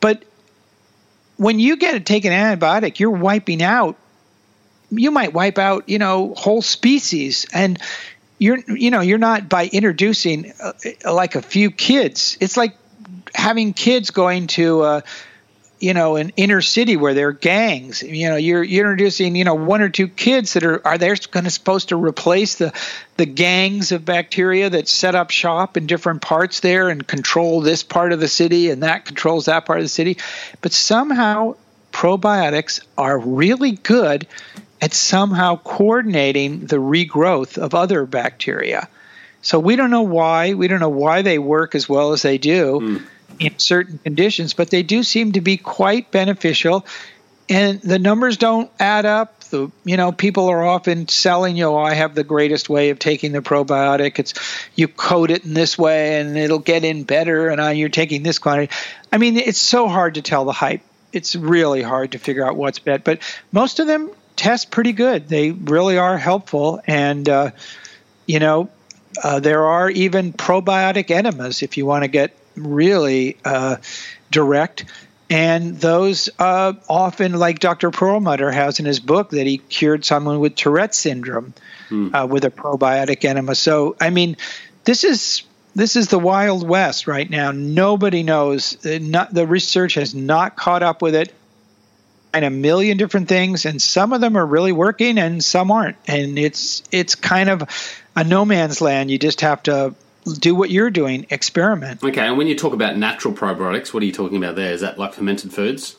But 0.00 0.24
when 1.36 1.58
you 1.58 1.76
get 1.76 1.92
to 1.92 2.00
take 2.00 2.24
an 2.24 2.32
antibiotic, 2.32 2.98
you're 2.98 3.10
wiping 3.10 3.62
out, 3.62 3.96
you 4.90 5.10
might 5.10 5.32
wipe 5.32 5.58
out, 5.58 5.88
you 5.88 5.98
know, 5.98 6.34
whole 6.34 6.62
species. 6.62 7.46
And 7.52 7.78
you're 8.42 8.58
you 8.58 8.90
know 8.90 9.00
you're 9.00 9.18
not 9.18 9.48
by 9.48 9.66
introducing 9.66 10.52
uh, 10.60 10.72
like 11.04 11.36
a 11.36 11.42
few 11.42 11.70
kids. 11.70 12.36
It's 12.40 12.56
like 12.56 12.76
having 13.34 13.72
kids 13.72 14.10
going 14.10 14.48
to. 14.48 14.82
Uh, 14.82 15.00
you 15.82 15.94
know, 15.94 16.14
an 16.14 16.30
inner 16.36 16.60
city 16.60 16.96
where 16.96 17.12
there 17.12 17.28
are 17.28 17.32
gangs. 17.32 18.04
You 18.04 18.30
know, 18.30 18.36
you're, 18.36 18.62
you're 18.62 18.84
introducing, 18.88 19.34
you 19.34 19.42
know, 19.42 19.54
one 19.54 19.82
or 19.82 19.88
two 19.88 20.06
kids 20.06 20.52
that 20.52 20.62
are 20.62 20.86
are 20.86 20.96
they 20.96 21.08
going 21.08 21.42
to 21.42 21.50
supposed 21.50 21.88
to 21.88 21.96
replace 21.96 22.54
the 22.54 22.72
the 23.16 23.26
gangs 23.26 23.90
of 23.90 24.04
bacteria 24.04 24.70
that 24.70 24.88
set 24.88 25.16
up 25.16 25.32
shop 25.32 25.76
in 25.76 25.88
different 25.88 26.22
parts 26.22 26.60
there 26.60 26.88
and 26.88 27.04
control 27.04 27.62
this 27.62 27.82
part 27.82 28.12
of 28.12 28.20
the 28.20 28.28
city 28.28 28.70
and 28.70 28.84
that 28.84 29.06
controls 29.06 29.46
that 29.46 29.66
part 29.66 29.80
of 29.80 29.84
the 29.84 29.88
city. 29.88 30.18
But 30.60 30.72
somehow 30.72 31.56
probiotics 31.90 32.80
are 32.96 33.18
really 33.18 33.72
good 33.72 34.28
at 34.80 34.94
somehow 34.94 35.56
coordinating 35.56 36.60
the 36.60 36.76
regrowth 36.76 37.58
of 37.58 37.74
other 37.74 38.06
bacteria. 38.06 38.88
So 39.42 39.58
we 39.58 39.74
don't 39.74 39.90
know 39.90 40.02
why. 40.02 40.54
We 40.54 40.68
don't 40.68 40.78
know 40.78 40.88
why 40.88 41.22
they 41.22 41.40
work 41.40 41.74
as 41.74 41.88
well 41.88 42.12
as 42.12 42.22
they 42.22 42.38
do. 42.38 42.80
Mm 42.80 43.06
in 43.44 43.58
certain 43.58 43.98
conditions, 43.98 44.54
but 44.54 44.70
they 44.70 44.82
do 44.82 45.02
seem 45.02 45.32
to 45.32 45.40
be 45.40 45.56
quite 45.56 46.10
beneficial. 46.10 46.86
And 47.48 47.80
the 47.80 47.98
numbers 47.98 48.36
don't 48.36 48.70
add 48.78 49.04
up. 49.04 49.40
The 49.44 49.70
you 49.84 49.96
know 49.96 50.12
people 50.12 50.48
are 50.48 50.64
often 50.64 51.08
selling 51.08 51.56
you. 51.56 51.66
Oh, 51.66 51.76
I 51.76 51.94
have 51.94 52.14
the 52.14 52.24
greatest 52.24 52.70
way 52.70 52.90
of 52.90 52.98
taking 52.98 53.32
the 53.32 53.42
probiotic. 53.42 54.18
It's 54.18 54.34
you 54.74 54.88
coat 54.88 55.30
it 55.30 55.44
in 55.44 55.52
this 55.52 55.76
way 55.76 56.20
and 56.20 56.38
it'll 56.38 56.60
get 56.60 56.84
in 56.84 57.04
better. 57.04 57.48
And 57.48 57.60
uh, 57.60 57.68
you're 57.68 57.90
taking 57.90 58.22
this 58.22 58.38
quantity. 58.38 58.72
I 59.12 59.18
mean, 59.18 59.36
it's 59.36 59.60
so 59.60 59.88
hard 59.88 60.14
to 60.14 60.22
tell 60.22 60.44
the 60.44 60.52
hype. 60.52 60.80
It's 61.12 61.36
really 61.36 61.82
hard 61.82 62.12
to 62.12 62.18
figure 62.18 62.46
out 62.46 62.56
what's 62.56 62.78
bet. 62.78 63.04
But 63.04 63.20
most 63.50 63.80
of 63.80 63.86
them 63.86 64.10
test 64.36 64.70
pretty 64.70 64.92
good. 64.92 65.28
They 65.28 65.50
really 65.50 65.98
are 65.98 66.16
helpful. 66.16 66.80
And 66.86 67.28
uh, 67.28 67.50
you 68.24 68.38
know, 68.38 68.70
uh, 69.22 69.40
there 69.40 69.66
are 69.66 69.90
even 69.90 70.32
probiotic 70.32 71.10
enemas 71.10 71.62
if 71.62 71.76
you 71.76 71.84
want 71.84 72.04
to 72.04 72.08
get 72.08 72.34
really 72.56 73.36
uh, 73.44 73.76
direct. 74.30 74.84
And 75.30 75.78
those 75.78 76.28
uh, 76.38 76.74
often, 76.88 77.38
like 77.38 77.58
Dr. 77.58 77.90
Perlmutter 77.90 78.50
has 78.50 78.80
in 78.80 78.84
his 78.84 79.00
book, 79.00 79.30
that 79.30 79.46
he 79.46 79.58
cured 79.58 80.04
someone 80.04 80.40
with 80.40 80.56
Tourette 80.56 80.94
syndrome 80.94 81.54
hmm. 81.88 82.14
uh, 82.14 82.26
with 82.26 82.44
a 82.44 82.50
probiotic 82.50 83.24
enema. 83.24 83.54
So, 83.54 83.96
I 83.98 84.10
mean, 84.10 84.36
this 84.84 85.04
is 85.04 85.42
this 85.74 85.96
is 85.96 86.08
the 86.08 86.18
wild 86.18 86.68
west 86.68 87.06
right 87.06 87.28
now. 87.28 87.50
Nobody 87.50 88.22
knows. 88.22 88.84
Uh, 88.84 88.98
not, 89.00 89.32
the 89.32 89.46
research 89.46 89.94
has 89.94 90.14
not 90.14 90.56
caught 90.56 90.82
up 90.82 91.00
with 91.00 91.14
it. 91.14 91.32
And 92.34 92.44
a 92.46 92.50
million 92.50 92.96
different 92.96 93.28
things, 93.28 93.66
and 93.66 93.80
some 93.80 94.14
of 94.14 94.22
them 94.22 94.38
are 94.38 94.46
really 94.46 94.72
working, 94.72 95.18
and 95.18 95.44
some 95.44 95.70
aren't. 95.70 95.98
And 96.06 96.38
it's 96.38 96.82
it's 96.90 97.14
kind 97.14 97.50
of 97.50 97.62
a 98.16 98.24
no 98.24 98.46
man's 98.46 98.80
land. 98.80 99.10
You 99.10 99.18
just 99.18 99.42
have 99.42 99.62
to 99.64 99.94
do 100.38 100.54
what 100.54 100.70
you're 100.70 100.90
doing, 100.90 101.26
experiment. 101.30 102.02
Okay, 102.02 102.26
and 102.26 102.38
when 102.38 102.46
you 102.46 102.56
talk 102.56 102.72
about 102.72 102.96
natural 102.96 103.34
probiotics, 103.34 103.92
what 103.92 104.02
are 104.02 104.06
you 104.06 104.12
talking 104.12 104.36
about 104.36 104.56
there? 104.56 104.72
Is 104.72 104.80
that 104.80 104.98
like 104.98 105.14
fermented 105.14 105.52
foods? 105.52 105.96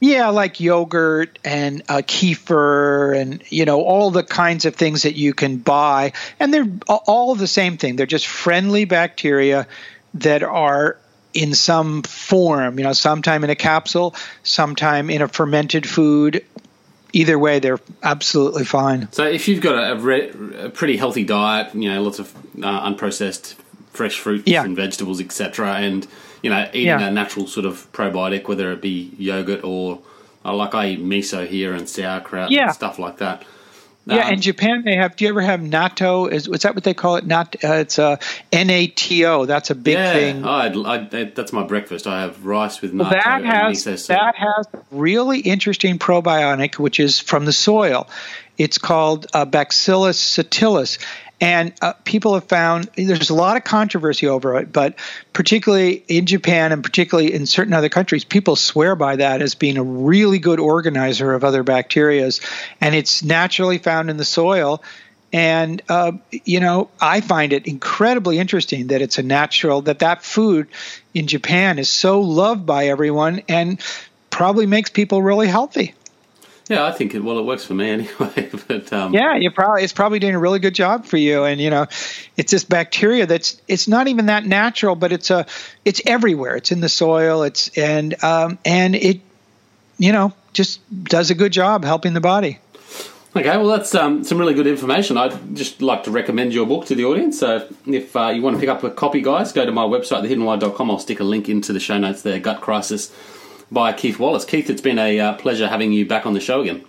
Yeah, 0.00 0.28
like 0.28 0.60
yogurt 0.60 1.38
and 1.44 1.82
uh, 1.88 1.98
kefir 1.98 3.14
and 3.20 3.42
you 3.50 3.66
know 3.66 3.82
all 3.82 4.10
the 4.10 4.22
kinds 4.22 4.64
of 4.64 4.74
things 4.74 5.02
that 5.02 5.14
you 5.14 5.34
can 5.34 5.58
buy, 5.58 6.12
and 6.38 6.54
they're 6.54 6.68
all 6.88 7.34
the 7.34 7.46
same 7.46 7.76
thing. 7.76 7.96
They're 7.96 8.06
just 8.06 8.26
friendly 8.26 8.86
bacteria 8.86 9.66
that 10.14 10.42
are 10.42 10.96
in 11.34 11.54
some 11.54 12.02
form. 12.02 12.78
You 12.78 12.84
know, 12.84 12.94
sometime 12.94 13.44
in 13.44 13.50
a 13.50 13.54
capsule, 13.54 14.14
sometime 14.42 15.10
in 15.10 15.20
a 15.20 15.28
fermented 15.28 15.86
food. 15.86 16.44
Either 17.12 17.38
way, 17.38 17.58
they're 17.58 17.80
absolutely 18.02 18.64
fine. 18.64 19.10
So, 19.12 19.24
if 19.24 19.48
you've 19.48 19.60
got 19.60 19.74
a, 19.74 19.92
a, 19.92 19.96
re- 19.96 20.32
a 20.58 20.70
pretty 20.70 20.96
healthy 20.96 21.24
diet, 21.24 21.74
you 21.74 21.90
know, 21.90 22.02
lots 22.02 22.18
of 22.18 22.34
uh, 22.62 22.88
unprocessed 22.88 23.54
fresh 23.92 24.18
fruits 24.18 24.46
yeah. 24.46 24.64
and 24.64 24.76
vegetables, 24.76 25.20
etc. 25.20 25.74
And 25.74 26.06
you 26.42 26.50
know, 26.50 26.68
eating 26.72 26.86
yeah. 26.86 27.08
a 27.08 27.10
natural 27.10 27.46
sort 27.46 27.66
of 27.66 27.90
probiotic, 27.92 28.48
whether 28.48 28.72
it 28.72 28.80
be 28.80 29.12
yogurt 29.18 29.62
or 29.64 30.00
uh, 30.44 30.54
like 30.54 30.74
I 30.74 30.90
eat 30.90 31.00
miso 31.00 31.46
here 31.46 31.74
and 31.74 31.88
sauerkraut 31.88 32.50
yeah. 32.50 32.66
and 32.66 32.72
stuff 32.74 32.98
like 32.98 33.18
that. 33.18 33.44
Yeah, 34.06 34.26
um, 34.26 34.34
in 34.34 34.40
Japan 34.40 34.82
they 34.84 34.96
have. 34.96 35.16
Do 35.16 35.24
you 35.24 35.30
ever 35.30 35.42
have 35.42 35.60
natto? 35.60 36.30
Is, 36.30 36.48
is 36.48 36.62
that 36.62 36.74
what 36.74 36.84
they 36.84 36.94
call 36.94 37.16
it? 37.16 37.26
Not. 37.26 37.56
Uh, 37.62 37.74
it's 37.74 37.98
a 37.98 38.18
N-A-T-O. 38.50 39.44
That's 39.46 39.70
a 39.70 39.74
big 39.74 39.94
yeah, 39.94 40.12
thing. 40.12 40.44
I, 40.44 40.72
I, 40.72 41.24
that's 41.34 41.52
my 41.52 41.64
breakfast. 41.64 42.06
I 42.06 42.22
have 42.22 42.44
rice 42.44 42.80
with 42.80 42.92
natto. 42.92 42.98
Well, 42.98 43.10
that 43.10 43.44
has 43.44 43.84
that 44.06 44.34
has 44.36 44.66
really 44.90 45.40
interesting 45.40 45.98
probiotic, 45.98 46.78
which 46.78 46.98
is 46.98 47.20
from 47.20 47.44
the 47.44 47.52
soil. 47.52 48.08
It's 48.56 48.78
called 48.78 49.26
uh, 49.32 49.44
Bacillus 49.44 50.20
subtilis, 50.36 50.98
and 51.40 51.72
uh, 51.80 51.94
people 52.04 52.34
have 52.34 52.44
found 52.44 52.90
there's 52.96 53.30
a 53.30 53.34
lot 53.34 53.56
of 53.56 53.64
controversy 53.64 54.28
over 54.28 54.58
it, 54.58 54.72
but 54.72 54.96
particularly 55.32 56.04
in 56.06 56.26
Japan 56.26 56.70
and 56.70 56.84
particularly 56.84 57.32
in 57.32 57.46
certain 57.46 57.72
other 57.72 57.88
countries, 57.88 58.24
people 58.24 58.56
swear 58.56 58.94
by 58.94 59.16
that 59.16 59.40
as 59.40 59.54
being 59.54 59.78
a 59.78 59.82
really 59.82 60.38
good 60.38 60.60
organizer 60.60 61.32
of 61.32 61.42
other 61.42 61.64
bacterias. 61.64 62.44
And 62.80 62.94
it's 62.94 63.22
naturally 63.22 63.78
found 63.78 64.10
in 64.10 64.18
the 64.18 64.24
soil. 64.24 64.82
And, 65.32 65.80
uh, 65.88 66.12
you 66.30 66.60
know, 66.60 66.90
I 67.00 67.20
find 67.20 67.52
it 67.52 67.66
incredibly 67.66 68.38
interesting 68.38 68.88
that 68.88 69.00
it's 69.00 69.16
a 69.16 69.22
natural, 69.22 69.80
that 69.82 70.00
that 70.00 70.22
food 70.22 70.66
in 71.14 71.26
Japan 71.26 71.78
is 71.78 71.88
so 71.88 72.20
loved 72.20 72.66
by 72.66 72.88
everyone 72.88 73.42
and 73.48 73.80
probably 74.28 74.66
makes 74.66 74.90
people 74.90 75.22
really 75.22 75.46
healthy. 75.46 75.94
Yeah, 76.70 76.86
I 76.86 76.92
think 76.92 77.16
it. 77.16 77.24
Well, 77.24 77.36
it 77.36 77.44
works 77.44 77.64
for 77.64 77.74
me 77.74 77.90
anyway. 77.90 78.48
but 78.68 78.92
um, 78.92 79.12
yeah, 79.12 79.34
you 79.34 79.50
probably 79.50 79.82
it's 79.82 79.92
probably 79.92 80.20
doing 80.20 80.36
a 80.36 80.38
really 80.38 80.60
good 80.60 80.74
job 80.74 81.04
for 81.04 81.16
you. 81.16 81.42
And 81.42 81.60
you 81.60 81.68
know, 81.68 81.88
it's 82.36 82.52
this 82.52 82.62
bacteria 82.62 83.26
that's 83.26 83.60
it's 83.66 83.88
not 83.88 84.06
even 84.06 84.26
that 84.26 84.46
natural, 84.46 84.94
but 84.94 85.10
it's 85.10 85.30
a 85.30 85.46
it's 85.84 86.00
everywhere. 86.06 86.54
It's 86.54 86.70
in 86.70 86.80
the 86.80 86.88
soil. 86.88 87.42
It's 87.42 87.76
and 87.76 88.22
um, 88.22 88.60
and 88.64 88.94
it 88.94 89.20
you 89.98 90.12
know 90.12 90.32
just 90.52 90.80
does 91.04 91.30
a 91.30 91.34
good 91.34 91.52
job 91.52 91.84
helping 91.84 92.14
the 92.14 92.20
body. 92.20 92.60
Okay, 93.34 93.56
well, 93.56 93.66
that's 93.66 93.92
um, 93.94 94.22
some 94.22 94.38
really 94.38 94.54
good 94.54 94.66
information. 94.68 95.16
I'd 95.16 95.56
just 95.56 95.82
like 95.82 96.04
to 96.04 96.12
recommend 96.12 96.52
your 96.52 96.66
book 96.66 96.86
to 96.86 96.96
the 96.96 97.04
audience. 97.04 97.38
So, 97.38 97.68
if 97.86 98.16
uh, 98.16 98.28
you 98.28 98.42
want 98.42 98.56
to 98.56 98.60
pick 98.60 98.68
up 98.68 98.82
a 98.82 98.90
copy, 98.90 99.20
guys, 99.20 99.52
go 99.52 99.64
to 99.64 99.70
my 99.70 99.84
website, 99.84 100.24
thehiddenwhy.com. 100.24 100.90
I'll 100.90 100.98
stick 100.98 101.20
a 101.20 101.24
link 101.24 101.48
into 101.48 101.72
the 101.72 101.78
show 101.78 101.98
notes 101.98 102.22
there. 102.22 102.40
Gut 102.40 102.60
Crisis 102.60 103.12
by 103.70 103.92
Keith 103.92 104.18
Wallace. 104.18 104.44
Keith, 104.44 104.68
it's 104.70 104.82
been 104.82 104.98
a 104.98 105.20
uh, 105.20 105.34
pleasure 105.34 105.68
having 105.68 105.92
you 105.92 106.06
back 106.06 106.26
on 106.26 106.34
the 106.34 106.40
show 106.40 106.60
again. 106.60 106.84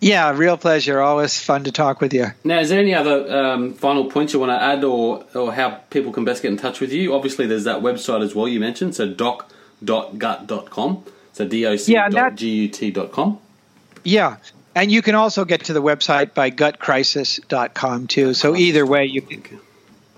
Yeah, 0.00 0.30
real 0.34 0.56
pleasure. 0.56 1.00
Always 1.00 1.38
fun 1.38 1.64
to 1.64 1.72
talk 1.72 2.00
with 2.00 2.14
you. 2.14 2.28
Now, 2.42 2.60
is 2.60 2.70
there 2.70 2.80
any 2.80 2.94
other 2.94 3.30
um, 3.30 3.74
final 3.74 4.06
points 4.06 4.32
you 4.32 4.40
want 4.40 4.50
to 4.50 4.62
add 4.62 4.82
or, 4.82 5.24
or 5.34 5.52
how 5.52 5.80
people 5.90 6.10
can 6.10 6.24
best 6.24 6.42
get 6.42 6.50
in 6.50 6.56
touch 6.56 6.80
with 6.80 6.90
you? 6.90 7.14
Obviously, 7.14 7.46
there's 7.46 7.64
that 7.64 7.82
website 7.82 8.22
as 8.22 8.34
well 8.34 8.48
you 8.48 8.60
mentioned, 8.60 8.94
so 8.94 9.06
doc.gut.com. 9.06 11.04
So 11.32 11.46
doc.gut.com. 11.46 13.38
Yeah. 14.02 14.36
And 14.74 14.90
you 14.90 15.02
can 15.02 15.14
also 15.14 15.44
get 15.44 15.64
to 15.64 15.74
the 15.74 15.82
website 15.82 16.32
by 16.32 16.50
gutcrisis.com 16.50 18.06
too. 18.06 18.32
So 18.34 18.56
either 18.56 18.86
way, 18.86 19.04
you 19.04 19.20
can 19.20 19.42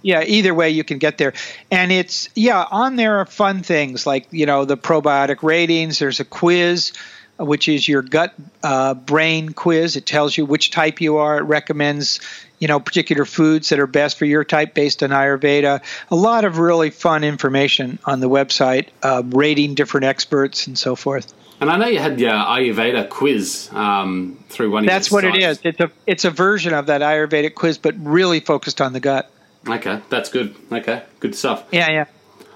yeah, 0.02 0.22
either 0.24 0.54
way 0.54 0.70
you 0.70 0.84
can 0.84 0.98
get 0.98 1.18
there. 1.18 1.32
And 1.70 1.90
it's 1.90 2.28
yeah, 2.34 2.66
on 2.70 2.96
there 2.96 3.18
are 3.18 3.26
fun 3.26 3.62
things 3.62 4.06
like, 4.06 4.26
you 4.30 4.46
know, 4.46 4.64
the 4.64 4.76
probiotic 4.76 5.42
ratings, 5.42 5.98
there's 5.98 6.20
a 6.20 6.24
quiz 6.24 6.92
which 7.38 7.68
is 7.68 7.88
your 7.88 8.02
gut 8.02 8.34
uh, 8.62 8.94
brain 8.94 9.52
quiz. 9.52 9.96
It 9.96 10.06
tells 10.06 10.36
you 10.36 10.44
which 10.44 10.70
type 10.70 11.00
you 11.00 11.16
are. 11.16 11.38
It 11.38 11.42
recommends, 11.42 12.20
you 12.58 12.68
know, 12.68 12.80
particular 12.80 13.24
foods 13.24 13.70
that 13.70 13.78
are 13.78 13.86
best 13.86 14.18
for 14.18 14.24
your 14.24 14.44
type 14.44 14.74
based 14.74 15.02
on 15.02 15.10
Ayurveda. 15.10 15.82
A 16.10 16.16
lot 16.16 16.44
of 16.44 16.58
really 16.58 16.90
fun 16.90 17.24
information 17.24 17.98
on 18.04 18.20
the 18.20 18.28
website, 18.28 18.88
uh, 19.02 19.22
rating 19.26 19.74
different 19.74 20.04
experts 20.04 20.66
and 20.66 20.78
so 20.78 20.94
forth. 20.94 21.32
And 21.60 21.70
I 21.70 21.76
know 21.76 21.86
you 21.86 22.00
had 22.00 22.18
your 22.20 22.32
Ayurveda 22.32 23.08
quiz 23.08 23.68
um, 23.72 24.42
through 24.48 24.72
one. 24.72 24.84
That's 24.84 25.10
what 25.12 25.22
sites. 25.22 25.36
it 25.36 25.42
is. 25.42 25.60
It's 25.62 25.80
a 25.80 25.90
it's 26.06 26.24
a 26.24 26.30
version 26.30 26.74
of 26.74 26.86
that 26.86 27.02
Ayurvedic 27.02 27.54
quiz, 27.54 27.78
but 27.78 27.94
really 27.98 28.40
focused 28.40 28.80
on 28.80 28.92
the 28.92 29.00
gut. 29.00 29.30
Okay, 29.68 30.00
that's 30.08 30.28
good. 30.28 30.54
Okay, 30.70 31.02
good 31.20 31.34
stuff. 31.34 31.64
Yeah, 31.70 31.90
yeah. 31.90 32.04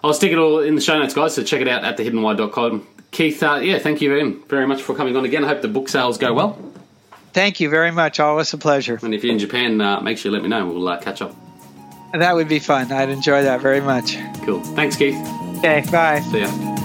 I'll 0.03 0.15
stick 0.15 0.33
it 0.33 0.39
all 0.39 0.61
in 0.61 0.75
the 0.75 0.81
show 0.81 0.99
notes, 0.99 1.15
guys. 1.15 1.35
So 1.35 1.43
check 1.43 1.61
it 1.61 1.69
out 1.69 1.85
at 1.85 1.97
thehiddenwhy.com. 1.97 2.87
Keith, 3.11 3.43
uh, 3.43 3.57
yeah, 3.57 3.79
thank 3.79 4.01
you 4.01 4.09
very, 4.11 4.31
very 4.31 4.67
much 4.67 4.83
for 4.83 4.95
coming 4.95 5.17
on 5.17 5.25
again. 5.25 5.45
I 5.45 5.49
hope 5.49 5.63
the 5.63 5.69
book 5.69 5.89
sales 5.89 6.19
go 6.19 6.35
well. 6.35 6.59
Thank 7.33 7.61
you 7.61 7.69
very 7.71 7.91
much. 7.91 8.19
Always 8.21 8.53
a 8.53 8.59
pleasure. 8.59 8.99
And 9.03 9.15
if 9.15 9.23
you're 9.25 9.33
in 9.33 9.39
Japan, 9.39 9.81
uh, 9.81 10.01
make 10.01 10.19
sure 10.19 10.31
you 10.31 10.35
let 10.35 10.43
me 10.43 10.49
know. 10.49 10.67
We'll 10.67 10.89
uh, 10.89 10.99
catch 10.99 11.23
up. 11.23 11.35
That 12.13 12.35
would 12.35 12.49
be 12.49 12.59
fun. 12.59 12.91
I'd 12.93 13.11
enjoy 13.11 13.43
that 13.43 13.61
very 13.61 13.81
much. 13.81 14.17
Cool. 14.45 14.63
Thanks, 14.63 14.97
Keith. 14.97 15.17
Okay, 15.59 15.85
bye. 15.91 16.21
See 16.31 16.41
ya. 16.41 16.77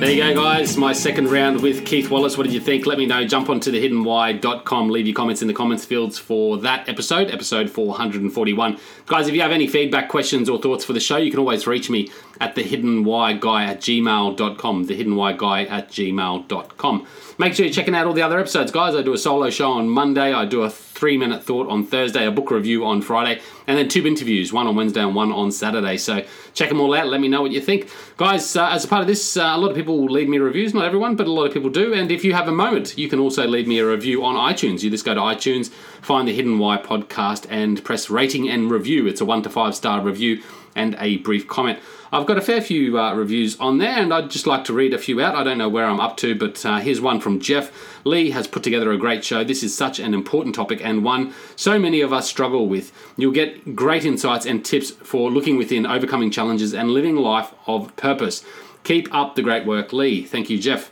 There 0.00 0.10
you 0.10 0.22
go, 0.22 0.34
guys. 0.34 0.78
My 0.78 0.94
second 0.94 1.30
round 1.30 1.60
with 1.60 1.84
Keith 1.84 2.08
Wallace. 2.08 2.38
What 2.38 2.44
did 2.44 2.54
you 2.54 2.60
think? 2.60 2.86
Let 2.86 2.96
me 2.96 3.04
know. 3.04 3.26
Jump 3.26 3.50
onto 3.50 3.70
thehiddenwhy.com. 3.70 4.88
Leave 4.88 5.06
your 5.06 5.14
comments 5.14 5.42
in 5.42 5.46
the 5.46 5.52
comments 5.52 5.84
fields 5.84 6.18
for 6.18 6.56
that 6.56 6.88
episode, 6.88 7.30
episode 7.30 7.68
441. 7.68 8.78
Guys, 9.04 9.28
if 9.28 9.34
you 9.34 9.42
have 9.42 9.50
any 9.50 9.66
feedback, 9.66 10.08
questions, 10.08 10.48
or 10.48 10.58
thoughts 10.58 10.86
for 10.86 10.94
the 10.94 11.00
show, 11.00 11.18
you 11.18 11.30
can 11.30 11.38
always 11.38 11.66
reach 11.66 11.90
me 11.90 12.10
at 12.40 12.54
the 12.54 12.62
hidden 12.62 13.04
thehiddenwhyguy 13.04 13.66
at 13.66 13.80
gmail.com. 13.82 14.84
The 14.84 14.96
hidden 14.96 15.12
Thehiddenwhyguy 15.12 15.70
at 15.70 15.90
gmail.com. 15.90 17.06
Make 17.40 17.54
sure 17.54 17.64
you're 17.64 17.72
checking 17.72 17.94
out 17.94 18.06
all 18.06 18.12
the 18.12 18.20
other 18.20 18.38
episodes, 18.38 18.70
guys. 18.70 18.94
I 18.94 19.00
do 19.00 19.14
a 19.14 19.18
solo 19.18 19.48
show 19.48 19.70
on 19.72 19.88
Monday. 19.88 20.34
I 20.34 20.44
do 20.44 20.60
a 20.60 20.68
three 20.68 21.16
minute 21.16 21.42
thought 21.42 21.70
on 21.70 21.86
Thursday, 21.86 22.26
a 22.26 22.30
book 22.30 22.50
review 22.50 22.84
on 22.84 23.00
Friday, 23.00 23.40
and 23.66 23.78
then 23.78 23.88
two 23.88 24.06
interviews, 24.06 24.52
one 24.52 24.66
on 24.66 24.76
Wednesday 24.76 25.00
and 25.00 25.14
one 25.14 25.32
on 25.32 25.50
Saturday. 25.50 25.96
So 25.96 26.22
check 26.52 26.68
them 26.68 26.82
all 26.82 26.92
out. 26.92 27.06
Let 27.06 27.18
me 27.22 27.28
know 27.28 27.40
what 27.40 27.50
you 27.50 27.62
think. 27.62 27.88
Guys, 28.18 28.54
uh, 28.56 28.68
as 28.68 28.84
a 28.84 28.88
part 28.88 29.00
of 29.00 29.06
this, 29.06 29.38
uh, 29.38 29.52
a 29.54 29.56
lot 29.56 29.70
of 29.70 29.74
people 29.74 29.98
will 29.98 30.12
leave 30.12 30.28
me 30.28 30.36
reviews. 30.36 30.74
Not 30.74 30.84
everyone, 30.84 31.16
but 31.16 31.26
a 31.26 31.32
lot 31.32 31.46
of 31.46 31.54
people 31.54 31.70
do. 31.70 31.94
And 31.94 32.10
if 32.10 32.26
you 32.26 32.34
have 32.34 32.46
a 32.46 32.52
moment, 32.52 32.98
you 32.98 33.08
can 33.08 33.18
also 33.18 33.46
leave 33.46 33.66
me 33.66 33.78
a 33.78 33.86
review 33.86 34.22
on 34.22 34.34
iTunes. 34.34 34.82
You 34.82 34.90
just 34.90 35.06
go 35.06 35.14
to 35.14 35.20
iTunes, 35.22 35.70
find 36.02 36.28
the 36.28 36.34
Hidden 36.34 36.58
Why 36.58 36.76
podcast, 36.76 37.46
and 37.48 37.82
press 37.82 38.10
rating 38.10 38.50
and 38.50 38.70
review. 38.70 39.06
It's 39.06 39.22
a 39.22 39.24
one 39.24 39.42
to 39.44 39.48
five 39.48 39.74
star 39.74 40.02
review 40.02 40.42
and 40.74 40.96
a 40.98 41.18
brief 41.18 41.48
comment. 41.48 41.78
I've 42.12 42.26
got 42.26 42.38
a 42.38 42.42
fair 42.42 42.60
few 42.60 42.98
uh, 42.98 43.14
reviews 43.14 43.58
on 43.60 43.78
there, 43.78 43.96
and 43.96 44.12
I'd 44.12 44.30
just 44.30 44.46
like 44.46 44.64
to 44.64 44.72
read 44.72 44.92
a 44.92 44.98
few 44.98 45.20
out. 45.20 45.36
I 45.36 45.44
don't 45.44 45.58
know 45.58 45.68
where 45.68 45.86
I'm 45.86 46.00
up 46.00 46.16
to, 46.18 46.34
but 46.34 46.64
uh, 46.66 46.78
here's 46.78 47.00
one 47.00 47.20
from 47.20 47.38
Jeff. 47.38 47.70
Lee 48.04 48.30
has 48.30 48.48
put 48.48 48.62
together 48.62 48.90
a 48.90 48.98
great 48.98 49.24
show. 49.24 49.44
This 49.44 49.62
is 49.62 49.76
such 49.76 50.00
an 50.00 50.12
important 50.12 50.54
topic 50.54 50.80
and 50.82 51.04
one 51.04 51.32
so 51.54 51.78
many 51.78 52.00
of 52.00 52.12
us 52.12 52.28
struggle 52.28 52.66
with. 52.66 52.92
You'll 53.16 53.32
get 53.32 53.76
great 53.76 54.04
insights 54.04 54.46
and 54.46 54.64
tips 54.64 54.90
for 54.90 55.30
looking 55.30 55.56
within, 55.56 55.86
overcoming 55.86 56.30
challenges, 56.30 56.74
and 56.74 56.90
living 56.90 57.16
life 57.16 57.52
of 57.66 57.94
purpose. 57.96 58.44
Keep 58.82 59.14
up 59.14 59.34
the 59.34 59.42
great 59.42 59.66
work, 59.66 59.92
Lee. 59.92 60.24
Thank 60.24 60.50
you, 60.50 60.58
Jeff. 60.58 60.90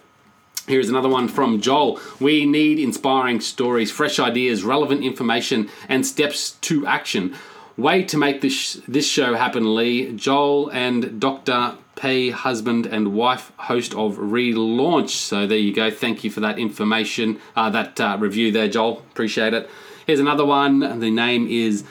Here's 0.68 0.90
another 0.90 1.08
one 1.08 1.28
from 1.28 1.62
Joel. 1.62 1.98
We 2.20 2.44
need 2.44 2.78
inspiring 2.78 3.40
stories, 3.40 3.90
fresh 3.90 4.18
ideas, 4.18 4.62
relevant 4.62 5.02
information, 5.02 5.70
and 5.88 6.04
steps 6.04 6.52
to 6.60 6.86
action. 6.86 7.34
Way 7.78 8.02
to 8.06 8.18
make 8.18 8.40
this 8.40 8.82
this 8.88 9.06
show 9.08 9.36
happen, 9.36 9.76
Lee. 9.76 10.12
Joel 10.12 10.68
and 10.72 11.20
Dr. 11.20 11.76
P, 11.94 12.30
husband 12.30 12.86
and 12.86 13.14
wife, 13.14 13.52
host 13.56 13.94
of 13.94 14.16
Relaunch. 14.16 15.10
So 15.10 15.46
there 15.46 15.58
you 15.58 15.72
go. 15.72 15.88
Thank 15.88 16.24
you 16.24 16.30
for 16.30 16.40
that 16.40 16.58
information, 16.58 17.38
uh, 17.54 17.70
that 17.70 18.00
uh, 18.00 18.16
review 18.18 18.50
there, 18.50 18.66
Joel. 18.66 18.98
Appreciate 19.12 19.54
it. 19.54 19.70
Here's 20.08 20.18
another 20.18 20.44
one. 20.44 20.98
The 20.98 21.10
name 21.12 21.46
is 21.46 21.84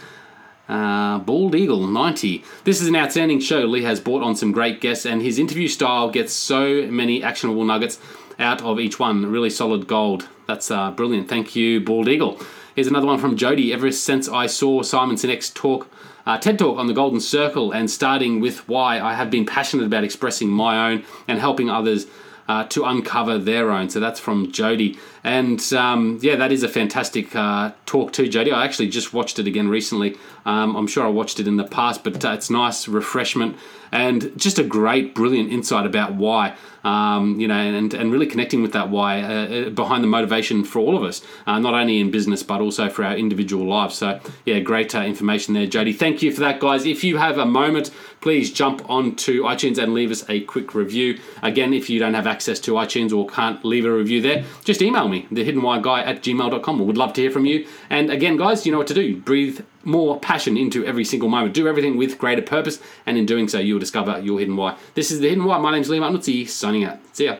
uh, 0.67 1.19
Bald 1.19 1.55
Eagle 1.55 1.87
90. 1.87 2.43
This 2.65 2.81
is 2.81 2.89
an 2.89 2.95
outstanding 2.97 3.39
show. 3.39 3.61
Lee 3.61 3.83
has 3.83 4.01
brought 4.01 4.23
on 4.23 4.35
some 4.35 4.51
great 4.51 4.81
guests, 4.81 5.05
and 5.05 5.21
his 5.21 5.39
interview 5.39 5.69
style 5.69 6.09
gets 6.09 6.33
so 6.33 6.85
many 6.87 7.23
actionable 7.23 7.63
nuggets 7.63 7.97
out 8.39 8.61
of 8.61 8.77
each 8.77 8.99
one. 8.99 9.25
Really 9.31 9.49
solid 9.49 9.87
gold. 9.87 10.27
That's 10.47 10.69
uh, 10.69 10.91
brilliant. 10.91 11.29
Thank 11.29 11.55
you, 11.55 11.79
Bald 11.79 12.09
Eagle. 12.09 12.41
Here's 12.77 12.85
another 12.85 13.07
one 13.07 13.17
from 13.17 13.37
Jody. 13.37 13.73
Ever 13.73 13.91
since 13.91 14.29
I 14.29 14.45
saw 14.45 14.83
Simon 14.83 15.15
Sinek's 15.15 15.49
talk, 15.49 15.91
uh, 16.27 16.37
TED 16.37 16.59
Talk 16.59 16.77
on 16.77 16.85
the 16.85 16.93
Golden 16.93 17.19
Circle, 17.19 17.71
and 17.71 17.89
starting 17.89 18.39
with 18.39 18.69
why 18.69 18.99
I 18.99 19.15
have 19.15 19.31
been 19.31 19.47
passionate 19.47 19.87
about 19.87 20.03
expressing 20.03 20.47
my 20.47 20.91
own 20.91 21.03
and 21.27 21.39
helping 21.39 21.71
others 21.71 22.05
uh, 22.47 22.65
to 22.65 22.85
uncover 22.85 23.39
their 23.39 23.71
own. 23.71 23.89
So 23.89 23.99
that's 23.99 24.19
from 24.19 24.51
Jody. 24.51 24.99
And 25.23 25.59
um, 25.73 26.19
yeah, 26.21 26.35
that 26.35 26.51
is 26.51 26.61
a 26.61 26.69
fantastic 26.69 27.35
uh, 27.35 27.71
talk 27.87 28.13
too, 28.13 28.27
Jody. 28.27 28.51
I 28.51 28.63
actually 28.63 28.89
just 28.89 29.11
watched 29.11 29.39
it 29.39 29.47
again 29.47 29.69
recently. 29.69 30.15
Um, 30.45 30.75
I'm 30.75 30.85
sure 30.85 31.03
I 31.03 31.09
watched 31.09 31.39
it 31.39 31.47
in 31.47 31.57
the 31.57 31.63
past, 31.63 32.03
but 32.03 32.23
uh, 32.23 32.33
it's 32.33 32.51
nice 32.51 32.87
refreshment 32.87 33.57
and 33.91 34.31
just 34.37 34.59
a 34.59 34.63
great, 34.63 35.15
brilliant 35.15 35.51
insight 35.51 35.85
about 35.85 36.13
why 36.13 36.55
um, 36.87 37.37
you 37.37 37.49
know, 37.49 37.55
and, 37.55 37.93
and 37.93 38.11
really 38.13 38.25
connecting 38.25 38.61
with 38.61 38.71
that 38.71 38.89
why 38.89 39.21
uh, 39.21 39.27
uh, 39.27 39.69
behind 39.71 40.03
the 40.05 40.07
motivation 40.07 40.63
for 40.63 40.79
all 40.79 40.95
of 40.95 41.03
us, 41.03 41.21
uh, 41.45 41.59
not 41.59 41.73
only 41.73 41.99
in 41.99 42.11
business 42.11 42.43
but 42.43 42.61
also 42.61 42.89
for 42.89 43.03
our 43.03 43.15
individual 43.15 43.67
lives. 43.67 43.95
So, 43.95 44.21
yeah, 44.45 44.59
great 44.59 44.95
uh, 44.95 45.01
information 45.01 45.53
there, 45.53 45.67
Jody. 45.67 45.91
Thank 45.91 46.21
you 46.21 46.31
for 46.31 46.39
that, 46.39 46.61
guys. 46.61 46.85
If 46.85 47.03
you 47.03 47.17
have 47.17 47.37
a 47.37 47.45
moment, 47.45 47.91
please 48.21 48.53
jump 48.53 48.89
onto 48.89 49.43
iTunes 49.43 49.77
and 49.77 49.93
leave 49.93 50.11
us 50.11 50.23
a 50.29 50.41
quick 50.41 50.73
review. 50.73 51.19
Again, 51.43 51.73
if 51.73 51.89
you 51.89 51.99
don't 51.99 52.13
have 52.13 52.25
access 52.25 52.57
to 52.61 52.71
iTunes 52.73 53.15
or 53.15 53.27
can't 53.27 53.63
leave 53.65 53.83
a 53.83 53.91
review 53.91 54.21
there, 54.21 54.45
just 54.63 54.81
email 54.81 55.09
me, 55.09 55.27
thehiddenwhyguy 55.29 56.05
at 56.05 56.23
gmail.com. 56.23 56.79
We 56.79 56.85
would 56.85 56.97
love 56.97 57.11
to 57.13 57.21
hear 57.21 57.31
from 57.31 57.45
you. 57.45 57.67
And 57.89 58.09
again, 58.09 58.37
guys, 58.37 58.65
you 58.65 58.71
know 58.71 58.77
what 58.77 58.87
to 58.87 58.93
do. 58.93 59.17
Breathe 59.17 59.59
more 59.87 60.19
passion 60.19 60.57
into 60.57 60.85
every 60.85 61.05
single 61.05 61.29
moment. 61.29 61.53
Do 61.53 61.67
everything 61.67 61.97
with 61.97 62.19
greater 62.19 62.41
purpose, 62.41 62.79
and 63.05 63.17
in 63.17 63.25
doing 63.25 63.47
so, 63.47 63.59
you'll 63.59 63.79
discover 63.79 64.19
your 64.19 64.39
hidden 64.39 64.55
why. 64.55 64.77
This 64.93 65.09
is 65.11 65.21
the 65.21 65.29
hidden 65.29 65.45
why. 65.45 65.57
My 65.57 65.71
name's 65.71 65.89
Liam 65.89 66.01
Utnutzi, 66.01 66.47
signing 66.47 66.83
out. 66.83 66.99
See 67.13 67.25
ya. 67.25 67.39